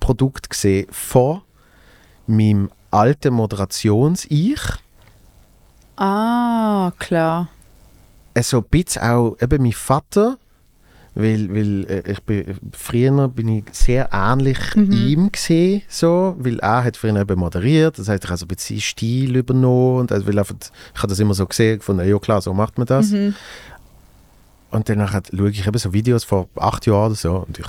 Produkt 0.00 0.50
gesehen 0.50 0.86
von 0.90 1.42
meinem 2.26 2.70
alten 2.90 3.34
Moderations-Ich. 3.34 4.60
ah, 5.96 6.92
klar. 6.98 7.48
äh, 8.34 8.42
so 8.42 8.58
ein 8.58 8.64
bisschen 8.64 9.02
auch 9.02 9.36
eben 9.40 9.62
mein 9.62 9.72
Vater, 9.72 10.38
weil, 11.14 11.48
weil 11.54 11.84
äh, 11.88 12.10
ich 12.10 12.22
bin, 12.22 12.58
früher 12.72 13.28
bin 13.28 13.48
ich 13.48 13.64
sehr 13.72 14.08
ähnlich 14.12 14.58
ihm 14.74 15.30
gesehen, 15.30 15.82
so, 15.88 16.34
weil 16.38 16.58
er 16.58 16.84
hat 16.84 16.96
früher 16.96 17.16
eben 17.16 17.38
moderiert, 17.38 17.98
das 17.98 18.08
heißt, 18.08 18.24
ich 18.24 18.30
habe 18.30 18.38
so 18.38 18.44
ein 18.46 18.48
bisschen 18.48 18.80
Stil 18.80 19.36
übernommen 19.36 20.00
und 20.00 20.12
also, 20.12 20.26
weil 20.26 20.38
einfach, 20.38 20.56
ich 20.94 20.98
habe 20.98 21.08
das 21.08 21.20
immer 21.20 21.34
so 21.34 21.46
gesehen, 21.46 21.78
gefunden, 21.78 22.08
ja 22.08 22.18
klar, 22.18 22.40
so 22.40 22.52
macht 22.52 22.78
man 22.78 22.86
das. 22.86 23.12
Und 24.74 24.88
dann 24.88 25.06
schaue 25.06 25.50
ich 25.50 25.66
eben 25.66 25.78
so 25.78 25.92
Videos 25.92 26.24
vor 26.24 26.48
acht 26.56 26.84
Jahren 26.86 27.06
oder 27.06 27.14
so 27.14 27.44
und 27.46 27.60
ich 27.60 27.66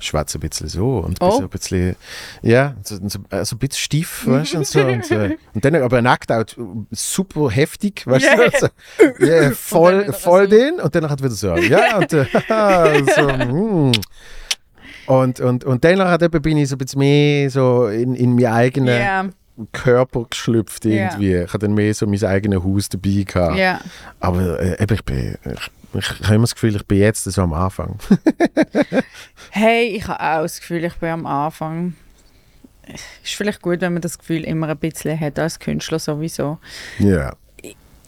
schwätze 0.00 0.38
ein 0.38 0.40
bisschen 0.40 0.66
so 0.68 0.98
und 0.98 1.20
bin 1.20 1.28
Oh. 1.28 1.36
so 1.36 1.42
ein 1.42 1.48
bisschen, 1.48 1.94
ja, 2.42 2.74
so, 2.82 2.96
so, 3.06 3.20
äh, 3.30 3.44
so 3.44 3.54
ein 3.54 3.58
bisschen 3.60 3.80
stief, 3.80 4.26
weißt 4.26 4.54
du, 4.54 4.58
und 4.58 4.66
so. 4.66 4.80
Und, 4.80 5.10
äh, 5.12 5.36
und 5.54 5.64
dann 5.64 5.76
aber 5.76 5.98
ein 5.98 6.06
Act-Out 6.06 6.56
super 6.90 7.48
heftig, 7.50 8.04
weißt 8.06 8.26
du, 8.26 8.28
Yeah. 8.28 8.50
so, 8.58 9.24
ja, 9.24 9.50
voll, 9.52 10.12
voll 10.12 10.48
den 10.48 10.80
und 10.80 10.92
dann 10.94 11.08
hat 11.08 11.20
wieder 11.22 11.30
so, 11.30 11.54
ja, 11.56 11.96
und, 11.98 12.12
äh, 12.12 12.26
so, 13.14 13.28
mm. 13.28 13.92
und, 15.06 15.40
und, 15.40 15.64
und 15.64 15.84
dann 15.84 16.20
eben 16.22 16.42
bin 16.42 16.56
ich 16.58 16.68
so 16.68 16.74
ein 16.74 16.78
bisschen 16.78 16.98
mehr 16.98 17.50
so 17.50 17.86
in, 17.86 18.14
in 18.16 18.34
meinen 18.34 18.46
eigenen 18.52 18.98
Ja, 18.98 19.28
Körper 19.72 20.24
geschlüpft 20.28 20.84
irgendwie. 20.86 21.34
Ich 21.36 21.48
hatte 21.52 21.66
dann 21.66 21.74
mehr 21.74 21.94
so 21.94 22.06
mein 22.06 22.22
eigenes 22.24 22.62
Haus 22.62 22.88
dabei 22.88 23.24
gehabt. 23.26 23.84
Aber 24.20 24.60
äh, 24.60 24.86
ich 24.92 25.04
bin, 25.04 25.36
ich, 25.44 25.70
ich 25.94 26.08
habe 26.08 26.34
immer 26.34 26.44
das 26.44 26.54
Gefühl, 26.54 26.76
ich 26.76 26.86
bin 26.86 26.98
jetzt 26.98 27.24
so 27.24 27.42
am 27.42 27.52
Anfang. 27.52 27.98
Hey, 29.50 29.86
ich 29.96 30.06
habe 30.06 30.20
auch 30.20 30.42
das 30.42 30.60
Gefühl, 30.60 30.84
ich 30.84 30.94
bin 30.94 31.08
am 31.08 31.26
Anfang. 31.26 31.94
Ist 33.24 33.34
vielleicht 33.34 33.62
gut, 33.62 33.80
wenn 33.80 33.94
man 33.94 34.02
das 34.02 34.18
Gefühl 34.18 34.44
immer 34.44 34.68
ein 34.68 34.76
bisschen 34.76 35.18
hat 35.18 35.38
als 35.38 35.58
Künstler 35.58 35.98
sowieso. 35.98 36.58
Ja. 36.98 37.34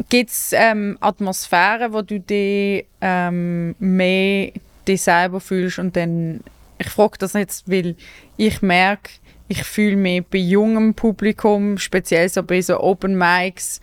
Gibt 0.08 0.30
es 0.30 0.52
ähm, 0.52 0.96
Atmosphären, 1.00 1.92
wo 1.92 2.02
du 2.02 2.20
dich 2.20 2.86
ähm, 3.00 3.74
mehr 3.78 4.52
dich 4.86 5.02
selber 5.02 5.40
fühlst 5.40 5.78
und 5.78 5.96
dann, 5.96 6.40
ich 6.78 6.88
frage 6.88 7.18
das 7.18 7.32
jetzt, 7.32 7.70
weil 7.70 7.96
ich 8.36 8.62
merke, 8.62 9.10
ich 9.48 9.64
fühle 9.64 9.96
mich 9.96 10.24
bei 10.26 10.38
jungem 10.38 10.94
Publikum, 10.94 11.78
speziell 11.78 12.28
so 12.28 12.42
bei 12.42 12.62
so 12.62 12.80
Open 12.80 13.18
Mics, 13.18 13.80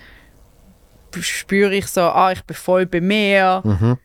spüre 1.21 1.75
ich 1.75 1.87
so, 1.87 2.01
ah, 2.01 2.31
ich 2.31 2.43
bin 2.43 2.55
voll 2.55 2.85
bei 2.85 3.01
mir. 3.01 3.97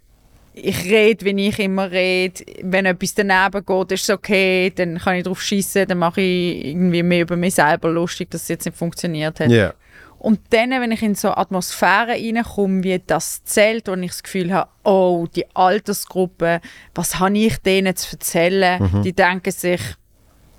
Ich 0.55 0.85
rede, 0.85 1.25
wenn 1.25 1.39
ich 1.39 1.59
immer 1.59 1.91
rede. 1.91 2.45
Wenn 2.63 2.85
etwas 2.87 3.15
daneben 3.15 3.65
geht, 3.65 3.93
ist 3.93 4.03
es 4.03 4.11
okay. 4.11 4.71
Dann 4.75 4.99
kann 4.99 5.17
ich 5.17 5.25
drauf 5.25 5.41
schießen. 5.41 5.87
Dann 5.87 5.99
mache 5.99 6.21
ich 6.21 6.67
irgendwie 6.67 7.03
mehr 7.03 7.23
über 7.23 7.37
mich 7.37 7.55
selber 7.55 7.91
lustig, 7.91 8.31
dass 8.31 8.43
es 8.43 8.49
jetzt 8.49 8.67
nicht 8.67 8.77
funktioniert 8.77 9.41
hat. 9.41 9.51
Ja. 9.51 9.73
Und 10.19 10.39
dann, 10.51 10.71
wenn 10.71 10.93
ich 10.93 11.03
in 11.03 11.17
so 11.17 11.31
Atmosphären 11.31 12.11
reinkomme, 12.11 12.85
wie 12.85 13.03
das 13.05 13.43
Zelt, 13.43 13.89
wo 13.89 13.95
ich 13.95 14.11
das 14.11 14.23
Gefühl 14.23 14.53
habe, 14.53 14.71
oh, 14.85 15.27
die 15.35 15.45
Altersgruppe, 15.57 16.61
was 16.95 17.19
habe 17.19 17.37
ich 17.37 17.57
denen 17.59 17.97
zu 17.97 18.13
erzählen? 18.13 19.03
Die 19.03 19.15
denken 19.15 19.51
sich, 19.51 19.81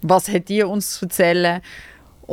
was 0.02 0.28
hat 0.28 0.50
ihr 0.50 0.68
uns 0.68 0.96
zu 0.96 1.06
erzählen? 1.06 1.62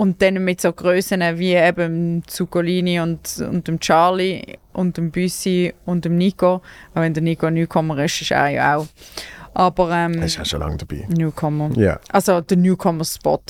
Und 0.01 0.23
dann 0.23 0.43
mit 0.43 0.63
so 0.63 0.73
Grössen 0.73 1.21
wie 1.39 1.53
eben 1.55 2.23
Zuccolini 2.27 3.01
und, 3.01 3.21
und 3.51 3.69
dem 3.69 3.79
Charlie 3.81 4.57
und 4.73 4.97
dem 4.97 5.11
Büssi 5.11 5.75
und 5.85 6.07
dem 6.07 6.17
Nico. 6.17 6.63
Auch 6.95 7.01
wenn 7.03 7.13
der 7.13 7.23
Nico 7.23 7.45
ein 7.47 7.55
Newcomer 7.55 8.03
ist, 8.05 8.23
ist 8.23 8.31
er 8.31 8.49
ja 8.49 8.77
auch. 8.77 8.87
Aber 9.53 9.91
ähm, 9.91 10.15
Er 10.15 10.25
ist 10.25 10.37
ja 10.37 10.45
schon 10.47 10.61
lange 10.61 10.79
dabei. 10.79 11.07
Newcomer. 11.09 11.71
Ja. 11.77 12.01
Also 12.11 12.41
der 12.41 12.57
Newcomer-Spot. 12.57 13.43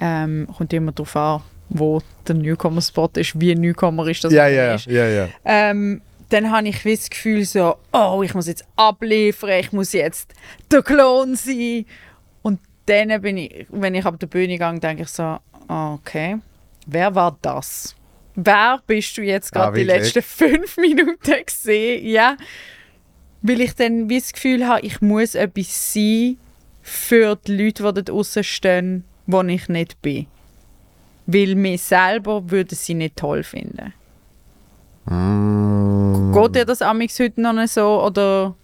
Ähm, 0.00 0.48
kommt 0.56 0.72
immer 0.72 0.90
darauf 0.90 1.14
an, 1.14 1.42
wo 1.68 2.00
der 2.26 2.34
Newcomer-Spot 2.34 3.10
ist, 3.16 3.38
wie 3.40 3.52
ein 3.52 3.60
Newcomer 3.60 4.08
ist 4.08 4.24
das 4.24 4.32
Ja, 4.32 4.48
ja, 4.48 4.74
ist. 4.74 4.86
ja, 4.86 5.06
ja. 5.06 5.28
Ähm, 5.44 6.02
dann 6.30 6.50
habe 6.50 6.66
ich 6.68 6.82
das 6.82 7.10
Gefühl 7.10 7.44
so, 7.44 7.76
oh, 7.92 8.22
ich 8.24 8.34
muss 8.34 8.48
jetzt 8.48 8.64
abliefern, 8.74 9.50
ich 9.60 9.70
muss 9.72 9.92
jetzt 9.92 10.32
der 10.70 10.82
Klon 10.82 11.36
sein. 11.36 11.84
Dann 12.86 13.20
bin 13.20 13.36
ich, 13.36 13.66
wenn 13.70 13.94
ich 13.94 14.04
auf 14.04 14.16
der 14.18 14.26
Bühne 14.26 14.58
gehe, 14.58 14.78
denke 14.80 15.02
ich 15.02 15.08
so, 15.08 15.38
ah, 15.68 15.94
okay, 15.94 16.38
wer 16.86 17.14
war 17.14 17.36
das? 17.42 17.94
Wer 18.34 18.80
bist 18.86 19.16
du 19.16 19.22
jetzt 19.22 19.54
Ah, 19.54 19.66
gerade 19.70 19.80
die 19.80 19.86
wirklich? 19.86 20.14
letzten 20.14 20.22
fünf 20.50 20.76
Minuten 20.78 21.44
gesehen? 21.46 22.06
Ja, 22.06 22.36
weil 23.42 23.60
ich 23.60 23.74
dann 23.74 24.08
wie 24.08 24.18
das 24.18 24.32
Gefühl 24.32 24.66
habe, 24.66 24.80
ich 24.86 25.00
muss 25.00 25.34
etwas 25.34 25.92
sein 25.92 26.38
für 26.80 27.36
die 27.36 27.56
Leute, 27.56 27.82
die 27.82 27.92
dort 27.94 28.08
draussen 28.08 28.44
stehen, 28.44 29.04
wo 29.26 29.42
ich 29.42 29.68
nicht 29.68 30.00
bin. 30.02 30.26
Weil 31.26 31.54
mich 31.54 31.82
selber 31.82 32.50
würden 32.50 32.74
sie 32.74 32.94
nicht 32.94 33.16
toll 33.16 33.42
finden. 33.44 33.92
Mm. 35.06 36.32
Geht 36.32 36.54
dir 36.56 36.64
das 36.64 36.82
amix 36.82 37.18
heute 37.20 37.40
noch 37.40 37.66
so 37.66 38.02
oder 38.04 38.56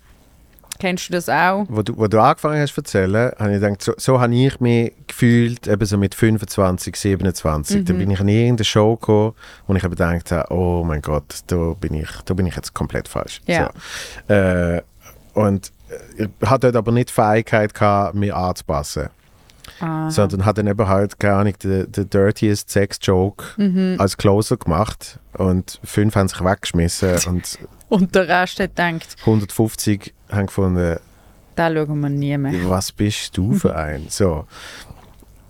kennst 0.78 1.08
du 1.08 1.12
das 1.12 1.28
auch? 1.28 1.66
Wo 1.68 1.82
du, 1.82 1.96
wo 1.96 2.06
du 2.06 2.20
angefangen 2.20 2.60
hast 2.60 2.74
zu 2.74 2.80
erzählen, 2.80 3.32
habe 3.38 3.54
ich 3.54 3.60
gedacht, 3.60 3.82
so, 3.82 3.92
so 3.96 4.20
habe 4.20 4.34
ich 4.34 4.60
mich 4.60 4.92
gefühlt, 5.06 5.66
eben 5.66 5.84
so 5.84 5.98
mit 5.98 6.14
25, 6.14 6.96
27. 6.96 7.84
Da 7.84 7.92
bin 7.92 8.10
ich 8.10 8.20
in 8.20 8.28
irgendeine 8.28 8.64
Show 8.64 8.96
gekommen, 8.96 9.34
wo 9.66 9.74
ich 9.74 9.84
eben 9.84 9.90
gedacht 9.90 10.32
habe, 10.32 10.52
oh 10.52 10.84
mein 10.84 11.02
Gott, 11.02 11.40
da 11.46 11.74
bin 11.80 11.94
ich, 11.94 12.08
da 12.24 12.34
bin 12.34 12.46
ich 12.46 12.56
jetzt 12.56 12.74
komplett 12.74 13.08
falsch. 13.08 13.40
Ja. 13.46 13.70
So. 14.28 14.34
Äh, 14.34 14.82
und 15.34 15.72
ich 16.16 16.28
hatte 16.44 16.66
dort 16.66 16.76
aber 16.76 16.92
nicht 16.92 17.10
die 17.10 17.14
Fähigkeit 17.14 17.74
gehabt, 17.74 18.14
mich 18.14 18.34
anzupassen. 18.34 19.08
Sondern 20.08 20.44
hat 20.44 20.58
dann 20.58 20.66
eben 20.66 20.88
halt, 20.88 21.18
keine 21.18 21.34
Ahnung, 21.34 21.54
den, 21.62 21.90
dirtiest 22.10 22.70
Sex-Joke 22.70 23.96
als 23.98 24.16
Closer 24.16 24.56
gemacht 24.56 25.18
und 25.36 25.80
fünf 25.84 26.14
haben 26.16 26.28
sich 26.28 26.42
weggeschmissen 26.42 27.16
und 27.26 27.58
Und 27.88 28.14
der 28.14 28.28
Rest 28.28 28.60
hat 28.60 28.76
gedacht, 28.76 29.16
150 29.20 30.14
haben 30.30 30.46
gefunden, 30.46 30.98
da 31.54 31.72
schauen 31.72 32.00
wir 32.00 32.08
nie 32.08 32.38
mehr. 32.38 32.52
was 32.68 32.92
bist 32.92 33.36
du 33.36 33.52
für 33.54 33.74
ein? 33.74 34.06
So. 34.08 34.46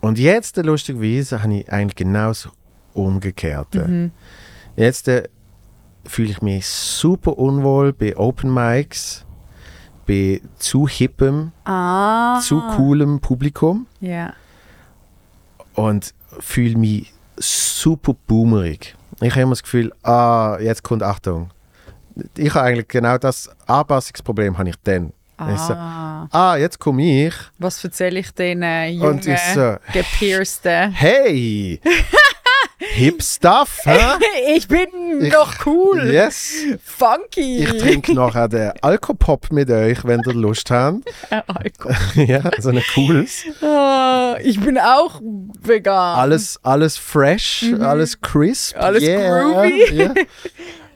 Und 0.00 0.18
jetzt, 0.18 0.56
lustigerweise, 0.56 1.42
habe 1.42 1.54
ich 1.54 1.72
eigentlich 1.72 1.96
genau 1.96 2.28
das 2.28 2.48
Umgekehrte. 2.94 4.10
Jetzt 4.76 5.08
äh, 5.08 5.24
fühle 6.04 6.30
ich 6.30 6.40
mich 6.40 6.66
super 6.66 7.36
unwohl 7.36 7.92
bei 7.92 8.16
Open 8.16 8.52
Mics, 8.54 9.24
bei 10.08 10.40
zu 10.58 10.88
hippem, 10.88 11.52
Ah. 11.64 12.40
zu 12.40 12.60
coolem 12.76 13.20
Publikum 13.20 13.86
Ja. 14.00 14.32
und 15.74 16.12
fühle 16.40 16.76
mich 16.76 17.12
super 17.36 18.14
boomerig. 18.26 18.96
Ich 19.20 19.30
habe 19.32 19.42
immer 19.42 19.52
das 19.52 19.62
Gefühl, 19.62 19.92
ah, 20.02 20.58
jetzt 20.60 20.82
kommt 20.82 21.02
Achtung. 21.02 21.50
Ich 22.36 22.52
habe 22.54 22.66
eigentlich 22.66 22.88
genau 22.88 23.16
das 23.18 23.48
Anpassungsproblem 23.66 24.58
habe 24.58 24.70
ich 24.70 24.76
dann. 24.82 25.12
Ich 25.52 25.58
so, 25.60 25.72
Ah. 25.74 26.26
ah, 26.32 26.56
jetzt 26.56 26.80
komme 26.80 27.26
ich. 27.26 27.34
Was 27.58 27.84
erzähle 27.84 28.18
ich 28.18 28.32
den 28.32 28.60
jungen, 28.92 29.02
Und 29.02 29.26
ich 29.26 29.38
so, 29.54 29.76
gepiersten? 29.92 30.90
Hey! 30.90 31.80
Hip 32.78 33.22
Stuff, 33.22 33.80
hä? 33.84 33.98
ich 34.56 34.68
bin 34.68 34.86
Ich- 35.20 35.32
noch 35.32 35.66
cool, 35.66 36.10
Yes! 36.12 36.52
funky. 36.84 37.64
Ich 37.64 37.78
trinke 37.82 38.14
nachher 38.14 38.48
den 38.48 38.72
Alkopop 38.82 39.50
mit 39.50 39.68
euch, 39.70 40.04
wenn 40.04 40.22
ihr 40.26 40.32
Lust 40.34 40.70
habt. 40.70 41.02
Alkohol. 41.30 41.96
ja, 42.24 42.42
so 42.58 42.70
ein 42.70 42.82
cooles. 42.94 43.44
Ah, 43.62 44.36
ich 44.42 44.60
bin 44.60 44.78
auch 44.78 45.20
vegan. 45.60 46.18
Alles, 46.18 46.58
alles 46.62 46.96
fresh, 46.96 47.64
alles 47.80 48.20
crisp. 48.20 48.76
Mhm. 48.76 48.82
Alles 48.82 49.02
yeah, 49.02 49.40
groovy. 49.42 49.94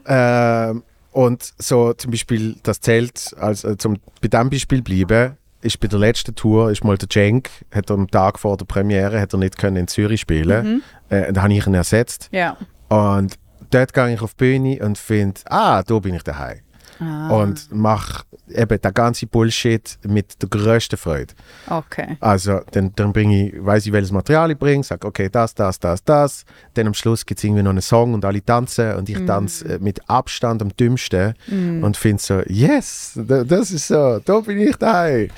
ja. 0.06 0.68
ähm, 0.70 0.84
und 1.10 1.52
so 1.58 1.92
zum 1.94 2.10
Beispiel 2.12 2.56
das 2.62 2.80
Zelt, 2.80 3.34
also 3.38 3.74
zum 3.74 3.98
bei 4.20 4.28
diesem 4.28 4.50
Beispiel 4.50 4.82
bleiben, 4.82 5.36
ist 5.62 5.80
bei 5.80 5.88
der 5.88 5.98
letzten 5.98 6.34
Tour, 6.34 6.70
ist 6.70 6.84
mal 6.84 6.98
der 6.98 7.08
Cenk, 7.08 7.50
hat 7.72 7.90
am 7.90 8.10
Tag 8.10 8.38
vor 8.38 8.56
der 8.56 8.64
Premiere, 8.64 9.20
hat 9.20 9.32
er 9.32 9.38
nicht 9.38 9.58
können 9.58 9.76
in 9.76 9.88
Zürich 9.88 10.20
spielen. 10.20 10.82
Mhm. 11.08 11.16
Äh, 11.16 11.32
da 11.32 11.42
habe 11.42 11.54
ich 11.54 11.66
ihn 11.66 11.74
ersetzt. 11.74 12.28
Ja. 12.32 12.56
Und 12.88 13.38
dort 13.70 13.92
gehe 13.94 14.12
ich 14.12 14.20
auf 14.22 14.34
die 14.34 14.44
Bühne 14.44 14.84
und 14.84 14.98
finde, 14.98 15.40
ah, 15.46 15.82
da 15.82 15.98
bin 15.98 16.14
ich 16.14 16.22
daheim. 16.22 16.60
Ah. 17.00 17.30
Und 17.30 17.72
mache 17.72 18.24
eben 18.54 18.80
den 18.80 18.94
ganzen 18.94 19.28
Bullshit 19.28 19.98
mit 20.06 20.40
der 20.42 20.48
grössten 20.48 20.96
Freude. 20.96 21.32
Okay. 21.68 22.16
Also, 22.20 22.60
dann, 22.72 22.92
dann 22.94 23.12
bringe 23.12 23.48
ich, 23.48 23.64
weiß 23.64 23.86
ich, 23.86 23.92
welches 23.92 24.12
Material 24.12 24.50
ich 24.50 24.58
bringe, 24.58 24.84
sage, 24.84 25.06
okay, 25.06 25.28
das, 25.30 25.54
das, 25.54 25.80
das, 25.80 26.04
das. 26.04 26.44
Dann 26.74 26.86
am 26.88 26.94
Schluss 26.94 27.24
gibt 27.24 27.38
es 27.38 27.44
irgendwie 27.44 27.62
noch 27.62 27.70
einen 27.70 27.80
Song 27.82 28.14
und 28.14 28.24
alle 28.24 28.44
tanzen 28.44 28.94
und 28.96 29.08
ich 29.08 29.18
Mhm. 29.18 29.26
tanze 29.26 29.74
äh, 29.74 29.78
mit 29.78 30.00
Abstand 30.08 30.60
am 30.62 30.76
dümmsten 30.76 31.34
und 31.82 31.96
finde 31.96 32.22
so, 32.22 32.40
yes, 32.46 33.12
da- 33.16 33.44
das 33.44 33.70
ist 33.70 33.88
so, 33.88 34.18
da 34.24 34.40
bin 34.40 34.60
ich 34.60 34.76
daheim. 34.76 35.28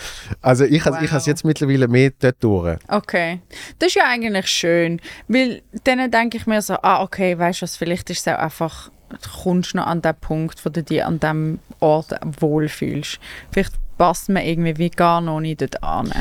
Also, 0.42 0.64
ich, 0.64 0.84
wow. 0.84 0.96
habe 0.96 1.16
es 1.16 1.26
jetzt 1.26 1.44
mittlerweile 1.44 1.86
mehr 1.88 2.10
dort 2.18 2.36
durch. 2.42 2.78
Okay. 2.88 3.40
Das 3.78 3.88
ist 3.88 3.94
ja 3.94 4.04
eigentlich 4.08 4.48
schön, 4.48 5.00
weil 5.28 5.62
dann 5.84 6.10
denke 6.10 6.36
ich 6.36 6.46
mir 6.46 6.60
so, 6.62 6.74
ah, 6.82 7.02
okay, 7.02 7.38
weißt 7.38 7.60
du 7.60 7.62
was, 7.64 7.76
vielleicht 7.76 8.10
ist 8.10 8.26
es 8.26 8.32
auch 8.32 8.38
einfach, 8.38 8.90
du 9.22 9.42
kommst 9.42 9.74
noch 9.74 9.86
an 9.86 10.02
den 10.02 10.14
Punkt, 10.20 10.64
wo 10.64 10.70
du 10.70 10.82
dich 10.82 11.04
an 11.04 11.20
dem 11.20 11.58
Ort 11.80 12.12
wohlfühlst. 12.40 13.18
Vielleicht 13.52 13.74
passt 13.98 14.28
man 14.28 14.42
irgendwie 14.44 14.76
wie 14.78 14.90
gar 14.90 15.20
noch 15.20 15.40
nicht 15.40 15.60
dort 15.60 15.82
an. 15.82 16.12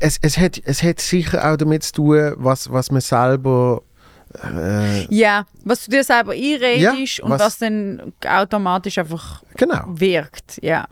es, 0.00 0.18
es, 0.22 0.36
hat, 0.38 0.60
es 0.64 0.82
hat 0.82 1.00
sicher 1.00 1.50
auch 1.52 1.56
damit 1.56 1.82
zu 1.84 1.92
tun, 1.92 2.32
was, 2.36 2.70
was 2.72 2.90
man 2.90 3.00
selber 3.00 3.82
Äh, 4.42 5.06
Ja, 5.14 5.46
was 5.64 5.84
du 5.84 5.92
dir 5.92 6.02
selber 6.02 6.32
einredest 6.32 7.18
Ja, 7.18 7.24
und 7.24 7.30
was- 7.30 7.40
was, 7.40 7.58
dann 7.58 8.12
automatisch 8.26 8.98
einfach 8.98 9.44
genau. 9.56 9.82
wirkt. 9.86 10.58
Ja. 10.62 10.86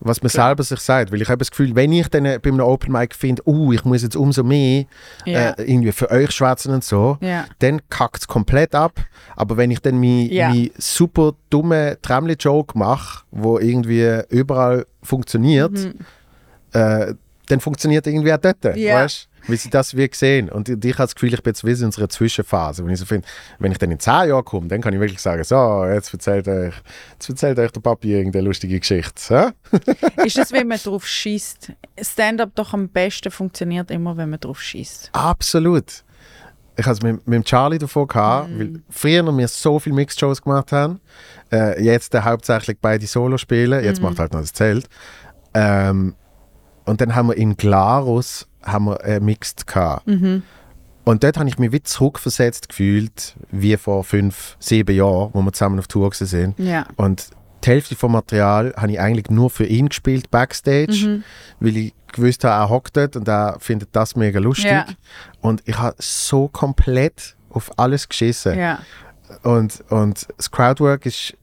Was 0.00 0.22
man 0.22 0.30
selber 0.30 0.62
sich 0.62 0.78
sagt. 0.80 1.10
Weil 1.12 1.20
ich 1.22 1.28
habe 1.28 1.38
das 1.38 1.50
Gefühl, 1.50 1.74
wenn 1.74 1.92
ich 1.92 2.08
dann 2.08 2.24
äh, 2.24 2.38
bei 2.40 2.50
einem 2.50 2.60
Open 2.60 2.92
Mic 2.92 3.14
finde, 3.14 3.42
uh, 3.46 3.72
ich 3.72 3.84
muss 3.84 4.02
jetzt 4.02 4.14
umso 4.16 4.44
mehr 4.44 4.84
Ja. 5.24 5.50
äh, 5.50 5.62
irgendwie 5.70 5.92
für 5.92 6.10
euch 6.10 6.30
schwätzen 6.30 6.72
und 6.72 6.84
so, 6.84 7.18
Ja. 7.20 7.46
dann 7.58 7.80
kackt 7.88 8.20
es 8.20 8.28
komplett 8.28 8.74
ab. 8.74 8.92
Aber 9.34 9.56
wenn 9.56 9.70
ich 9.70 9.80
dann 9.80 9.98
meinen 9.98 10.30
Ja. 10.30 10.50
mein 10.50 10.70
super 10.78 11.32
dumme 11.50 11.98
Tremli-Joke 12.02 12.78
mache, 12.78 13.24
wo 13.32 13.58
irgendwie 13.58 14.20
überall 14.30 14.86
funktioniert, 15.02 15.94
äh, 16.72 17.14
dann 17.48 17.60
funktioniert 17.60 18.06
irgendwie 18.06 18.32
auch 18.32 18.38
dort. 18.38 18.62
Mhm. 18.64 18.76
Ja. 18.76 18.94
Weißt? 19.02 19.28
Weil 19.48 19.56
sie 19.56 19.70
das 19.70 19.96
wie 19.96 20.08
sehen. 20.12 20.48
Und 20.50 20.68
ich, 20.68 20.76
ich 20.84 20.92
habe 20.94 21.04
das 21.04 21.14
Gefühl, 21.14 21.34
ich 21.34 21.42
bin 21.42 21.50
jetzt 21.50 21.64
wie 21.64 21.72
in 21.72 21.84
unserer 21.86 22.08
Zwischenphase. 22.08 22.84
Wenn 22.84 22.92
ich 22.92 23.00
so 23.00 23.06
finde, 23.06 23.26
wenn 23.58 23.72
ich 23.72 23.78
dann 23.78 23.90
in 23.90 23.98
10 23.98 24.28
Jahren 24.28 24.44
komme, 24.44 24.68
dann 24.68 24.80
kann 24.80 24.92
ich 24.94 25.00
wirklich 25.00 25.20
sagen, 25.20 25.42
so, 25.42 25.84
jetzt 25.86 26.12
erzählt 26.12 26.46
euch, 26.46 26.74
jetzt 27.12 27.28
erzählt 27.28 27.58
euch 27.58 27.70
der 27.72 27.80
Papi 27.80 28.12
irgendeine 28.14 28.46
lustige 28.46 28.78
Geschichte. 28.78 29.54
Ist 30.24 30.38
das, 30.38 30.52
wenn 30.52 30.68
man 30.68 30.78
drauf 30.78 31.06
schießt? 31.06 31.72
Stand-up 32.00 32.50
doch 32.54 32.74
am 32.74 32.88
besten 32.88 33.30
funktioniert 33.30 33.90
immer, 33.90 34.16
wenn 34.16 34.30
man 34.30 34.38
drauf 34.40 34.60
schießt. 34.60 35.10
Absolut. 35.12 36.04
Ich 36.76 36.86
hatte 36.86 36.92
es 36.98 37.02
mit, 37.02 37.26
mit 37.26 37.44
Charlie 37.44 37.78
davon 37.78 38.06
gehabt, 38.06 38.50
Mhm. 38.50 38.58
weil 38.58 38.82
früher 38.90 39.22
noch 39.22 39.36
wir 39.36 39.48
so 39.48 39.78
viele 39.80 39.96
Mixed-Shows 39.96 40.42
gemacht 40.42 40.70
haben. 40.70 41.00
Äh, 41.50 41.82
jetzt 41.82 42.14
äh, 42.14 42.20
hauptsächlich 42.20 42.76
beide 42.80 43.06
Solo 43.06 43.36
spielen. 43.38 43.82
Jetzt 43.82 44.00
macht 44.00 44.18
halt 44.18 44.32
noch 44.32 44.40
das 44.40 44.52
Zelt. 44.52 44.88
Ähm, 45.54 46.14
und 46.84 47.00
dann 47.00 47.14
haben 47.14 47.28
wir 47.28 47.36
in 47.36 47.56
Glarus 47.56 48.47
haben 48.62 48.86
wir, 48.86 49.04
äh, 49.04 49.20
Mixed 49.20 49.66
gehabt. 49.66 50.06
Mhm. 50.06 50.42
Und 51.04 51.24
dort 51.24 51.38
habe 51.38 51.48
ich 51.48 51.58
mich 51.58 51.72
wie 51.72 51.82
zurückversetzt 51.82 52.68
gefühlt, 52.68 53.34
wie 53.50 53.76
vor 53.78 54.04
fünf, 54.04 54.56
sieben 54.58 54.94
Jahren, 54.94 55.30
wo 55.32 55.40
wir 55.40 55.52
zusammen 55.52 55.78
auf 55.78 55.88
Tour 55.88 56.10
sind. 56.12 56.58
Ja. 56.58 56.86
Und 56.96 57.30
die 57.64 57.70
Hälfte 57.70 57.96
vom 57.96 58.12
Material 58.12 58.74
habe 58.76 58.92
ich 58.92 59.00
eigentlich 59.00 59.30
nur 59.30 59.48
für 59.50 59.64
ihn 59.64 59.88
gespielt, 59.88 60.30
Backstage, 60.30 61.06
Mhm. 61.06 61.24
weil 61.60 61.76
ich 61.76 61.94
gewusst 62.12 62.44
habe, 62.44 62.62
er 62.62 62.68
hockt 62.68 62.96
dort 62.96 63.16
und 63.16 63.26
er 63.26 63.56
findet 63.58 63.88
das 63.92 64.16
mega 64.16 64.38
lustig. 64.38 64.70
Ja. 64.70 64.86
Und 65.40 65.62
ich 65.64 65.78
habe 65.78 65.96
so 65.98 66.48
komplett 66.48 67.36
auf 67.50 67.70
alles 67.78 68.08
geschissen. 68.08 68.58
Ja. 68.58 68.80
Und, 69.42 69.82
und 69.90 70.26
das 70.36 70.50
Crowdwork 70.50 71.06
ist 71.06 71.34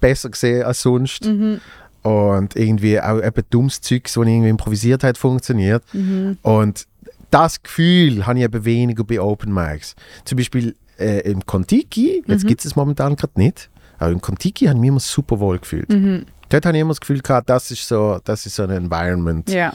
besser 0.00 0.30
gesehen 0.30 0.64
als 0.64 0.82
sonst. 0.82 1.24
Mhm. 1.24 1.60
Und 2.04 2.54
irgendwie 2.54 3.00
auch 3.00 3.20
eben 3.22 3.42
dummes 3.50 3.80
Zeug, 3.80 4.04
das 4.04 4.14
irgendwie 4.16 4.50
improvisiert 4.50 5.02
hat, 5.02 5.16
funktioniert. 5.18 5.82
Mhm. 5.92 6.36
Und 6.42 6.86
das 7.30 7.62
Gefühl 7.62 8.26
habe 8.26 8.38
ich 8.38 8.44
eben 8.44 8.64
weniger 8.64 9.04
bei 9.04 9.20
Open 9.20 9.52
Mics. 9.52 9.96
Zum 10.24 10.36
Beispiel 10.36 10.76
äh, 10.98 11.20
im 11.30 11.44
Kontiki, 11.46 12.22
Mhm. 12.26 12.32
jetzt 12.32 12.46
gibt 12.46 12.64
es 12.64 12.76
momentan 12.76 13.16
gerade 13.16 13.32
nicht, 13.36 13.70
aber 13.98 14.12
im 14.12 14.20
Kontiki 14.20 14.66
habe 14.66 14.76
ich 14.76 14.80
mich 14.82 14.88
immer 14.88 15.00
super 15.00 15.40
wohl 15.40 15.58
gefühlt. 15.58 15.88
Mhm. 15.90 16.26
Dort 16.50 16.66
habe 16.66 16.76
ich 16.76 16.82
immer 16.82 16.90
das 16.90 17.00
Gefühl 17.00 17.20
gehabt, 17.20 17.48
das 17.48 17.70
ist 17.70 17.88
so, 17.88 18.20
das 18.22 18.44
ist 18.46 18.54
so 18.56 18.64
ein 18.64 18.70
Environment. 18.70 19.50
Ja. 19.50 19.72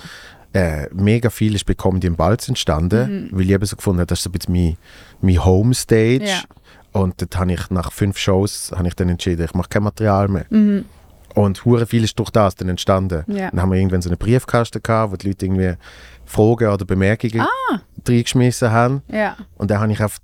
Äh, 0.53 0.87
mega 0.93 1.29
viel 1.29 1.55
ist 1.55 1.65
bei 1.65 1.73
Comedy 1.73 2.07
im 2.07 2.15
Balz 2.15 2.47
entstanden, 2.47 3.29
weil 3.31 3.41
ich 3.45 3.49
eben 3.51 3.65
so 3.65 3.75
gefunden 3.75 3.99
habe, 4.01 4.07
das 4.07 4.19
ist 4.19 4.23
so 4.23 4.29
ein 4.29 4.33
bisschen 4.33 4.53
mein, 4.53 4.77
mein 5.21 5.43
Homestage. 5.43 6.19
Mhm. 6.19 6.25
Ja. 6.25 6.41
Und 6.91 7.21
dort 7.21 7.37
habe 7.37 7.53
ich 7.53 7.69
nach 7.71 7.91
fünf 7.91 8.17
Shows 8.17 8.71
habe 8.75 8.87
ich 8.87 8.93
dann 8.95 9.09
entschieden, 9.09 9.43
ich 9.45 9.53
mache 9.53 9.69
kein 9.69 9.83
Material 9.83 10.27
mehr. 10.27 10.45
Mhm. 10.49 10.85
Und 11.35 11.63
hure 11.65 11.85
viel 11.85 12.03
ist 12.03 12.17
durch 12.19 12.29
das 12.31 12.55
dann 12.55 12.69
entstanden. 12.69 13.23
Ja. 13.27 13.51
Dann 13.51 13.61
haben 13.61 13.71
wir 13.71 13.77
irgendwann 13.77 14.01
so 14.01 14.09
einen 14.09 14.17
Briefkasten 14.17 14.81
gehabt, 14.81 15.11
wo 15.11 15.15
die 15.15 15.27
Leute 15.27 15.45
irgendwie 15.45 15.73
Fragen 16.25 16.69
oder 16.69 16.85
Bemerkungen 16.85 17.41
Ah. 17.41 17.81
reingeschmissen 18.07 18.71
haben. 18.71 19.03
Ja. 19.07 19.37
Und 19.55 19.71
dann 19.71 19.79
habe 19.79 19.91
ich 19.91 20.03
auf 20.03 20.17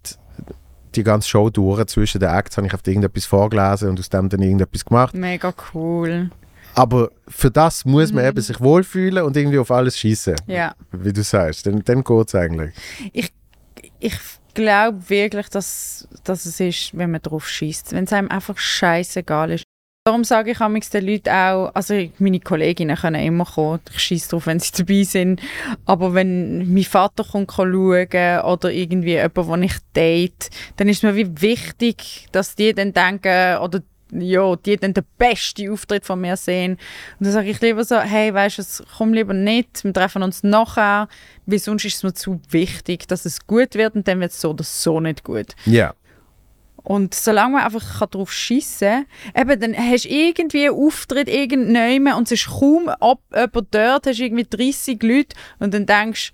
die, 0.95 1.03
ganze 1.03 1.27
Show 1.30 1.49
durch, 1.49 1.86
zwischen 1.88 2.19
den 2.19 2.30
Acts, 2.30 2.57
habe 2.57 2.68
ich 2.68 2.73
auf 2.73 2.82
irgendetwas 2.86 3.26
vorgelesen 3.26 3.90
und 3.90 3.99
aus 3.99 4.10
dem 4.10 4.30
dann 4.30 4.41
irgendetwas 4.41 4.86
gemacht. 4.86 5.14
Mega 5.14 5.53
cool. 5.73 6.30
Aber 6.73 7.10
für 7.27 7.52
das 7.52 7.86
muss 7.86 8.11
man 8.11 8.26
eben 8.26 8.41
sich 8.41 8.60
wohlfühlen 8.60 9.23
und 9.23 9.36
irgendwie 9.38 9.60
auf 9.60 9.72
alles 9.72 9.98
schießen. 9.98 10.36
Mhm. 10.45 10.53
Ja. 10.53 10.76
Wie 10.91 11.14
du 11.14 11.23
sagst, 11.23 11.65
dann, 11.68 11.84
dann 11.84 12.03
geht 12.03 12.27
es 12.27 12.36
eigentlich. 12.36 12.73
Ich 13.99 14.18
glaube 14.53 15.10
wirklich, 15.10 15.49
dass, 15.49 16.07
dass 16.23 16.45
es 16.45 16.60
ist, 16.60 16.98
wenn 16.98 17.11
man 17.11 17.22
drauf 17.22 17.48
schießt. 17.48 17.91
Wenn 17.91 18.06
es 18.06 18.14
einem 18.14 18.30
einfach 18.30 18.57
scheißegal 18.57 19.52
ist. 19.52 19.65
Darum 20.07 20.23
sage 20.23 20.52
ich 20.52 20.61
amigs 20.61 20.91
den 20.91 21.07
Leuten 21.07 21.30
auch, 21.30 21.72
also 21.73 21.95
meine 22.19 22.40
Kolleginnen 22.40 22.95
können 22.95 23.26
immer 23.26 23.44
kommen, 23.44 23.80
ich 23.90 23.99
schieße 23.99 24.30
drauf, 24.30 24.45
wenn 24.45 24.60
sie 24.60 24.72
dabei 24.77 25.02
sind, 25.02 25.41
aber 25.88 26.14
wenn 26.14 26.72
mein 26.72 26.84
Vater 26.84 27.23
kommt 27.23 27.52
schauen 27.52 27.72
oder 27.73 28.72
irgendwie 28.72 29.14
jemand, 29.14 29.36
den 29.36 29.64
ich 29.64 29.73
date, 29.95 30.52
dann 30.76 30.90
ist 30.90 31.02
mir 31.02 31.15
wie 31.15 31.41
wichtig, 31.41 32.27
dass 32.32 32.53
die 32.53 32.76
dann 32.76 32.94
denken, 32.94 33.57
oder 33.57 33.82
ja, 34.11 34.56
die 34.56 34.77
dann 34.77 34.94
den 34.94 35.06
besten 35.18 35.72
Auftritt 35.72 36.06
von 36.06 36.22
mir 36.22 36.38
sehen. 36.38 36.73
Und 37.19 37.26
dann 37.26 37.34
sage 37.34 37.49
ich 37.49 37.60
lieber 37.61 37.84
so, 37.84 37.99
hey, 37.99 38.32
weißt 38.32 38.60
du, 38.60 38.84
komm 38.95 39.11
lieber 39.11 39.34
nicht, 39.34 39.84
wir 39.84 39.91
treffen 39.91 40.22
uns 40.22 40.44
nachher, 40.44 41.07
weil 41.48 41.57
sonst 41.57 41.84
ist 41.84 41.95
es 41.95 42.03
mir 42.03 42.14
zu 42.14 42.40
wichtig, 42.52 43.07
dass 43.07 43.26
es 43.26 43.48
gut 43.48 43.73
wird 43.73 43.95
und 43.95 44.07
dann 44.07 44.19
wird 44.19 44.34
es 44.34 44.40
so 44.40 44.52
oder 44.52 44.64
so 44.64 44.99
nicht 44.99 45.23
gut. 45.23 45.56
Ja. 45.65 45.95
Und 46.86 47.14
solange 47.16 47.56
man 47.56 47.64
einfach 47.64 48.07
drauf 48.07 48.32
schiessen 48.32 49.06
kann, 49.34 49.49
eben, 49.49 49.60
dann 49.60 49.78
hast 49.78 50.06
du 50.06 50.10
irgendwie 50.10 50.68
einen 50.68 50.76
Auftritt 50.76 51.28
irgendjemand 51.28 52.18
und 52.18 52.32
es 52.32 52.40
ist 52.40 52.48
kaum 52.48 52.90
ab, 52.90 53.20
jemand 53.34 53.68
dort, 53.72 54.07
hast 54.07 54.20
irgendwie 54.20 54.48
30 54.49 55.02
Leute 55.03 55.36
und 55.60 55.74
dann 55.74 55.86
denkst 55.86 56.32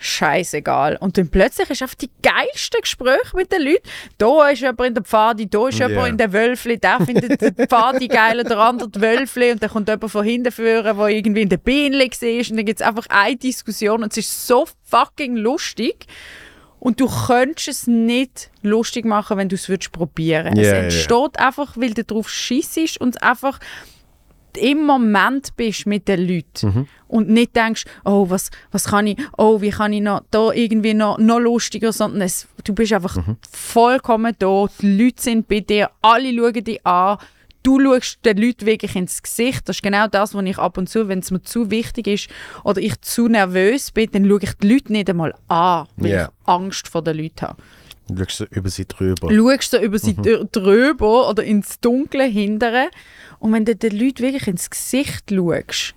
scheißegal. 0.00 0.96
Und 0.96 1.18
dann 1.18 1.28
plötzlich 1.28 1.68
hast 1.68 1.80
du 1.80 1.84
einfach 1.84 1.94
die 1.96 2.10
geilsten 2.22 2.80
Gespräche 2.80 3.36
mit 3.36 3.52
den 3.52 3.62
Leuten. 3.62 3.86
Da 4.16 4.48
ist 4.48 4.62
jemand 4.62 4.80
in 4.80 4.94
der 4.94 5.04
Pfadi, 5.04 5.48
da 5.48 5.68
ist 5.68 5.78
jemand 5.78 6.08
in 6.08 6.16
der 6.16 6.32
Wölfli, 6.32 6.78
der 6.78 7.00
findet 7.04 7.40
die 7.40 7.66
Pfadi 7.66 8.08
geil, 8.08 8.42
der 8.42 8.58
andere 8.58 8.88
die 8.88 9.00
Wölfli 9.00 9.52
und 9.52 9.62
dann 9.62 9.70
kommt 9.70 9.88
jemand 9.88 10.10
von 10.10 10.24
hinten 10.24 10.50
führen, 10.50 10.96
der 10.96 11.08
irgendwie 11.08 11.42
in 11.42 11.50
der 11.50 11.58
Bienenli 11.58 12.10
war 12.10 12.50
und 12.50 12.56
dann 12.56 12.64
gibt 12.64 12.80
es 12.80 12.86
einfach 12.86 13.06
eine 13.10 13.36
Diskussion 13.36 14.02
und 14.02 14.12
es 14.12 14.18
ist 14.18 14.46
so 14.46 14.66
fucking 14.84 15.36
lustig. 15.36 16.06
Und 16.80 16.98
du 16.98 17.06
könntest 17.26 17.68
es 17.68 17.86
nicht 17.86 18.50
lustig 18.62 19.04
machen, 19.04 19.36
wenn 19.36 19.48
du 19.48 19.54
es 19.54 19.68
würdest 19.68 19.92
probieren. 19.92 20.56
Ja, 20.56 20.62
es 20.62 20.72
entsteht 20.72 21.38
einfach, 21.38 21.76
weil 21.76 21.92
du 21.94 22.02
drauf 22.04 22.28
schießt 22.28 23.00
und 23.00 23.22
einfach 23.22 23.60
im 24.56 24.84
Moment 24.84 25.56
bist 25.56 25.86
mit 25.86 26.08
den 26.08 26.26
Leuten 26.26 26.66
Mhm. 26.66 26.86
und 27.06 27.28
nicht 27.28 27.54
denkst, 27.54 27.84
oh, 28.04 28.28
was, 28.30 28.50
was 28.72 28.84
kann 28.84 29.06
ich, 29.06 29.16
oh, 29.38 29.60
wie 29.60 29.70
kann 29.70 29.92
ich 29.92 30.00
noch, 30.02 30.22
da 30.32 30.50
irgendwie 30.52 30.92
noch, 30.94 31.18
noch 31.18 31.38
lustiger, 31.38 31.92
sondern 31.92 32.22
es, 32.22 32.48
du 32.64 32.74
bist 32.74 32.92
einfach 32.92 33.16
Mhm. 33.16 33.36
vollkommen 33.52 34.34
da, 34.38 34.66
die 34.80 35.04
Leute 35.04 35.22
sind 35.22 35.46
bei 35.46 35.60
dir, 35.60 35.90
alle 36.02 36.34
schauen 36.34 36.64
dich 36.64 36.84
an, 36.84 37.18
du 37.62 37.80
schaust 37.80 38.24
den 38.24 38.36
Leuten 38.38 38.66
wirklich 38.66 38.96
ins 38.96 39.22
Gesicht. 39.22 39.68
Das 39.68 39.76
ist 39.76 39.82
genau 39.82 40.06
das, 40.06 40.34
was 40.34 40.44
ich 40.44 40.58
ab 40.58 40.78
und 40.78 40.88
zu, 40.88 41.08
wenn 41.08 41.18
es 41.20 41.30
mir 41.30 41.42
zu 41.42 41.70
wichtig 41.70 42.06
ist 42.06 42.28
oder 42.64 42.80
ich 42.80 43.00
zu 43.02 43.28
nervös 43.28 43.90
bin, 43.90 44.10
dann 44.12 44.26
schaue 44.28 44.40
ich 44.42 44.52
die 44.54 44.72
Leute 44.72 44.92
nicht 44.92 45.10
einmal 45.10 45.34
an, 45.48 45.86
weil 45.96 46.10
Ja. 46.10 46.24
ich 46.26 46.48
Angst 46.48 46.88
vor 46.88 47.02
den 47.02 47.18
Leuten 47.18 47.40
habe. 47.42 47.62
Du 48.08 48.16
schaust 48.24 48.38
so 48.38 48.44
über 48.46 48.68
sie 48.70 48.86
drüber. 48.86 49.32
Schaust 49.32 49.72
du 49.72 49.78
über 49.78 49.98
sie 49.98 50.14
drü- 50.14 50.48
drüber 50.50 51.28
oder 51.30 51.44
ins 51.44 51.78
Dunkle 51.80 52.24
hindern 52.24 52.88
und 53.38 53.52
wenn 53.52 53.64
du 53.64 53.76
den 53.76 53.96
Leuten 53.96 54.18
wirklich 54.24 54.48
ins 54.48 54.68
Gesicht 54.68 55.30
schaust, 55.30 55.94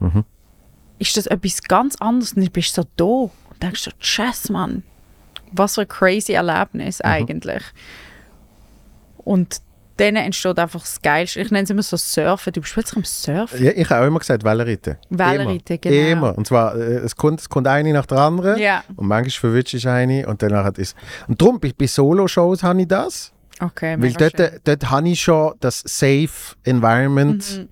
ist 1.00 1.18
das 1.18 1.26
etwas 1.26 1.62
ganz 1.64 1.96
anderes. 1.96 2.34
Und 2.34 2.44
dann 2.44 2.52
bist 2.52 2.78
du 2.78 2.82
so 2.84 2.88
da 2.98 3.04
und 3.06 3.64
denkst 3.64 3.82
so, 3.84 3.92
Tschüss, 4.00 4.50
Mann. 4.50 4.84
Was 5.52 5.76
für 5.76 5.82
ein 5.82 5.88
crazy 5.88 6.34
Erlebnis 6.34 7.02
eigentlich. 7.02 7.64
Und 9.18 9.62
dann 9.98 10.16
entsteht 10.16 10.58
einfach 10.58 10.82
das 10.82 11.02
Geilste. 11.02 11.40
Ich 11.42 11.52
nenne 11.52 11.64
es 11.66 11.70
immer 11.70 11.84
so 11.84 11.98
Surfen. 11.98 12.52
Du 12.54 12.62
bist 12.62 12.74
plötzlich 12.74 12.98
am 12.98 13.04
Surfen. 13.04 13.64
Ja, 13.64 13.72
ich 13.76 13.90
habe 13.90 14.04
auch 14.04 14.08
immer 14.08 14.20
gesagt, 14.20 14.44
Wellenreiten. 14.44 14.98
Wellenreiten, 15.10 15.78
immer. 15.78 15.80
genau. 15.82 16.12
Immer. 16.12 16.38
Und 16.38 16.48
zwar, 16.48 16.76
äh, 16.76 16.96
es 16.98 17.16
kommt, 17.16 17.42
es 17.42 17.50
kommt 17.50 17.68
eine 17.68 17.94
nach 17.94 18.06
der 18.06 18.18
anderen. 18.18 18.60
Ja. 18.60 18.84
Und 18.96 19.08
manchmal 19.08 19.32
verwünscht 19.52 19.74
ich 19.76 19.88
eine 19.88 20.28
und 20.28 20.42
danach 20.42 20.72
ist 20.78 20.96
Und 21.28 21.40
darum, 21.42 21.60
bei, 21.60 21.72
bei 21.78 21.86
Solo-Shows 21.88 22.64
habe 22.64 22.82
ich 22.82 22.88
das. 22.88 23.32
Okay, 23.60 23.96
Weil 24.00 24.14
dort, 24.14 24.36
schön. 24.38 24.60
dort 24.64 24.90
habe 24.90 25.10
ich 25.10 25.22
schon 25.22 25.54
das 25.60 25.84
Safe 25.86 26.30
Environment, 26.64 27.60
Mhm. 27.60 27.70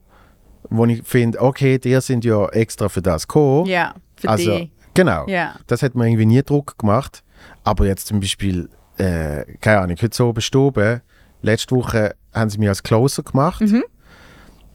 wo 0.70 0.86
ich 0.86 1.02
finde, 1.04 1.42
okay, 1.42 1.80
die 1.80 2.00
sind 2.02 2.24
ja 2.24 2.48
extra 2.50 2.88
für 2.88 3.02
das 3.02 3.28
gekommen. 3.28 3.66
Ja, 3.66 3.96
für 4.16 4.30
also, 4.30 4.58
dich. 4.58 4.72
Genau. 4.94 5.26
Ja. 5.28 5.56
Das 5.68 5.82
hat 5.82 5.96
mir 5.96 6.06
irgendwie 6.06 6.26
nie 6.26 6.44
Druck 6.44 6.78
gemacht. 6.78 7.24
Aber 7.64 7.86
jetzt 7.88 8.08
zum 8.08 8.20
Beispiel, 8.20 8.70
äh, 8.98 9.44
keine 9.60 9.80
Ahnung, 9.80 9.98
heute 10.02 10.16
so 10.16 10.32
bestoben, 10.34 11.02
letzte 11.42 11.76
Woche 11.76 12.16
haben 12.34 12.50
sie 12.50 12.58
mich 12.58 12.70
als 12.70 12.84
Closer 12.84 13.24
gemacht. 13.24 13.62
Mhm. 13.62 13.84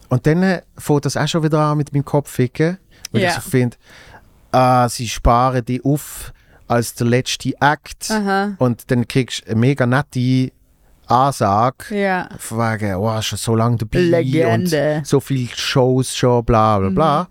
Und 0.09 0.27
dann 0.27 0.43
äh, 0.43 0.63
fängt 0.79 1.05
das 1.05 1.17
auch 1.17 1.27
schon 1.27 1.43
wieder 1.43 1.61
an 1.61 1.79
mit 1.79 1.93
meinem 1.93 2.05
Kopf 2.05 2.31
ficken. 2.31 2.79
Weil 3.13 3.23
Ja. 3.23 3.29
ich 3.29 3.35
so 3.35 3.41
finde, 3.41 3.77
ah, 4.53 4.89
sie 4.89 5.09
sparen 5.09 5.65
die 5.65 5.83
auf 5.85 6.33
als 6.69 6.95
der 6.95 7.07
letzte 7.07 7.53
Act. 7.61 8.11
Aha. 8.11 8.55
Und 8.59 8.91
dann 8.91 9.07
kriegst 9.09 9.43
du 9.47 9.51
eine 9.51 9.61
mega 9.61 9.87
nette 9.87 10.53
Ansage. 11.07 11.95
Ja. 11.97 12.29
Von 12.39 12.59
wegen, 12.59 12.99
wow, 12.99 13.23
schon 13.23 13.39
so 13.39 13.55
lange 13.55 13.77
dabei 13.77 14.01
Legende. 14.01 14.97
und 14.99 15.07
so 15.07 15.21
viele 15.21 15.49
Shows 15.55 16.17
schon, 16.17 16.45
bla 16.45 16.79
bla 16.79 16.89
bla. 16.91 17.29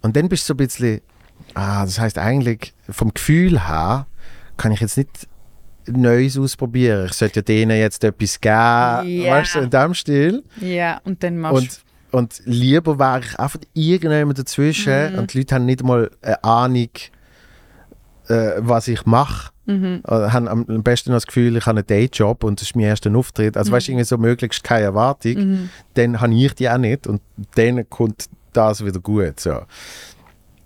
Und 0.00 0.16
dann 0.16 0.28
bist 0.28 0.44
du 0.44 0.46
so 0.48 0.54
ein 0.54 0.58
bisschen, 0.58 1.00
ah, 1.54 1.84
das 1.84 1.98
heißt 1.98 2.18
eigentlich 2.18 2.74
vom 2.88 3.12
Gefühl 3.12 3.66
her 3.68 4.06
kann 4.56 4.72
ich 4.72 4.80
jetzt 4.80 4.96
nicht 4.96 5.28
Neues 5.86 6.38
ausprobieren. 6.38 7.06
Ich 7.06 7.14
sollte 7.14 7.40
ja 7.40 7.42
denen 7.42 7.78
jetzt 7.78 8.02
etwas 8.04 8.40
geben, 8.40 9.22
Ja. 9.22 9.32
weißt 9.32 9.54
du, 9.56 9.58
in 9.60 9.70
dem 9.70 9.94
Stil. 9.94 10.42
Ja, 10.60 11.00
und 11.04 11.22
dann 11.22 11.38
machst 11.38 11.54
Und, 12.12 12.20
und 12.20 12.42
lieber 12.44 12.98
wäre 12.98 13.20
ich 13.20 13.38
einfach 13.38 13.60
irgendjemand 13.74 14.38
dazwischen 14.38 15.12
Mhm. 15.12 15.18
und 15.18 15.32
die 15.34 15.38
Leute 15.38 15.54
haben 15.54 15.64
nicht 15.66 15.82
mal 15.82 16.10
eine 16.22 16.44
Ahnung, 16.44 16.88
äh, 18.28 18.52
was 18.58 18.88
ich 18.88 19.04
mache. 19.06 19.50
Mhm. 19.66 20.02
Haben 20.06 20.48
am 20.48 20.82
besten 20.82 21.10
noch 21.10 21.16
das 21.16 21.26
Gefühl, 21.26 21.56
ich 21.56 21.66
habe 21.66 21.78
einen 21.78 21.86
Dayjob 21.86 22.42
und 22.44 22.60
das 22.60 22.68
ist 22.68 22.76
mein 22.76 22.86
erster 22.86 23.14
Auftritt. 23.14 23.56
Also 23.56 23.70
weißt 23.70 23.86
du, 23.88 23.92
irgendwie 23.92 24.04
so 24.04 24.18
möglichst 24.18 24.64
keine 24.64 24.84
Erwartung. 24.86 25.34
Mhm. 25.34 25.70
Dann 25.94 26.20
habe 26.20 26.34
ich 26.34 26.52
die 26.54 26.68
auch 26.68 26.78
nicht 26.78 27.06
und 27.06 27.22
dann 27.54 27.88
kommt 27.88 28.26
das 28.52 28.84
wieder 28.84 28.98
gut. 29.00 29.38
So. 29.38 29.60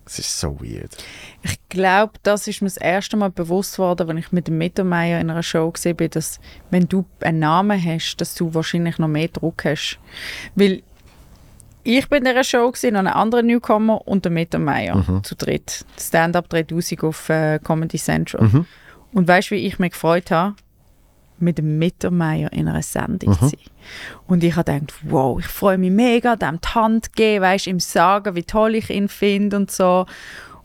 Es 0.06 0.20
ist 0.20 0.38
so 0.38 0.60
weird. 0.60 0.96
Ich 1.42 1.58
glaube, 1.68 2.12
das 2.22 2.46
ist 2.46 2.62
mir 2.62 2.68
das 2.68 2.76
erste 2.76 3.16
Mal 3.16 3.30
bewusst 3.30 3.74
geworden, 3.74 4.08
als 4.08 4.18
ich 4.18 4.32
mit 4.32 4.46
dem 4.46 4.56
Mittermeier 4.56 5.20
in 5.20 5.30
einer 5.30 5.42
Show 5.42 5.70
gesehen 5.70 5.96
bin, 5.96 6.10
dass 6.10 6.38
wenn 6.70 6.88
du 6.88 7.04
einen 7.20 7.40
Namen 7.40 7.82
hast, 7.84 8.16
dass 8.18 8.34
du 8.34 8.54
wahrscheinlich 8.54 8.98
noch 8.98 9.08
mehr 9.08 9.28
Druck 9.28 9.64
hast. 9.64 9.98
Weil 10.54 10.82
ich 11.82 12.08
bin 12.08 12.18
in 12.18 12.24
dieser 12.24 12.44
Show 12.44 12.70
gewesen, 12.70 12.94
noch 12.94 13.00
ein 13.00 13.06
anderer 13.08 13.42
Newcomer 13.42 14.06
und 14.06 14.24
der 14.24 14.32
Mittermeier 14.32 14.94
zu 15.22 15.34
dritt. 15.34 15.84
Stand-up 15.98 16.48
3000 16.48 17.04
auf 17.04 17.28
äh, 17.28 17.58
Comedy 17.62 17.98
Central. 17.98 18.48
Und 19.12 19.28
weißt 19.28 19.50
du, 19.50 19.54
wie 19.54 19.66
ich 19.66 19.78
mich 19.78 19.92
gefreut 19.92 20.30
habe? 20.30 20.54
Mit 21.38 21.58
dem 21.58 21.78
Mittermeier 21.78 22.52
in 22.52 22.68
einer 22.68 22.82
Sendung 22.82 23.34
zu 23.34 23.48
sein. 23.48 23.60
Und 24.26 24.42
ich 24.42 24.56
habe 24.56 24.72
gedacht, 24.72 24.94
wow, 25.02 25.38
ich 25.38 25.46
freue 25.46 25.78
mich 25.78 25.90
mega, 25.90 26.36
dem 26.36 26.60
die 26.60 26.68
Hand 26.68 27.14
geben, 27.14 27.42
weißt, 27.42 27.66
ihm 27.66 27.80
sagen, 27.80 28.34
wie 28.34 28.42
toll 28.42 28.74
ich 28.74 28.90
ihn 28.90 29.08
finde 29.08 29.56
und 29.56 29.70
so. 29.70 30.06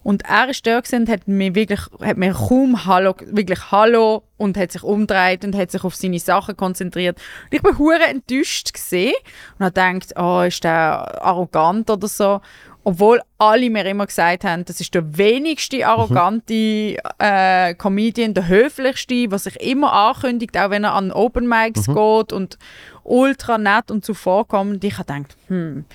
Und 0.03 0.23
er 0.25 0.49
ist 0.49 0.65
da 0.65 0.79
und 0.79 1.09
hat 1.09 1.27
mir 1.27 1.53
wirklich, 1.53 1.81
hat 2.01 2.17
mir 2.17 2.33
kaum 2.33 2.85
Hallo, 2.85 3.13
wirklich 3.27 3.71
Hallo 3.71 4.23
und 4.37 4.57
hat 4.57 4.71
sich 4.71 4.81
umgedreht 4.81 5.45
und 5.45 5.55
hat 5.55 5.69
sich 5.69 5.83
auf 5.83 5.95
seine 5.95 6.17
Sachen 6.17 6.57
konzentriert. 6.57 7.17
Und 7.43 7.53
ich 7.53 7.61
bin 7.61 7.77
hure 7.77 8.03
enttäuscht 8.03 8.73
gesehen 8.73 9.13
und 9.59 9.65
habe 9.65 9.73
gedacht, 9.73 10.13
oh, 10.17 10.41
ist 10.41 10.63
der 10.63 11.23
arrogant 11.23 11.89
oder 11.91 12.07
so. 12.07 12.41
Obwohl 12.83 13.21
alle 13.37 13.69
mir 13.69 13.85
immer 13.85 14.07
gesagt 14.07 14.43
haben, 14.43 14.65
das 14.65 14.81
ist 14.81 14.93
der 14.95 15.17
wenigste 15.17 15.85
arrogante 15.85 16.97
äh, 17.19 17.75
Comedian, 17.75 18.33
der 18.33 18.47
höflichste, 18.47 19.29
was 19.29 19.43
sich 19.43 19.59
immer 19.61 19.93
ankündigt, 19.93 20.57
auch 20.57 20.71
wenn 20.71 20.83
er 20.83 20.93
an 20.93 21.11
Open 21.11 21.47
Mics 21.47 21.85
geht 21.85 22.33
und 22.33 22.57
ultra 23.03 23.59
nett 23.59 23.91
und 23.91 24.03
zuvorkommend. 24.03 24.83
Ich 24.83 24.97
habe 24.97 25.13
gedacht, 25.13 25.37
hm, 25.47 25.85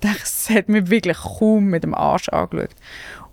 das 0.00 0.48
hat 0.50 0.68
mir 0.68 0.88
wirklich 0.88 1.16
kaum 1.16 1.66
mit 1.66 1.82
dem 1.82 1.94
Arsch 1.94 2.28
angeschaut. 2.28 2.70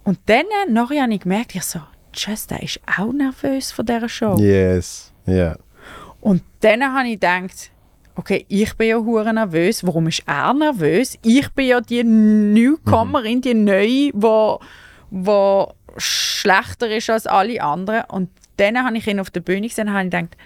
Und 0.04 0.20
dann, 0.26 0.46
nachher 0.70 1.04
habe 1.04 1.14
ich 1.14 1.22
gemerkt, 1.22 1.54
ich 1.56 1.64
so, 1.64 1.80
Just, 2.16 2.52
der 2.52 2.62
ist 2.62 2.80
auch 2.98 3.12
nervös 3.12 3.72
von 3.72 3.86
dieser 3.86 4.10
Show. 4.10 4.38
Yes. 4.38 5.12
Ja. 5.26 5.58
Und 6.22 6.44
dann 6.62 6.84
habe 6.84 7.08
ich 7.08 7.14
gedacht, 7.20 7.72
okay, 8.16 8.46
ich 8.48 8.74
bin 8.76 8.88
ja 8.88 8.98
hure 8.98 9.34
nervös. 9.34 9.86
Warum 9.86 10.08
ist 10.08 10.24
er 10.26 10.54
nervös? 10.54 11.18
Ich 11.24 11.50
bin 11.50 11.68
ja 11.68 11.82
die 11.82 12.04
Newcomerin, 12.04 13.42
die 13.42 13.54
Neue, 13.54 14.12
wo, 14.14 14.60
wo 15.10 15.74
schlechter 15.98 16.96
ist 16.96 17.10
als 17.10 17.28
alle 17.28 17.62
anderen. 17.62 18.04
Und 18.10 18.30
dann 18.58 18.78
habe 18.84 18.98
ich 18.98 19.08
ihn 19.08 19.20
auf 19.20 19.32
der 19.32 19.42
Bühne 19.42 19.68
gesehen 19.68 19.88
und 19.88 19.94
habe 19.94 20.06
gedacht, 20.06 20.38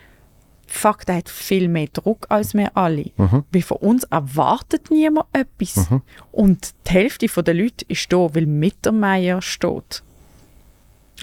fuck, 0.68 1.06
der 1.06 1.18
hat 1.18 1.30
viel 1.30 1.68
mehr 1.68 1.88
Druck 1.92 2.26
als 2.30 2.54
wir 2.54 2.76
alle. 2.76 3.12
Weil 3.52 3.62
von 3.62 3.78
uns 3.78 4.04
erwartet 4.06 4.92
niemand 4.92 5.28
etwas. 5.34 5.88
Und 6.32 6.74
die 6.88 6.92
Hälfte 6.92 7.28
der 7.28 7.54
Leute 7.54 7.86
ist 7.88 8.12
da, 8.12 8.18
weil 8.34 8.46
Mittermeier 8.46 9.42
steht. 9.42 10.04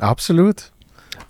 Absolut. 0.00 0.72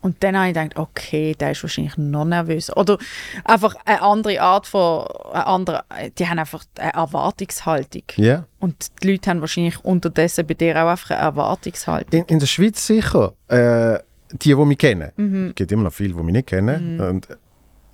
Und 0.04 0.22
dann 0.22 0.36
habe 0.36 0.48
ich 0.48 0.54
gedacht, 0.54 0.76
okay, 0.76 1.34
der 1.34 1.52
ist 1.52 1.62
wahrscheinlich 1.62 1.96
noch 1.96 2.26
nervös. 2.26 2.70
Oder 2.76 2.98
einfach 3.42 3.74
eine 3.86 4.02
andere 4.02 4.38
Art 4.42 4.66
von, 4.66 5.06
eine 5.32 5.46
andere, 5.46 5.84
die 6.18 6.28
haben 6.28 6.38
einfach 6.38 6.62
eine 6.78 6.92
Erwartungshaltung. 6.92 8.02
Ja. 8.16 8.44
Und 8.60 9.02
die 9.02 9.12
Leute 9.12 9.30
haben 9.30 9.40
wahrscheinlich 9.40 9.82
unterdessen 9.82 10.46
bei 10.46 10.52
dir 10.52 10.76
auch 10.76 10.90
einfach 10.90 11.12
eine 11.12 11.20
Erwartungshaltung. 11.20 12.20
In, 12.20 12.26
in 12.26 12.38
der 12.38 12.46
Schweiz 12.46 12.86
sicher. 12.86 13.32
Äh, 13.48 13.98
die, 14.30 14.54
die 14.54 14.54
mich 14.56 14.76
kennen. 14.76 15.10
Mhm. 15.16 15.48
Es 15.48 15.54
gibt 15.54 15.72
immer 15.72 15.84
noch 15.84 15.92
viele, 15.94 16.12
die 16.12 16.22
mich 16.22 16.34
nicht 16.34 16.48
kennen. 16.48 17.00
Und 17.00 17.26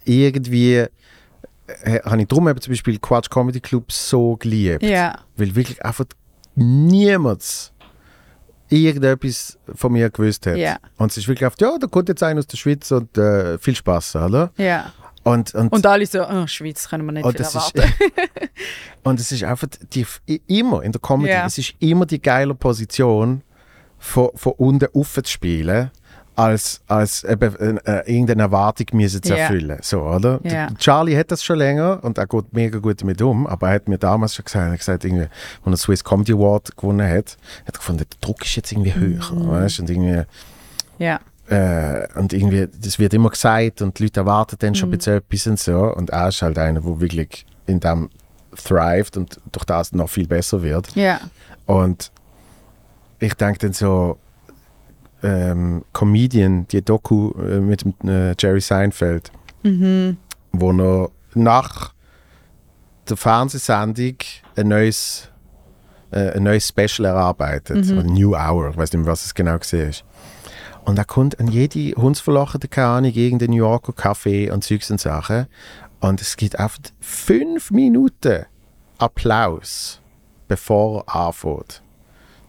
irgendwie 0.05 0.79
äh, 0.79 0.89
habe 2.05 2.23
ich 2.23 2.27
darum 2.27 2.49
eben 2.49 2.61
zum 2.61 2.73
Beispiel 2.73 2.99
Quatsch 2.99 3.31
Comedy 3.31 3.61
Club 3.61 3.93
so 3.93 4.37
geliebt. 4.37 4.83
Ja. 4.83 5.17
Weil 5.37 5.55
wirklich 5.55 5.81
einfach 5.85 6.07
niemand 6.57 7.73
irgendetwas 8.71 9.59
von 9.75 9.93
mir 9.93 10.11
gewusst 10.11 10.47
hat. 10.47 10.57
Ja. 10.57 10.79
Und 10.97 11.11
es 11.11 11.19
ist 11.19 11.29
wirklich 11.29 11.47
oft, 11.47 11.61
ja, 11.61 11.77
da 11.79 11.87
kommt 11.87 12.09
jetzt 12.09 12.23
einer 12.23 12.39
aus 12.39 12.47
der 12.47 12.57
Schweiz 12.57 12.91
und 12.91 13.17
äh, 13.19 13.59
viel 13.59 13.75
Spaß, 13.75 14.17
oder? 14.17 14.53
Ja. 14.57 14.93
Und, 15.23 15.55
und, 15.55 15.71
Und 15.71 15.85
alle 15.87 16.07
so, 16.07 16.27
oh, 16.27 16.47
Schweiz 16.47 16.89
können 16.89 17.05
wir 17.05 17.13
nicht 17.13 17.25
und 17.25 17.33
viel 17.33 17.39
das 17.41 17.55
ist, 17.55 17.75
erwarten. 17.77 17.95
und 19.03 19.21
es 19.21 19.31
ist 19.33 19.45
einfach 19.45 19.69
die, 19.93 20.07
immer 20.47 20.83
in 20.83 20.93
der 20.93 21.01
Comedy, 21.01 21.31
Ja. 21.33 21.47
es 21.47 21.59
ist 21.59 21.75
immer 21.79 22.07
die 22.07 22.23
geile 22.23 22.55
Position, 22.55 23.43
von, 24.01 24.31
von 24.35 24.53
unten 24.57 24.89
rauf 24.95 25.13
zu 25.13 25.31
spielen, 25.31 25.91
als, 26.37 26.81
als 26.87 27.25
eben, 27.25 27.79
äh, 27.85 28.01
irgendeine 28.11 28.43
Erwartung 28.43 28.87
müssen 28.93 29.23
zu 29.23 29.37
erfüllen. 29.37 29.79
So, 29.83 30.01
oder? 30.03 30.39
Der 30.39 30.69
Charlie 30.79 31.17
hat 31.17 31.31
das 31.31 31.45
schon 31.45 31.59
länger 31.59 31.99
und 32.03 32.17
er 32.19 32.27
geht 32.27 32.53
mega 32.53 32.79
gut 32.79 33.03
damit 33.03 33.21
um, 33.21 33.47
aber 33.47 33.69
er 33.69 33.75
hat 33.75 33.89
mir 33.89 33.99
damals 33.99 34.35
schon 34.35 34.45
gesagt, 34.45 34.65
er 34.67 34.73
hat 34.73 34.79
gesagt 34.79 35.05
irgendwie, 35.05 35.23
als 35.25 35.31
er 35.65 35.71
den 35.71 35.77
Swiss 35.77 36.03
Comedy 36.05 36.33
Award 36.33 36.77
gewonnen 36.77 37.07
hat, 37.09 37.37
hat 37.67 37.75
er 37.75 37.79
gefunden, 37.79 38.05
der 38.11 38.19
Druck 38.21 38.43
ist 38.45 38.57
jetzt 38.57 38.73
irgendwie 38.73 38.95
höher. 38.95 39.33
Mhm. 39.33 39.49
Weißt? 39.49 39.81
Und 39.81 39.91
irgendwie, 39.91 40.23
Ja. 40.99 41.21
äh, 41.49 42.07
und 42.19 42.33
irgendwie, 42.33 42.69
das 42.81 42.99
wird 42.99 43.13
immer 43.13 43.31
gesagt 43.31 43.83
und 43.83 43.99
die 43.99 44.05
Leute 44.05 44.21
erwarten 44.21 44.57
dann 44.61 44.71
Mhm. 44.71 44.75
schon 44.77 44.89
ein 44.91 44.97
bisschen 44.99 45.17
etwas 45.19 45.47
und 45.47 45.59
so. 45.59 45.95
Und 45.95 46.11
er 46.11 46.29
ist 46.29 46.41
halt 46.41 46.57
einer, 46.59 46.81
der 46.81 47.01
wirklich 47.01 47.45
in 47.67 47.81
dem 47.81 48.09
thrived 48.57 49.17
und 49.17 49.41
durch 49.53 49.65
das 49.65 49.93
noch 49.93 50.09
viel 50.09 50.27
besser 50.27 50.63
wird. 50.63 50.95
Ja. 50.95 51.21
Und 51.67 52.11
ich 53.19 53.35
denke 53.35 53.59
dann 53.59 53.73
so, 53.75 54.19
ähm, 55.23 55.85
Comedian, 55.93 56.67
die 56.69 56.83
Doku 56.83 57.33
äh, 57.33 57.61
mit 57.61 57.83
dem 57.83 57.95
äh, 58.09 58.35
Jerry 58.39 58.61
Seinfeld, 58.61 59.31
wo 60.53 60.73
er 60.73 61.11
nach 61.35 61.93
der 63.09 63.17
Fernsehsendung 63.17 64.17
ein 64.57 64.69
neues, 64.69 65.29
äh, 66.11 66.37
ein 66.37 66.45
neues 66.45 66.69
Special 66.69 67.07
erarbeitet. 67.07 67.85
Oder 67.93 68.05
New 68.05 68.35
Hour, 68.35 68.71
ich 68.71 68.77
weiß 68.77 68.93
nicht 68.93 69.03
mehr, 69.03 69.13
was 69.13 69.25
es 69.25 69.35
genau 69.35 69.53
war. 69.53 69.91
Und 70.85 70.99
er 70.99 71.05
kommt 71.05 71.39
an 71.39 71.49
jede 71.49 71.95
hundsverlochene, 72.01 72.69
keine 72.69 72.87
Ahnung, 72.89 73.13
irgendein 73.13 73.51
New 73.51 73.57
Yorker 73.57 73.93
Café 73.93 74.51
und 74.51 74.65
Zeugs 74.65 74.91
und 74.91 75.01
Sachen. 75.01 75.47
Und 76.01 76.21
es 76.21 76.37
gibt 76.37 76.59
einfach 76.59 76.79
fünf 77.01 77.71
Minuten 77.71 78.47
Applaus, 78.99 80.01
bevor 80.49 81.05
er 81.07 81.27
anfängt. 81.27 81.83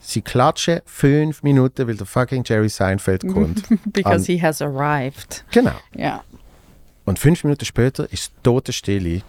Sie 0.01 0.21
klatschen 0.21 0.81
fünf 0.85 1.43
Minuten, 1.43 1.87
weil 1.87 1.95
der 1.95 2.05
fucking 2.05 2.43
Jerry 2.45 2.69
Seinfeld 2.69 3.27
kommt. 3.27 3.63
Because 3.93 4.25
he 4.25 4.41
has 4.41 4.61
arrived. 4.61 5.45
genau. 5.51 5.75
Ja. 5.95 6.23
Und 7.05 7.19
fünf 7.19 7.43
Minuten 7.43 7.65
später 7.65 8.11
ist 8.11 8.33
tote 8.43 8.73
Stille. 8.73 9.21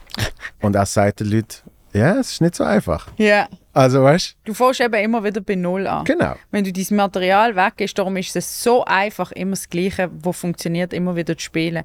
und 0.60 0.74
er 0.76 0.86
sagt 0.86 1.20
den 1.20 1.28
Leuten, 1.30 1.70
ja, 1.92 2.18
es 2.18 2.32
ist 2.32 2.40
nicht 2.40 2.54
so 2.54 2.64
einfach. 2.64 3.08
Ja. 3.18 3.48
Also, 3.74 4.02
weißt 4.02 4.36
Du 4.44 4.54
fängst 4.54 4.80
eben 4.80 4.94
immer 4.94 5.24
wieder 5.24 5.40
bei 5.40 5.54
Null 5.54 5.86
an. 5.86 6.04
Genau. 6.04 6.34
Wenn 6.50 6.64
du 6.64 6.72
dein 6.72 6.96
Material 6.96 7.54
weg 7.56 7.74
ist, 7.78 7.96
darum 7.98 8.16
ist 8.16 8.34
es 8.36 8.62
so 8.62 8.84
einfach, 8.84 9.32
immer 9.32 9.52
das 9.52 9.68
Gleiche, 9.68 10.10
wo 10.20 10.32
funktioniert, 10.32 10.92
immer 10.92 11.16
wieder 11.16 11.36
zu 11.36 11.44
spielen. 11.44 11.82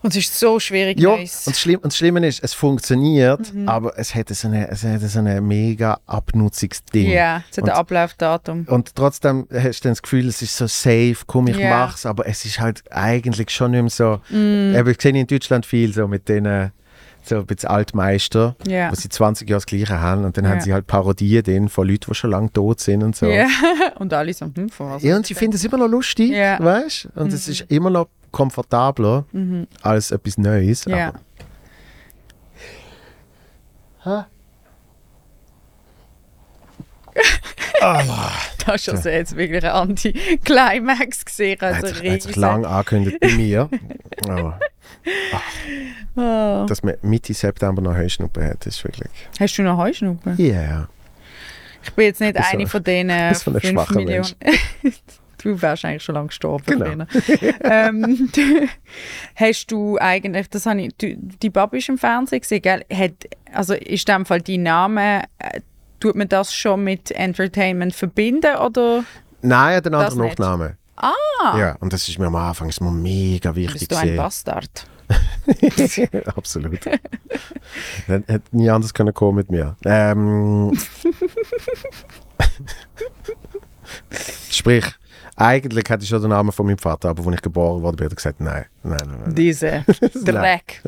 Und 0.02 0.10
es 0.16 0.24
ist 0.24 0.38
so 0.40 0.58
schwierig, 0.58 0.98
Ja, 0.98 1.10
und 1.10 1.18
Neues. 1.18 1.44
das, 1.44 1.60
Schlimm, 1.60 1.76
und 1.76 1.86
das 1.86 1.96
Schlimme 1.98 2.26
ist, 2.26 2.42
es 2.42 2.54
funktioniert, 2.54 3.52
aber 3.66 3.98
es 3.98 4.14
hat 4.14 4.28
so 4.30 4.48
eine, 4.48 4.68
es 4.70 4.82
hat 4.82 5.00
so 5.02 5.18
eine 5.18 5.40
mega 5.40 5.98
Abnutzungsding. 6.06 7.10
Ja, 7.10 7.42
zu 7.50 7.60
und, 7.60 7.66
der 7.66 7.76
Ablaufdatum. 7.76 8.64
und 8.68 8.94
trotzdem 8.94 9.46
hast 9.52 9.80
du 9.80 9.88
dann 9.88 9.92
das 9.92 10.02
Gefühl, 10.02 10.26
es 10.28 10.40
ist 10.42 10.56
so 10.56 10.66
safe, 10.66 11.16
komm, 11.26 11.48
ich 11.48 11.56
Ja. 11.58 11.70
mach's, 11.70 12.06
aber 12.06 12.26
es 12.26 12.44
ist 12.44 12.60
halt 12.60 12.82
eigentlich 12.90 13.50
schon 13.50 13.72
nicht 13.72 13.80
mehr 13.82 13.90
so. 13.90 14.20
Mm. 14.30 14.74
Eben, 14.74 14.88
ich 14.90 15.00
sehe 15.00 15.12
in 15.12 15.26
Deutschland 15.26 15.66
viel 15.66 15.92
so 15.92 16.08
mit 16.08 16.28
denen, 16.28 16.72
so 17.22 17.36
ein 17.36 17.46
bisschen 17.46 17.68
Altmeister, 17.70 18.56
Ja. 18.66 18.90
wo 18.90 18.94
sie 18.94 19.08
20 19.08 19.48
Jahre 19.48 19.58
das 19.58 19.66
Gleiche 19.66 20.00
haben 20.00 20.24
und 20.24 20.36
dann 20.36 20.44
Ja. 20.44 20.50
haben 20.52 20.60
sie 20.60 20.72
halt 20.72 20.86
Parodien 20.86 21.42
drin 21.42 21.68
von 21.68 21.86
Leuten, 21.88 22.06
die 22.08 22.14
schon 22.14 22.30
lange 22.30 22.52
tot 22.52 22.80
sind 22.80 23.02
und 23.02 23.14
so. 23.16 23.26
Ja. 23.26 23.46
Und 23.98 24.14
alle 24.14 24.32
so, 24.32 24.46
hm, 24.46 24.70
von 24.70 24.90
was? 24.92 25.02
Ja, 25.02 25.14
und 25.16 25.26
sie 25.26 25.34
finden 25.34 25.56
es 25.56 25.64
immer 25.64 25.76
noch 25.76 25.88
lustig, 25.88 26.30
Ja. 26.30 26.58
weißt 26.58 27.08
du? 27.14 27.20
Und 27.20 27.32
es 27.34 27.46
ist 27.48 27.66
immer 27.68 27.90
noch 27.90 28.08
komfortabler 28.30 29.26
als 29.82 30.10
etwas 30.10 30.38
Neues. 30.38 30.86
Mhm. 30.86 30.92
Ja. 30.94 31.12
Aber 37.80 38.30
Das 38.58 38.66
hast 38.66 38.88
du 38.88 38.92
also 38.92 39.08
jetzt 39.08 39.36
wirklich 39.36 39.64
ein 39.64 39.70
Anti-Climax 39.70 41.24
gesehen. 41.24 41.58
Also 41.60 41.88
hat, 41.88 42.02
er 42.04 42.12
hat 42.14 42.22
sich 42.22 42.36
lang 42.36 42.64
angekündigt 42.64 43.18
bei 43.20 43.32
mir. 43.32 43.68
Aber 44.28 44.58
Oh. 46.16 46.66
dass 46.68 46.82
man 46.82 46.94
Mitte 47.02 47.32
September 47.34 47.80
noch 47.80 47.94
Heuschnuppen 47.94 48.44
hat, 48.44 48.66
ist 48.66 48.82
wirklich. 48.84 49.10
Hast 49.38 49.56
du 49.56 49.62
noch 49.62 49.78
Heuschnupfen? 49.78 50.34
Ja. 50.38 50.88
Ich 51.82 51.92
bin 51.92 52.04
jetzt 52.06 52.20
nicht 52.20 52.36
so- 52.36 52.42
eine 52.52 52.66
von 52.66 52.82
denen 52.82 53.34
so 53.34 53.50
ein 53.50 53.60
5 53.60 53.72
schwacher 53.72 53.94
Millionen. 53.94 54.26
Du 55.42 55.62
wärst 55.62 55.86
eigentlich 55.86 56.02
schon 56.02 56.16
lange 56.16 56.26
gestorben. 56.28 56.64
Genau. 56.66 57.06
ähm, 57.64 58.28
hast 59.34 59.66
du 59.72 59.96
eigentlich, 59.98 60.50
das 60.50 60.66
habe 60.66 60.82
ich, 60.82 60.94
du, 60.98 61.16
die 61.16 61.48
Babi 61.48 61.78
ist 61.78 61.88
im 61.88 61.96
Fernsehen 61.96 62.42
gesehen, 62.42 62.60
gell? 62.60 62.84
Hat, 62.92 63.12
also 63.50 63.72
ist 63.72 64.06
in 64.06 64.16
dem 64.16 64.26
Fall 64.26 64.42
dein 64.42 64.64
Name, 64.64 65.22
äh, 65.38 65.60
tut 65.98 66.14
man 66.14 66.28
das 66.28 66.52
schon 66.54 66.84
mit 66.84 67.10
Entertainment 67.12 67.94
verbinden 67.94 68.54
oder 68.56 69.02
Nein, 69.40 69.70
er 69.70 69.76
hat 69.78 69.86
einen 69.86 69.94
anderen. 69.94 70.28
Nachnamen. 70.28 70.76
Ah, 71.00 71.58
Ja, 71.58 71.76
und 71.80 71.92
das 71.92 72.06
ist 72.08 72.18
mir 72.18 72.26
am 72.26 72.36
Anfang 72.36 72.68
ist 72.68 72.80
mir 72.80 72.90
mega 72.90 73.54
wichtig. 73.54 73.88
bist 73.88 73.92
du 73.92 73.96
ein. 73.96 74.16
Bastard? 74.16 74.86
Absolut. 76.36 76.80
Dann 78.06 78.24
hätte 78.26 78.56
nie 78.56 78.70
anders 78.70 78.94
können 78.94 79.12
kommen 79.12 79.36
mit 79.38 79.50
mir. 79.50 79.76
Ähm, 79.84 80.70
sprich, 84.50 84.84
eigentlich 85.36 85.84
hatte 85.90 86.02
ich 86.04 86.08
schon 86.08 86.20
den 86.20 86.30
Namen 86.30 86.52
von 86.52 86.66
meinem 86.66 86.78
Vater, 86.78 87.08
aber 87.10 87.26
als 87.26 87.34
ich 87.36 87.42
geboren 87.42 87.82
wurde, 87.82 88.04
hat 88.04 88.12
er 88.12 88.16
gesagt, 88.16 88.40
nein, 88.40 88.66
nein, 88.82 88.98
nein. 89.04 89.20
Nein, 89.24 89.34
Diese 89.34 89.84
Dreck. 90.24 90.82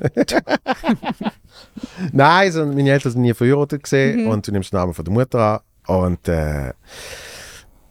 nein 2.12 2.52
meine 2.74 2.90
Eltern 2.90 3.12
sind 3.12 3.22
nie 3.22 3.34
verheiratet 3.34 3.82
gesehen 3.82 4.26
und 4.28 4.46
du 4.46 4.52
nimmst 4.52 4.72
den 4.72 4.78
Namen 4.78 4.94
von 4.94 5.04
der 5.04 5.14
Mutter 5.14 5.40
an. 5.40 5.60
Und 5.84 6.28
äh, 6.28 6.72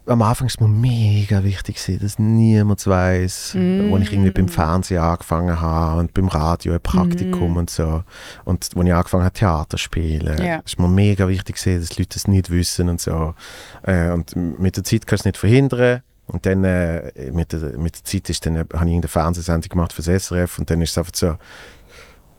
am 0.05 0.21
Anfang 0.21 0.45
war 0.45 0.47
es 0.47 0.59
mir 0.59 0.67
mega 0.67 1.43
wichtig, 1.43 1.75
gewesen, 1.75 1.99
dass 2.01 2.17
niemand 2.17 2.85
weiß, 2.85 3.55
wo 3.55 3.97
ich 3.97 4.11
irgendwie 4.11 4.31
beim 4.31 4.47
Fernsehen 4.47 5.01
angefangen 5.01 5.61
habe 5.61 5.99
und 5.99 6.13
beim 6.13 6.27
Radio 6.27 6.73
ein 6.73 6.81
Praktikum 6.81 7.57
und 7.57 7.69
so. 7.69 8.03
Und 8.43 8.69
wo 8.73 8.81
ich 8.81 8.93
angefangen 8.93 9.23
habe, 9.23 9.33
Theater 9.33 9.77
zu 9.77 9.83
spielen. 9.83 10.39
Es 10.65 10.77
war 10.77 10.87
mir 10.87 10.93
mega 10.93 11.27
wichtig, 11.27 11.55
gewesen, 11.55 11.79
dass 11.79 11.89
die 11.89 12.01
Leute 12.01 12.15
das 12.15 12.27
nicht 12.27 12.49
wissen 12.49 12.89
und 12.89 12.99
so. 12.99 13.35
Äh, 13.83 14.11
und 14.11 14.35
mit 14.35 14.75
der 14.75 14.83
Zeit 14.83 15.05
kannst 15.05 15.25
du 15.25 15.29
es 15.29 15.33
nicht 15.33 15.37
verhindern. 15.37 16.01
Und 16.27 16.45
dann 16.45 16.63
äh, 16.63 17.11
mit, 17.31 17.51
der, 17.51 17.77
mit 17.77 17.95
der 17.95 18.03
Zeit 18.03 18.29
ist 18.29 18.45
dann, 18.45 18.55
äh, 18.55 18.59
habe 18.59 18.85
ich 18.85 18.91
irgendeine 18.91 19.07
Fernsehsendung 19.07 19.69
gemacht 19.69 19.93
für 19.93 20.01
das 20.01 20.27
SRF 20.27 20.59
und 20.59 20.69
dann 20.69 20.81
ist 20.81 20.91
es 20.91 20.97
einfach 20.97 21.13
so, 21.13 21.35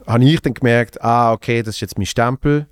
habe 0.06 0.24
ich 0.24 0.40
dann 0.40 0.54
gemerkt, 0.54 1.02
ah, 1.02 1.32
okay, 1.32 1.62
das 1.62 1.76
ist 1.76 1.80
jetzt 1.82 1.98
mein 1.98 2.06
Stempel. 2.06 2.66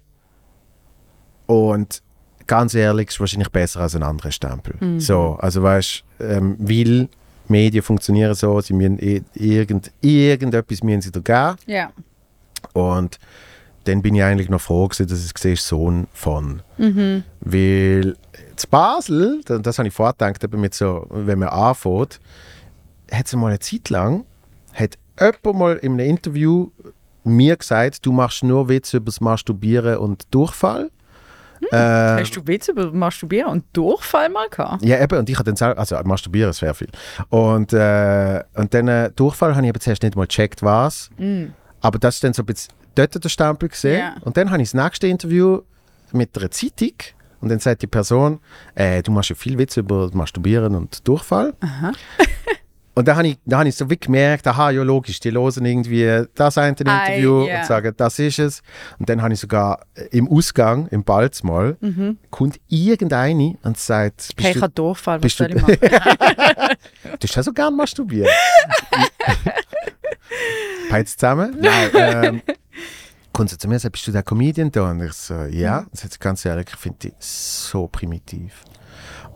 Und 1.46 2.02
ganz 2.50 2.74
ehrlich, 2.74 3.10
ist 3.10 3.20
wahrscheinlich 3.20 3.50
besser 3.50 3.80
als 3.80 3.94
ein 3.94 4.02
anderer 4.02 4.32
Stempel. 4.32 4.74
So, 4.98 5.36
also 5.38 5.62
weißt 5.62 6.02
ähm, 6.18 6.56
weil 6.58 7.08
Medien 7.46 7.82
funktionieren 7.82 8.34
so, 8.34 8.60
sie 8.60 8.72
müssen 8.72 8.98
irgend, 9.34 9.92
irgendetwas 10.00 10.82
müssen 10.82 11.00
sie 11.00 11.12
dir 11.12 11.22
geben. 11.22 11.56
Ja. 11.66 11.92
Und 12.72 13.20
dann 13.84 14.02
bin 14.02 14.16
ich 14.16 14.22
eigentlich 14.24 14.48
noch 14.48 14.60
froh, 14.60 14.88
gewesen, 14.88 15.08
dass 15.08 15.24
ich 15.24 15.38
sehe, 15.38 15.56
Sohn 15.56 16.08
von. 16.12 16.62
Weil 17.40 18.16
zu 18.56 18.66
Basel, 18.68 19.42
das, 19.44 19.62
das 19.62 19.78
habe 19.78 19.86
ich 19.86 19.94
vorgedacht, 19.94 20.42
eben 20.42 20.60
mit 20.60 20.74
so, 20.74 21.06
wenn 21.08 21.38
man 21.38 21.50
anfängt, 21.50 22.20
hat 23.12 23.26
es 23.26 23.34
mal 23.36 23.48
eine 23.48 23.60
Zeit 23.60 23.90
lang, 23.90 24.24
hat 24.74 24.98
jemand 25.20 25.58
mal 25.58 25.76
in 25.76 25.92
einem 25.92 26.00
Interview 26.08 26.70
mir 27.22 27.56
gesagt, 27.56 28.04
du 28.04 28.10
machst 28.10 28.42
nur 28.42 28.68
Witze 28.68 28.96
über 28.96 29.06
das 29.06 29.20
Masturbieren 29.20 29.98
und 29.98 30.24
Durchfall. 30.32 30.90
Äh, 31.70 31.76
Hast 31.76 32.36
du 32.36 32.46
Witze 32.46 32.72
über 32.72 32.90
Masturbieren 32.90 33.50
und 33.50 33.64
Durchfall 33.72 34.28
mal 34.28 34.48
gehabt? 34.48 34.82
ja, 34.82 35.00
eben, 35.02 35.18
und 35.18 35.28
ich 35.28 35.36
habe 35.36 35.44
dann 35.44 35.56
selber, 35.56 35.78
also 35.78 35.96
masturbieren 36.04 36.50
ist 36.50 36.58
sehr 36.58 36.74
viel. 36.74 36.88
Und, 37.28 37.72
äh, 37.72 38.42
und 38.54 38.72
dann 38.74 38.88
äh, 38.88 39.10
Durchfall 39.14 39.54
habe 39.54 39.64
ich 39.66 39.70
aber 39.70 39.80
zuerst 39.80 40.02
nicht 40.02 40.16
mal 40.16 40.26
gecheckt, 40.26 40.62
was. 40.62 41.10
Aber 41.80 41.98
das 41.98 42.16
ist 42.16 42.24
dann 42.24 42.32
so 42.32 42.42
ein 42.42 42.46
bisschen 42.46 42.72
dort 42.94 43.22
der 43.22 43.28
Stempel 43.28 43.68
gesehen. 43.68 43.98
Ja. 44.00 44.14
Und 44.22 44.36
dann 44.36 44.50
habe 44.50 44.62
ich 44.62 44.70
das 44.70 44.82
nächste 44.82 45.06
Interview 45.06 45.60
mit 46.12 46.36
einer 46.36 46.50
Zeitung 46.50 46.94
und 47.40 47.48
dann 47.48 47.58
sagt 47.58 47.82
die 47.82 47.86
Person, 47.86 48.40
äh, 48.74 49.02
du 49.02 49.12
machst 49.12 49.30
ja 49.30 49.36
viel 49.36 49.56
Witze 49.58 49.80
über 49.80 50.10
Masturbieren 50.12 50.74
und 50.74 51.06
Durchfall. 51.06 51.54
Und 53.00 53.08
dann 53.08 53.16
habe 53.16 53.28
ich, 53.28 53.38
habe 53.50 53.68
ich 53.68 53.74
so 53.74 53.88
wie 53.90 53.96
gemerkt, 53.96 54.46
aha, 54.46 54.70
ja 54.70 54.82
logisch, 54.82 55.20
die 55.20 55.32
hören 55.32 55.64
irgendwie 55.64 56.24
das 56.34 56.58
eine 56.58 56.66
Ei, 56.66 56.68
Interview 57.16 57.46
ja. 57.46 57.60
und 57.60 57.66
sagen, 57.66 57.94
das 57.96 58.18
ist 58.18 58.38
es. 58.38 58.62
Und 58.98 59.08
dann 59.08 59.22
habe 59.22 59.32
ich 59.32 59.40
sogar 59.40 59.80
äh, 59.94 60.04
im 60.16 60.28
Ausgang, 60.30 60.86
im 60.88 61.02
Balz 61.02 61.42
mal, 61.42 61.76
kommt 62.30 62.60
irgendeine 62.68 63.56
und 63.62 63.78
sagt, 63.78 64.28
Mhm. 64.36 64.42
Hey, 64.42 64.52
ich 64.54 64.62
habe 64.62 64.72
Durchfall, 64.72 65.16
was 65.16 65.22
bist 65.22 65.38
soll 65.38 65.48
du- 65.48 65.56
ich 65.56 65.62
machen? 65.80 66.76
Du 67.18 67.26
hast 67.26 67.34
ja 67.36 67.42
so 67.42 67.52
gern 67.52 67.74
masturbieren. 67.74 68.28
Beide 70.90 71.04
zusammen? 71.06 71.56
Nein. 71.60 71.90
Ähm, 71.94 72.42
kommt 73.32 73.50
sie 73.50 73.58
zu 73.58 73.66
mir 73.68 73.74
und 73.74 73.80
sagt, 73.80 73.92
bist 73.92 74.06
du 74.06 74.12
der 74.12 74.22
Comedian 74.22 74.70
da? 74.70 74.90
Und 74.90 75.02
ich 75.02 75.12
so, 75.12 75.34
ja. 75.44 75.78
Und 75.78 75.96
sie 75.96 76.02
sagt, 76.06 76.20
ganz 76.20 76.44
ehrlich, 76.44 76.66
ich 76.68 76.76
finde 76.76 76.98
die 77.04 77.12
so 77.18 77.86
primitiv. 77.88 78.62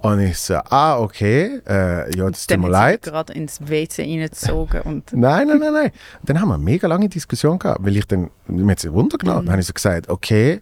Und 0.02 0.20
ich 0.20 0.38
so, 0.38 0.56
ah, 0.56 0.98
okay, 0.98 1.60
äh, 1.66 2.14
ja, 2.16 2.28
das 2.28 2.46
tut 2.46 2.58
mir 2.58 2.68
leid. 2.68 3.02
gerade 3.02 3.32
ins 3.32 3.60
WC 3.66 4.02
reingezogen 4.02 4.82
und 4.82 5.12
Nein, 5.12 5.48
nein, 5.48 5.58
nein, 5.58 5.72
nein. 5.72 5.90
Dann 6.22 6.40
haben 6.40 6.48
wir 6.48 6.54
eine 6.54 6.62
mega 6.62 6.86
lange 6.86 7.08
Diskussion 7.08 7.58
gehabt, 7.58 7.84
weil 7.84 7.96
ich 7.96 8.06
dann, 8.06 8.30
mir 8.46 8.72
hat 8.72 8.80
sie 8.80 8.92
Wunder 8.92 9.16
genommen. 9.16 9.46
Dann 9.46 9.52
habe 9.52 9.60
ich 9.60 9.66
so 9.66 9.72
gesagt, 9.72 10.08
okay, 10.10 10.60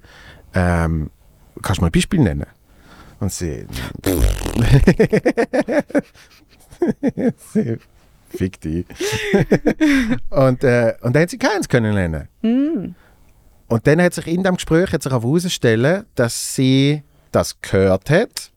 ähm, 0.54 1.10
kannst 1.60 1.78
du 1.78 1.82
mal 1.82 1.88
ein 1.88 1.92
Beispiel 1.92 2.20
nennen? 2.20 2.46
Und 3.18 3.32
sie, 3.32 3.66
sie 7.52 7.78
fick 8.28 8.60
die. 8.60 8.84
und, 10.30 10.64
äh, 10.64 10.94
und 11.02 11.14
dann 11.14 11.22
hat 11.22 11.30
sie 11.30 11.38
keins 11.38 11.68
können 11.68 11.94
nennen. 11.94 12.94
Und 13.68 13.86
dann 13.86 14.02
hat 14.02 14.14
sich 14.14 14.26
in 14.26 14.42
dem 14.42 14.54
Gespräch 14.54 14.92
hat 14.92 15.02
sich 15.02 15.12
herausstellen, 15.12 16.06
dass 16.14 16.54
sie 16.54 17.02
das 17.32 17.60
gehört 17.60 18.10
hat. 18.10 18.51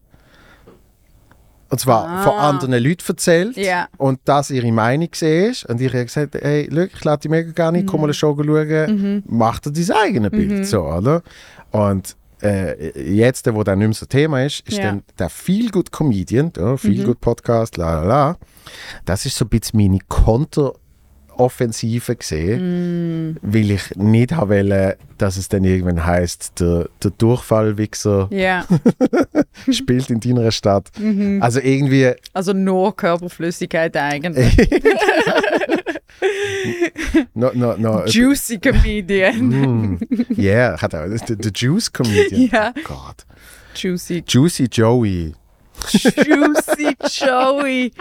Und 1.69 1.79
zwar 1.79 2.23
von 2.23 2.33
Ah. 2.33 2.49
anderen 2.49 2.81
Leuten 2.83 3.03
erzählt. 3.07 3.57
Ja. 3.57 3.87
Und 3.97 4.19
das 4.25 4.51
ihre 4.51 4.71
Meinung 4.71 5.09
war. 5.09 5.69
Und 5.71 5.81
ich 5.81 5.93
habe 5.93 6.05
gesagt, 6.05 6.35
hey, 6.35 6.69
schau, 6.71 6.81
ich 6.81 7.03
lade 7.03 7.21
dich 7.21 7.31
mega 7.31 7.51
gerne, 7.51 7.81
Mhm. 7.81 7.85
komm 7.87 8.01
mal 8.01 8.05
eine 8.07 8.13
Show 8.13 8.35
schauen. 8.37 9.23
Mach 9.27 9.59
dir 9.59 9.71
dein 9.71 9.91
eigenes 9.97 10.31
Bild. 10.31 10.67
So, 10.67 10.83
oder? 10.83 11.23
Und 11.71 12.15
äh, 12.41 12.91
jetzt, 13.01 13.51
wo 13.53 13.63
dann 13.63 13.79
nicht 13.79 13.87
mehr 13.87 13.93
so 13.95 14.05
Thema 14.05 14.43
ist, 14.45 14.61
ist. 14.67 14.77
Mhm. 14.77 14.83
dann 14.83 15.03
der 15.17 15.29
Feel 15.29 15.69
Good 15.71 15.91
Comedian, 15.91 16.51
ja, 16.55 16.77
Feel 16.77 17.03
Good 17.03 17.19
Podcast, 17.21 17.77
la 17.77 18.01
la 18.01 18.03
la. 18.03 18.37
Das 19.05 19.25
ist 19.25 19.35
so 19.35 19.45
ein 19.45 19.49
bisschen 19.49 19.79
meine 19.79 19.99
Konteroffensive 21.35 22.15
gesehen, 22.15 23.29
Mhm. 23.31 23.37
weil 23.41 23.71
ich 23.71 23.95
nicht 23.95 24.31
haben 24.33 24.49
wollte, 24.49 24.97
dass 25.17 25.37
es 25.37 25.47
dann 25.49 25.63
irgendwann 25.63 26.05
heißt, 26.05 26.59
der, 26.59 26.89
der 27.03 27.11
Durchfallwichser 27.11 28.27
ja, 28.31 28.65
spielt 29.71 30.09
in 30.09 30.19
deiner 30.19 30.51
Stadt. 30.51 30.89
Mhm. 30.99 31.41
Also 31.41 31.59
irgendwie, 31.59 32.11
also 32.33 32.53
nur 32.53 32.95
Körperflüssigkeit 32.95 33.95
eigentlich. 33.97 34.55
no, 37.33 37.51
no, 37.53 37.75
no, 37.77 38.05
Juicy 38.05 38.57
Comedian. 38.59 39.49
Mm, 39.49 39.99
yeah, 40.37 40.75
er. 40.81 40.87
Der, 40.87 41.35
der 41.35 41.51
Juice 41.53 41.91
Comedian. 41.91 42.49
Ja. 42.51 42.73
Oh 42.77 42.81
Gott. 42.83 43.25
Juicy, 43.75 44.23
Juicy 44.27 44.67
Joey. 44.71 45.33
Juicy 45.91 46.95
Joey. 47.11 47.91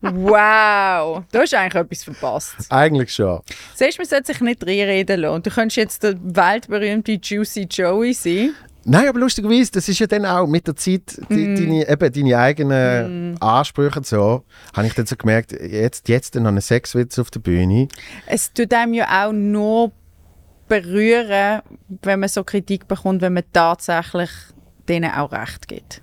Wow, 0.00 1.22
du 1.32 1.38
hast 1.38 1.54
eigentlich 1.54 1.74
etwas 1.82 2.04
verpasst. 2.04 2.54
Eigentlich 2.70 3.12
schon. 3.14 3.40
Siehst 3.74 3.98
du, 3.98 4.02
man 4.02 4.08
sollte 4.08 4.26
sich 4.32 4.40
nicht 4.40 4.66
reinreden 4.66 5.20
lassen. 5.20 5.42
Du 5.42 5.50
könntest 5.50 5.76
jetzt 5.76 6.02
der 6.02 6.14
weltberühmte 6.22 7.12
Juicy 7.22 7.66
Joey 7.70 8.14
sein. 8.14 8.54
Nein, 8.84 9.08
aber 9.08 9.18
lustigerweise, 9.20 9.70
das 9.72 9.88
ist 9.90 9.98
ja 9.98 10.06
dann 10.06 10.24
auch 10.24 10.46
mit 10.46 10.66
der 10.66 10.74
Zeit, 10.74 11.20
die, 11.28 11.34
Mm. 11.48 11.56
deine, 11.56 11.88
eben 11.88 12.12
deine 12.12 12.38
eigenen 12.38 13.36
Ansprüche 13.40 13.98
und 13.98 14.06
so, 14.06 14.42
habe 14.74 14.86
ich 14.86 14.94
dann 14.94 15.04
so 15.04 15.16
gemerkt, 15.16 15.52
jetzt, 15.52 16.08
jetzt 16.08 16.34
dann 16.34 16.44
noch 16.44 16.48
einen 16.48 16.62
Sexwitz 16.62 17.18
auf 17.18 17.30
der 17.30 17.40
Bühne. 17.40 17.88
Es 18.26 18.50
tut 18.54 18.72
einem 18.72 18.94
ja 18.94 19.26
auch 19.28 19.32
nur 19.32 19.92
berühren, 20.66 21.60
wenn 22.02 22.20
man 22.20 22.28
so 22.30 22.42
Kritik 22.42 22.88
bekommt, 22.88 23.20
wenn 23.20 23.34
man 23.34 23.42
tatsächlich 23.52 24.30
denen 24.88 25.10
auch 25.12 25.30
recht 25.32 25.68
gibt. 25.68 26.00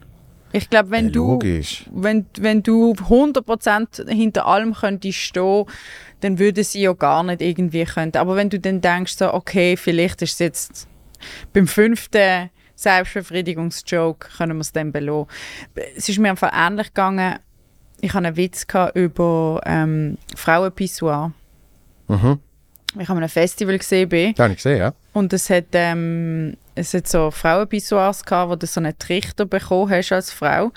Ich 0.54 0.70
glaube, 0.70 0.92
wenn 0.92 1.06
Ja, 1.08 1.12
du 1.12 1.40
wenn, 1.92 2.26
wenn 2.40 2.64
du 2.64 2.94
100% 2.94 4.10
hinter 4.10 4.48
allem 4.48 4.74
könntest 4.74 5.18
stehen, 5.18 5.66
dann 6.22 6.40
würde 6.40 6.64
sie 6.64 6.82
ja 6.82 6.94
gar 6.94 7.24
nicht 7.24 7.42
irgendwie 7.42 7.84
können. 7.86 8.16
Aber 8.16 8.36
wenn 8.36 8.50
du 8.50 8.60
dann 8.60 8.82
denkst, 8.82 9.18
so, 9.18 9.34
okay, 9.34 9.76
vielleicht 9.78 10.22
ist 10.22 10.34
es 10.34 10.40
jetzt 10.40 10.88
beim 11.54 11.68
fünften 11.68 12.50
Selbstbefriedigungsjoke, 12.76 14.30
können 14.38 14.58
wir 14.58 14.62
es 14.62 14.72
dann 14.72 14.92
belohnen. 14.92 15.28
Es 15.96 16.08
ist 16.10 16.20
mir 16.20 16.30
einfach 16.30 16.52
ähnlich 16.54 16.88
gegangen. 16.88 17.40
Ich 18.00 18.14
hatte 18.14 18.28
einen 18.28 18.38
Witz 18.38 18.66
über 18.94 19.62
ähm, 19.66 20.18
Frauenpissoir. 20.36 21.32
Mhm. 22.08 22.40
Ich 23.00 23.10
habe 23.10 23.20
ein 23.20 23.30
Festival 23.30 23.78
gesehen 23.78 24.10
bin, 24.10 24.34
Das 24.34 24.44
habe 24.44 24.54
ich 24.54 24.58
gesehen, 24.58 24.78
ja. 24.80 24.94
und 25.14 25.34
es 25.34 25.50
hat, 25.50 25.66
ähm, 25.74 26.56
es 26.78 26.94
hat 26.94 27.08
so 27.08 27.32
Frauenpissoirs 27.32 28.24
gehabt, 28.24 28.52
wo 28.52 28.56
du 28.56 28.68
so 28.68 28.80
einen 28.80 28.98
Trichter 28.98 29.46
bekommen 29.46 29.90
hast 29.90 30.12
als 30.12 30.32
Frau. 30.32 30.72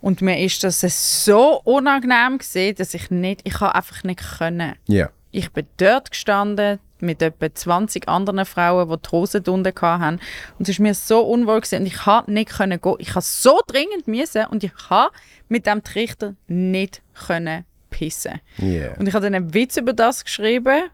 Und 0.00 0.20
mir 0.20 0.38
ist 0.38 0.62
das 0.62 0.80
so 1.24 1.60
unangenehm 1.64 2.38
gesehen, 2.38 2.76
dass 2.76 2.94
ich 2.94 3.10
nicht, 3.10 3.40
ich 3.44 3.60
habe 3.60 3.74
einfach 3.74 4.04
nicht 4.04 4.20
können. 4.38 4.74
Ja. 4.86 5.10
Ich 5.30 5.50
bin 5.50 5.66
dort 5.78 6.10
gestanden, 6.10 6.78
mit 7.00 7.20
etwa 7.20 7.52
20 7.52 8.08
anderen 8.08 8.44
Frauen, 8.46 8.88
die 8.88 8.96
die 8.96 9.10
Hosen 9.10 9.42
drunter 9.42 9.72
hatten. 9.80 10.20
Und 10.58 10.68
es 10.68 10.78
war 10.78 10.82
mir 10.84 10.94
so 10.94 11.20
unwohl 11.20 11.60
gewesen. 11.60 11.80
und 11.80 11.86
ich 11.86 11.96
konnte 11.96 12.32
nicht 12.32 12.50
können 12.50 12.80
gehen. 12.80 12.96
Ich 12.98 13.10
habe 13.10 13.22
so 13.22 13.60
dringend 13.66 14.06
müssen 14.06 14.46
und 14.46 14.64
ich 14.64 14.72
habe 14.88 15.12
mit 15.48 15.66
dem 15.66 15.82
Trichter 15.82 16.34
nicht 16.46 17.02
können 17.26 17.64
pissen. 17.90 18.40
Yeah. 18.60 18.96
Und 18.98 19.06
ich 19.06 19.14
habe 19.14 19.24
dann 19.24 19.34
einen 19.34 19.54
Witz 19.54 19.76
über 19.76 19.92
das 19.92 20.24
geschrieben 20.24 20.84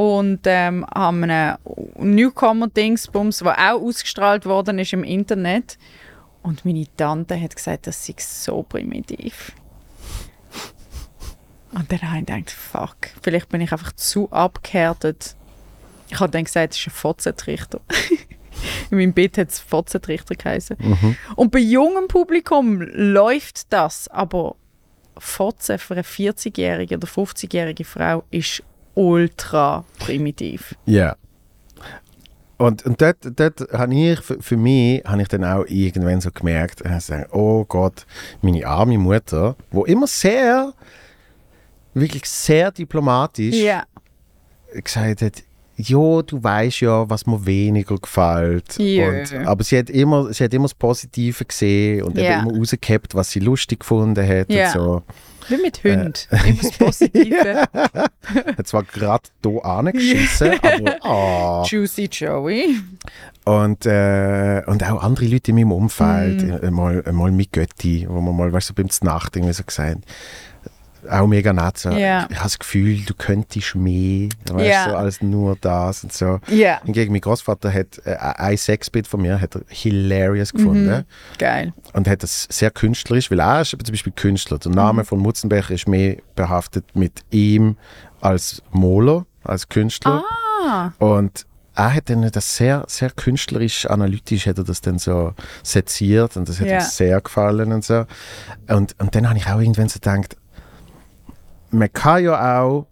und 0.00 0.40
ähm, 0.46 0.86
habe 0.94 1.24
einen 1.24 2.16
Newcomer-Dingsbums, 2.16 3.40
der 3.40 3.58
auch 3.58 3.82
ausgestrahlt 3.82 4.46
worden 4.46 4.78
ist 4.78 4.94
im 4.94 5.04
Internet. 5.04 5.76
Und 6.40 6.64
meine 6.64 6.86
Tante 6.96 7.38
hat 7.38 7.54
gesagt, 7.54 7.86
das 7.86 8.06
sei 8.06 8.14
so 8.18 8.62
primitiv. 8.62 9.52
Und 11.72 11.92
dann 11.92 12.00
habe 12.00 12.20
ich 12.20 12.26
gedacht, 12.26 12.50
fuck, 12.50 12.96
vielleicht 13.22 13.50
bin 13.50 13.60
ich 13.60 13.72
einfach 13.72 13.92
zu 13.92 14.32
abgehärtet. 14.32 15.36
Ich 16.08 16.18
habe 16.18 16.30
dann 16.30 16.44
gesagt, 16.44 16.72
es 16.72 16.80
ist 16.80 16.86
ein 16.86 16.92
Fotzentrichter. 16.92 17.82
In 18.90 18.96
meinem 18.96 19.12
Bett 19.12 19.36
hat 19.36 19.50
es 19.50 19.60
Fotzentrichter 19.60 20.34
geheißen. 20.34 20.78
Und 21.36 21.52
bei 21.52 21.58
jungem 21.58 22.08
Publikum 22.08 22.80
läuft 22.80 23.70
das, 23.70 24.08
aber 24.08 24.56
Fotzen 25.18 25.78
für 25.78 25.92
eine 25.92 26.04
40-jährige 26.04 26.96
oder 26.96 27.06
50-jährige 27.06 27.84
Frau 27.84 28.24
ist 28.30 28.62
ultra 29.00 29.84
primitiv. 29.98 30.74
Ja. 30.84 31.16
Und, 32.58 32.84
und 32.84 33.00
dort, 33.00 33.16
dort 33.36 33.72
habe 33.72 33.94
ich, 33.94 34.20
für, 34.20 34.42
für 34.42 34.56
mich, 34.58 35.02
habe 35.06 35.22
ich 35.22 35.28
dann 35.28 35.44
auch 35.44 35.64
irgendwann 35.66 36.20
so 36.20 36.30
gemerkt, 36.30 36.82
so, 37.00 37.14
oh 37.32 37.64
Gott, 37.64 38.04
meine 38.42 38.66
arme 38.66 38.98
Mutter, 38.98 39.56
wo 39.70 39.86
immer 39.86 40.06
sehr, 40.06 40.74
wirklich 41.94 42.26
sehr 42.26 42.70
diplomatisch 42.70 43.56
Ja. 43.56 43.84
gesagt 44.84 45.22
hat, 45.22 45.42
ja, 45.76 46.20
du 46.20 46.44
weißt 46.44 46.80
ja, 46.82 47.08
was 47.08 47.24
mir 47.24 47.46
weniger 47.46 47.96
gefällt. 47.96 48.76
Ja. 48.78 49.08
Und, 49.08 49.34
aber 49.46 49.64
sie 49.64 49.78
hat, 49.78 49.88
immer, 49.88 50.30
sie 50.34 50.44
hat 50.44 50.52
immer 50.52 50.64
das 50.64 50.74
Positive 50.74 51.42
gesehen 51.46 52.02
und 52.02 52.18
eben 52.18 52.46
immer 52.46 52.58
rausgehabt, 52.58 53.14
was 53.14 53.30
sie 53.30 53.40
lustig 53.40 53.80
gefunden 53.80 54.28
hat. 54.28 54.52
Ja. 54.52 54.66
Und 54.66 54.72
so. 54.72 55.02
Wie 55.50 55.62
mit 55.62 55.82
Hund. 55.84 56.28
Immer 56.46 56.62
das 56.62 56.78
Positive. 56.78 57.64
Hat 58.56 58.66
zwar 58.66 58.84
gerade 58.84 59.28
hier 59.44 59.64
angeschissen, 59.64 60.52
aber 60.62 61.04
ah. 61.04 61.64
Juicy 61.66 62.08
Joey. 62.10 62.76
Und, 63.44 63.84
äh, 63.86 64.62
und 64.66 64.84
auch 64.84 65.02
andere 65.02 65.26
Leute 65.26 65.50
in 65.50 65.56
meinem 65.56 65.72
Umfeld, 65.72 66.62
äh, 66.62 66.70
mal, 66.70 67.02
mal 67.12 67.32
mit 67.32 67.52
Götti, 67.52 68.06
wo 68.08 68.20
man 68.20 68.36
mal, 68.36 68.52
weißt 68.52 68.70
du, 68.70 68.74
beim 68.74 68.90
Znacht 68.90 69.34
irgendwie 69.36 69.54
so 69.54 69.64
gesagt 69.64 70.04
auch 71.08 71.26
mega 71.26 71.52
nett. 71.52 71.78
So. 71.78 71.90
Ja. 71.90 72.26
Ich 72.30 72.36
habe 72.36 72.44
das 72.44 72.58
Gefühl, 72.58 73.00
du 73.06 73.14
könntest 73.14 73.74
mehr, 73.74 74.28
weißt, 74.50 74.66
Ja. 74.68 74.84
so, 74.90 74.96
als 74.96 75.22
nur 75.22 75.56
das 75.60 76.04
und 76.04 76.12
so. 76.12 76.40
Ja. 76.48 76.80
Hingegen, 76.84 77.12
mein 77.12 77.20
Großvater 77.20 77.72
hat 77.72 78.00
äh, 78.04 78.16
ein 78.16 78.56
Sexbit 78.56 79.06
von 79.06 79.22
mir 79.22 79.40
hat 79.40 79.54
er 79.54 79.62
hilarious 79.68 80.52
gefunden 80.52 80.86
Mhm. 80.90 81.04
Geil. 81.38 81.72
und 81.94 82.08
hat 82.08 82.22
das 82.22 82.46
sehr 82.50 82.70
künstlerisch, 82.70 83.30
weil 83.30 83.40
er 83.40 83.60
ist 83.62 83.70
zum 83.70 83.78
Beispiel 83.92 84.12
Künstler. 84.14 84.58
Der 84.58 84.72
Name 84.72 85.04
von 85.04 85.18
Mutzenbecher 85.18 85.74
ist 85.74 85.88
mehr 85.88 86.16
behaftet 86.34 86.84
mit 86.94 87.20
ihm 87.30 87.76
als 88.20 88.62
Moler, 88.72 89.26
als 89.44 89.68
Künstler. 89.68 90.22
Ah. 90.66 90.92
Und 90.98 91.46
er 91.74 91.94
hat 91.94 92.10
dann 92.10 92.28
das 92.30 92.56
sehr, 92.56 92.84
sehr 92.88 93.10
künstlerisch, 93.10 93.86
analytisch 93.86 94.46
hat 94.46 94.58
er 94.58 94.64
das 94.64 94.82
dann 94.82 94.98
so 94.98 95.32
seziert 95.62 96.36
und 96.36 96.48
das 96.48 96.60
hat 96.60 96.66
Ja. 96.66 96.74
ihm 96.74 96.80
sehr 96.82 97.20
gefallen 97.22 97.72
und 97.72 97.84
so. 97.84 98.04
Und, 98.68 98.94
und 98.98 99.14
dann 99.14 99.28
habe 99.28 99.38
ich 99.38 99.46
auch 99.46 99.60
irgendwann 99.60 99.88
so 99.88 99.94
gedacht, 99.94 100.36
man 101.70 101.92
kann 101.92 102.24
ja 102.24 102.60
auch 102.60 102.86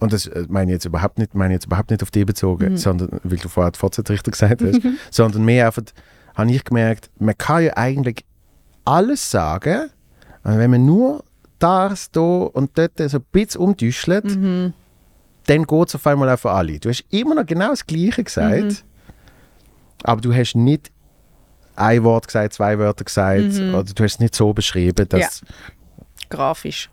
und 0.00 0.12
das 0.12 0.26
äh, 0.26 0.46
meine 0.48 0.70
ich 0.70 0.76
jetzt 0.76 0.84
überhaupt 0.84 1.18
nicht, 1.18 1.34
meine 1.34 1.54
jetzt 1.54 1.66
überhaupt 1.66 1.90
nicht 1.90 2.02
auf 2.02 2.10
die 2.10 2.24
bezogen, 2.24 2.76
sondern 2.76 3.20
weil 3.24 3.38
du 3.38 3.48
vorher 3.48 3.72
die 3.72 3.78
Fortsetrichter 3.78 4.30
gesagt 4.30 4.62
hast, 4.62 4.80
sondern 5.10 5.44
mehr 5.44 5.66
einfach, 5.66 5.82
habe 6.36 6.50
ich 6.50 6.64
gemerkt, 6.64 7.10
man 7.18 7.36
kann 7.36 7.64
ja 7.64 7.76
eigentlich 7.76 8.24
alles 8.84 9.30
sagen, 9.30 9.90
und 10.44 10.58
wenn 10.58 10.70
man 10.70 10.86
nur 10.86 11.24
das 11.58 12.10
da 12.12 12.20
und 12.20 12.78
dort 12.78 12.92
so 12.96 13.18
ein 13.18 13.24
bisschen 13.32 13.60
umdüschelt, 13.60 14.24
dann 15.46 15.64
geht 15.64 15.88
es 15.88 15.94
auf 15.94 16.06
einmal 16.06 16.30
auch 16.30 16.38
für 16.38 16.52
alle. 16.52 16.78
Du 16.78 16.88
hast 16.88 17.04
immer 17.10 17.34
noch 17.34 17.46
genau 17.46 17.70
das 17.70 17.84
Gleiche 17.86 18.22
gesagt, 18.22 18.84
aber 20.04 20.20
du 20.20 20.32
hast 20.32 20.54
nicht 20.54 20.92
ein 21.74 22.04
Wort 22.04 22.26
gesagt, 22.28 22.54
zwei 22.54 22.78
Wörter 22.78 23.04
gesagt, 23.04 23.58
oder 23.58 23.82
du 23.82 24.04
hast 24.04 24.14
es 24.14 24.20
nicht 24.20 24.34
so 24.34 24.52
beschrieben, 24.52 25.08
dass 25.08 25.42
Grafisch. 26.30 26.88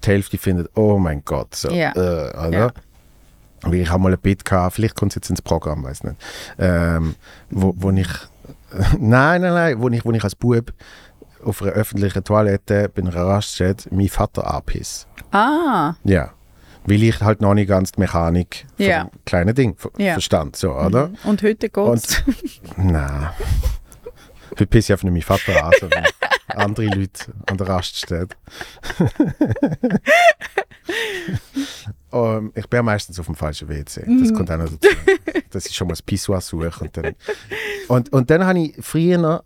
Die 0.00 0.10
Hälfte 0.10 0.38
findet, 0.38 0.70
oh 0.76 0.98
mein 0.98 1.22
Gott, 1.24 1.54
so, 1.54 1.70
Ja. 1.70 1.92
äh, 1.92 2.48
oder? 2.48 2.72
Ja. 3.66 3.72
Ich 3.72 3.90
habe 3.90 4.02
mal 4.02 4.12
ein 4.12 4.18
Bit 4.18 4.44
gehabt, 4.44 4.74
vielleicht 4.76 4.96
kommt 4.96 5.12
es 5.12 5.16
jetzt 5.16 5.28
ins 5.30 5.42
Programm, 5.42 5.84
weiß 5.84 6.04
nicht, 6.04 6.16
ähm, 6.58 7.14
wo, 7.50 7.74
wo 7.76 7.90
ich, 7.90 8.08
nein, 8.98 9.42
nein, 9.42 9.52
nein, 9.52 9.80
wo 9.80 9.88
ich, 9.90 10.04
wo 10.04 10.12
ich 10.12 10.24
als 10.24 10.34
Bub 10.34 10.72
auf 11.44 11.60
einer 11.62 11.72
öffentlichen 11.72 12.22
Toilette 12.24 12.90
einer 12.96 13.14
Raststätte 13.14 13.94
meinen 13.94 14.08
Vater 14.08 14.52
anpiss. 14.52 15.06
Ah. 15.32 15.94
Ja. 16.04 16.30
Weil 16.86 17.02
ich 17.02 17.20
halt 17.20 17.42
noch 17.42 17.52
nicht 17.54 17.68
ganz 17.68 17.92
die 17.92 18.00
Mechanik 18.00 18.66
Ja. 18.78 19.04
dem 19.04 19.10
kleinen 19.26 19.54
Ding 19.54 19.76
ver 19.76 19.90
Ja. 19.98 20.14
verstand, 20.14 20.56
so, 20.56 20.72
oder? 20.74 21.10
Und 21.24 21.42
heute 21.42 21.68
geht's. 21.68 22.22
Nein. 22.76 23.28
Heute 24.52 24.66
pisse 24.66 24.94
ich 24.94 25.02
nicht 25.02 25.12
meinen 25.12 25.22
Vater 25.22 25.64
an, 25.64 25.72
andere 26.56 26.86
Leute 26.86 27.32
an 27.46 27.56
der 27.56 27.68
Raststätte. 27.68 28.36
Ähm, 32.12 32.50
ich 32.56 32.66
bin 32.68 32.78
ja 32.78 32.82
meistens 32.82 33.20
auf 33.20 33.26
dem 33.26 33.36
falschen 33.36 33.68
WC. 33.68 34.04
Das 34.20 34.34
kommt 34.34 34.50
auch 34.50 34.56
noch 34.58 34.68
dazu. 34.68 34.88
Dass 35.50 35.66
ich 35.66 35.74
schon 35.76 35.86
mal 35.86 35.92
das 35.92 36.02
Pissoir 36.02 36.40
suche. 36.40 36.72
Und 36.84 36.96
dann, 36.96 37.14
und, 37.88 38.12
und 38.12 38.30
dann 38.30 38.44
habe 38.44 38.58
ich 38.58 38.74
früher, 38.80 39.44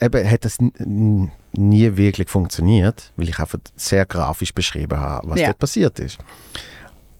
eben, 0.00 0.30
hat 0.30 0.44
das 0.44 0.58
nie 0.60 1.96
wirklich 1.96 2.28
funktioniert, 2.28 3.12
weil 3.16 3.28
ich 3.30 3.38
einfach 3.38 3.58
sehr 3.76 4.04
grafisch 4.04 4.52
beschrieben 4.52 4.98
habe, 5.00 5.30
was 5.30 5.40
Ja. 5.40 5.46
dort 5.46 5.58
passiert 5.58 5.98
ist. 5.98 6.18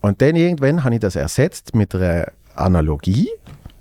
Und 0.03 0.21
dann 0.21 0.37
irgendwann 0.37 0.85
habe 0.85 0.95
ich 0.97 1.01
das 1.01 1.17
ersetzt 1.17 1.75
mit 1.75 1.95
einer 1.95 2.27
Analogie 2.55 3.31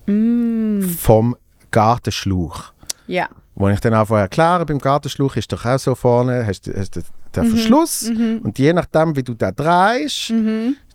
vom 0.05 1.35
Gartenschlauch. 1.71 2.71
Ja. 3.07 3.27
Wo 3.55 3.69
ich 3.69 3.79
dann 3.79 3.93
einfach 3.93 4.17
erkläre, 4.17 4.65
beim 4.65 4.79
Gartenschlauch 4.79 5.35
ist 5.37 5.51
doch 5.51 5.65
auch 5.65 5.79
so 5.79 5.95
vorne, 5.95 6.45
hast 6.45 6.67
du 6.67 6.73
hast 6.77 6.95
den 6.95 7.03
Verschluss 7.49 8.03
und 8.09 8.57
je 8.59 8.73
nachdem, 8.73 9.15
wie 9.15 9.23
du 9.23 9.33
den 9.33 9.55
drehst, 9.55 10.33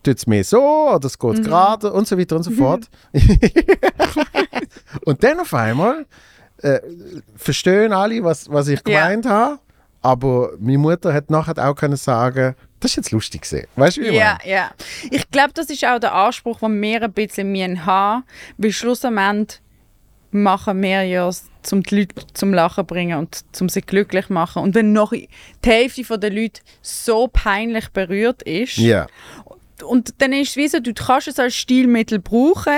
tut 0.02 0.16
es 0.18 0.26
mehr 0.26 0.44
so 0.44 0.90
oder 0.94 1.06
es 1.06 1.18
geht 1.18 1.42
gerade 1.42 1.92
und 1.92 2.06
so 2.06 2.18
weiter 2.18 2.36
und 2.36 2.42
so 2.42 2.50
fort. 2.50 2.88
und 5.04 5.22
dann 5.22 5.40
auf 5.40 5.52
einmal 5.54 6.06
äh, 6.62 6.80
verstehen 7.36 7.92
alle, 7.92 8.22
was, 8.22 8.50
was 8.50 8.68
ich 8.68 8.80
Ja. 8.86 9.06
gemeint 9.06 9.26
habe, 9.26 9.58
aber 10.02 10.52
meine 10.58 10.78
Mutter 10.78 11.12
hat 11.12 11.30
nachher 11.30 11.56
auch 11.68 11.74
können 11.74 11.96
sagen, 11.96 12.54
das 12.80 12.92
ist 12.92 12.96
jetzt 12.96 13.10
lustig 13.10 13.42
gesehen. 13.42 13.66
Weißt 13.76 13.98
du, 13.98 14.00
wie 14.02 14.06
ich 14.06 14.14
Ja, 14.14 14.38
meine? 14.42 14.50
ja. 14.54 14.70
Ich 15.10 15.30
glaube, 15.30 15.50
das 15.54 15.68
ist 15.68 15.84
auch 15.84 15.98
der 15.98 16.14
Anspruch, 16.14 16.60
den 16.60 16.80
wir 16.80 17.02
ein 17.02 17.12
bisschen 17.12 17.84
haben 17.86 18.24
weil 18.56 18.72
schlussendlich 18.72 19.60
machen 20.30 20.82
wir 20.82 21.02
ja 21.04 21.28
um 21.72 21.82
die 21.82 21.94
Leute 22.00 22.14
zum 22.34 22.54
Lachen 22.54 22.86
bringen 22.86 23.18
und 23.18 23.42
um 23.60 23.68
sie 23.68 23.82
glücklich 23.82 24.28
machen. 24.30 24.62
Und 24.62 24.74
wenn 24.74 24.92
noch 24.92 25.12
die 25.12 25.28
Hälfte 25.64 26.18
der 26.18 26.30
Leute 26.30 26.60
so 26.82 27.28
peinlich 27.32 27.88
berührt 27.90 28.42
ist, 28.44 28.76
Ja. 28.78 29.06
und 29.84 30.14
dann 30.22 30.32
ist 30.32 30.50
es 30.50 30.56
wie 30.56 30.68
so, 30.68 30.80
du 30.80 30.94
kannst 30.94 31.28
es 31.28 31.38
als 31.38 31.54
Stilmittel 31.54 32.18
brauchen, 32.18 32.72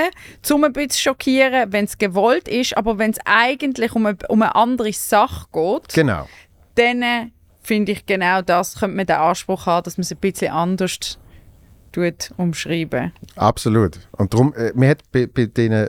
um 0.51 0.65
ein 0.65 0.73
bisschen 0.73 0.91
zu 0.91 1.01
schockieren, 1.01 1.73
wenn 1.73 1.85
es 1.85 1.99
gewollt 1.99 2.49
ist, 2.49 2.77
aber 2.77 2.99
wenn 2.99 3.11
es 3.12 3.19
eigentlich 3.24 3.93
um 3.95 4.07
eine, 4.07 4.19
um 4.29 4.43
eine 4.43 4.55
andere 4.55 4.93
Sache 4.93 5.47
geht, 5.53 5.93
Genau. 5.95 6.29
dann 6.74 7.03
äh, 7.03 7.27
finde 7.62 7.93
ich 7.93 8.07
genau 8.07 8.43
das, 8.43 8.77
könnte 8.81 8.97
man 8.97 9.07
den 9.07 9.16
Anspruch 9.16 9.66
haben, 9.66 9.85
dass 9.85 9.97
man 9.97 10.03
es 10.03 10.11
ein 10.12 10.19
bisschen 10.19 10.51
anders 10.53 11.19
tut, 11.93 12.31
umschreiben. 12.37 13.12
Absolut. 13.37 13.99
Und 14.12 14.33
darum, 14.35 14.55
äh, 14.55 14.73
mir 14.74 14.89
hat 14.91 15.03
bei, 15.12 15.27
bei 15.27 15.47
denen 15.47 15.89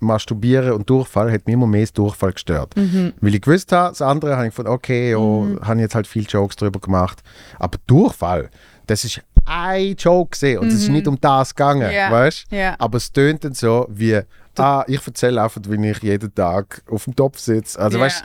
Masturbieren 0.00 0.72
und 0.72 0.88
Durchfall 0.88 1.30
hat 1.32 1.46
mir 1.46 1.52
immer 1.54 1.66
mehr 1.66 1.82
das 1.82 1.92
Durchfall 1.92 2.32
gestört. 2.32 2.74
Weil 2.76 3.34
ich 3.34 3.40
gewusst 3.42 3.70
habe, 3.72 3.90
das 3.90 4.02
andere 4.02 4.36
habe 4.36 4.46
ich 4.46 4.50
gefunden, 4.50 4.70
okay, 4.70 5.14
oh, 5.14 5.46
habe 5.62 5.76
ich 5.76 5.82
jetzt 5.82 5.94
halt 5.94 6.06
viel 6.06 6.24
Jokes 6.28 6.56
drüber 6.56 6.80
gemacht. 6.80 7.22
Aber 7.58 7.78
Durchfall, 7.86 8.50
das 8.86 9.04
ist 9.04 9.20
ein 9.44 9.94
Joke 9.96 10.30
gesehen 10.30 10.58
und 10.58 10.68
es 10.68 10.74
ist 10.82 10.88
nicht 10.88 11.06
um 11.08 11.18
das 11.20 11.54
gegangen, 11.54 11.90
Ja, 11.92 12.10
weißt? 12.10 12.46
ja. 12.50 12.74
Aber 12.78 12.98
es 12.98 13.10
tönt 13.12 13.44
dann 13.44 13.54
so 13.54 13.86
wie, 13.90 14.20
ah, 14.58 14.84
ich 14.86 15.06
erzähle 15.06 15.42
einfach, 15.42 15.60
wie 15.66 15.88
ich 15.90 15.98
jeden 16.02 16.34
Tag 16.34 16.82
auf 16.90 17.04
dem 17.04 17.16
Topf 17.16 17.38
sitze. 17.38 17.78
Also 17.78 17.98
Ja. 17.98 18.04
weißt 18.04 18.24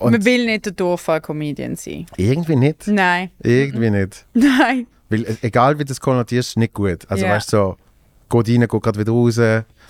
man 0.00 0.24
will 0.24 0.46
nicht 0.46 0.64
der 0.66 0.72
Durchfall-Comedian 0.72 1.76
sein. 1.76 2.06
irgendwie 2.16 2.56
nicht. 2.56 2.86
Nein, 2.86 3.30
Irgendwie 3.42 3.90
nicht. 3.90 4.24
nein. 4.34 4.86
Weil 5.10 5.24
äh, 5.24 5.36
egal 5.42 5.74
wie 5.78 5.84
du 5.84 5.88
das 5.88 6.00
konnotierst, 6.00 6.50
ist 6.50 6.56
nicht 6.56 6.72
gut. 6.74 7.04
Also 7.08 7.24
Ja. 7.26 7.32
weißt 7.32 7.52
du, 7.52 7.56
so, 7.56 7.76
geht 8.30 8.48
rein, 8.48 8.60
geht 8.68 8.82
gerade 8.82 8.98
wieder 8.98 9.12
raus. 9.12 9.38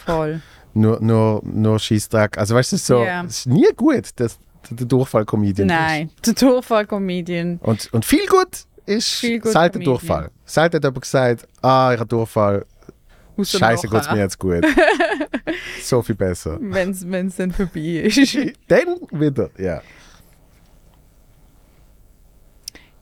Voll. 0.05 0.41
Nur, 0.77 1.01
nur, 1.01 1.43
nur 1.45 1.79
Scheissdreck. 1.79 2.39
Also 2.39 2.55
weißt 2.55 2.73
du, 2.73 2.77
es 2.77 2.83
ist 2.83 2.87
so, 2.87 3.03
Ja. 3.05 3.25
es 3.25 3.39
ist 3.39 3.47
nie 3.47 3.67
gut, 3.77 4.11
dass 4.17 4.39
der 4.71 4.87
Durchfall-Comedian 4.87 5.69
Nein, 5.69 6.11
der 6.25 6.35
Durchfall-Comedian. 6.35 7.59
Und, 7.63 7.93
und 7.93 8.05
viel 8.05 8.27
gut 8.27 8.67
ist 8.85 9.15
Viel 9.15 9.41
gut 9.41 9.53
selten 9.53 9.75
Comedian. 9.75 9.95
Durchfall. 9.95 10.31
Selten 10.45 10.77
hat 10.77 10.85
jemand 10.85 11.01
gesagt, 11.03 11.49
ah, 11.63 11.93
ich 11.95 11.99
habe 12.01 12.09
Durchfall, 12.09 12.67
Scheiße, 13.39 13.87
nachher. 13.87 13.99
geht's 13.99 14.11
mir 14.13 14.19
jetzt 14.19 14.39
gut. 14.39 14.65
so 15.83 16.03
viel 16.03 16.15
besser. 16.15 16.59
Wenn 16.61 16.91
es 16.91 17.37
dann 17.37 17.53
vorbei 17.53 17.81
ist. 18.05 18.19
Dann 18.69 18.97
wieder, 19.13 19.51
ja. 19.59 19.83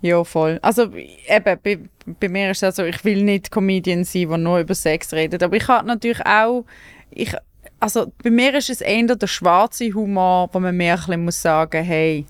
ja, 0.00 0.22
voll. 0.24 0.58
Also 0.60 0.90
eben, 0.92 1.58
bei, 1.62 1.78
bei 2.20 2.28
mir 2.28 2.50
ist 2.50 2.58
es 2.58 2.64
also, 2.64 2.84
ich 2.84 3.04
will 3.04 3.22
nicht 3.22 3.50
Comedian 3.50 4.04
sein, 4.04 4.28
der 4.28 4.38
nur 4.38 4.58
über 4.58 4.74
Sex 4.74 5.12
redet. 5.12 5.42
Aber 5.42 5.56
ich 5.56 5.66
habe 5.68 5.86
natürlich 5.86 6.24
auch, 6.26 6.64
ich, 7.10 7.34
also 7.80 8.12
bei 8.22 8.30
mir 8.30 8.54
ist 8.54 8.70
es 8.70 8.80
eher 8.80 9.16
der 9.16 9.26
schwarze 9.26 9.92
Humor, 9.92 10.48
wo 10.52 10.60
man 10.60 10.76
mehr 10.76 10.98
ein 11.08 11.24
muss 11.24 11.40
sagen, 11.40 11.82
hey, 11.84 12.26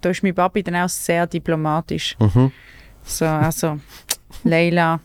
da 0.00 0.10
ist 0.10 0.22
mein 0.22 0.34
Papi 0.34 0.62
dann 0.62 0.76
auch 0.76 0.88
sehr 0.88 1.26
diplomatisch. 1.26 2.16
So, 3.04 3.24
also, 3.24 3.78
Leila, 4.44 5.00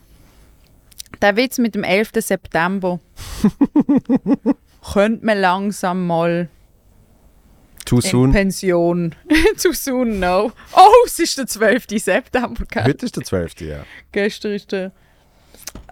der 1.21 1.35
Witz 1.35 1.57
mit 1.57 1.75
dem 1.75 1.83
11. 1.83 2.11
September 2.15 2.99
könnte 4.93 5.25
man 5.25 5.39
langsam 5.39 6.07
mal 6.07 6.49
Too 7.85 7.97
in 7.97 8.01
soon. 8.01 8.31
Pension. 8.31 9.15
Too 9.61 9.73
soon, 9.73 10.19
no. 10.19 10.51
Oh, 10.73 11.05
es 11.05 11.19
ist 11.19 11.37
der 11.37 11.47
12. 11.47 11.85
September, 11.97 12.63
gell? 12.69 12.83
Heute 12.85 13.05
ist 13.05 13.15
der 13.15 13.23
12. 13.23 13.61
Ja. 13.61 13.83
Gestern 14.11 14.53
ist 14.53 14.71
der... 14.71 14.91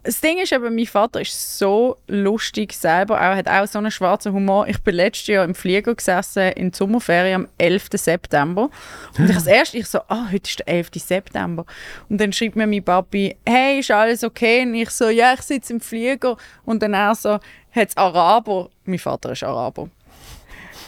Das 0.04 0.22
Ding 0.22 0.38
ist 0.38 0.52
eben, 0.54 0.76
mein 0.76 0.86
Vater 0.86 1.22
ist 1.22 1.58
so 1.58 1.98
lustig 2.08 2.74
selber, 2.74 3.18
er 3.18 3.36
hat 3.36 3.48
auch 3.48 3.68
so 3.68 3.80
einen 3.80 3.92
schwarzen 3.92 4.34
Humor. 4.34 4.68
Ich 4.68 4.82
bin 4.82 4.96
letztes 4.96 5.28
Jahr 5.28 5.44
im 5.44 5.54
Flieger 5.54 5.94
gesessen 5.94 6.52
in 6.54 6.72
der 6.72 6.78
Sommerferien 6.78 7.44
am 7.44 7.48
11. 7.58 7.88
September 7.94 8.70
und 9.18 9.30
ich 9.30 9.36
als 9.36 9.48
erstes, 9.48 9.82
ich 9.82 9.88
so, 9.88 10.00
ah, 10.08 10.28
heute 10.32 10.50
ist 10.50 10.60
der 10.60 10.70
11. 10.70 10.90
September. 10.96 11.66
Und 12.08 12.20
dann 12.22 12.32
schreibt 12.32 12.56
mir 12.56 12.68
mein 12.68 12.84
Papi, 12.84 13.36
hey, 13.46 13.80
ist 13.80 13.92
alles 13.92 14.24
okay? 14.24 14.62
Und 14.62 14.76
ich 14.76 14.90
so, 14.90 15.10
ja, 15.10 15.34
ich 15.34 15.42
sitze 15.42 15.74
im 15.74 15.82
Flieger. 15.82 16.38
Und 16.64 16.82
dann 16.82 16.94
er 16.94 17.14
so, 17.16 17.40
hat's 17.72 17.98
Araber? 17.98 18.70
Mein 18.86 19.00
Vater 19.00 19.32
ist 19.34 19.44
Araber. 19.44 19.90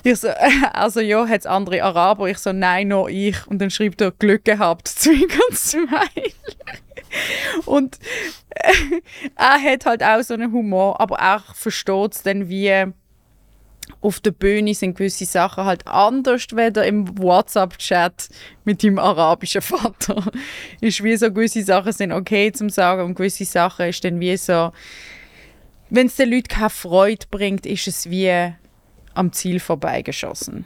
Ich 0.03 0.19
so, 0.19 0.29
also 0.73 0.99
ja, 0.99 1.27
hat 1.27 1.41
es 1.41 1.45
andere 1.45 1.83
Araber? 1.83 2.27
Ich 2.27 2.39
so, 2.39 2.51
nein, 2.51 2.89
nur 2.89 3.09
ich. 3.09 3.45
Und 3.47 3.59
dann 3.59 3.69
schreibt 3.69 4.01
er, 4.01 4.11
Glück 4.11 4.45
gehabt, 4.45 4.87
Zwinkern, 4.87 5.55
Smile. 5.55 6.33
Und 7.65 7.99
äh, 8.49 9.01
er 9.35 9.61
hat 9.61 9.85
halt 9.85 10.03
auch 10.03 10.21
so 10.21 10.33
einen 10.33 10.51
Humor, 10.51 10.99
aber 10.99 11.17
er 11.17 11.43
versteht 11.53 12.13
es 12.13 12.23
dann, 12.23 12.47
wie 12.49 12.93
auf 13.99 14.19
der 14.19 14.31
Bühne 14.31 14.73
sind 14.73 14.97
gewisse 14.97 15.25
Sachen 15.25 15.65
halt 15.65 15.85
anders, 15.85 16.47
weder 16.53 16.85
im 16.85 17.17
WhatsApp-Chat 17.17 18.29
mit 18.63 18.83
dem 18.83 18.97
arabischen 18.97 19.61
Vater. 19.61 20.23
ist 20.81 21.03
wie 21.03 21.17
so, 21.17 21.31
gewisse 21.31 21.63
Sachen 21.63 21.91
sind 21.91 22.11
okay 22.11 22.51
zum 22.51 22.69
Sagen 22.69 23.03
und 23.03 23.15
gewisse 23.15 23.45
Sachen 23.45 23.87
ist 23.87 24.03
dann 24.03 24.19
wie 24.19 24.37
so, 24.37 24.71
wenn 25.89 26.07
es 26.07 26.15
den 26.15 26.31
Leuten 26.31 26.47
keine 26.47 26.69
Freude 26.69 27.25
bringt, 27.29 27.65
ist 27.65 27.87
es 27.87 28.09
wie 28.09 28.53
am 29.13 29.31
Ziel 29.33 29.59
vorbeigeschossen. 29.59 30.65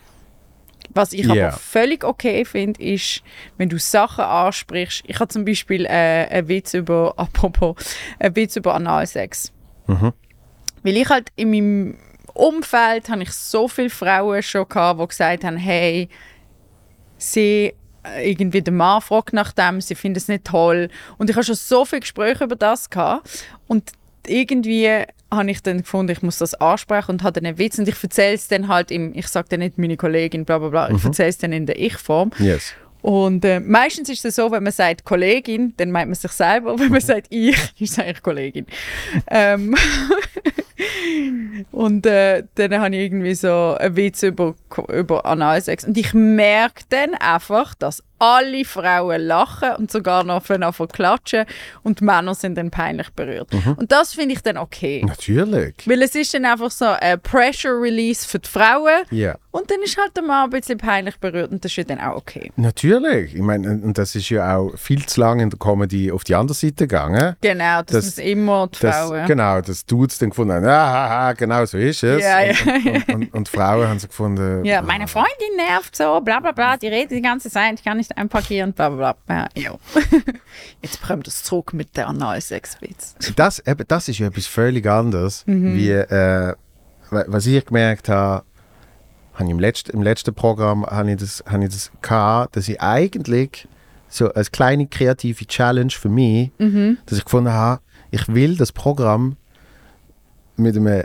Was 0.93 1.13
ich 1.13 1.25
Ja. 1.25 1.47
aber 1.49 1.57
völlig 1.57 2.03
okay 2.03 2.45
finde, 2.45 2.81
ist, 2.81 3.21
wenn 3.57 3.69
du 3.69 3.77
Sachen 3.79 4.23
ansprichst. 4.23 5.03
Ich 5.07 5.19
habe 5.19 5.27
zum 5.27 5.43
Beispiel 5.43 5.85
äh, 5.85 6.27
einen 6.29 6.47
Witz 6.47 6.73
über, 6.73 7.13
apropos, 7.17 7.75
einen 8.19 8.35
Witz 8.35 8.55
über 8.55 8.75
Analsex. 8.75 9.51
Weil 9.87 10.97
ich 10.97 11.09
halt 11.09 11.29
in 11.35 11.49
meinem 11.51 11.97
Umfeld 12.33 13.09
habe 13.09 13.23
ich 13.23 13.31
so 13.31 13.67
viele 13.67 13.89
Frauen 13.89 14.41
schon 14.43 14.67
gehabt, 14.67 14.99
die 15.01 15.07
gesagt 15.07 15.43
haben, 15.43 15.57
hey, 15.57 16.09
sie 17.17 17.73
äh, 18.03 18.29
irgendwie 18.31 18.61
der 18.61 18.73
Mann 18.73 19.01
fragt 19.01 19.33
nach 19.33 19.51
dem, 19.53 19.81
sie 19.81 19.95
finden 19.95 20.17
es 20.17 20.27
nicht 20.27 20.45
toll. 20.45 20.89
Und 21.17 21.29
ich 21.29 21.35
habe 21.35 21.45
schon 21.45 21.55
so 21.55 21.85
viele 21.85 22.01
Gespräche 22.01 22.43
über 22.43 22.55
das 22.55 22.89
gehabt. 22.89 23.45
Und 23.67 23.91
irgendwie 24.27 25.03
habe 25.31 25.51
ich 25.51 25.61
dann 25.61 25.79
gefunden, 25.79 26.11
ich 26.11 26.21
muss 26.21 26.37
das 26.37 26.53
ansprechen 26.55 27.11
und 27.11 27.23
habe 27.23 27.33
dann 27.39 27.47
einen 27.47 27.57
Witz 27.57 27.77
und 27.79 27.87
ich 27.87 28.01
erzähle 28.01 28.35
es 28.35 28.47
dann 28.47 28.67
halt 28.67 28.91
im, 28.91 29.13
ich 29.15 29.27
sage 29.27 29.47
dann 29.49 29.59
nicht 29.59 29.77
meine 29.77 29.97
Kollegin, 29.97 30.45
bla 30.45 30.59
bla 30.59 30.69
bla, 30.69 30.89
ich 30.89 31.03
erzähle 31.03 31.29
es 31.29 31.37
dann 31.37 31.51
in 31.51 31.65
der 31.65 31.79
Ich-Form. 31.79 32.31
Yes. 32.39 32.73
Und 33.05 33.45
äh, 33.45 33.59
meistens 33.59 34.09
ist 34.09 34.25
es 34.25 34.35
so, 34.35 34.49
wenn 34.49 34.63
man 34.63 34.71
sagt 34.71 35.05
Kollegin, 35.05 35.75
dann 35.77 35.91
meint 35.91 36.07
man 36.07 36.15
sich 36.15 36.31
selber. 36.31 36.79
Wenn 36.79 36.89
man 36.89 37.01
sagt 37.01 37.27
ich, 37.29 37.55
ist 37.79 37.91
es 37.91 37.99
eigentlich 37.99 38.23
Kollegin. 38.23 38.65
ähm, 39.29 39.75
und 41.71 42.03
äh, 42.07 42.45
dann 42.55 42.79
habe 42.79 42.95
ich 42.95 43.03
irgendwie 43.03 43.35
so 43.35 43.75
einen 43.79 43.95
Witz 43.95 44.23
über, 44.23 44.55
über 44.91 45.23
Analsex. 45.23 45.85
Und 45.85 45.95
ich 45.99 46.15
merke 46.15 46.83
dann 46.89 47.13
einfach, 47.13 47.75
dass 47.75 48.03
alle 48.19 48.63
Frauen 48.65 49.21
lachen 49.21 49.71
und 49.77 49.91
sogar 49.91 50.23
noch 50.23 50.43
von 50.45 50.87
klatschen 50.87 51.45
und 51.83 52.01
Männer 52.01 52.33
sind 52.35 52.55
dann 52.57 52.71
peinlich 52.71 53.09
berührt. 53.11 53.49
Und 53.77 53.91
das 53.91 54.13
finde 54.13 54.35
ich 54.35 54.41
dann 54.41 54.57
okay. 54.57 55.03
Natürlich. 55.05 55.75
Weil 55.85 56.01
es 56.01 56.15
ist 56.15 56.33
dann 56.33 56.45
einfach 56.45 56.71
so 56.71 56.85
ein 56.85 57.19
Pressure 57.19 57.79
Release 57.81 58.27
für 58.27 58.39
die 58.39 58.49
Frauen 58.49 59.03
Ja. 59.11 59.35
und 59.51 59.69
dann 59.69 59.81
ist 59.83 59.97
halt 59.97 60.15
der 60.15 60.23
Mann 60.23 60.45
ein 60.45 60.49
bisschen 60.51 60.77
peinlich 60.77 61.17
berührt 61.19 61.51
und 61.51 61.63
das 61.63 61.71
ist 61.71 61.75
ja 61.77 61.83
dann 61.83 61.99
auch 61.99 62.15
okay. 62.17 62.51
Natürlich. 62.55 63.35
Ich 63.35 63.41
meine, 63.41 63.69
und 63.71 63.97
das 63.97 64.15
ist 64.15 64.29
ja 64.29 64.57
auch 64.57 64.71
viel 64.77 65.05
zu 65.05 65.19
lange 65.19 65.43
in 65.43 65.49
der 65.49 65.59
Comedy 65.59 66.11
auf 66.11 66.23
die 66.23 66.35
andere 66.35 66.55
Seite 66.55 66.87
gegangen. 66.87 67.35
Genau, 67.41 67.79
das, 67.81 67.87
Das- 67.95 68.05
ist 68.07 68.19
immer 68.19 68.67
die 68.67 68.79
Das, 68.79 68.95
Frauen. 68.95 69.25
Genau, 69.27 69.61
dass 69.61 69.85
Dudes 69.85 70.17
dann 70.17 70.29
gefunden 70.29 70.53
haben, 70.53 70.65
ah, 70.65 70.69
ah, 70.71 71.27
ah, 71.29 71.33
genau 71.33 71.65
so 71.65 71.77
ist 71.77 72.03
es. 72.03 72.23
Ja, 72.23 72.39
und, 72.39 72.85
ja, 72.85 72.93
und, 72.93 73.09
und, 73.15 73.33
und, 73.33 73.49
Frauen 73.49 73.87
haben 73.87 73.99
sie 73.99 74.07
gefunden, 74.07 74.63
Ja, 74.65 74.79
ah, 74.79 74.81
meine 74.81 75.07
Freundin 75.07 75.55
nervt 75.57 75.95
so, 75.95 76.21
bla 76.21 76.39
bla 76.39 76.51
bla, 76.51 76.77
die 76.77 76.87
redet 76.87 77.11
die 77.11 77.21
ganze 77.21 77.49
Zeit, 77.49 77.75
ich 77.79 77.83
kann 77.83 77.97
nicht 77.97 78.04
einparkieren, 78.11 78.73
bla 78.73 78.89
bla 78.89 79.13
bla. 79.25 79.47
Ja. 79.55 79.75
Jetzt 80.81 81.01
bekommt 81.01 81.27
es 81.27 81.43
zurück 81.43 81.73
mit 81.73 81.95
der 81.97 82.07
Analsex-Witz. 82.07 83.15
das, 83.35 83.59
eben, 83.65 83.83
das 83.87 84.07
ist 84.07 84.19
ja 84.19 84.27
etwas 84.27 84.47
völlig 84.47 84.85
anderes, 84.87 85.43
Mhm. 85.47 85.75
wie 85.75 85.89
äh, 85.91 86.53
wa- 87.09 87.25
was 87.27 87.45
ich 87.45 87.65
gemerkt 87.65 88.09
habe, 88.09 88.43
habe 89.33 89.49
im, 89.51 89.59
letzten, 89.59 89.91
im 89.91 90.01
letzten 90.01 90.33
Programm 90.33 90.85
habe 90.85 91.11
ich 91.11 91.17
das, 91.17 91.43
habe 91.45 91.63
ich 91.65 91.69
das 91.71 91.91
gehabt, 92.01 92.55
dass 92.55 92.67
ich 92.69 92.79
eigentlich 92.81 93.67
so 94.07 94.31
als 94.33 94.51
kleine 94.51 94.87
kreative 94.87 95.45
Challenge 95.45 95.91
für 95.91 96.09
mich, 96.09 96.51
Mhm. 96.57 96.97
dass 97.05 97.17
ich 97.17 97.25
gefunden 97.25 97.51
habe, 97.51 97.81
ich 98.11 98.27
will 98.29 98.55
das 98.55 98.71
Programm 98.71 99.35
mit 100.55 100.75
einem 100.77 101.03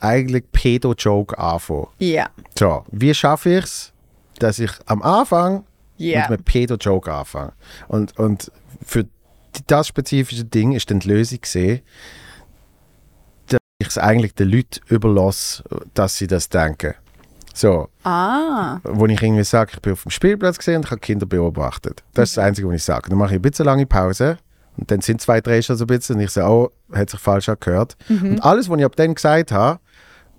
eigentlich 0.00 0.44
Pedo-Joke 0.52 1.38
anfangen. 1.38 1.86
Ja, 1.98 2.28
So, 2.58 2.84
wie 2.90 3.14
schaffe 3.14 3.50
ich 3.58 3.64
es, 3.64 3.92
dass 4.38 4.58
ich 4.58 4.70
am 4.86 5.00
Anfang 5.00 5.64
ja. 6.02 6.20
mit 6.20 6.28
einem 6.28 6.44
Pedo-Joke 6.44 7.12
anfange? 7.12 7.52
Und, 7.88 8.18
und 8.18 8.50
für 8.84 9.06
das 9.66 9.88
spezifische 9.88 10.44
Ding 10.44 10.72
ist 10.72 10.90
dann 10.90 11.00
die 11.00 11.08
Lösung 11.08 11.40
gesehen, 11.40 11.80
dass 13.46 13.58
ich 13.78 13.88
es 13.88 13.98
eigentlich 13.98 14.34
den 14.34 14.48
Leuten 14.48 14.80
überlasse, 14.88 15.62
dass 15.94 16.16
sie 16.16 16.26
das 16.26 16.48
denken. 16.48 16.94
So, 17.54 17.88
Ah, 18.02 18.78
wo 18.82 19.04
ich 19.06 19.22
irgendwie 19.22 19.44
sage, 19.44 19.72
ich 19.74 19.82
bin 19.82 19.92
auf 19.92 20.02
dem 20.02 20.10
Spielplatz 20.10 20.56
gesehen 20.56 20.76
und 20.76 20.86
ich 20.86 20.90
habe 20.90 21.00
Kinder 21.00 21.26
beobachtet. 21.26 22.02
Das 22.14 22.30
ist 22.30 22.38
das 22.38 22.44
Einzige, 22.44 22.66
was 22.68 22.76
ich 22.76 22.84
sage. 22.84 23.10
Dann 23.10 23.18
mache 23.18 23.32
ich 23.34 23.38
ein 23.38 23.42
bisschen 23.42 23.66
lange 23.66 23.84
Pause 23.84 24.38
und 24.78 24.90
dann 24.90 25.02
sind 25.02 25.20
zwei, 25.20 25.42
drei 25.42 25.60
schon 25.60 25.76
so 25.76 25.84
ein 25.84 25.88
bisschen 25.88 26.16
und 26.16 26.22
ich 26.22 26.30
sage, 26.30 26.48
oh, 26.50 26.70
hat 26.94 27.10
sich 27.10 27.20
falsch 27.20 27.50
angehört. 27.50 27.96
Und 28.08 28.40
alles, 28.40 28.70
was 28.70 28.78
ich 28.78 28.84
ab 28.86 28.96
dann 28.96 29.14
gesagt 29.14 29.52
habe, 29.52 29.80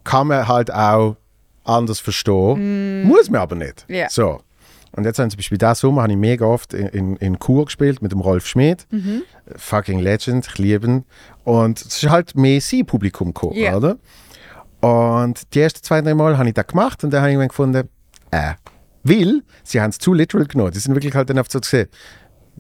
kann 0.04 0.28
man 0.28 0.48
halt 0.48 0.74
auch 0.74 1.16
anders 1.64 2.00
verstehen. 2.00 3.04
Muss 3.04 3.30
man 3.30 3.42
aber 3.42 3.56
nicht. 3.56 3.86
Ja. 3.88 4.10
So. 4.10 4.42
Und 4.96 5.06
jetzt 5.06 5.18
haben 5.20 5.30
zum 5.30 5.38
Beispiel 5.38 5.58
diesen 5.58 5.76
Sommer 5.76 6.04
habe 6.04 6.12
ich 6.14 6.18
mega 6.18 6.46
oft 6.46 6.74
in, 6.74 6.88
in, 6.88 7.16
in 7.18 7.40
Chur 7.40 7.66
gespielt 7.66 8.02
mit 8.02 8.12
dem 8.12 8.20
Rolf 8.22 8.46
Schmidt. 8.46 8.88
Fucking 9.56 10.00
Legend, 10.00 10.48
ich 10.48 10.58
liebe 10.58 10.86
ihn. 10.88 11.06
Und 11.44 11.82
es 11.82 12.04
ist 12.04 12.10
halt 12.10 12.36
mehr 12.36 12.62
sein 12.62 12.86
Publikum 12.86 13.30
gekommen, 13.34 13.56
Ja. 13.56 13.76
oder? 13.76 13.98
Und 14.82 15.54
die 15.54 15.62
ersten 15.62 15.82
zwei, 15.82 16.02
drei 16.02 16.14
Mal 16.14 16.38
habe 16.38 16.48
ich 16.50 16.54
das 16.54 16.68
gemacht 16.68 17.04
und 17.04 17.12
dann 17.12 17.22
habe 17.22 17.30
ich 17.30 17.34
irgendwann 17.36 17.48
gefunden, 17.50 17.90
äh, 18.32 18.54
weil 19.04 19.42
sie 19.64 19.82
haben 19.82 19.90
es 19.92 19.98
zu 19.98 20.14
literal 20.14 20.46
genommen. 20.46 20.72
Die 20.72 20.80
sind 20.80 20.94
wirklich 20.94 21.16
halt 21.16 21.30
dann 21.30 21.40
oft 21.40 21.52
so 21.52 21.60
gesehen, 21.60 21.88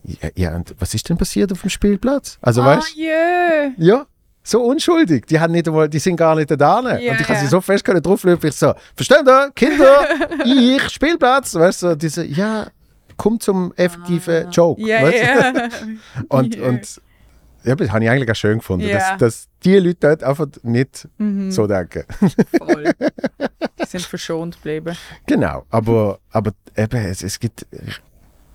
ja, 0.05 0.29
ja, 0.35 0.55
und 0.55 0.73
was 0.79 0.93
ist 0.93 1.07
denn 1.09 1.17
passiert 1.17 1.51
auf 1.51 1.61
dem 1.61 1.69
Spielplatz? 1.69 2.37
Also 2.41 2.61
ah 2.61 2.77
weißt 2.77 2.95
jö. 2.95 3.71
ja, 3.77 4.05
so 4.43 4.61
unschuldig. 4.63 5.25
Die, 5.27 5.39
haben 5.39 5.53
nicht 5.53 5.67
einmal, 5.67 5.89
die 5.89 5.99
sind 5.99 6.17
gar 6.17 6.35
nicht 6.35 6.51
da. 6.51 6.97
Ja, 6.99 7.11
und 7.11 7.21
ich 7.21 7.27
habe 7.27 7.39
sie 7.39 7.47
so 7.47 7.61
fest 7.61 7.83
können 7.83 8.01
drauflöpfen. 8.01 8.49
Ich 8.49 8.55
so, 8.55 8.73
versteht 8.95 9.25
ihr? 9.25 9.51
Kinder, 9.55 10.07
ich, 10.45 10.89
Spielplatz. 10.89 11.55
Weißt 11.55 11.83
du, 11.83 11.95
diese, 11.95 12.25
ja, 12.25 12.67
komm 13.17 13.39
zum 13.39 13.73
effektiven 13.75 14.51
Joke. 14.51 14.81
Ah. 14.83 15.03
Weißt 15.03 15.23
du? 15.23 15.59
ja. 15.59 15.69
Und, 16.29 16.59
und 16.59 17.01
ja, 17.63 17.75
das 17.75 17.91
habe 17.91 18.03
ich 18.03 18.09
eigentlich 18.09 18.29
auch 18.29 18.35
schön 18.35 18.57
gefunden, 18.57 18.89
dass, 18.89 19.17
dass 19.17 19.47
die 19.63 19.77
Leute 19.77 19.97
dort 20.01 20.23
einfach 20.23 20.47
nicht 20.63 21.07
so 21.49 21.65
denken. 21.65 22.03
Voll. 22.57 22.91
Die 23.79 23.85
sind 23.85 24.05
verschont 24.05 24.55
geblieben. 24.55 24.97
genau, 25.25 25.65
aber, 25.69 26.19
aber 26.31 26.51
eben, 26.75 27.05
es, 27.05 27.23
es 27.23 27.39
gibt, 27.39 27.65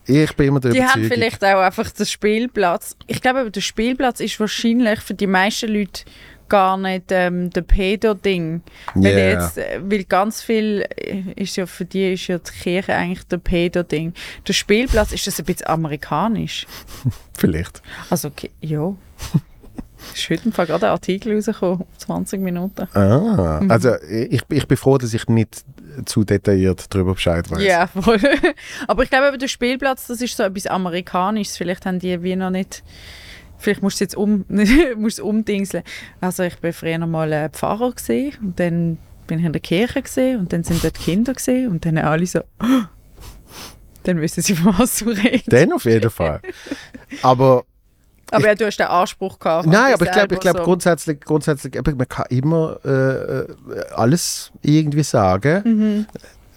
ich 0.09 0.35
bin 0.37 0.49
immer 0.49 0.61
der 0.61 0.73
Die 0.73 0.83
haben 0.85 1.05
vielleicht 1.05 1.45
auch 1.45 1.61
einfach 1.61 1.91
den 1.91 2.07
Spielplatz. 2.07 2.97
Ich 3.07 3.21
glaube, 3.21 3.41
aber 3.41 3.51
der 3.51 3.61
Spielplatz 3.61 4.21
ist 4.21 4.41
wahrscheinlich 4.41 5.01
für 5.01 5.15
die 5.15 5.27
meisten 5.27 5.69
Leute 5.73 6.03
gar 6.49 6.79
nicht 6.79 7.05
ähm, 7.11 7.51
der 7.51 7.61
Pedo-Ding. 7.61 8.63
Weil, 8.95 9.05
Yeah. 9.15 9.33
jetzt, 9.33 9.59
äh, 9.59 9.81
weil 9.83 10.05
ganz 10.05 10.41
viel 10.41 10.83
äh, 10.97 11.23
ist 11.37 11.57
ja 11.57 11.67
für 11.67 11.85
die 11.85 12.15
ist 12.15 12.27
ja 12.29 12.39
die 12.39 12.51
Kirche 12.51 12.95
eigentlich 12.95 13.25
der 13.27 13.37
Pedo-Ding. 13.37 14.15
Der 14.47 14.53
Spielplatz 14.55 15.13
ist 15.13 15.27
das 15.27 15.39
ein 15.39 15.45
bisschen 15.45 15.67
amerikanisch. 15.67 16.67
vielleicht. 17.37 17.83
Also, 18.09 18.29
okay, 18.29 18.51
ja. 18.63 18.95
ist 20.15 20.31
heute 20.31 20.47
im 20.47 20.53
Fall 20.53 20.67
gerade 20.67 20.87
ein 20.87 20.93
Artikel 20.93 21.35
rausgekommen, 21.35 21.85
20 21.99 22.41
Minuten. 22.41 22.89
Ah, 22.97 23.61
Mhm. 23.61 23.71
also 23.71 23.97
ich, 24.09 24.41
ich 24.49 24.67
bin 24.67 24.77
froh, 24.79 24.97
dass 24.97 25.13
ich 25.13 25.27
nicht 25.29 25.65
zu 26.05 26.25
detailliert 26.25 26.87
darüber 26.95 27.15
Bescheid 27.15 27.51
weiß. 27.51 27.63
Ja, 27.63 27.87
voll. 27.87 28.21
Aber 28.87 29.03
ich 29.03 29.11
glaube, 29.11 29.37
der 29.39 29.49
Spielplatz, 29.49 30.07
das 30.07 30.21
ist 30.21 30.37
so 30.37 30.43
etwas 30.43 30.67
Amerikanisches. 30.67 31.57
Vielleicht 31.57 31.87
haben 31.87 31.99
die 31.99 32.23
wie 32.23 32.37
noch 32.37 32.51
nicht. 32.51 32.83
Vielleicht 33.59 33.83
musst 33.83 34.01
du 34.01 34.05
es 34.05 34.13
jetzt 34.13 34.17
um, 34.17 34.45
musst 34.97 35.21
umdingseln. 35.21 35.83
Also 36.21 36.45
ich 36.45 36.57
bin 36.59 36.73
früher 36.73 36.99
noch 36.99 37.09
mal 37.09 37.33
äh, 37.33 37.49
Pfarrer 37.51 37.93
gesehen 37.93 38.35
und 38.41 38.61
dann 38.61 38.99
bin 39.27 39.41
ich 39.41 39.45
in 39.45 39.53
der 39.53 39.61
Kirche 39.61 40.03
gesehen 40.03 40.41
und 40.41 40.53
dann 40.53 40.65
sind 40.65 40.83
dort 40.83 40.99
Kinder 40.99 41.35
gesehen 41.35 41.71
und 41.71 41.85
dann 41.85 41.99
alle 41.99 42.27
so. 42.27 42.41
Dann 44.05 44.23
wissen 44.23 44.43
sie, 44.43 44.55
von 44.55 44.79
was 44.79 45.01
du 45.01 45.11
redest. 45.11 45.53
Dann 45.53 45.73
auf 45.73 45.85
jeden 45.85 46.09
Fall. 46.09 46.41
Aber 47.23 47.65
Aber 48.31 48.47
ja, 48.47 48.55
du 48.55 48.67
hast 48.67 48.79
den 48.79 48.87
Anspruch 48.87 49.39
gehabt. 49.39 49.67
Nein, 49.67 49.87
dich 49.87 49.95
aber 49.95 50.05
ich 50.07 50.13
glaube, 50.13 50.35
ich 50.35 50.41
glaube 50.41 50.59
so. 50.59 50.65
grundsätzlich, 50.65 51.21
grundsätzlich, 51.21 51.75
man 51.75 52.09
kann 52.09 52.27
immer 52.31 52.79
äh, 52.85 52.91
äh, 52.91 53.47
alles 53.95 54.53
irgendwie 54.63 55.03
sagen. 55.03 55.63
Mhm. 55.65 56.07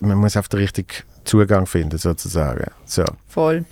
Man 0.08 0.18
muss 0.18 0.36
auf 0.36 0.50
den 0.50 0.60
richtigen 0.60 0.90
Zugang 1.24 1.68
finden, 1.68 1.98
sozusagen. 1.98 2.72
So. 2.86 3.06
Voll. 3.28 3.66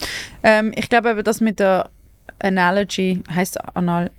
Ähm, 0.44 0.72
ich 0.76 0.90
glaube 0.90 1.12
eben, 1.12 1.24
das 1.24 1.42
mit 1.42 1.60
der 1.60 1.90
Analogy 2.40 3.22
heißt 3.34 3.60
Anal. 3.76 4.12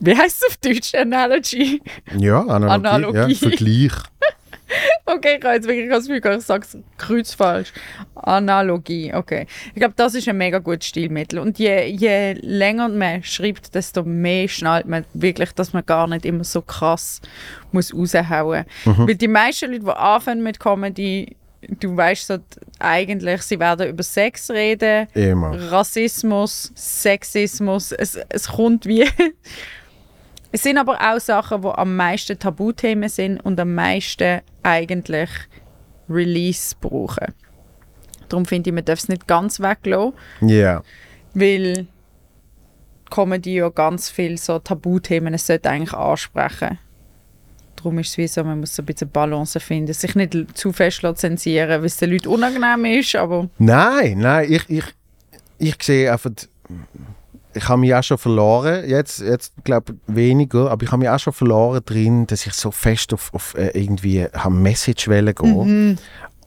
Wie 0.00 0.16
heißt 0.16 0.42
es 0.42 0.48
auf 0.48 0.56
Deutsch? 0.58 0.94
Analogy. 0.94 1.82
Ja, 2.16 2.40
Analogie, 2.40 2.88
Analogie. 2.88 3.32
Ja, 3.32 3.38
Vergleich. 3.38 3.92
Okay, 5.06 5.36
ich 5.38 5.44
habe 5.44 5.54
jetzt 5.54 5.68
wirklich 5.68 5.90
das 5.90 6.06
Gefühl, 6.06 6.36
ich 6.38 6.44
sage 6.44 6.64
es 6.66 6.78
kreuzfalsch. 6.96 7.72
Analogie, 8.14 9.12
okay. 9.12 9.46
Ich 9.68 9.74
glaube, 9.74 9.94
das 9.96 10.14
ist 10.14 10.28
ein 10.28 10.36
mega 10.36 10.58
gutes 10.58 10.88
Stilmittel. 10.88 11.38
Und 11.38 11.58
je, 11.58 11.86
je 11.86 12.32
länger 12.40 12.88
man 12.88 13.22
schreibt, 13.22 13.74
desto 13.74 14.02
mehr 14.02 14.48
schnallt 14.48 14.86
man 14.86 15.04
wirklich, 15.12 15.52
dass 15.52 15.72
man 15.72 15.84
gar 15.84 16.06
nicht 16.06 16.24
immer 16.24 16.44
so 16.44 16.62
krass 16.62 17.20
muss 17.72 17.94
raushauen 17.94 18.64
muss. 18.84 18.96
Mhm. 18.98 19.08
Weil 19.08 19.14
die 19.16 19.28
meisten 19.28 19.70
Leute, 19.70 19.84
die 19.84 19.90
anfangen 19.90 20.42
mit 20.42 20.58
Comedy, 20.58 21.36
du 21.80 21.96
weißt 21.96 22.26
so, 22.26 22.38
eigentlich, 22.78 23.42
sie 23.42 23.58
werden 23.58 23.88
über 23.88 24.02
Sex 24.02 24.50
reden, 24.50 25.06
Immer. 25.14 25.70
Rassismus, 25.70 26.72
Sexismus, 26.74 27.92
es, 27.92 28.18
es 28.28 28.48
kommt 28.48 28.86
wie... 28.86 29.08
Es 30.54 30.62
sind 30.62 30.78
aber 30.78 31.00
auch 31.00 31.18
Sachen, 31.18 31.62
die 31.62 31.66
am 31.68 31.96
meisten 31.96 32.38
Tabuthemen 32.38 33.08
sind 33.08 33.40
und 33.44 33.58
am 33.58 33.74
meisten 33.74 34.40
eigentlich 34.62 35.28
Release 36.08 36.76
brauchen. 36.80 37.34
Darum 38.28 38.44
finde 38.46 38.70
ich, 38.70 38.74
man 38.74 38.84
darf 38.84 39.00
es 39.00 39.08
nicht 39.08 39.26
ganz 39.26 39.58
weglassen, 39.58 40.12
Ja. 40.42 40.84
weil 41.34 41.88
Comedy 43.10 43.56
ja 43.56 43.68
ganz 43.68 44.08
viel 44.10 44.38
so 44.38 44.60
Tabuthemen 44.60 45.34
es 45.34 45.44
sollte 45.48 45.70
eigentlich 45.70 45.92
ansprechen. 45.92 46.78
Darum 47.74 47.98
ist 47.98 48.10
es 48.10 48.18
wie 48.18 48.28
so, 48.28 48.44
man 48.44 48.60
muss 48.60 48.76
so 48.76 48.82
ein 48.82 48.86
bisschen 48.86 49.10
Balance 49.10 49.58
finden, 49.58 49.92
sich 49.92 50.14
nicht 50.14 50.36
zu 50.56 50.72
fest 50.72 51.02
zensieren, 51.16 51.68
weil 51.80 51.86
es 51.86 51.96
den 51.96 52.10
Leuten 52.12 52.28
unangenehm 52.28 52.84
ist, 53.00 53.16
aber 53.16 53.48
Nein, 53.58 54.18
nein, 54.18 54.52
ich, 54.52 54.70
ich, 54.70 54.84
ich 55.58 55.82
sehe 55.82 56.12
einfach, 56.12 56.30
ich 57.54 57.68
habe 57.68 57.80
mich 57.80 57.94
auch 57.94 58.02
schon 58.02 58.18
verloren, 58.18 58.88
jetzt, 58.88 59.20
jetzt 59.20 59.52
glaube 59.64 59.94
ich 60.08 60.14
weniger, 60.14 60.70
aber 60.70 60.82
ich 60.84 60.90
habe 60.90 61.00
mich 61.00 61.08
auch 61.08 61.18
schon 61.18 61.32
verloren 61.32 61.80
drin, 61.84 62.26
dass 62.26 62.46
ich 62.46 62.52
so 62.54 62.70
fest 62.70 63.12
auf, 63.14 63.32
auf 63.32 63.54
äh, 63.56 63.68
irgendwie 63.80 64.26
Message 64.50 65.06
gehen 65.06 65.98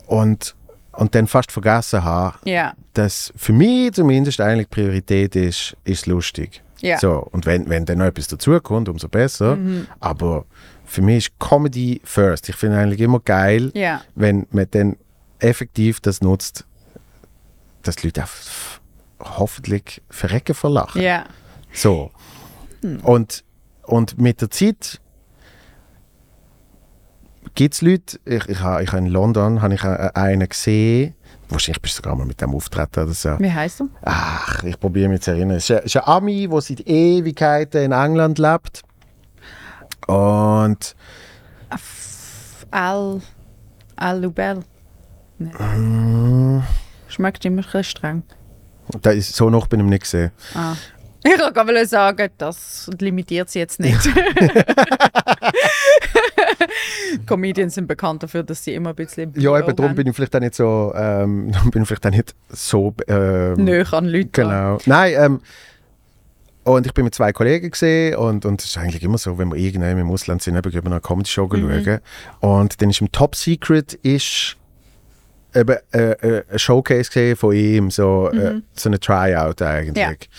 und, 0.08 0.56
und 0.92 1.16
dann 1.16 1.28
fast 1.28 1.52
vergessen 1.52 2.04
habe, 2.04 2.38
ja, 2.44 2.74
dass 2.94 3.32
für 3.36 3.54
mich 3.54 3.94
zumindest 3.94 4.42
eigentlich 4.42 4.70
Priorität 4.70 5.36
ist, 5.36 5.76
ist 5.84 6.08
lustig. 6.08 6.62
ja. 6.82 6.98
So, 7.00 7.28
und 7.32 7.46
wenn, 7.46 7.70
wenn 7.70 7.86
dann 7.86 8.00
noch 8.00 8.06
etwas 8.06 8.28
dazukommt, 8.28 8.90
umso 8.90 9.08
besser. 9.08 9.58
Aber 10.00 10.46
für 10.86 11.02
mich 11.02 11.28
ist 11.28 11.40
Comedy 11.40 12.02
first. 12.04 12.50
Ich 12.50 12.56
finde 12.56 12.78
eigentlich 12.78 13.02
immer 13.02 13.20
geil, 13.20 13.72
Ja. 13.74 14.02
wenn 14.16 14.48
man 14.52 14.68
dann 14.72 14.96
effektiv 15.40 16.00
das 16.00 16.22
nutzt, 16.22 16.66
dass 17.84 17.98
die 17.98 18.08
Leute 18.08 18.24
auch 18.24 18.77
hoffentlich 19.20 20.02
verrecken 20.10 20.56
vor 20.56 20.70
Lachen. 20.70 21.02
Ja. 21.02 21.26
So. 21.74 22.12
Und, 23.04 23.44
und 23.84 24.18
mit 24.20 24.42
der 24.42 24.50
Zeit 24.50 25.02
gibt 27.56 27.74
es 27.74 27.82
Leute, 27.82 28.20
ich, 28.26 28.48
ich, 28.50 28.60
ich 28.62 28.94
in 28.94 29.08
London 29.08 29.62
habe 29.62 29.74
ich 29.74 29.84
einen 29.84 30.48
gesehen, 30.48 31.16
wahrscheinlich 31.50 31.82
bist 31.82 31.96
du 31.96 32.04
sogar 32.04 32.16
mal 32.16 32.26
mit 32.26 32.40
dem 32.40 32.54
auftreten 32.54 33.04
oder 33.04 33.14
so. 33.14 33.40
Wie 33.40 33.52
heißt 33.52 33.80
du? 33.80 33.90
Ach, 34.04 34.64
ich 34.64 34.80
probiere 34.80 35.10
mich 35.10 35.22
zu 35.22 35.32
erinnern. 35.32 35.58
Es 35.58 35.70
ist 35.70 35.84
ist 35.86 35.98
ein 35.98 36.04
Ami, 36.06 36.48
der 36.48 36.62
seit 36.62 36.82
Ewigkeiten 36.88 37.84
in 37.84 37.92
England 37.92 38.38
lebt. 38.38 38.84
Und 40.08 40.96
Al. 42.72 43.22
Al 43.96 44.22
Lubel. 44.22 44.64
mm, 45.40 46.60
Schmeckt 47.08 47.46
immer 47.46 47.62
ein 47.62 47.72
bisschen 47.72 48.24
da 49.02 49.12
ist, 49.12 49.36
so 49.36 49.50
noch 49.50 49.68
bin 49.68 49.82
ich 49.82 49.86
nicht 49.86 50.04
gesehen. 50.04 50.32
Ah. 50.54 50.76
Ich 51.24 51.38
wollte 51.40 51.86
sagen, 51.88 52.30
das 52.38 52.90
limitiert 53.00 53.50
sie 53.50 53.60
jetzt 53.60 53.82
nicht. 53.82 54.00
Comedians 57.26 57.76
sind 57.76 57.88
bekannt 57.88 58.24
dafür, 58.24 58.44
dass 58.44 58.64
sie 58.64 58.74
immer 58.74 58.90
ein 58.92 58.96
bisschen 58.96 59.34
Ja, 59.36 59.58
eben 59.58 59.76
darum 59.76 59.96
bin 59.96 60.08
ich 60.08 60.16
vielleicht 60.16 60.36
auch 60.36 60.40
nicht 60.40 60.56
so, 60.56 60.94
ähm, 60.96 61.52
bin 61.72 61.82
ich 61.82 61.88
vielleicht 61.88 62.06
auch 62.06 62.12
nicht 62.12 62.36
so 62.50 62.94
ähm, 63.08 63.56
näher 63.56 63.92
an 63.94 64.06
Leute. 64.06 64.30
Genau. 64.32 64.78
Nein, 64.86 65.16
ähm, 65.18 65.42
und 66.64 66.86
ich 66.86 66.94
bin 66.94 67.06
mit 67.06 67.16
zwei 67.16 67.32
Kollegen 67.32 67.72
gesehen 67.72 68.18
und, 68.18 68.46
und 68.46 68.62
es 68.62 68.68
ist 68.68 68.78
eigentlich 68.78 69.02
immer 69.02 69.18
so, 69.18 69.38
wenn 69.38 69.50
wir 69.50 69.56
irgendwann 69.56 69.98
im 69.98 70.12
Ausland 70.12 70.42
sind, 70.42 70.58
eben, 70.58 70.70
gehen 70.70 70.84
wir 70.84 70.92
eine 70.92 71.00
Comedy-Show 71.00 71.50
schauen. 71.50 72.00
Und 72.42 72.82
dann 72.82 72.90
ist 72.90 73.00
im 73.00 73.12
Top 73.12 73.36
Secret 73.36 73.94
ist 73.94 74.57
eben 75.58 75.78
äh, 75.92 76.12
äh, 76.12 76.44
ein 76.50 76.60
Showcase 76.60 77.10
gesehen 77.10 77.36
von 77.36 77.56
ihm, 77.56 77.92
so, 77.92 78.30
äh, 78.30 78.62
so 78.74 78.90
eine 78.90 79.00
Tryout 79.00 79.62
eigentlich. 79.62 80.30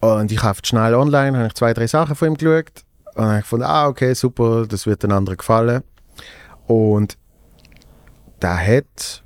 Und 0.00 0.30
ich 0.30 0.42
habe 0.42 0.58
schnell 0.62 0.94
online, 0.94 1.36
habe 1.36 1.48
ich 1.48 1.54
zwei, 1.54 1.74
drei 1.74 1.86
Sachen 1.86 2.14
von 2.14 2.28
ihm 2.28 2.36
geschaut 2.36 2.84
und 3.14 3.24
habe 3.24 3.40
gefunden, 3.40 3.64
ah, 3.64 3.88
okay, 3.88 4.14
super, 4.14 4.66
das 4.66 4.86
wird 4.86 5.02
den 5.02 5.12
anderen 5.12 5.38
gefallen. 5.38 5.82
Und 6.66 7.16
der 8.40 8.58
hat 8.58 9.24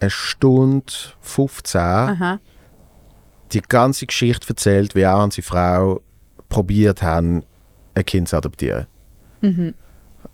eine 0.00 0.10
Stunde 0.10 0.92
15 1.20 1.80
Aha. 1.80 2.40
die 3.52 3.62
ganze 3.62 4.06
Geschichte 4.06 4.48
erzählt, 4.48 4.94
wie 4.94 5.02
er 5.02 5.22
und 5.22 5.32
seine 5.32 5.44
Frau 5.44 6.00
probiert 6.48 7.02
haben, 7.02 7.44
ein 7.94 8.04
Kind 8.04 8.28
zu 8.28 8.36
adoptieren. 8.36 8.86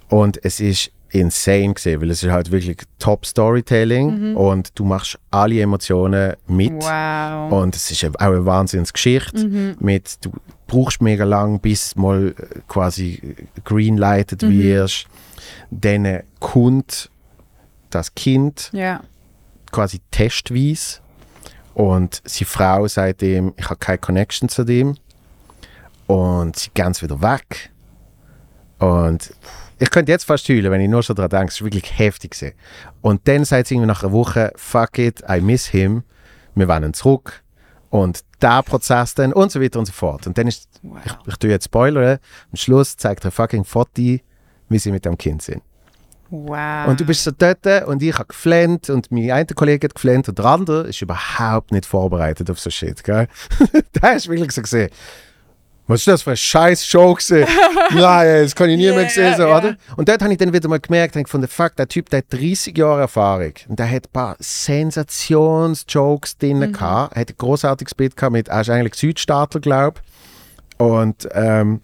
Und 0.09 0.44
es 0.44 0.60
ist 0.60 0.90
insane 1.11 1.74
gesehen, 1.74 2.01
weil 2.01 2.11
es 2.11 2.23
ist 2.23 2.31
halt 2.31 2.51
wirklich 2.51 2.77
Top 2.99 3.24
Storytelling 3.27 4.35
und 4.37 4.78
du 4.78 4.85
machst 4.85 5.19
alle 5.31 5.61
Emotionen 5.61 6.35
mit. 6.47 6.73
Wow. 6.73 7.53
Und 7.53 7.77
es 7.77 7.91
ist 7.91 8.05
auch 8.05 8.15
eine 8.16 8.45
Wahnsinnsgeschichte 8.45 9.77
mit, 9.78 10.24
du 10.24 10.33
brauchst 10.66 11.01
mega 11.01 11.24
lang, 11.24 11.61
bis 11.61 11.95
mal 11.97 12.35
äh, 12.39 12.59
quasi 12.66 13.37
greenlighted 13.65 14.43
wirst. 14.43 15.07
Dann 15.70 16.05
äh, 16.05 16.23
kommt 16.41 17.09
das 17.91 18.15
Kind 18.15 18.70
Ja. 18.73 19.01
quasi 19.70 20.01
testweise 20.11 20.99
und 21.74 22.20
seine 22.24 22.47
Frau 22.47 22.89
sagt 22.89 23.23
ihm, 23.23 23.55
ich 23.57 23.66
habe 23.66 23.77
keine 23.78 23.99
Connection 23.99 24.49
zu 24.49 24.65
dem 24.65 24.97
und 26.09 26.57
sie 26.57 26.70
gehen 26.74 26.95
wieder 27.01 27.23
weg 27.23 27.70
und 28.78 29.33
ich 29.78 29.90
könnte 29.90 30.12
jetzt 30.12 30.24
fast 30.24 30.48
heulen, 30.48 30.70
wenn 30.70 30.81
ich 30.81 30.89
nur 30.89 31.03
schon 31.03 31.16
daran 31.16 31.31
denke, 31.31 31.48
es 31.48 31.57
ist 31.57 31.65
wirklich 31.65 31.98
heftig 31.98 32.32
gewesen. 32.32 32.55
und 33.03 33.27
dann 33.28 33.44
sagt 33.44 33.69
sie 33.69 33.74
irgendwie 33.74 33.89
nach 33.89 34.03
einer 34.03 34.12
Woche, 34.12 34.53
fuck 34.57 34.98
it, 34.98 35.23
I 35.28 35.40
miss 35.40 35.66
him, 35.66 36.03
wir 36.55 36.69
wollen 36.69 36.94
zurück 36.94 37.43
und 37.90 38.24
der 38.40 38.62
Prozess 38.62 39.15
dann 39.15 39.32
und 39.32 39.53
so 39.53 39.61
weiter 39.61 39.78
und 39.78 39.86
so 39.86 39.93
fort 39.93 40.27
und 40.27 40.36
dann 40.39 40.47
ist, 40.47 40.69
ich, 41.05 41.12
ich 41.27 41.36
tue 41.36 41.51
jetzt 41.51 41.66
Spoiler, 41.66 42.19
am 42.51 42.57
Schluss 42.57 42.97
zeigt 42.97 43.24
er 43.24 43.31
fucking 43.31 43.65
Foto, 43.65 44.19
wie 44.69 44.78
sie 44.78 44.93
mit 44.93 45.05
dem 45.05 45.16
Kind 45.16 45.43
sind. 45.43 45.62
Wow. 46.31 46.89
Und 46.89 46.98
du 46.98 47.05
bist 47.05 47.23
so 47.23 47.31
dort 47.31 47.65
und 47.86 48.03
ich 48.03 48.15
habe 48.15 48.27
geflennt 48.27 48.90
und 48.90 49.12
mein 49.12 49.31
einer 49.31 49.47
Kollege 49.47 49.86
hat 49.86 49.94
geflennt 49.94 50.28
und 50.28 50.39
der 50.39 50.44
andere 50.47 50.89
ist 50.89 51.01
überhaupt 51.01 51.70
nicht 51.70 51.86
vorbereitet 51.86 52.51
auf 52.51 52.59
so 52.59 52.69
Shit, 52.69 53.05
gell? 53.05 53.28
der 54.03 54.16
ist 54.16 54.28
wirklich 54.28 54.51
so 54.51 54.62
gesehen. 54.62 54.90
Was 55.89 56.01
ist 56.01 56.09
das 56.09 56.23
für 56.23 56.31
eine 56.31 56.37
scheiß 56.37 56.85
Show 56.87 57.15
gewesen? 57.15 57.47
Nein, 57.95 58.43
das 58.43 58.55
kann 58.57 58.69
ich 58.71 58.77
nie 58.77 58.85
Ja, 58.87 58.95
mehr 58.95 59.05
gesehen, 59.05 59.37
so, 59.37 59.45
ja. 59.45 59.59
oder? 59.59 59.77
Und 59.97 60.09
dort 60.09 60.21
habe 60.21 60.33
ich 60.33 60.39
dann 60.39 60.53
wieder 60.53 60.69
mal 60.69 60.81
gemerkt, 60.81 61.17
von 61.29 61.41
der 61.41 61.49
Fuck, 61.49 61.77
der 61.77 61.87
Typ, 61.87 62.11
der 62.11 62.19
hat 62.19 62.27
30 62.33 62.77
Jahre 62.77 63.03
Erfahrung 63.03 63.53
und 63.69 63.79
der 63.79 63.89
hat 63.89 64.07
ein 64.07 64.13
paar 64.13 64.37
Sensationsjokes 64.41 66.39
drin 66.39 66.59
Mhm. 66.59 66.73
gehabt, 66.73 67.15
er 67.15 67.21
hat 67.21 67.31
ein 67.31 67.35
großartiges 67.39 67.95
Bild 67.95 68.17
gehabt 68.17 68.33
mit, 68.33 68.49
er 68.49 68.61
ist 68.63 68.71
eigentlich 68.71 68.95
Südstaatler, 68.95 69.61
glaube 69.61 70.01
ich. 70.01 70.81
Und 70.81 71.29
ähm, 71.33 71.81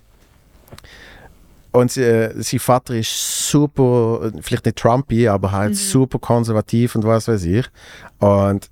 und 1.70 1.96
äh, 1.96 2.32
sein 2.36 2.60
Vater 2.60 2.94
ist 2.94 3.48
super, 3.48 4.30
vielleicht 4.42 4.66
nicht 4.66 4.76
Trumpy, 4.76 5.26
aber 5.28 5.52
halt 5.52 5.74
super 5.74 6.18
konservativ 6.18 6.94
und 6.96 7.04
was 7.04 7.28
weiß 7.28 7.44
ich. 7.44 7.66
Und 8.18 8.68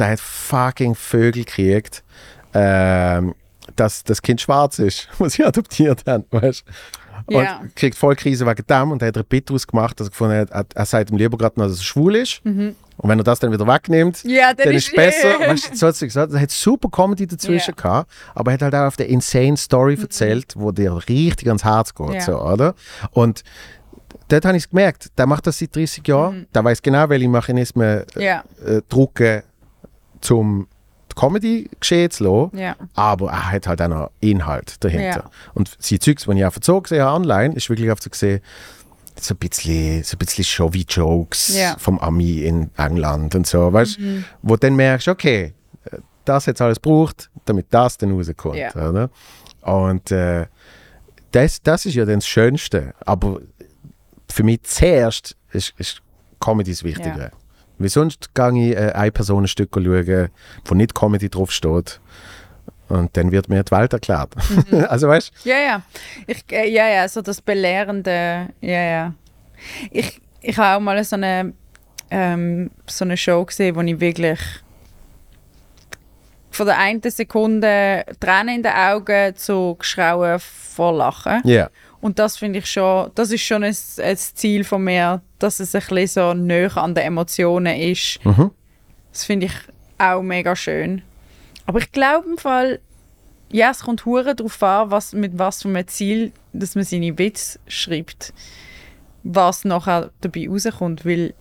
der 0.00 0.08
hat 0.10 0.20
fucking 0.20 0.96
Vögel 0.96 1.44
gekriegt. 1.44 2.02
Ähm, 2.52 3.34
dass 3.76 4.04
das 4.04 4.22
Kind 4.22 4.40
schwarz 4.40 4.78
ist, 4.78 5.08
was 5.18 5.34
sie 5.34 5.44
adoptiert 5.44 6.02
haben, 6.06 6.24
weißt 6.30 6.64
und 7.26 7.34
Ja. 7.44 7.62
kriegt 7.74 7.96
voll 7.96 8.16
Krise 8.16 8.44
wegen 8.46 8.66
dem 8.66 8.90
und 8.90 9.02
hat 9.02 9.16
er 9.16 9.22
ein 9.22 9.26
Bit 9.28 9.48
daraus 9.48 9.66
gemacht, 9.66 9.98
dass 9.98 10.08
er 10.08 10.10
gefunden 10.10 10.36
hat, 10.36 10.50
er, 10.50 10.66
er 10.74 10.84
sagt 10.84 11.10
ihm 11.10 11.16
lieber 11.16 11.38
gerade 11.38 11.58
noch, 11.58 11.66
dass 11.68 11.78
er 11.78 11.82
schwul 11.84 12.16
ist. 12.16 12.42
Und 12.44 12.74
wenn 13.08 13.18
er 13.18 13.24
das 13.24 13.38
dann 13.40 13.50
wieder 13.52 13.66
wegnimmt, 13.66 14.22
Ja, 14.24 14.52
dann, 14.52 14.66
dann 14.66 14.74
ist 14.74 14.88
es 14.88 14.94
besser. 14.94 15.38
weißt 15.40 15.70
du, 15.72 15.76
so 15.76 15.86
hat 15.86 15.98
gesagt, 15.98 16.32
er 16.32 16.40
hat 16.40 16.50
super 16.50 16.88
Comedy 16.90 17.26
dazwischen 17.26 17.74
Ja. 17.76 17.82
gehabt, 17.82 18.10
aber 18.34 18.50
er 18.50 18.54
hat 18.54 18.62
halt 18.62 18.74
auch 18.74 18.86
auf 18.88 18.96
der 18.96 19.08
insane 19.08 19.56
Story 19.56 19.96
erzählt, 20.00 20.52
wo 20.56 20.70
dir 20.72 20.92
richtig 21.08 21.46
ans 21.48 21.64
Herz 21.64 21.94
geht, 21.94 22.14
Ja. 22.14 22.20
so, 22.20 22.38
oder? 22.40 22.74
Und 23.12 23.42
dort 24.28 24.44
habe 24.44 24.56
ich 24.56 24.64
es 24.64 24.70
gemerkt, 24.70 25.16
der 25.16 25.26
macht 25.26 25.46
das 25.46 25.58
seit 25.58 25.74
30 25.74 26.06
Jahren, 26.06 26.46
der 26.54 26.62
weiß 26.64 26.82
genau, 26.82 27.08
welche 27.08 27.28
Mechanismen 27.28 28.02
Ja, 28.16 28.44
äh, 28.66 28.82
drucken, 28.88 29.42
zum 30.20 30.66
die 31.14 31.20
Comedy 31.20 31.70
geschehen 31.80 32.10
zu 32.10 32.24
lassen. 32.24 32.58
ja. 32.58 32.76
Aber 32.94 33.30
er 33.30 33.52
hat 33.52 33.66
halt 33.66 33.82
auch 33.82 33.88
noch 33.88 34.10
Inhalt 34.20 34.82
dahinter. 34.82 35.24
Ja. 35.24 35.30
Und 35.54 35.76
die 35.90 35.98
Zeugs, 35.98 36.24
die 36.24 36.32
ich 36.32 36.44
auch 36.44 36.52
so 36.60 36.80
gesehen 36.80 37.02
habe 37.02 37.16
online, 37.16 37.54
ist 37.54 37.68
wirklich 37.70 37.90
auf 37.90 38.00
so 38.00 38.10
gesehen, 38.10 38.40
so 39.20 39.34
ein 39.34 39.38
bisschen, 39.38 40.02
so 40.02 40.16
ein 40.16 40.18
bisschen 40.18 40.44
Showy-Jokes. 40.44 41.54
Mhm. 41.54 41.78
vom 41.78 41.98
Ami 41.98 42.40
in 42.40 42.70
England 42.76 43.34
und 43.34 43.46
so, 43.46 43.72
weißt 43.72 43.98
du? 43.98 44.24
Wo 44.42 44.54
du 44.54 44.60
dann 44.60 44.76
merkst, 44.76 45.08
okay, 45.08 45.54
das 46.24 46.46
jetzt 46.46 46.60
alles 46.60 46.80
braucht, 46.80 47.30
damit 47.44 47.66
das 47.70 47.98
dann 47.98 48.12
rauskommt. 48.12 48.74
Oder? 48.74 49.10
Und 49.60 50.10
äh, 50.10 50.46
das, 51.30 51.62
das 51.62 51.86
ist 51.86 51.94
ja 51.94 52.04
dann 52.04 52.16
das 52.16 52.26
Schönste. 52.26 52.94
Aber 53.04 53.40
für 54.30 54.42
mich 54.42 54.62
zuerst 54.62 55.36
ist, 55.52 55.74
ist 55.78 56.02
Comedy 56.40 56.72
das 56.72 56.84
Wichtige. 56.84 57.30
Weil 57.78 57.88
sonst 57.88 58.34
gehe 58.34 58.70
ich 58.70 58.76
äh, 58.76 58.92
ein 58.92 59.12
Personenstück 59.12 59.74
schauen, 59.74 60.30
wo 60.64 60.74
nicht 60.74 60.94
Comedy 60.94 61.28
draufsteht. 61.28 62.00
Und 62.88 63.16
dann 63.16 63.32
wird 63.32 63.48
mir 63.48 63.62
die 63.62 63.70
Welt 63.72 63.92
erklärt. 63.92 64.34
Mhm. 64.70 64.84
also 64.88 65.08
weißt 65.08 65.32
Ja, 65.44 65.56
ja. 65.56 65.82
Ich, 66.26 66.44
äh, 66.52 66.68
ja, 66.68 66.88
ja, 66.88 67.08
so 67.08 67.22
das 67.22 67.40
Belehrende, 67.40 68.48
ja, 68.60 68.82
ja. 68.82 69.14
Ich, 69.90 70.20
ich 70.40 70.56
habe 70.58 70.76
auch 70.76 70.80
mal 70.80 71.02
so 71.02 71.16
eine, 71.16 71.54
ähm, 72.10 72.70
so 72.86 73.04
eine 73.04 73.16
Show 73.16 73.44
gesehen, 73.44 73.74
wo 73.74 73.80
ich 73.80 73.98
wirklich 73.98 74.38
von 76.50 76.66
der 76.66 76.78
einen 76.78 77.02
Sekunde 77.02 78.04
Tränen 78.20 78.56
in 78.56 78.62
den 78.62 78.72
Augen 78.72 79.34
zu 79.34 79.76
Geschrauen 79.78 80.38
vor 80.38 80.94
Lachen. 80.94 81.42
du? 81.44 81.50
Ja. 81.52 81.70
Und 82.04 82.18
das 82.18 82.36
finde 82.36 82.58
ich 82.58 82.66
schon, 82.66 83.10
das 83.14 83.30
ist 83.30 83.40
schon 83.40 83.64
ein, 83.64 83.74
ein 84.02 84.16
Ziel 84.18 84.62
von 84.64 84.84
mir, 84.84 85.22
dass 85.38 85.58
es 85.58 85.74
ein 85.74 85.80
bisschen 85.88 86.06
so 86.06 86.34
näher 86.34 86.76
an 86.76 86.94
den 86.94 87.02
Emotionen 87.02 87.80
ist. 87.80 88.22
Mhm. 88.26 88.50
Das 89.10 89.24
finde 89.24 89.46
ich 89.46 89.54
auch 89.96 90.20
mega 90.20 90.54
schön. 90.54 91.00
Aber 91.64 91.78
ich 91.78 91.90
glaube 91.92 92.28
im 92.28 92.36
Fall, 92.36 92.80
ja, 93.50 93.70
es 93.70 93.84
kommt 93.84 94.04
hure 94.04 94.34
darauf 94.34 94.62
an, 94.62 94.90
was, 94.90 95.14
mit 95.14 95.38
was 95.38 95.62
für 95.62 95.68
einem 95.68 95.88
Ziel, 95.88 96.32
dass 96.52 96.74
man 96.74 96.84
seine 96.84 97.16
Witze 97.16 97.58
schreibt, 97.68 98.34
was 99.22 99.64
nachher 99.64 100.10
dabei 100.20 100.46
rauskommt, 100.46 101.06
weil 101.06 101.32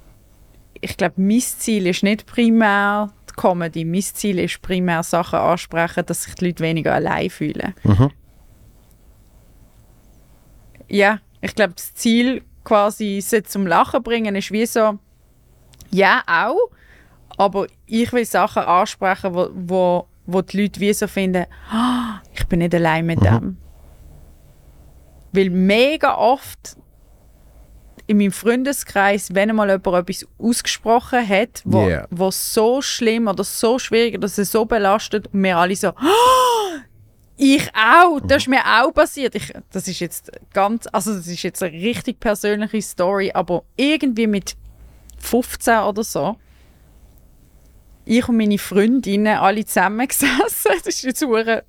ich 0.80 0.96
glaube, 0.96 1.16
mein 1.18 1.42
Ziel 1.42 1.88
ist 1.88 2.04
nicht 2.04 2.26
primär 2.26 3.12
die 3.30 3.34
Comedy, 3.34 3.84
mein 3.84 4.02
Ziel 4.02 4.40
ist 4.40 4.62
primär 4.62 5.04
Sachen 5.04 5.40
ansprechen, 5.40 6.06
dass 6.06 6.24
sich 6.24 6.36
die 6.36 6.46
Leute 6.46 6.64
weniger 6.64 6.94
allein 6.94 7.30
fühlen. 7.30 7.74
Mhm. 7.84 8.12
Ja, 10.94 11.20
ich 11.42 11.56
glaube, 11.56 11.74
das 11.74 11.94
Ziel 11.96 12.44
quasi, 12.64 13.20
sie 13.20 13.42
zum 13.44 13.66
Lachen 13.66 14.04
bringen, 14.04 14.36
ist 14.36 14.52
wie 14.52 14.66
so, 14.68 15.00
ja, 15.90 16.22
auch, 16.28 16.70
aber 17.36 17.66
ich 17.88 18.14
will 18.14 18.26
Sachen 18.26 18.62
ansprechen, 18.64 19.34
wo, 19.34 19.50
wo, 19.56 20.08
wo 20.28 20.42
die 20.44 20.62
Leute 20.62 20.80
wie 20.80 20.94
so 20.94 21.08
finden, 21.08 21.46
ah, 21.72 22.22
ich 22.34 22.46
bin 22.48 22.60
nicht 22.60 22.76
allein 22.76 23.08
mit 23.08 23.24
dem. 23.26 23.58
Weil 25.32 25.50
mega 25.50 26.16
oft 26.16 26.78
in 28.06 28.18
meinem 28.18 28.32
Freundeskreis, 28.32 29.34
wenn 29.34 29.50
einmal 29.50 29.70
jemand 29.70 29.88
etwas 30.10 30.28
ausgesprochen 30.38 31.28
hat, 31.28 31.64
wo, 31.66 31.88
Yeah. 31.88 32.08
wo 32.12 32.30
so 32.30 32.82
schlimm 32.84 33.28
oder 33.28 33.44
so 33.44 33.80
schwierig 33.80 34.16
oder 34.16 34.28
so 34.28 34.66
belastet 34.66 35.28
und 35.34 35.42
wir 35.42 35.58
alle 35.58 35.76
so, 35.76 35.88
«Ah, 35.88 36.84
ich 37.38 37.70
auch, 37.76 38.20
das 38.22 38.44
ist 38.44 38.48
mir 38.48 38.62
auch 38.66 38.92
passiert. 38.94 39.36
Ich, 39.36 39.54
das 39.72 39.88
ist 39.88 40.00
jetzt 40.00 40.32
ganz, 40.54 40.88
also 40.92 41.16
das 41.16 41.28
ist 41.28 41.44
jetzt 41.44 41.64
eine 41.64 41.74
richtig 41.74 42.20
persönliche 42.20 42.82
Story, 42.82 43.32
aber 43.34 43.64
irgendwie 43.76 44.28
mit 44.28 44.56
15 45.18 45.80
oder 45.80 46.04
so, 46.04 46.38
ich 48.06 48.28
und 48.28 48.38
meine 48.38 48.58
Freundinnen 48.58 49.38
alle 49.38 49.66
zusammengesessen, 49.66 50.72
das 50.84 50.88
ist 50.88 51.04
jetzt 51.04 51.22
hure 51.24 51.64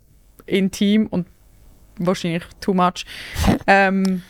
intim 0.47 1.07
und 1.07 1.27
wahrscheinlich 1.99 2.45
too 2.61 2.75
much. 2.75 3.07
Ähm, 3.67 4.23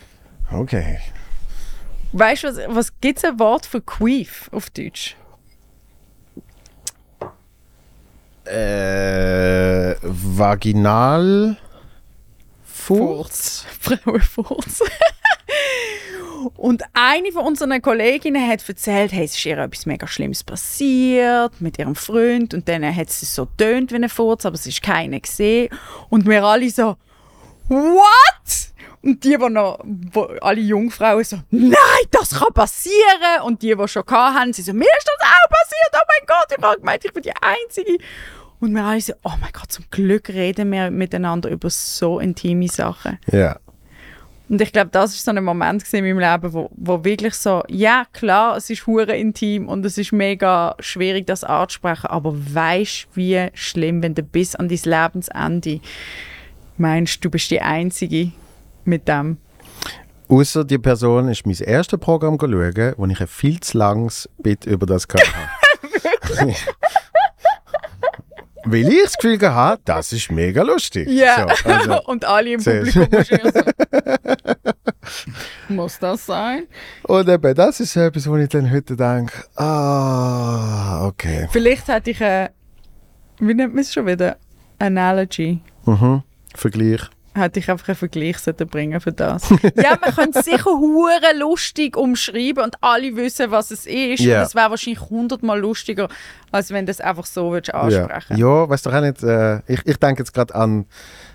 Okay. 0.53 0.99
Weißt 2.13 2.45
du, 2.45 2.49
was, 2.49 2.59
was 2.69 3.01
gibt 3.01 3.19
es 3.19 3.25
ein 3.25 3.39
Wort 3.39 3.67
für 3.67 3.81
Queef 3.81 4.49
auf 4.53 4.71
Deutsch? 4.71 5.17
Äh, 8.47 9.97
vaginal. 10.03 11.57
Furz. 12.65 13.65
Frauenfurz. 13.81 14.83
Und 16.57 16.83
eine 16.93 17.33
von 17.33 17.47
unseren 17.47 17.81
Kolleginnen 17.81 18.47
hat 18.47 18.67
erzählt, 18.69 19.13
hey, 19.13 19.25
es 19.25 19.37
ist 19.37 19.47
ihr 19.47 19.59
etwas 19.59 19.87
mega 19.87 20.07
Schlimmes 20.07 20.45
passiert 20.45 21.61
mit 21.61 21.79
ihrem 21.79 21.95
Freund 21.95 22.55
und 22.55 22.69
dann 22.69 22.85
hat 22.95 23.11
sie 23.11 23.27
so 23.27 23.47
tönt 23.57 23.93
wie 23.93 23.97
ein 23.97 24.09
Furz, 24.09 24.45
aber 24.45 24.55
es 24.55 24.67
ist 24.67 24.83
keiner 24.83 25.21
gesehen. 25.21 25.71
Und 26.09 26.27
wir 26.27 26.45
alle 26.45 26.71
so, 26.71 26.97
what? 27.69 28.64
Und 29.05 29.23
die, 29.23 29.37
die 29.37 29.51
noch, 29.51 29.81
wo, 29.85 30.23
alle 30.41 30.63
Jungfrauen 30.63 31.23
so, 31.25 31.37
nein, 31.51 31.77
das 32.11 32.31
kann 32.31 32.55
passieren. 32.55 33.43
Und 33.45 33.61
die, 33.61 33.77
die 33.77 33.89
schon 33.89 34.03
hatten, 34.07 34.55
sie 34.55 34.63
so, 34.63 34.73
mir 34.73 34.87
ist 34.99 35.07
das 35.07 35.29
auch 35.29 35.51
passiert, 35.51 35.93
oh 35.93 36.07
mein 36.09 36.27
Gott, 36.27 36.57
ich 36.57 36.65
habe 36.65 36.81
gemeint, 36.81 37.05
ich 37.05 37.13
bin 37.13 37.23
die 37.23 37.33
Einzige. 37.33 37.99
Und 38.61 38.73
wir 38.73 38.83
alle 38.83 39.01
so, 39.03 39.13
oh 39.23 39.33
mein 39.43 39.53
Gott, 39.53 39.71
zum 39.71 39.85
Glück 39.91 40.31
reden 40.31 40.73
wir 40.73 40.91
miteinander 40.91 41.51
über 41.51 41.69
so 41.69 42.19
intime 42.19 42.67
Sachen. 42.69 43.19
Ja. 43.31 43.59
Und 44.49 44.63
ich 44.63 44.73
glaube, 44.73 44.89
das 44.91 45.15
ist 45.15 45.25
so 45.27 45.33
ein 45.33 45.45
Moment 45.45 45.85
in 45.93 46.05
meinem 46.05 46.19
Leben, 46.19 46.55
wo, 46.55 46.71
wo 46.75 47.05
wirklich 47.05 47.35
so, 47.35 47.63
ja 47.69 48.07
klar, 48.15 48.57
es 48.57 48.71
ist 48.71 48.87
hure 48.87 49.15
intim 49.15 49.69
und 49.69 49.85
es 49.85 49.99
ist 49.99 50.13
mega 50.13 50.77
schwierig, 50.81 51.27
das 51.27 51.45
anzusprechen, 51.45 52.07
aber 52.07 52.35
weißt 52.35 53.09
wie 53.15 53.49
schlimm, 53.53 54.03
wenn 54.03 54.15
du 54.15 54.23
bis 54.23 54.55
an 54.55 54.69
dein 54.69 54.81
Lebensende 54.83 55.81
meinst, 56.79 57.23
du 57.23 57.29
bist 57.29 57.51
die 57.51 57.61
Einzige 57.61 58.33
mit 58.87 59.09
dem. 59.09 59.39
Außer 60.29 60.65
die 60.65 60.79
Person 60.79 61.29
ist 61.29 61.47
mein 61.47 61.57
erstes 61.57 62.01
Programm 62.01 62.39
schauen, 62.41 62.95
wo 62.97 63.07
ich 63.07 63.21
ein 63.21 63.27
viel 63.27 63.61
zu 63.61 63.79
langes 63.79 64.29
Bit 64.39 64.65
über 64.67 64.87
das 64.87 65.07
gehabt 65.07 65.33
habe. 65.35 66.55
Weil 68.67 68.89
ich 68.89 69.03
das 69.03 69.17
Gefühl 69.19 69.55
hatte, 69.55 69.83
das 69.85 70.13
ist 70.13 70.31
mega 70.31 70.63
lustig. 70.63 71.07
Ja, 71.09 71.47
So, 71.63 71.69
also, 71.69 72.03
und 72.07 72.25
alle 72.25 72.53
im 72.55 72.65
Publikum 72.65 73.07
wahrscheinlich 73.13 73.53
so. 73.53 73.63
Muss 75.75 75.99
das 75.99 76.25
sein? 76.25 76.65
und 77.03 77.29
eben, 77.29 77.55
das 77.55 77.81
ist 77.81 77.95
etwas, 77.97 78.27
wo 78.27 78.37
ich 78.37 78.49
dann 78.49 78.71
heute 78.71 78.97
denke, 78.97 79.35
ah, 79.57 81.07
okay. 81.07 81.47
Vielleicht 81.53 81.89
hätte 81.89 82.11
ich 82.11 82.25
eine, 82.25 82.53
wie 83.39 83.53
nennt 83.55 83.75
man 83.75 83.83
es 83.83 83.93
schon 83.93 84.07
wieder? 84.07 84.39
Analogy. 84.79 85.61
Mhm. 85.85 86.23
Vergleich. 86.55 87.03
Hätte 87.35 87.59
ich 87.59 87.71
einfach 87.71 87.89
einen 87.89 87.97
Vergleich 87.97 88.37
bringen 88.71 89.01
für 89.01 89.13
das. 89.13 89.51
ja, 89.77 89.99
man 90.01 90.15
könnte 90.15 90.39
es 90.39 90.45
sicher 90.45 90.71
hure 90.71 91.37
lustig 91.39 91.97
umschreiben 91.97 92.63
und 92.65 92.77
alle 92.81 93.17
wissen, 93.17 93.51
was 93.51 93.71
es 93.71 93.87
ist. 93.87 94.21
Ja. 94.21 94.41
Und 94.41 94.47
es 94.47 94.55
wäre 94.55 94.71
wahrscheinlich 94.71 95.01
hundertmal 95.11 95.59
lustiger, 95.61 96.09
als 96.51 96.71
wenn 96.71 96.87
du 96.87 96.91
es 96.91 97.01
einfach 97.01 97.27
so 97.27 97.53
würdest 97.53 97.73
Ja, 97.73 97.81
ansprechen 97.81 98.37
ja 98.37 98.69
weißt 98.69 98.87
du 98.87 98.91
auch 98.91 99.01
nicht, 99.01 99.23
äh, 99.23 99.59
ich, 99.67 99.85
ich 99.85 99.97
denke 99.97 100.23
jetzt 100.23 100.33
gerade 100.33 100.55
an 100.55 100.87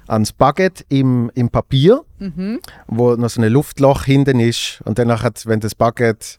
ans 0.07 0.31
Baguette 0.33 0.83
im, 0.89 1.31
im 1.35 1.49
Papier, 1.49 2.01
Mhm. 2.19 2.59
wo 2.87 3.15
noch 3.15 3.29
so 3.29 3.41
ein 3.41 3.49
Luftloch 3.51 4.03
hinten 4.03 4.39
ist 4.41 4.81
und 4.83 4.99
dann 4.99 5.07
nachher, 5.07 5.31
wenn 5.45 5.61
das 5.61 5.73
Baguette 5.73 6.37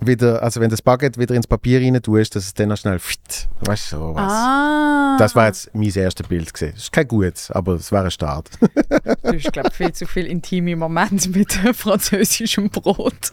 wieder, 0.00 0.42
also 0.42 0.60
wenn 0.60 0.70
das 0.70 0.82
Baguette 0.82 1.18
wieder 1.20 1.34
ins 1.34 1.46
Papier 1.46 1.80
rein 1.80 2.00
tust, 2.02 2.34
dass 2.36 2.44
es 2.44 2.54
dann 2.54 2.68
noch 2.68 2.76
schnell 2.76 2.98
fit, 2.98 3.48
weißt 3.60 3.92
du, 3.92 3.96
so 3.96 4.14
was. 4.14 4.32
Ah, 4.32 5.16
Das 5.18 5.34
war 5.34 5.46
jetzt 5.46 5.70
mein 5.74 5.90
erstes 5.94 6.26
Bild 6.28 6.52
gesehen. 6.52 6.74
Ist 6.76 6.92
kein 6.92 7.08
gutes, 7.08 7.50
aber 7.50 7.74
es 7.74 7.90
war 7.92 8.04
ein 8.04 8.10
Start. 8.10 8.50
du 8.60 9.32
hast, 9.32 9.52
glaube 9.52 9.70
viel 9.70 9.92
zu 9.92 10.06
viel 10.06 10.26
intime 10.26 10.76
Momente 10.76 11.28
mit 11.36 11.52
französischem 11.52 12.70
Brot. 12.70 13.30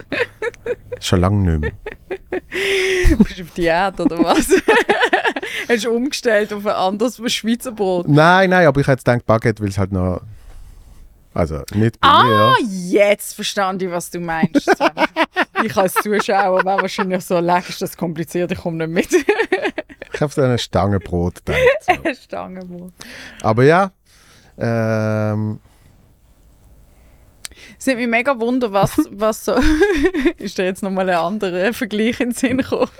Schon 1.00 1.20
lange 1.20 1.58
nicht 1.58 1.60
mehr. 1.60 1.72
Bist 3.18 3.38
du 3.38 3.42
auf 3.42 3.50
Diät 3.52 4.00
oder 4.00 4.18
was? 4.24 4.48
hast 5.68 5.84
du 5.84 5.90
umgestellt 5.90 6.52
auf 6.52 6.66
ein 6.66 6.72
anderes 6.72 7.20
Schweizer 7.32 7.72
Brot? 7.72 8.08
Nein, 8.08 8.50
nein, 8.50 8.66
aber 8.66 8.80
ich 8.80 8.86
hätte 8.86 9.00
jetzt 9.00 9.04
gedacht, 9.04 9.26
Baguette, 9.26 9.62
weil 9.62 9.68
es 9.70 9.78
halt 9.78 9.92
noch, 9.92 10.22
also 11.34 11.62
nicht 11.74 12.00
bei 12.00 12.08
Ah, 12.08 12.54
mir. 12.60 12.66
jetzt 12.90 13.34
verstand 13.34 13.82
ich, 13.82 13.90
was 13.90 14.10
du 14.10 14.20
meinst. 14.20 14.68
ich 15.64 15.76
als 15.76 15.94
Zuschauer 15.94 16.64
wäre 16.64 16.82
wahrscheinlich 16.82 17.24
so, 17.24 17.38
leck, 17.38 17.68
ist 17.68 17.82
das 17.82 17.96
kompliziert, 17.96 18.52
ich 18.52 18.58
komme 18.58 18.86
nicht 18.86 19.12
mit. 19.12 19.26
Ich 20.12 20.20
habe 20.20 20.32
so 20.32 20.42
eine 20.42 20.58
Stange 20.58 21.00
Brot 21.00 21.44
gedacht. 21.44 21.58
So. 21.80 22.14
Stangenbrot. 22.22 22.92
Aber 23.42 23.64
ja, 23.64 23.90
Ähm, 24.56 25.58
Es 27.78 27.86
nimmt 27.86 27.98
mich 28.00 28.08
mega 28.08 28.38
wunder, 28.38 28.72
was, 28.72 28.96
was 29.10 29.44
so. 29.44 29.56
ist 30.38 30.58
da 30.58 30.62
jetzt 30.62 30.82
nochmal 30.82 31.10
ein 31.10 31.16
anderer 31.16 31.72
Vergleich 31.72 32.20
in 32.20 32.30
den 32.30 32.34
Sinn 32.34 32.58
gekommen? 32.58 32.90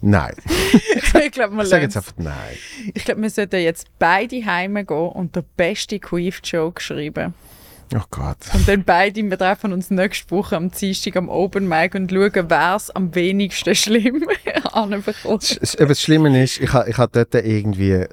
nein. 0.00 0.34
ich 1.24 1.32
glaube, 1.32 1.62
Ich 1.62 1.68
sage 1.68 1.84
jetzt 1.84 1.96
einfach 1.96 2.14
nein. 2.16 2.56
Ich 2.94 3.04
glaube, 3.04 3.22
wir 3.22 3.30
sollten 3.30 3.60
jetzt 3.60 3.86
beide 3.98 4.44
heimgehen 4.44 5.08
und 5.10 5.34
den 5.34 5.44
besten 5.56 6.00
Queef-Joke 6.00 6.80
schreiben. 6.80 7.34
Oh 7.94 8.02
Gott. 8.10 8.38
Und 8.52 8.66
dann 8.66 8.82
beide, 8.82 9.22
wir 9.22 9.38
treffen 9.38 9.72
uns 9.72 9.90
nächste 9.90 10.30
Woche 10.32 10.56
am 10.56 10.70
Dienstag 10.70 11.16
am 11.16 11.28
Open 11.28 11.68
Mic 11.68 11.94
und 11.94 12.10
schauen, 12.10 12.50
wer 12.50 12.74
es 12.74 12.90
am 12.90 13.14
wenigsten 13.14 13.74
schlimm 13.76 14.26
anbekommt. 14.72 15.58
Das, 15.60 16.00
Schlimme 16.00 16.42
ist, 16.42 16.60
ich 16.60 16.72
hatte 16.72 16.90
ich 16.90 16.98
ha 16.98 17.06
dort 17.06 17.34
irgendwie 17.34 18.04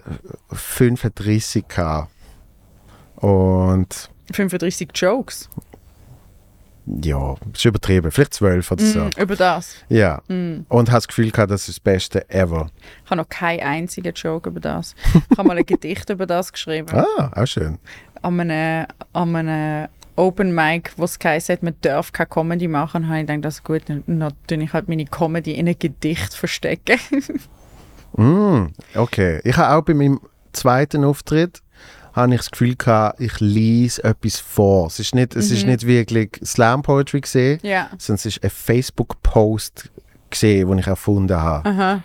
35 0.51 1.67
gehabt. 1.67 2.11
Und 3.15 4.09
35 4.31 4.89
Jokes. 4.93 5.49
ja, 6.85 7.35
ist 7.53 7.65
übertrieben. 7.65 8.11
Vielleicht 8.11 8.33
12 8.35 8.71
oder 8.71 8.83
so. 8.83 8.99
Mm, 8.99 9.09
über 9.17 9.35
das. 9.35 9.75
Ja. 9.89 10.21
Mm. 10.27 10.65
Und 10.67 10.89
habe 10.89 10.97
das 10.97 11.07
Gefühl 11.07 11.31
gehabt, 11.31 11.49
das 11.49 11.61
ist 11.61 11.77
das 11.77 11.79
Beste 11.79 12.29
ever. 12.29 12.69
Ich 13.05 13.09
habe 13.09 13.21
noch 13.21 13.29
keinen 13.29 13.61
einzigen 13.61 14.13
Joke 14.13 14.49
über 14.49 14.59
das. 14.59 14.93
Ich 15.31 15.37
habe 15.37 15.47
mal 15.47 15.57
ein 15.57 15.65
Gedicht 15.65 16.09
über 16.11 16.27
das 16.27 16.51
geschrieben. 16.53 16.89
Ah, 16.91 17.31
auch 17.33 17.47
schön. 17.47 17.79
An 18.23 18.39
einem, 18.39 18.87
an 19.13 19.35
einem 19.35 19.87
Open 20.15 20.53
Mic, 20.53 20.91
wo 20.97 21.05
es 21.05 21.19
geheißen 21.19 21.53
hat, 21.53 21.63
man 21.63 21.75
darf 21.81 22.11
keine 22.11 22.27
Comedy 22.27 22.67
machen, 22.67 23.07
habe 23.07 23.21
ich 23.21 23.27
gedacht, 23.27 23.45
das 23.45 23.55
ist 23.55 23.63
gut, 23.63 23.81
dann, 23.87 24.03
dann 24.07 24.33
tue 24.47 24.63
ich 24.63 24.73
halt 24.73 24.89
meine 24.89 25.05
Comedy 25.05 25.53
in 25.53 25.67
ein 25.67 25.77
Gedicht 25.77 26.33
verstecken. 26.33 26.99
Mm, 28.15 28.67
okay. 28.93 29.41
Ich 29.43 29.57
habe 29.57 29.75
auch 29.75 29.81
bei 29.81 29.95
meinem 29.95 30.19
zweiten 30.51 31.03
Auftritt 31.03 31.63
habe 32.13 32.33
ich 32.33 32.41
das 32.41 32.51
Gefühl 32.51 32.75
gehabt, 32.75 33.19
ich 33.19 33.39
lese 33.39 34.03
etwas 34.03 34.39
vor. 34.39 34.87
Es 34.87 34.99
ist 34.99 35.15
nicht, 35.15 35.35
es 35.35 35.49
ist 35.49 35.65
nicht 35.65 35.85
wirklich 35.85 36.29
Slam 36.45 36.83
Poetry 36.83 37.21
gesehen, 37.21 37.59
ja. 37.63 37.89
sondern 37.97 38.15
es 38.17 38.25
ist 38.27 38.43
ein 38.43 38.51
Facebook 38.51 39.21
Post 39.23 39.89
gesehen, 40.29 40.69
den 40.69 40.77
ich 40.77 40.87
erfunden 40.87 41.35
habe. 41.35 41.67
Aha. 41.67 42.03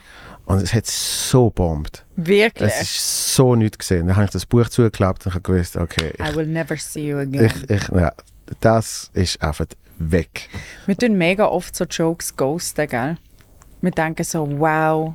Und 0.49 0.63
es 0.63 0.73
hat 0.73 0.87
so 0.87 1.51
bombt. 1.51 2.07
Wirklich. 2.17 2.73
Es 2.73 2.81
ist 2.81 3.35
so 3.35 3.55
nichts 3.55 3.77
gesehen. 3.77 4.07
Dann 4.07 4.17
habe 4.17 4.25
ich 4.25 4.31
das 4.31 4.47
Buch 4.47 4.67
zugeklappt 4.67 5.27
und 5.27 5.35
habe 5.35 5.43
gewusst, 5.43 5.77
okay, 5.77 6.15
I 6.19 6.35
will 6.35 6.47
never 6.47 6.75
see 6.79 7.11
you 7.11 7.19
again. 7.19 7.45
ich, 7.45 7.71
ich, 7.71 7.89
ja, 7.89 8.13
das 8.61 9.11
ist 9.13 9.43
einfach 9.43 9.67
weg. 9.99 10.49
Wir 10.87 10.97
tun 10.97 11.19
mega 11.19 11.45
oft 11.45 11.77
so 11.77 11.85
Jokes 11.85 12.35
ghosten, 12.35 12.89
gell? 12.89 13.19
Wir 13.83 13.91
denken 13.91 14.25
so, 14.25 14.49
wow, 14.59 15.13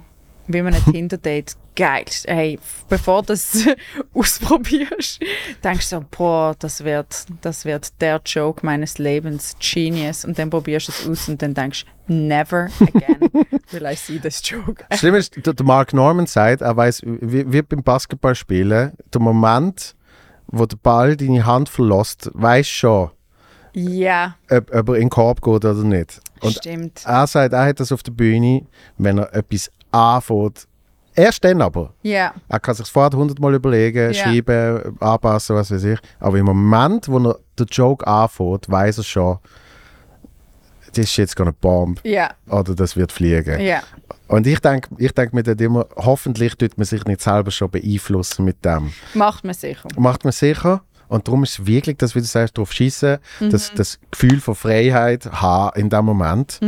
wie 0.47 0.61
man 0.61 0.73
ein 0.73 0.83
Tinder-Date, 0.83 1.55
geil. 1.75 2.05
Hey, 2.25 2.59
bevor 2.89 3.23
du 3.23 3.33
es 3.33 3.65
ausprobierst, 4.13 5.19
denkst 5.63 5.89
du 5.89 5.97
so, 5.97 6.05
boah, 6.11 6.55
das 6.59 6.83
wird, 6.83 7.25
das 7.41 7.65
wird 7.65 8.01
der 8.01 8.21
Joke 8.25 8.65
meines 8.65 8.97
Lebens, 8.97 9.55
genius. 9.59 10.25
Und 10.25 10.37
dann 10.37 10.49
probierst 10.49 10.87
du 10.87 10.91
es 10.91 11.07
aus 11.07 11.29
und 11.29 11.41
dann 11.41 11.53
denkst 11.53 11.85
du, 12.07 12.13
never 12.13 12.69
again 12.81 13.29
will 13.71 13.85
I 13.85 13.95
see 13.95 14.19
this 14.19 14.41
joke. 14.43 14.85
Das 14.89 14.99
Schlimme 14.99 15.17
ist, 15.17 15.35
der 15.35 15.65
Mark 15.65 15.93
Norman 15.93 16.27
sagt, 16.27 16.61
er 16.61 16.75
weiß, 16.75 17.01
wie, 17.05 17.51
wie 17.51 17.61
beim 17.61 17.83
Basketballspielen, 17.83 18.93
der 19.13 19.21
Moment, 19.21 19.95
wo 20.47 20.65
der 20.65 20.77
Ball 20.77 21.17
deine 21.17 21.45
Hand 21.45 21.69
verlässt, 21.69 22.29
weiß 22.33 22.67
schon, 22.67 23.11
Ja, 23.73 24.35
ob, 24.49 24.73
ob 24.73 24.89
er 24.89 24.95
in 24.95 25.01
den 25.01 25.09
Korb 25.09 25.41
geht 25.41 25.65
oder 25.65 25.73
nicht. 25.73 26.21
Und 26.41 26.53
stimmt. 26.53 27.03
er 27.05 27.25
sagt, 27.27 27.53
er 27.53 27.65
hat 27.65 27.79
das 27.79 27.91
auf 27.91 28.03
der 28.03 28.11
Bühne, 28.11 28.65
wenn 28.97 29.17
er 29.17 29.33
etwas 29.33 29.71
anfängt. 29.93 30.67
Erst 31.15 31.43
dann 31.43 31.61
aber. 31.61 31.93
Ja, 32.01 32.33
Er 32.49 32.59
kann 32.59 32.73
sich 32.73 32.87
vorher 32.87 33.15
hundertmal 33.17 33.53
überlegen, 33.53 34.11
Ja. 34.11 34.23
schreiben, 34.23 34.97
anpassen, 34.99 35.55
was 35.55 35.69
weiß 35.69 35.83
ich. 35.83 35.99
Aber 36.19 36.37
im 36.39 36.45
Moment, 36.45 37.07
wo 37.07 37.19
er 37.19 37.37
den 37.59 37.67
Joke 37.67 38.05
anfängt, 38.07 38.67
weiß 38.69 38.97
er 38.97 39.03
schon, 39.03 39.37
das 40.95 41.05
ist 41.05 41.17
jetzt 41.17 41.35
gonna 41.35 41.53
bomb 41.59 41.99
ja, 42.03 42.31
oder 42.49 42.75
das 42.75 42.95
wird 42.95 43.11
fliegen. 43.11 43.59
ja. 43.61 43.81
Und 44.27 44.47
ich 44.47 44.59
denke 44.59 44.89
ich 44.97 45.11
denk 45.11 45.33
mir 45.33 45.43
dann 45.43 45.57
immer, 45.59 45.85
hoffentlich 45.95 46.55
tut 46.55 46.77
man 46.77 46.85
sich 46.85 47.03
nicht 47.05 47.21
selber 47.21 47.51
schon 47.51 47.69
beeinflussen 47.69 48.45
mit 48.45 48.63
dem. 48.65 48.91
Macht 49.13 49.43
man 49.43 49.53
sicher. 49.53 49.87
Macht 49.97 50.23
man 50.23 50.31
sicher. 50.33 50.81
Und 51.09 51.27
darum 51.27 51.43
ist 51.43 51.59
es 51.59 51.65
wirklich, 51.67 51.97
dass, 51.97 52.15
wie 52.15 52.19
du 52.19 52.25
sagst, 52.25 52.57
darauf 52.57 52.71
schießen, 52.71 53.19
das, 53.51 53.71
das 53.75 53.99
Gefühl 54.09 54.39
von 54.39 54.55
Freiheit 54.55 55.29
haben 55.31 55.79
in 55.79 55.89
dem 55.89 56.05
Moment. 56.05 56.59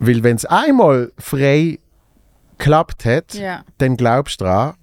Weil 0.00 0.22
wenn 0.24 0.34
es 0.36 0.44
einmal 0.46 1.12
frei 1.18 1.78
geklappt 2.58 3.04
hat, 3.04 3.34
Ja. 3.34 3.64
dann 3.78 3.96
glaubst 3.96 4.40
du 4.40 4.44
dran, 4.44 4.74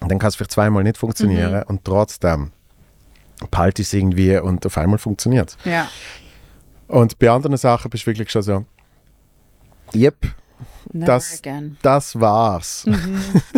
dann 0.00 0.18
kann 0.18 0.28
es 0.28 0.36
vielleicht 0.36 0.52
zweimal 0.52 0.82
nicht 0.82 0.96
funktionieren 0.96 1.62
und 1.64 1.84
trotzdem 1.84 2.52
ich 3.82 3.88
es 3.88 3.92
irgendwie 3.94 4.36
und 4.38 4.64
auf 4.66 4.76
einmal 4.78 4.98
funktioniert 4.98 5.56
Ja. 5.64 5.88
Und 6.88 7.18
bei 7.18 7.30
anderen 7.30 7.56
Sachen 7.56 7.90
bist 7.90 8.04
du 8.04 8.06
wirklich 8.10 8.30
schon 8.30 8.42
so, 8.42 8.64
yep, 9.94 10.16
Never 10.92 11.06
Das- 11.06 11.40
again. 11.40 11.76
das 11.82 12.18
war's. 12.18 12.86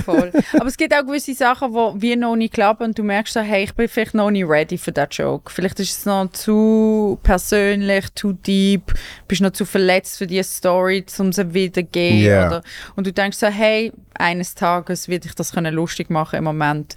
Voll. 0.04 0.32
Aber 0.54 0.66
es 0.66 0.76
gibt 0.76 0.92
auch 0.94 1.04
gewisse 1.06 1.34
Sachen, 1.34 1.72
die 1.72 2.02
wie 2.02 2.16
noch 2.16 2.34
nicht 2.36 2.54
klappen 2.54 2.84
und 2.88 2.98
du 2.98 3.02
merkst 3.04 3.34
so, 3.34 3.40
hey, 3.40 3.64
ich 3.64 3.74
bin 3.74 3.88
vielleicht 3.88 4.14
noch 4.14 4.30
nicht 4.30 4.48
ready 4.48 4.76
für 4.78 4.90
diesen 4.92 5.08
Joke. 5.10 5.50
Vielleicht 5.52 5.78
ist 5.80 5.98
es 5.98 6.06
noch 6.06 6.30
zu 6.32 7.18
persönlich, 7.22 8.06
zu 8.14 8.32
deep, 8.32 8.92
bist 9.28 9.40
noch 9.42 9.52
zu 9.52 9.64
verletzt 9.64 10.18
für 10.18 10.26
diese 10.26 10.44
Story, 10.44 11.04
um 11.18 11.28
es 11.28 11.38
wiederzugeben. 11.38 12.46
Oder, 12.48 12.62
und 12.96 13.06
du 13.06 13.12
denkst 13.12 13.38
so, 13.38 13.46
hey, 13.46 13.92
eines 14.14 14.54
Tages 14.54 15.08
werde 15.08 15.28
ich 15.28 15.34
das 15.34 15.52
können 15.52 15.74
lustig 15.74 16.10
machen. 16.10 16.36
Im 16.36 16.44
Moment 16.44 16.94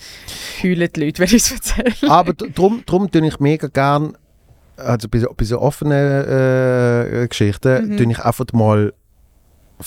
heulen 0.64 0.90
die 0.96 1.00
Leute, 1.06 1.20
wenn 1.20 1.28
ich 1.28 1.34
es 1.36 1.52
erzähle. 1.52 1.94
Aber 2.12 2.34
d- 2.34 2.50
drum, 2.54 2.84
drum 2.86 3.10
tue 3.12 3.26
ich 3.28 3.40
mega 3.40 3.68
gern, 3.68 4.18
also 4.76 5.08
bei 5.08 5.20
so, 5.20 5.28
bei 5.38 5.46
so 5.46 5.60
offenen 5.62 5.94
äh, 7.24 7.28
Geschichten, 7.28 7.90
Mhm. 7.90 7.98
tue 7.98 8.12
ich 8.12 8.20
einfach 8.20 8.46
mal 8.54 8.94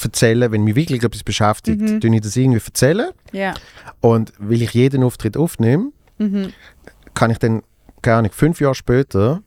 erzählen, 0.05 0.51
wenn 0.53 0.63
mich 0.65 0.75
wirklich 0.77 1.03
etwas 1.03 1.23
beschäftigt, 1.23 1.81
Mhm. 1.81 2.01
tue 2.01 2.15
ich 2.15 2.21
das 2.21 2.37
irgendwie 2.37 2.61
erzählen. 2.65 3.11
Ja. 3.33 3.55
Und 4.01 4.33
weil 4.39 4.63
ich 4.63 4.73
jeden 4.73 5.03
Auftritt 5.03 5.37
aufnehme, 5.37 5.91
Mhm. 6.19 6.53
kann 7.15 7.31
ich 7.31 7.39
dann, 7.39 7.63
keine 8.03 8.19
Ahnung, 8.19 8.33
fünf 8.33 8.61
Jahre 8.61 8.75
später, 8.75 9.43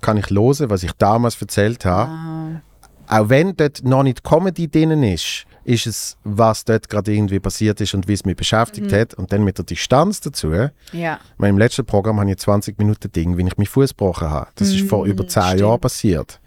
kann 0.00 0.16
ich 0.16 0.30
hören, 0.30 0.68
was 0.70 0.82
ich 0.82 0.92
damals 0.92 1.40
erzählt 1.40 1.84
habe. 1.84 2.10
Ah. 2.10 2.62
Auch 3.08 3.28
wenn 3.28 3.54
dort 3.56 3.84
noch 3.84 4.02
nicht 4.02 4.24
Comedy 4.24 4.68
drin 4.70 5.02
ist, 5.02 5.44
ist 5.64 5.86
es, 5.86 6.16
was 6.24 6.64
dort 6.64 6.88
gerade 6.88 7.12
irgendwie 7.14 7.38
passiert 7.38 7.80
ist 7.80 7.94
und 7.94 8.08
wie 8.08 8.14
es 8.14 8.24
mich 8.24 8.34
beschäftigt 8.36 8.90
Mhm. 8.90 8.96
hat. 8.96 9.14
Und 9.14 9.32
dann 9.32 9.44
mit 9.44 9.58
der 9.58 9.64
Distanz 9.64 10.20
dazu, 10.20 10.50
Ja. 10.92 11.20
meine, 11.36 11.50
Im 11.50 11.58
letzten 11.58 11.84
Programm 11.84 12.18
habe 12.18 12.30
ich 12.30 12.38
20 12.38 12.78
Minuten 12.78 13.12
Ding, 13.12 13.36
wie 13.36 13.46
ich 13.46 13.56
meinen 13.56 13.66
Fuß 13.66 13.90
gebrochen 13.90 14.28
habe. 14.30 14.48
Das 14.56 14.68
ist 14.70 14.88
vor 14.88 15.04
über 15.06 15.26
10 15.28 15.40
Mm, 15.42 15.46
stimmt. 15.46 15.60
Jahren 15.60 15.80
passiert. 15.80 16.40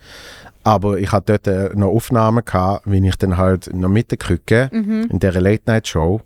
Aber 0.65 0.97
ich 0.97 1.11
hatte 1.11 1.37
dort 1.37 1.47
äh, 1.47 1.75
noch 1.75 1.89
Aufnahmen, 1.89 2.43
gehabt, 2.43 2.89
wie 2.89 3.07
ich 3.07 3.15
dann 3.17 3.37
halt 3.37 3.71
noch 3.71 3.87
mit 3.87 4.09
der 4.09 4.17
Krücke 4.17 4.69
Mhm. 4.73 5.07
in 5.11 5.19
dieser 5.19 5.39
Late-Night-Show 5.39 6.21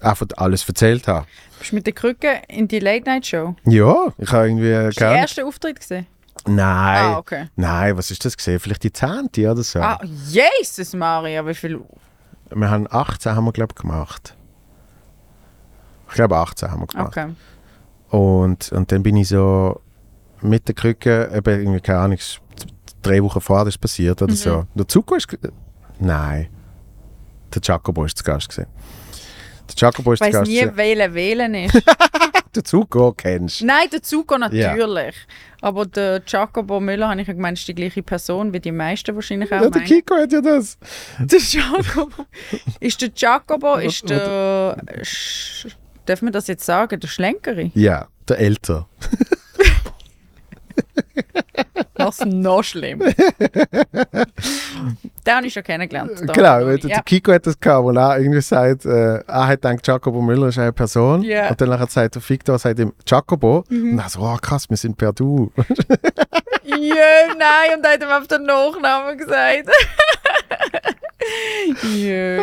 einfach 0.00 0.26
alles 0.36 0.68
erzählt 0.68 1.06
habe. 1.06 1.26
Bist 1.60 1.70
du 1.70 1.76
mit 1.76 1.86
der 1.86 1.94
Krücke 1.94 2.42
in 2.48 2.66
die 2.66 2.80
Late-Night-Show? 2.80 3.54
Ja, 3.64 4.12
ich 4.18 4.32
habe 4.32 4.48
irgendwie 4.48 4.88
Ist 4.88 4.98
der 5.00 5.12
erste 5.12 5.46
Auftritt 5.46 5.78
gesehen? 5.78 6.06
Nein. 6.48 7.04
Ah, 7.14 7.18
okay. 7.18 7.46
Nein, 7.54 7.96
was 7.96 8.10
ist 8.10 8.24
das 8.24 8.36
gesehen? 8.36 8.58
Vielleicht 8.58 8.82
die 8.82 8.92
10. 8.92 9.28
oder 9.48 9.62
so. 9.62 9.78
Ah, 9.80 10.00
Jesus 10.28 10.92
Maria, 10.94 11.46
wie 11.46 11.54
viel... 11.54 11.80
Wir 12.50 12.70
haben 12.70 12.86
18 12.90 13.34
haben 13.36 13.44
wir, 13.44 13.52
glaube 13.52 13.74
ich, 13.76 13.80
gemacht. 13.82 14.34
Ich 16.08 16.14
glaube 16.14 16.36
18 16.36 16.70
haben 16.70 16.80
wir 16.80 16.86
gemacht. 16.88 17.16
Okay. 17.16 17.28
Und, 18.10 18.72
und 18.72 18.90
dann 18.92 19.02
bin 19.04 19.16
ich 19.16 19.28
so 19.28 19.80
mit 20.40 20.66
der 20.68 20.74
Krücke, 20.74 21.30
eben 21.34 21.60
irgendwie, 21.60 21.80
keine 21.80 21.98
Ahnung, 22.00 22.18
drei 23.06 23.22
Wochen 23.22 23.40
vorher 23.40 23.64
das 23.64 23.74
ist 23.74 23.78
passiert 23.80 24.20
oder 24.22 24.34
so. 24.34 24.66
Der 24.74 24.88
Zuko 24.88 25.14
ist. 25.16 25.28
Nein. 25.98 26.48
Der 27.54 27.62
Jacobo 27.62 28.04
ist 28.04 28.18
zu 28.18 28.24
Gast 28.24 28.48
gesehen. 28.48 28.66
Der 29.68 29.74
Jacobo 29.76 30.12
ist 30.12 30.22
Ich 30.24 30.34
weiß 30.34 30.48
nie, 30.48 30.60
gewesen. 30.60 30.76
wählen 30.76 31.14
wählen 31.14 31.54
ist. 31.54 31.82
Der 32.54 32.64
Zuko 32.64 33.12
kennst 33.12 33.60
du. 33.60 33.66
Nein, 33.66 33.86
der 33.92 34.02
Zuko 34.02 34.38
natürlich. 34.38 35.14
Aber 35.60 35.84
der 35.84 36.22
Jacobo 36.26 36.80
Müller, 36.80 37.10
habe 37.10 37.20
ich 37.20 37.28
ja 37.28 37.34
gemeint, 37.34 37.58
ist 37.58 37.68
die 37.68 37.74
gleiche 37.74 38.02
Person, 38.02 38.50
wie 38.54 38.60
die 38.60 38.72
meisten 38.72 39.14
wahrscheinlich 39.14 39.52
auch 39.52 39.60
Ja, 39.60 39.68
der. 39.68 39.82
Kiko 39.82 40.14
hat 40.14 40.32
ja 40.32 40.40
das. 40.40 40.78
Der 41.18 41.38
Jacobo. 41.38 42.24
ist 42.80 43.02
der 43.02 43.10
Jacobo, 43.14 43.74
ist 43.76 44.08
der... 44.08 44.78
Sch- 45.02 45.70
Darf 46.06 46.22
man 46.22 46.32
das 46.32 46.46
jetzt 46.46 46.64
sagen? 46.64 46.98
Der 46.98 47.08
Schlenkeri? 47.08 47.72
Ja, 47.74 48.06
der 48.26 48.38
Älter. 48.38 48.88
Das 51.98 52.18
ist 52.18 52.26
noch 52.26 52.62
schlimm. 52.62 52.98
Den 55.26 55.34
habe 55.34 55.46
ich 55.46 55.52
schon 55.52 55.62
kennengelernt. 55.64 56.12
Da 56.24 56.32
genau, 56.32 56.60
noch 56.60 56.78
der, 56.80 56.90
ja. 56.90 57.00
Kiko 57.02 57.32
hat 57.32 57.46
das 57.46 57.58
gehabt, 57.58 57.84
wo 57.84 57.90
er 57.90 58.18
irgendwie 58.18 58.40
sagt, 58.40 58.84
äh, 58.84 59.18
er 59.26 59.46
hat 59.48 59.62
gedacht, 59.62 59.86
Jacobo 59.86 60.20
Müller 60.20 60.48
ist 60.48 60.58
eine 60.58 60.72
Person. 60.72 61.22
Ja. 61.22 61.48
Und 61.50 61.60
dann 61.60 61.68
nachher 61.70 61.86
sagt 61.88 62.14
der 62.14 62.28
Victor, 62.28 62.58
sagt 62.58 62.78
ihm 62.78 62.92
Jacobo. 63.06 63.64
Mhm. 63.68 63.92
Und 63.92 63.98
er 63.98 64.08
so, 64.08 64.20
oh 64.20 64.36
krass, 64.40 64.68
wir 64.70 64.76
sind 64.76 64.96
per 64.96 65.12
Du. 65.12 65.50
Jö, 66.64 66.94
nein, 67.38 67.76
und 67.76 67.82
dann 67.84 67.92
hat 67.92 68.02
er 68.02 68.06
mir 68.08 68.18
auf 68.18 68.26
den 68.28 68.42
Nachnamen 68.44 69.16
gesagt. 69.18 69.68
Jö. 71.96 72.40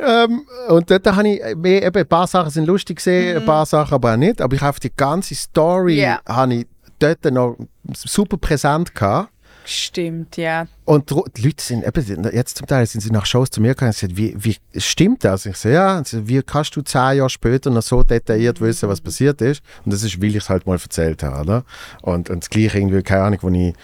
Ähm, 0.00 0.46
und 0.68 0.88
dort 0.90 1.06
habe 1.06 1.28
ich 1.28 1.40
mehr, 1.56 1.82
eben, 1.82 1.96
ein 1.98 2.06
paar 2.06 2.26
Sachen 2.28 2.50
sind 2.50 2.66
lustig 2.66 2.96
gesehen, 2.98 3.34
Mhm. 3.34 3.40
ein 3.40 3.46
paar 3.46 3.66
Sachen 3.66 3.94
aber 3.94 4.12
auch 4.12 4.16
nicht. 4.16 4.40
Aber 4.40 4.54
ich 4.54 4.62
habe 4.62 4.78
die 4.78 4.92
ganze 4.94 5.34
Story 5.34 6.00
Ja. 6.00 6.20
habe 6.28 6.54
ich 6.54 6.66
dort 6.98 7.24
noch 7.32 7.56
super 7.94 8.36
präsent 8.36 8.94
gehabt. 8.94 9.30
Stimmt, 9.70 10.38
ja. 10.38 10.66
Und 10.86 11.10
die 11.10 11.42
Leute 11.42 11.62
sind, 11.62 11.86
eben, 11.86 12.24
jetzt 12.32 12.56
zum 12.56 12.66
Teil 12.66 12.86
sind 12.86 13.02
sie 13.02 13.10
nach 13.10 13.26
Shows 13.26 13.50
zu 13.50 13.60
mir 13.60 13.74
gekommen 13.74 13.90
und 13.90 13.94
gesagt, 14.00 14.16
wie, 14.16 14.34
wie 14.38 14.56
stimmt 14.80 15.24
das? 15.24 15.44
Ich 15.44 15.56
so, 15.58 15.68
ja, 15.68 16.02
sie, 16.02 16.26
wie 16.26 16.40
kannst 16.42 16.74
du 16.74 16.80
zehn 16.80 17.18
Jahre 17.18 17.28
später 17.28 17.68
noch 17.68 17.82
so 17.82 18.02
detailliert 18.02 18.62
wissen, 18.62 18.88
was 18.88 19.02
passiert 19.02 19.42
ist? 19.42 19.60
Und 19.84 19.92
das 19.92 20.02
ist, 20.02 20.22
weil 20.22 20.30
ich 20.30 20.36
es 20.36 20.48
halt 20.48 20.66
mal 20.66 20.78
erzählt 20.82 21.22
habe, 21.22 21.42
oder? 21.42 21.64
Und, 22.00 22.30
und 22.30 22.42
das 22.44 22.48
Gleiche 22.48 22.78
irgendwie, 22.78 23.02
keine 23.02 23.24
Ahnung, 23.24 23.38
wo 23.42 23.50
ich, 23.50 23.74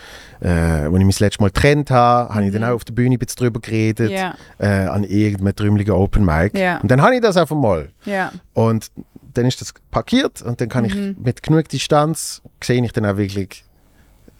äh, 0.40 0.90
wo 0.90 0.96
ich 0.96 1.04
mich 1.04 1.16
das 1.16 1.20
letzte 1.20 1.42
Mal 1.42 1.48
getrennt 1.50 1.90
habe, 1.90 2.34
habe 2.34 2.46
ich 2.46 2.52
dann 2.54 2.64
auch 2.64 2.72
auf 2.76 2.84
der 2.84 2.94
Bühne 2.94 3.16
ein 3.16 3.18
bisschen 3.18 3.36
drüber 3.40 3.60
geredet, 3.60 4.10
Ja. 4.10 4.34
äh, 4.56 4.86
an 4.86 5.04
irgendeinem 5.04 5.54
trümmeligen 5.54 5.92
Open 5.92 6.24
Mic. 6.24 6.58
Ja. 6.58 6.78
Und 6.78 6.90
dann 6.90 7.02
habe 7.02 7.14
ich 7.14 7.20
das 7.20 7.36
einfach 7.36 7.56
mal. 7.56 7.90
Ja. 8.06 8.32
Und 8.54 8.90
dann 9.34 9.46
ist 9.46 9.60
das 9.60 9.74
parkiert 9.90 10.42
und 10.42 10.60
dann 10.60 10.68
kann 10.68 10.84
ich 10.84 10.94
mit 10.94 11.42
genug 11.42 11.68
Distanz, 11.68 12.42
sehe 12.62 12.82
ich 12.84 12.92
dann 12.92 13.06
auch 13.06 13.16
wirklich 13.16 13.64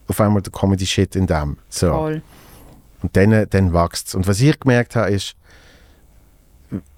auf 0.08 0.20
einmal 0.20 0.42
der 0.42 0.52
Comedy-Shit 0.52 1.16
in 1.16 1.26
dem. 1.26 1.58
So. 1.68 1.90
Voll. 1.90 2.22
Und 3.02 3.16
dann, 3.16 3.46
dann 3.50 3.72
wächst 3.72 4.08
es. 4.08 4.14
Und 4.14 4.26
was 4.26 4.40
ich 4.40 4.58
gemerkt 4.58 4.96
habe, 4.96 5.10
ist, 5.10 5.36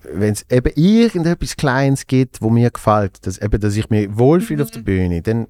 wenn 0.03 0.33
es 0.33 0.47
eben 0.51 0.73
irgendetwas 0.75 1.57
Kleines 1.57 2.07
gibt, 2.07 2.41
wo 2.41 2.51
mir 2.51 2.71
gefällt, 2.71 3.27
dass, 3.27 3.39
eben, 3.39 3.61
dass 3.61 3.77
ich 3.77 3.91
mich 3.91 4.09
wohlfühle 4.11 4.63
auf 4.63 4.71
der 4.71 4.81
Bühne, 4.81 5.23
dann, 5.23 5.49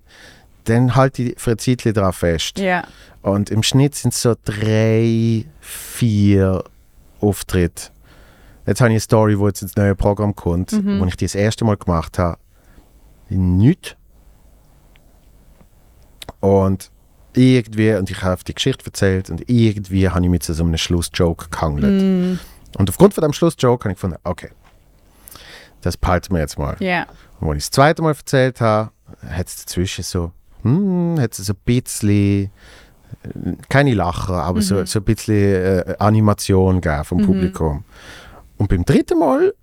dann 0.64 0.96
halte 0.96 1.22
ich 1.22 1.40
für 1.40 1.52
ein 1.52 1.58
Zeitchen 1.58 1.92
daran 1.92 2.12
fest. 2.12 2.58
Ja. 2.58 2.84
Und 3.22 3.50
im 3.50 3.62
Schnitt 3.62 3.94
sind 3.94 4.14
es 4.14 4.22
so 4.22 4.34
drei, 4.44 5.44
vier 5.60 6.64
Auftritte. 7.20 7.90
Jetzt 8.66 8.80
habe 8.80 8.90
ich 8.90 8.94
eine 8.94 9.00
Story, 9.00 9.38
wo 9.38 9.46
jetzt 9.46 9.62
ins 9.62 9.76
neue 9.76 9.94
Programm 9.94 10.34
kommt, 10.34 10.72
wo 10.72 11.04
ich 11.06 11.16
die 11.16 11.24
das 11.24 11.34
erste 11.34 11.64
Mal 11.64 11.76
gemacht 11.76 12.18
habe. 12.18 12.38
Nichts. 13.28 13.96
Und 16.40 16.90
irgendwie, 17.34 17.94
und 17.94 18.10
ich 18.10 18.22
habe 18.22 18.42
die 18.44 18.54
Geschichte 18.54 18.84
erzählt, 18.84 19.30
und 19.30 19.48
irgendwie 19.48 20.08
habe 20.08 20.24
ich 20.24 20.30
mit 20.30 20.42
so 20.42 20.62
einem 20.62 20.76
Schlussjoke 20.76 21.48
gehangelt. 21.50 22.38
Und 22.78 22.90
aufgrund 22.90 23.14
von 23.14 23.22
dem 23.22 23.32
Schlussjoke 23.32 23.84
habe 23.84 23.92
ich 23.92 23.96
gefunden, 23.96 24.16
okay, 24.24 24.50
das 25.82 25.96
behalten 25.96 26.34
wir 26.34 26.40
jetzt 26.40 26.58
mal. 26.58 26.76
Ja. 26.80 27.06
Und 27.40 27.50
als 27.50 27.58
ich 27.58 27.64
das 27.64 27.70
zweite 27.70 28.02
Mal 28.02 28.10
erzählt 28.10 28.60
habe, 28.60 28.90
hat 29.28 29.46
es 29.46 29.64
dazwischen 29.64 30.02
so, 30.02 30.32
hm, 30.62 31.16
hat 31.20 31.32
es 31.38 31.46
so 31.46 31.52
ein 31.52 31.58
bisschen, 31.64 32.44
äh, 32.44 32.48
keine 33.68 33.94
Lacher, 33.94 34.42
aber 34.42 34.62
so, 34.62 34.84
so 34.84 34.98
ein 34.98 35.04
bisschen 35.04 35.34
äh, 35.34 35.94
Animation 35.98 36.80
gegeben 36.80 37.04
vom 37.04 37.22
Publikum. 37.22 37.84
Und 38.58 38.68
beim 38.68 38.84
dritten 38.84 39.18
Mal 39.18 39.54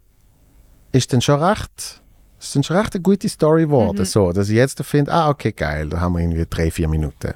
ist 0.91 1.11
dann 1.13 1.21
schon 1.21 1.41
recht, 1.41 2.01
ist 2.39 2.55
dann 2.55 2.63
schon 2.63 2.77
recht 2.77 2.93
eine 2.93 3.01
gute 3.01 3.27
Story 3.29 3.63
geworden, 3.63 4.05
so, 4.05 4.31
dass 4.31 4.49
ich 4.49 4.55
jetzt 4.55 4.81
finde, 4.83 5.11
ah, 5.11 5.29
okay, 5.29 5.51
geil, 5.51 5.89
da 5.89 5.99
haben 5.99 6.13
wir 6.13 6.19
irgendwie 6.21 6.45
drei, 6.49 6.69
vier 6.69 6.87
Minuten, 6.87 7.33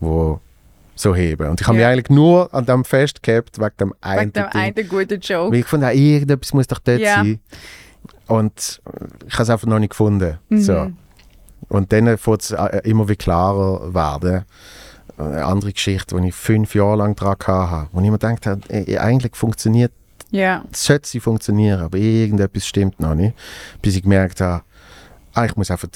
wo 0.00 0.40
so 0.94 1.14
heben. 1.14 1.48
Und 1.50 1.60
ich 1.60 1.66
habe 1.66 1.78
Ja. 1.78 1.88
mich 1.88 1.98
eigentlich 1.98 2.10
nur 2.16 2.52
an 2.54 2.64
dem 2.64 2.84
festgehabt, 2.84 3.58
wegen 3.60 3.76
dem 3.78 3.94
einen 4.00 4.20
Wegen 4.20 4.32
dem 4.32 4.46
einen 4.52 4.88
guten 4.88 5.20
Joke. 5.20 5.52
Weil 5.52 5.60
ich 5.60 5.66
fand, 5.66 5.84
ah, 5.84 5.92
irgendetwas 5.92 6.54
muss 6.54 6.66
doch 6.66 6.78
dort 6.78 7.00
Ja. 7.00 7.16
sein. 7.16 7.38
Und 8.26 8.80
ich 9.26 9.34
habe 9.34 9.42
es 9.42 9.50
einfach 9.50 9.66
noch 9.66 9.78
nicht 9.78 9.90
gefunden. 9.90 10.38
Mhm. 10.48 10.60
So. 10.60 10.90
Und 11.68 11.92
dann 11.92 12.06
wird 12.06 12.42
es 12.42 12.50
äh, 12.50 12.80
immer 12.84 13.08
wie 13.08 13.16
klarer 13.16 13.92
werden. 13.94 14.44
Eine 15.18 15.44
andere 15.44 15.72
Geschichte, 15.72 16.18
die 16.20 16.28
ich 16.28 16.34
fünf 16.34 16.74
Jahre 16.74 16.96
lang 16.96 17.14
dran 17.14 17.36
hatte, 17.46 17.88
wo 17.92 18.00
ich 18.00 18.06
mir 18.06 18.12
gedacht 18.18 18.46
habe, 18.46 18.60
eigentlich 19.00 19.34
funktioniert, 19.36 19.92
Ja. 20.30 20.64
sollte 20.74 21.08
sie 21.08 21.20
funktionieren, 21.20 21.80
aber 21.80 21.98
irgendetwas 21.98 22.66
stimmt 22.66 22.98
noch 23.00 23.14
nicht. 23.14 23.34
Bis 23.82 23.96
ich 23.96 24.02
gemerkt 24.02 24.40
habe, 24.40 24.64
ah, 25.34 25.44
ich 25.44 25.56
muss 25.56 25.70
einfach 25.70 25.88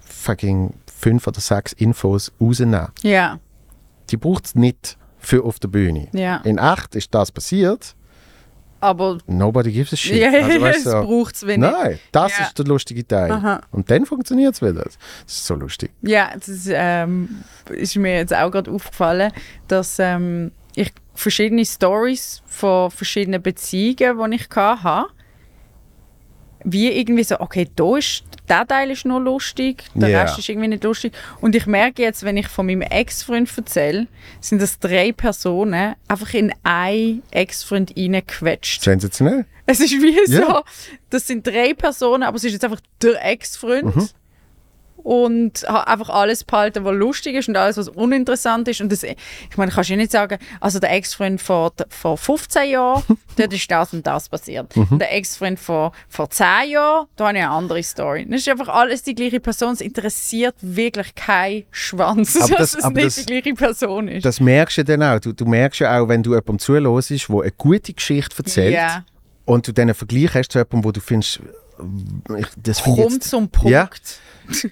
fucking 0.00 0.72
fünf 0.86 1.26
oder 1.26 1.40
sechs 1.40 1.72
Infos 1.74 2.32
rausnehmen. 2.40 2.88
Ja. 3.02 3.38
Die 4.10 4.16
braucht 4.16 4.46
es 4.46 4.54
nicht 4.54 4.96
für 5.18 5.44
auf 5.44 5.58
der 5.58 5.68
Bühne. 5.68 6.08
Ja. 6.12 6.36
In 6.38 6.58
echt 6.58 6.94
ist 6.94 7.14
das 7.14 7.30
passiert. 7.32 7.94
Aber 8.80 9.16
Nobody 9.26 9.72
gives 9.72 9.94
a 9.94 9.96
shit. 9.96 10.16
ja, 10.16 10.30
Also, 10.30 10.60
weißt 10.60 10.78
es 10.78 10.84
du, 10.84 10.90
so- 10.90 11.02
braucht 11.04 11.34
es 11.36 11.46
wenig. 11.46 11.70
Nein, 11.70 11.98
das 12.12 12.36
Ja. 12.38 12.44
ist 12.44 12.58
der 12.58 12.66
lustige 12.66 13.06
Teil. 13.06 13.30
Aha. 13.32 13.60
Und 13.70 13.90
dann 13.90 14.04
funktioniert 14.04 14.52
es 14.54 14.60
wieder. 14.60 14.82
Das 14.84 14.96
ist 15.26 15.46
so 15.46 15.54
lustig. 15.54 15.90
Ja, 16.02 16.32
das 16.34 16.66
ähm, 16.70 17.44
ist 17.70 17.96
mir 17.96 18.16
jetzt 18.16 18.34
auch 18.34 18.50
gerade 18.50 18.70
aufgefallen, 18.70 19.32
dass 19.68 19.96
ähm, 19.98 20.52
ich 20.74 20.92
verschiedene 21.14 21.64
Stories 21.64 22.42
von 22.46 22.90
verschiedenen 22.90 23.42
Beziehungen, 23.42 24.30
die 24.30 24.36
ich 24.36 24.48
hatte, 24.56 25.10
wie 26.66 26.90
irgendwie 26.90 27.24
so, 27.24 27.38
okay, 27.40 27.68
da 27.76 27.96
ist, 27.98 28.24
der 28.48 28.66
Teil 28.66 28.90
ist 28.90 29.04
noch 29.04 29.20
lustig, 29.20 29.84
der 29.94 30.08
Ja. 30.08 30.22
Rest 30.22 30.38
ist 30.38 30.48
irgendwie 30.48 30.68
nicht 30.68 30.82
lustig. 30.84 31.12
Und 31.42 31.54
ich 31.54 31.66
merke 31.66 32.02
jetzt, 32.02 32.22
wenn 32.24 32.36
ich 32.38 32.48
von 32.48 32.64
meinem 32.66 32.80
Ex-Freund 32.82 33.50
erzähle, 33.56 34.06
sind 34.40 34.62
das 34.62 34.78
drei 34.78 35.12
Personen 35.12 35.94
einfach 36.08 36.32
in 36.32 36.52
einen 36.62 37.22
Ex-Freund 37.30 37.94
reingequetscht. 37.96 38.82
Sensationell. 38.82 39.44
Es 39.66 39.80
ist 39.80 39.92
wie 39.92 40.16
Ja. 40.32 40.46
so, 40.46 40.62
das 41.10 41.26
sind 41.26 41.46
drei 41.46 41.74
Personen, 41.74 42.22
aber 42.22 42.36
es 42.36 42.44
ist 42.44 42.52
jetzt 42.52 42.64
einfach 42.64 42.80
der 43.02 43.22
Ex-Freund. 43.24 43.94
Mhm. 43.96 44.08
Und 45.04 45.64
ha- 45.68 45.82
einfach 45.82 46.08
alles 46.08 46.44
behalten, 46.44 46.82
was 46.86 46.94
lustig 46.94 47.34
ist 47.36 47.46
und 47.48 47.56
alles, 47.58 47.76
was 47.76 47.90
uninteressant 47.90 48.66
ist. 48.68 48.80
Und 48.80 48.90
das, 48.90 49.02
ich 49.02 49.16
meine, 49.56 49.70
kannst 49.70 49.90
du 49.90 49.96
nicht 49.96 50.10
sagen, 50.10 50.38
also 50.60 50.78
der 50.80 50.92
Ex-Freund 50.92 51.42
vor, 51.42 51.72
vor 51.90 52.16
15 52.16 52.70
Jahren, 52.70 53.02
dort 53.36 53.52
ist 53.52 53.70
das 53.70 53.92
und 53.92 54.06
das 54.06 54.30
passiert. 54.30 54.74
Mhm. 54.74 54.98
Der 54.98 55.14
Ex-Freund 55.14 55.60
vor, 55.60 55.92
vor 56.08 56.30
10 56.30 56.70
Jahren, 56.70 57.06
da 57.16 57.28
habe 57.28 57.36
ich 57.36 57.44
eine 57.44 57.52
andere 57.52 57.82
Story. 57.82 58.26
Das 58.28 58.40
ist 58.40 58.48
einfach 58.48 58.68
alles 58.68 59.02
die 59.02 59.14
gleiche 59.14 59.40
Person. 59.40 59.74
Es 59.74 59.82
interessiert 59.82 60.54
wirklich 60.62 61.14
kein 61.14 61.64
Schwanz, 61.70 62.34
Aber 62.36 62.56
dass 62.56 62.72
das- 62.72 62.84
es 62.84 62.90
nicht 62.90 63.06
das- 63.06 63.14
die 63.16 63.26
gleiche 63.26 63.52
Person 63.54 64.08
ist. 64.08 64.24
Das 64.24 64.40
merkst 64.40 64.78
du 64.78 64.84
dann 64.84 65.02
auch. 65.02 65.20
Du, 65.20 65.32
du 65.34 65.44
merkst 65.44 65.80
ja 65.80 66.00
auch, 66.00 66.08
wenn 66.08 66.22
du 66.22 66.30
jemandem 66.30 66.58
zuhörst, 66.58 67.28
der 67.28 67.40
eine 67.42 67.52
gute 67.52 67.92
Geschichte 67.92 68.34
erzählt 68.38 68.72
Ja. 68.74 69.04
und 69.44 69.68
du 69.68 69.72
dann 69.72 69.82
einen 69.88 69.94
Vergleich 69.94 70.32
hast 70.32 70.50
zu 70.52 70.58
jemandem, 70.58 70.82
wo 70.84 70.92
du 70.92 71.00
findest, 71.00 71.40
ich, 72.38 72.46
das 72.56 72.80
finde 72.80 73.00
ich 73.00 73.02
Kommt 73.04 73.12
jetzt, 73.16 73.28
zum 73.28 73.50
Punkt. 73.50 73.70
Ja. 73.70 73.90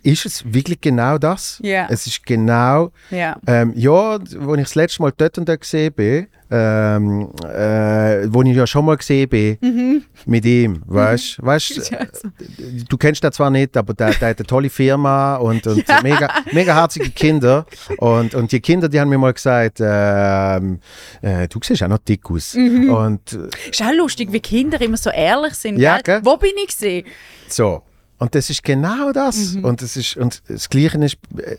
Ist 0.03 0.27
es 0.27 0.45
wirklich 0.53 0.81
genau 0.81 1.19
das? 1.19 1.59
Ja. 1.63 1.87
Es 1.91 2.07
ist 2.07 2.25
genau 2.27 2.91
Ja. 3.11 3.37
Ähm, 3.47 3.73
ja, 3.77 4.13
als 4.19 4.33
ich 4.35 4.39
das 4.63 4.75
letzte 4.75 5.03
Mal 5.03 5.13
dort 5.17 5.39
und 5.39 5.49
dort 5.49 5.61
gesehen 5.61 5.93
bin, 5.93 6.27
ähm, 6.55 7.31
äh, 7.45 8.27
wo 8.31 8.43
ich 8.43 8.55
ja 8.55 8.67
schon 8.67 8.85
mal 8.85 8.97
gesehen 8.99 9.27
bin, 9.29 9.57
Mhm. 9.63 10.03
mit 10.27 10.45
ihm, 10.45 10.83
weißt 10.87 11.39
du? 11.39 11.83
Du 12.89 12.99
kennst 12.99 13.25
ihn 13.25 13.33
zwar 13.33 13.49
nicht, 13.51 13.75
aber 13.77 13.95
der, 13.95 14.11
der 14.13 14.29
hat 14.31 14.39
eine 14.39 14.47
tolle 14.47 14.69
Firma 14.69 15.37
und, 15.37 15.67
und 15.67 15.83
mega, 16.03 16.29
mega 16.53 16.75
herzige 16.75 17.09
Kinder. 17.11 17.65
Und, 17.97 18.35
und 18.35 18.53
die 18.53 18.61
Kinder, 18.61 18.89
die 18.91 19.01
haben 19.01 19.09
mir 19.09 19.17
mal 19.19 19.33
gesagt, 19.33 19.79
ähm, 19.81 20.81
äh, 21.23 21.49
du 21.49 21.59
siehst 21.63 21.83
auch 21.83 21.89
noch 21.89 21.99
dick 21.99 22.31
aus. 22.31 22.55
Mhm. 22.55 22.91
Und 22.91 23.33
äh, 23.33 23.71
Ist 23.71 23.81
auch 23.83 23.93
lustig, 23.97 24.31
wie 24.33 24.41
Kinder 24.41 24.79
immer 24.83 24.99
so 24.99 25.09
ehrlich 25.09 25.55
sind. 25.55 25.79
Ja, 25.79 25.99
gell? 26.01 26.17
gell? 26.17 26.25
Wo 26.25 26.37
bin 26.37 26.51
ich 26.63 26.67
gesehen? 26.69 27.07
so. 27.49 27.83
Und 28.23 28.35
das 28.35 28.51
ist 28.51 28.63
genau 28.63 29.11
das. 29.13 29.55
Mhm. 29.55 29.65
Und, 29.65 29.83
das 29.83 29.97
ist, 29.97 30.17
und 30.17 30.43
das 30.49 30.69
Gleiche 30.71 30.99
ist, 30.99 31.17
äh, 31.39 31.57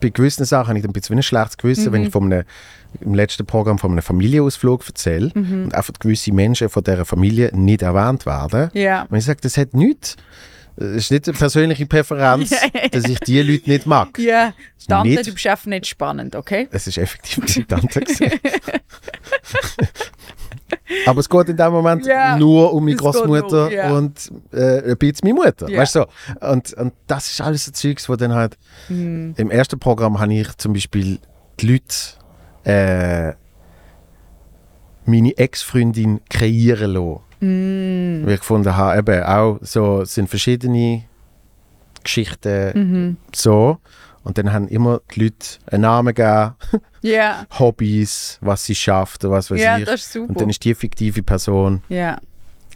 bei 0.00 0.08
gewissen 0.10 0.44
Sachen 0.44 0.68
habe 0.68 0.78
ich 0.78 0.84
ein 0.84 0.92
bisschen 0.92 1.16
ein 1.16 1.22
schlechtes 1.22 1.56
Gewissen, 1.56 1.86
Mhm. 1.88 1.92
wenn 1.92 2.02
ich 2.04 2.10
von 2.12 2.24
einem, 2.32 2.44
im 3.00 3.14
letzten 3.14 3.44
Programm 3.46 3.78
von 3.78 3.90
einem 3.92 4.02
Familienausflug 4.02 4.86
erzähle 4.86 5.30
Mhm. 5.34 5.64
und 5.64 5.74
einfach 5.74 5.94
gewisse 5.98 6.32
Menschen 6.32 6.68
von 6.68 6.84
dieser 6.84 7.04
Familie 7.04 7.50
nicht 7.52 7.82
erwähnt 7.82 8.26
werden. 8.26 8.70
Ja. 8.74 9.06
Und 9.10 9.16
ich 9.18 9.24
sage, 9.24 9.40
das 9.42 9.56
hat 9.56 9.74
nichts. 9.74 10.16
Es 10.78 10.96
ist 10.96 11.10
nicht 11.10 11.26
eine 11.28 11.36
persönliche 11.38 11.86
Präferenz, 11.86 12.50
Ja, 12.50 12.58
ja, 12.74 12.80
ja. 12.82 12.88
dass 12.90 13.04
ich 13.04 13.18
die 13.20 13.40
Leute 13.42 13.70
nicht 13.70 13.86
mag. 13.86 14.18
Ja, 14.18 14.52
Tante, 14.86 15.08
Nicht- 15.08 15.26
du 15.26 15.32
bist 15.32 15.46
einfach 15.46 15.66
nicht 15.66 15.86
spannend, 15.86 16.36
okay? 16.36 16.68
Es 16.70 16.86
ist 16.86 16.98
effektiv 16.98 17.38
meine 17.38 17.66
Tante. 17.66 18.00
Aber 21.06 21.20
es 21.20 21.28
geht 21.28 21.48
in 21.48 21.56
dem 21.56 21.72
Moment 21.72 22.06
Ja, 22.06 22.36
nur 22.38 22.72
um 22.72 22.84
meine 22.84 22.96
Großmutter 22.96 23.70
ja. 23.70 23.92
und 23.92 24.32
äh, 24.52 24.90
ein 24.90 24.96
bisschen 24.96 25.28
meine 25.28 25.34
Mutter. 25.34 25.68
Ja. 25.68 25.78
Weißt 25.80 25.96
du? 25.96 26.00
so? 26.00 26.46
und, 26.48 26.72
und 26.74 26.92
das 27.06 27.30
ist 27.30 27.40
alles 27.40 27.64
so 27.66 27.72
Zeugs, 27.72 28.08
wo 28.08 28.16
dann 28.16 28.34
halt. 28.34 28.56
Hm. 28.88 29.34
Im 29.36 29.50
ersten 29.50 29.78
Programm 29.78 30.18
habe 30.18 30.34
ich 30.34 30.56
zum 30.56 30.72
Beispiel 30.72 31.18
die 31.60 31.66
Leute 31.66 31.94
äh, 32.64 33.34
meine 35.04 35.36
Ex-Freundin 35.36 36.20
kreieren 36.28 36.92
lassen. 36.92 37.20
Hm. 37.40 38.22
Weil 38.26 38.34
ich 38.34 38.40
gefunden 38.40 38.76
habe, 38.76 38.98
eben 38.98 39.22
auch 39.24 39.58
so 39.62 40.02
es 40.02 40.14
sind 40.14 40.28
verschiedene 40.28 41.04
Geschichten 42.02 42.72
Mhm. 42.74 43.16
so. 43.34 43.78
Und 44.26 44.38
dann 44.38 44.52
haben 44.52 44.66
immer 44.66 45.00
die 45.14 45.24
Leute 45.24 45.46
einen 45.70 45.82
Namen 45.82 46.12
gegeben, 46.14 46.54
Ja, 47.02 47.46
Hobbys, 47.58 48.38
was 48.40 48.64
sie 48.64 48.74
schafft, 48.74 49.24
oder 49.24 49.34
was 49.34 49.50
weiß 49.52 49.60
ja 49.60 49.78
ich. 49.78 49.84
das 49.84 50.00
ist 50.02 50.12
super. 50.12 50.28
Und 50.30 50.40
dann 50.40 50.50
ist 50.50 50.64
die 50.64 50.74
fiktive 50.74 51.22
Person. 51.22 51.82
ja. 51.88 52.18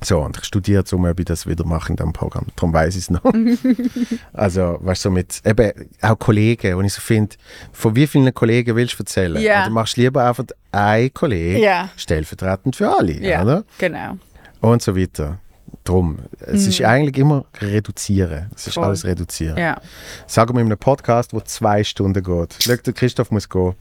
So, 0.02 0.20
und 0.20 0.38
ich 0.38 0.44
studiere 0.44 0.78
jetzt 0.80 0.94
um, 0.94 1.04
ob 1.04 1.18
ich 1.20 1.26
das 1.26 1.46
wieder 1.46 1.66
mache 1.66 1.90
in 1.90 1.96
diesem 1.96 2.14
Programm. 2.14 2.46
Darum 2.56 2.72
weiß 2.72 2.94
ich 2.96 3.02
es 3.02 3.10
noch. 3.10 3.22
also, 4.32 4.78
weißt 4.80 5.04
du, 5.04 5.08
so 5.08 5.12
mit 5.12 5.42
eben 5.44 5.72
auch 6.00 6.18
Kollegen, 6.18 6.74
wo 6.76 6.80
ich 6.80 6.94
so 6.94 7.02
finde, 7.02 7.36
von 7.72 7.94
wie 7.96 8.06
vielen 8.06 8.32
Kollegen 8.32 8.76
willst 8.76 8.94
du 8.94 9.02
erzählen? 9.02 9.40
Ja. 9.42 9.62
Oder 9.64 9.70
machst 9.70 9.98
du 9.98 10.00
lieber 10.00 10.24
einfach 10.26 10.44
einen 10.72 11.12
Kollegen 11.12 11.60
Ja. 11.62 11.90
stellvertretend 11.96 12.76
für 12.76 12.88
alle, 12.96 13.12
Ja, 13.20 13.42
oder? 13.42 13.64
genau. 13.76 14.16
und 14.62 14.80
so 14.80 14.96
weiter. 14.96 15.38
Drum. 15.84 16.18
Es 16.40 16.66
ist 16.66 16.82
eigentlich 16.82 17.16
immer 17.18 17.46
reduzieren. 17.60 18.50
Es 18.54 18.66
ist 18.66 18.74
Voll. 18.74 18.84
alles 18.84 19.04
reduzieren. 19.04 19.56
Ja. 19.56 19.80
Sagen 20.26 20.54
wir 20.54 20.60
in 20.60 20.66
einem 20.66 20.78
Podcast, 20.78 21.32
der 21.32 21.44
zwei 21.44 21.82
Stunden 21.84 22.22
geht. 22.22 22.56
Schau, 22.60 22.76
der 22.76 22.92
Christoph 22.92 23.30
muss 23.30 23.48
gehen. 23.48 23.74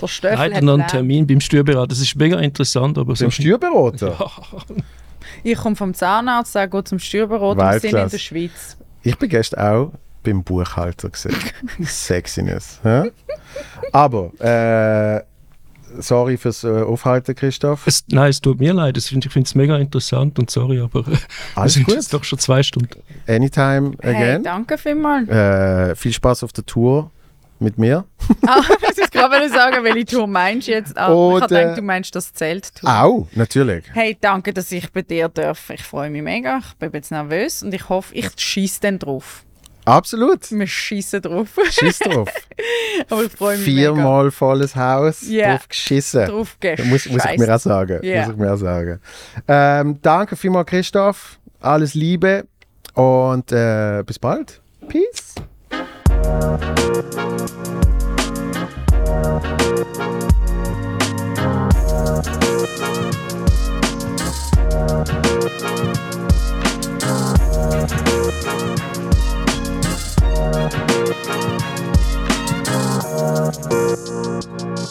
Der 0.00 0.06
Stöffel 0.06 0.38
Leider 0.38 0.56
hat 0.56 0.62
noch 0.64 0.74
einen. 0.74 0.86
Termin 0.86 1.26
beim 1.26 1.40
Steuerberater. 1.40 1.88
Das 1.88 2.00
ist 2.00 2.14
mega 2.16 2.38
interessant, 2.38 2.98
aber 2.98 3.14
so 3.16 3.24
Zum 3.24 3.30
Steuerberater? 3.30 4.30
Ich 5.42 5.58
komme 5.58 5.76
vom 5.76 5.92
Zahnarzt, 5.92 6.54
er 6.56 6.68
geht 6.68 6.88
zum 6.88 6.98
Steuerberater. 6.98 7.72
Wir 7.72 7.80
sind 7.80 7.94
in 7.94 8.08
der 8.08 8.18
Schweiz. 8.18 8.76
Ich 9.02 9.18
bin 9.18 9.28
gestern 9.28 9.60
auch 9.60 9.92
beim 10.22 10.42
Buchhalter 10.42 11.10
gesehen. 11.10 11.36
Sexiness. 11.82 12.80
hä? 12.82 13.10
Aber, 13.92 14.32
äh, 14.40 15.22
sorry 15.98 16.36
fürs 16.36 16.64
äh, 16.64 16.82
Aufhalten, 16.82 17.34
Christoph. 17.34 17.86
Es, 17.86 18.04
nein, 18.08 18.30
es 18.30 18.40
tut 18.40 18.58
mir 18.60 18.72
leid. 18.74 18.96
Es 18.96 19.10
ich 19.10 19.28
finde 19.32 19.46
es 19.46 19.54
mega 19.54 19.76
interessant 19.78 20.38
und 20.38 20.50
sorry, 20.50 20.80
aber 20.80 21.00
äh, 21.00 21.06
wir 21.12 21.18
Alles 21.54 21.74
sind 21.74 21.86
gut. 21.86 21.94
jetzt 21.94 22.12
doch 22.12 22.24
schon 22.24 22.38
zwei 22.38 22.62
Stunden. 22.62 23.00
Anytime 23.26 23.92
Hey, 24.02 24.14
again. 24.16 24.42
danke 24.42 24.78
vielmals. 24.78 25.28
äh, 25.28 25.94
viel 25.96 26.12
Spaß 26.12 26.42
auf 26.44 26.52
der 26.52 26.66
Tour 26.66 27.10
mit 27.58 27.78
mir. 27.78 28.04
ah, 28.46 28.60
ich 28.60 28.98
wollte 28.98 29.10
gerade 29.10 29.48
sagen, 29.48 29.82
welche 29.82 30.04
Tour 30.04 30.26
meinst 30.26 30.68
du 30.68 30.72
jetzt? 30.72 30.96
Ah, 30.98 31.08
ich 31.08 31.42
habe 31.42 31.48
gedacht, 31.48 31.78
du 31.78 31.82
meinst 31.82 32.14
das 32.14 32.34
Zelttour. 32.34 32.90
Auch, 32.90 33.26
natürlich. 33.34 33.84
Hey, 33.94 34.16
danke, 34.20 34.52
dass 34.52 34.70
ich 34.72 34.92
bei 34.92 35.00
dir 35.00 35.30
darf. 35.30 35.70
Ich 35.70 35.82
freue 35.82 36.10
mich 36.10 36.22
mega. 36.22 36.58
Ich 36.58 36.74
bin 36.74 36.90
jetzt 36.92 37.10
nervös 37.10 37.62
und 37.62 37.72
ich 37.72 37.88
hoffe, 37.88 38.14
ich 38.14 38.28
schieße 38.36 38.80
dann 38.82 38.98
drauf. 38.98 39.45
Absolut. 39.86 40.50
Wir 40.50 40.66
schießen 40.66 41.22
drauf. 41.22 41.48
Schiss 41.70 42.00
drauf. 42.00 42.28
Aber 43.08 43.22
ich 43.22 43.32
freue 43.32 43.56
mich. 43.56 43.64
Viermal 43.64 44.24
mega. 44.24 44.30
volles 44.32 44.74
Haus, 44.74 45.22
yeah. 45.28 45.52
drauf 45.52 45.68
geschissen. 45.68 46.26
Drauf 46.26 46.56
geschissen. 46.58 46.90
Muss, 46.90 47.08
muss, 47.08 47.24
ich 47.24 47.38
mir 47.38 47.54
auch 47.54 47.60
sagen. 47.60 48.00
Yeah. 48.02 48.26
Muss 48.26 48.34
ich 48.34 48.40
mir 48.40 48.52
auch 48.52 48.56
sagen. 48.56 49.00
Ähm, 49.46 49.98
danke 50.02 50.34
vielmals, 50.34 50.68
Christoph. 50.68 51.38
Alles 51.60 51.94
Liebe 51.94 52.46
und 52.94 53.52
äh, 53.52 54.02
bis 54.04 54.18
bald. 54.18 54.60
Peace. 54.88 55.34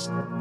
Thank 0.06 0.35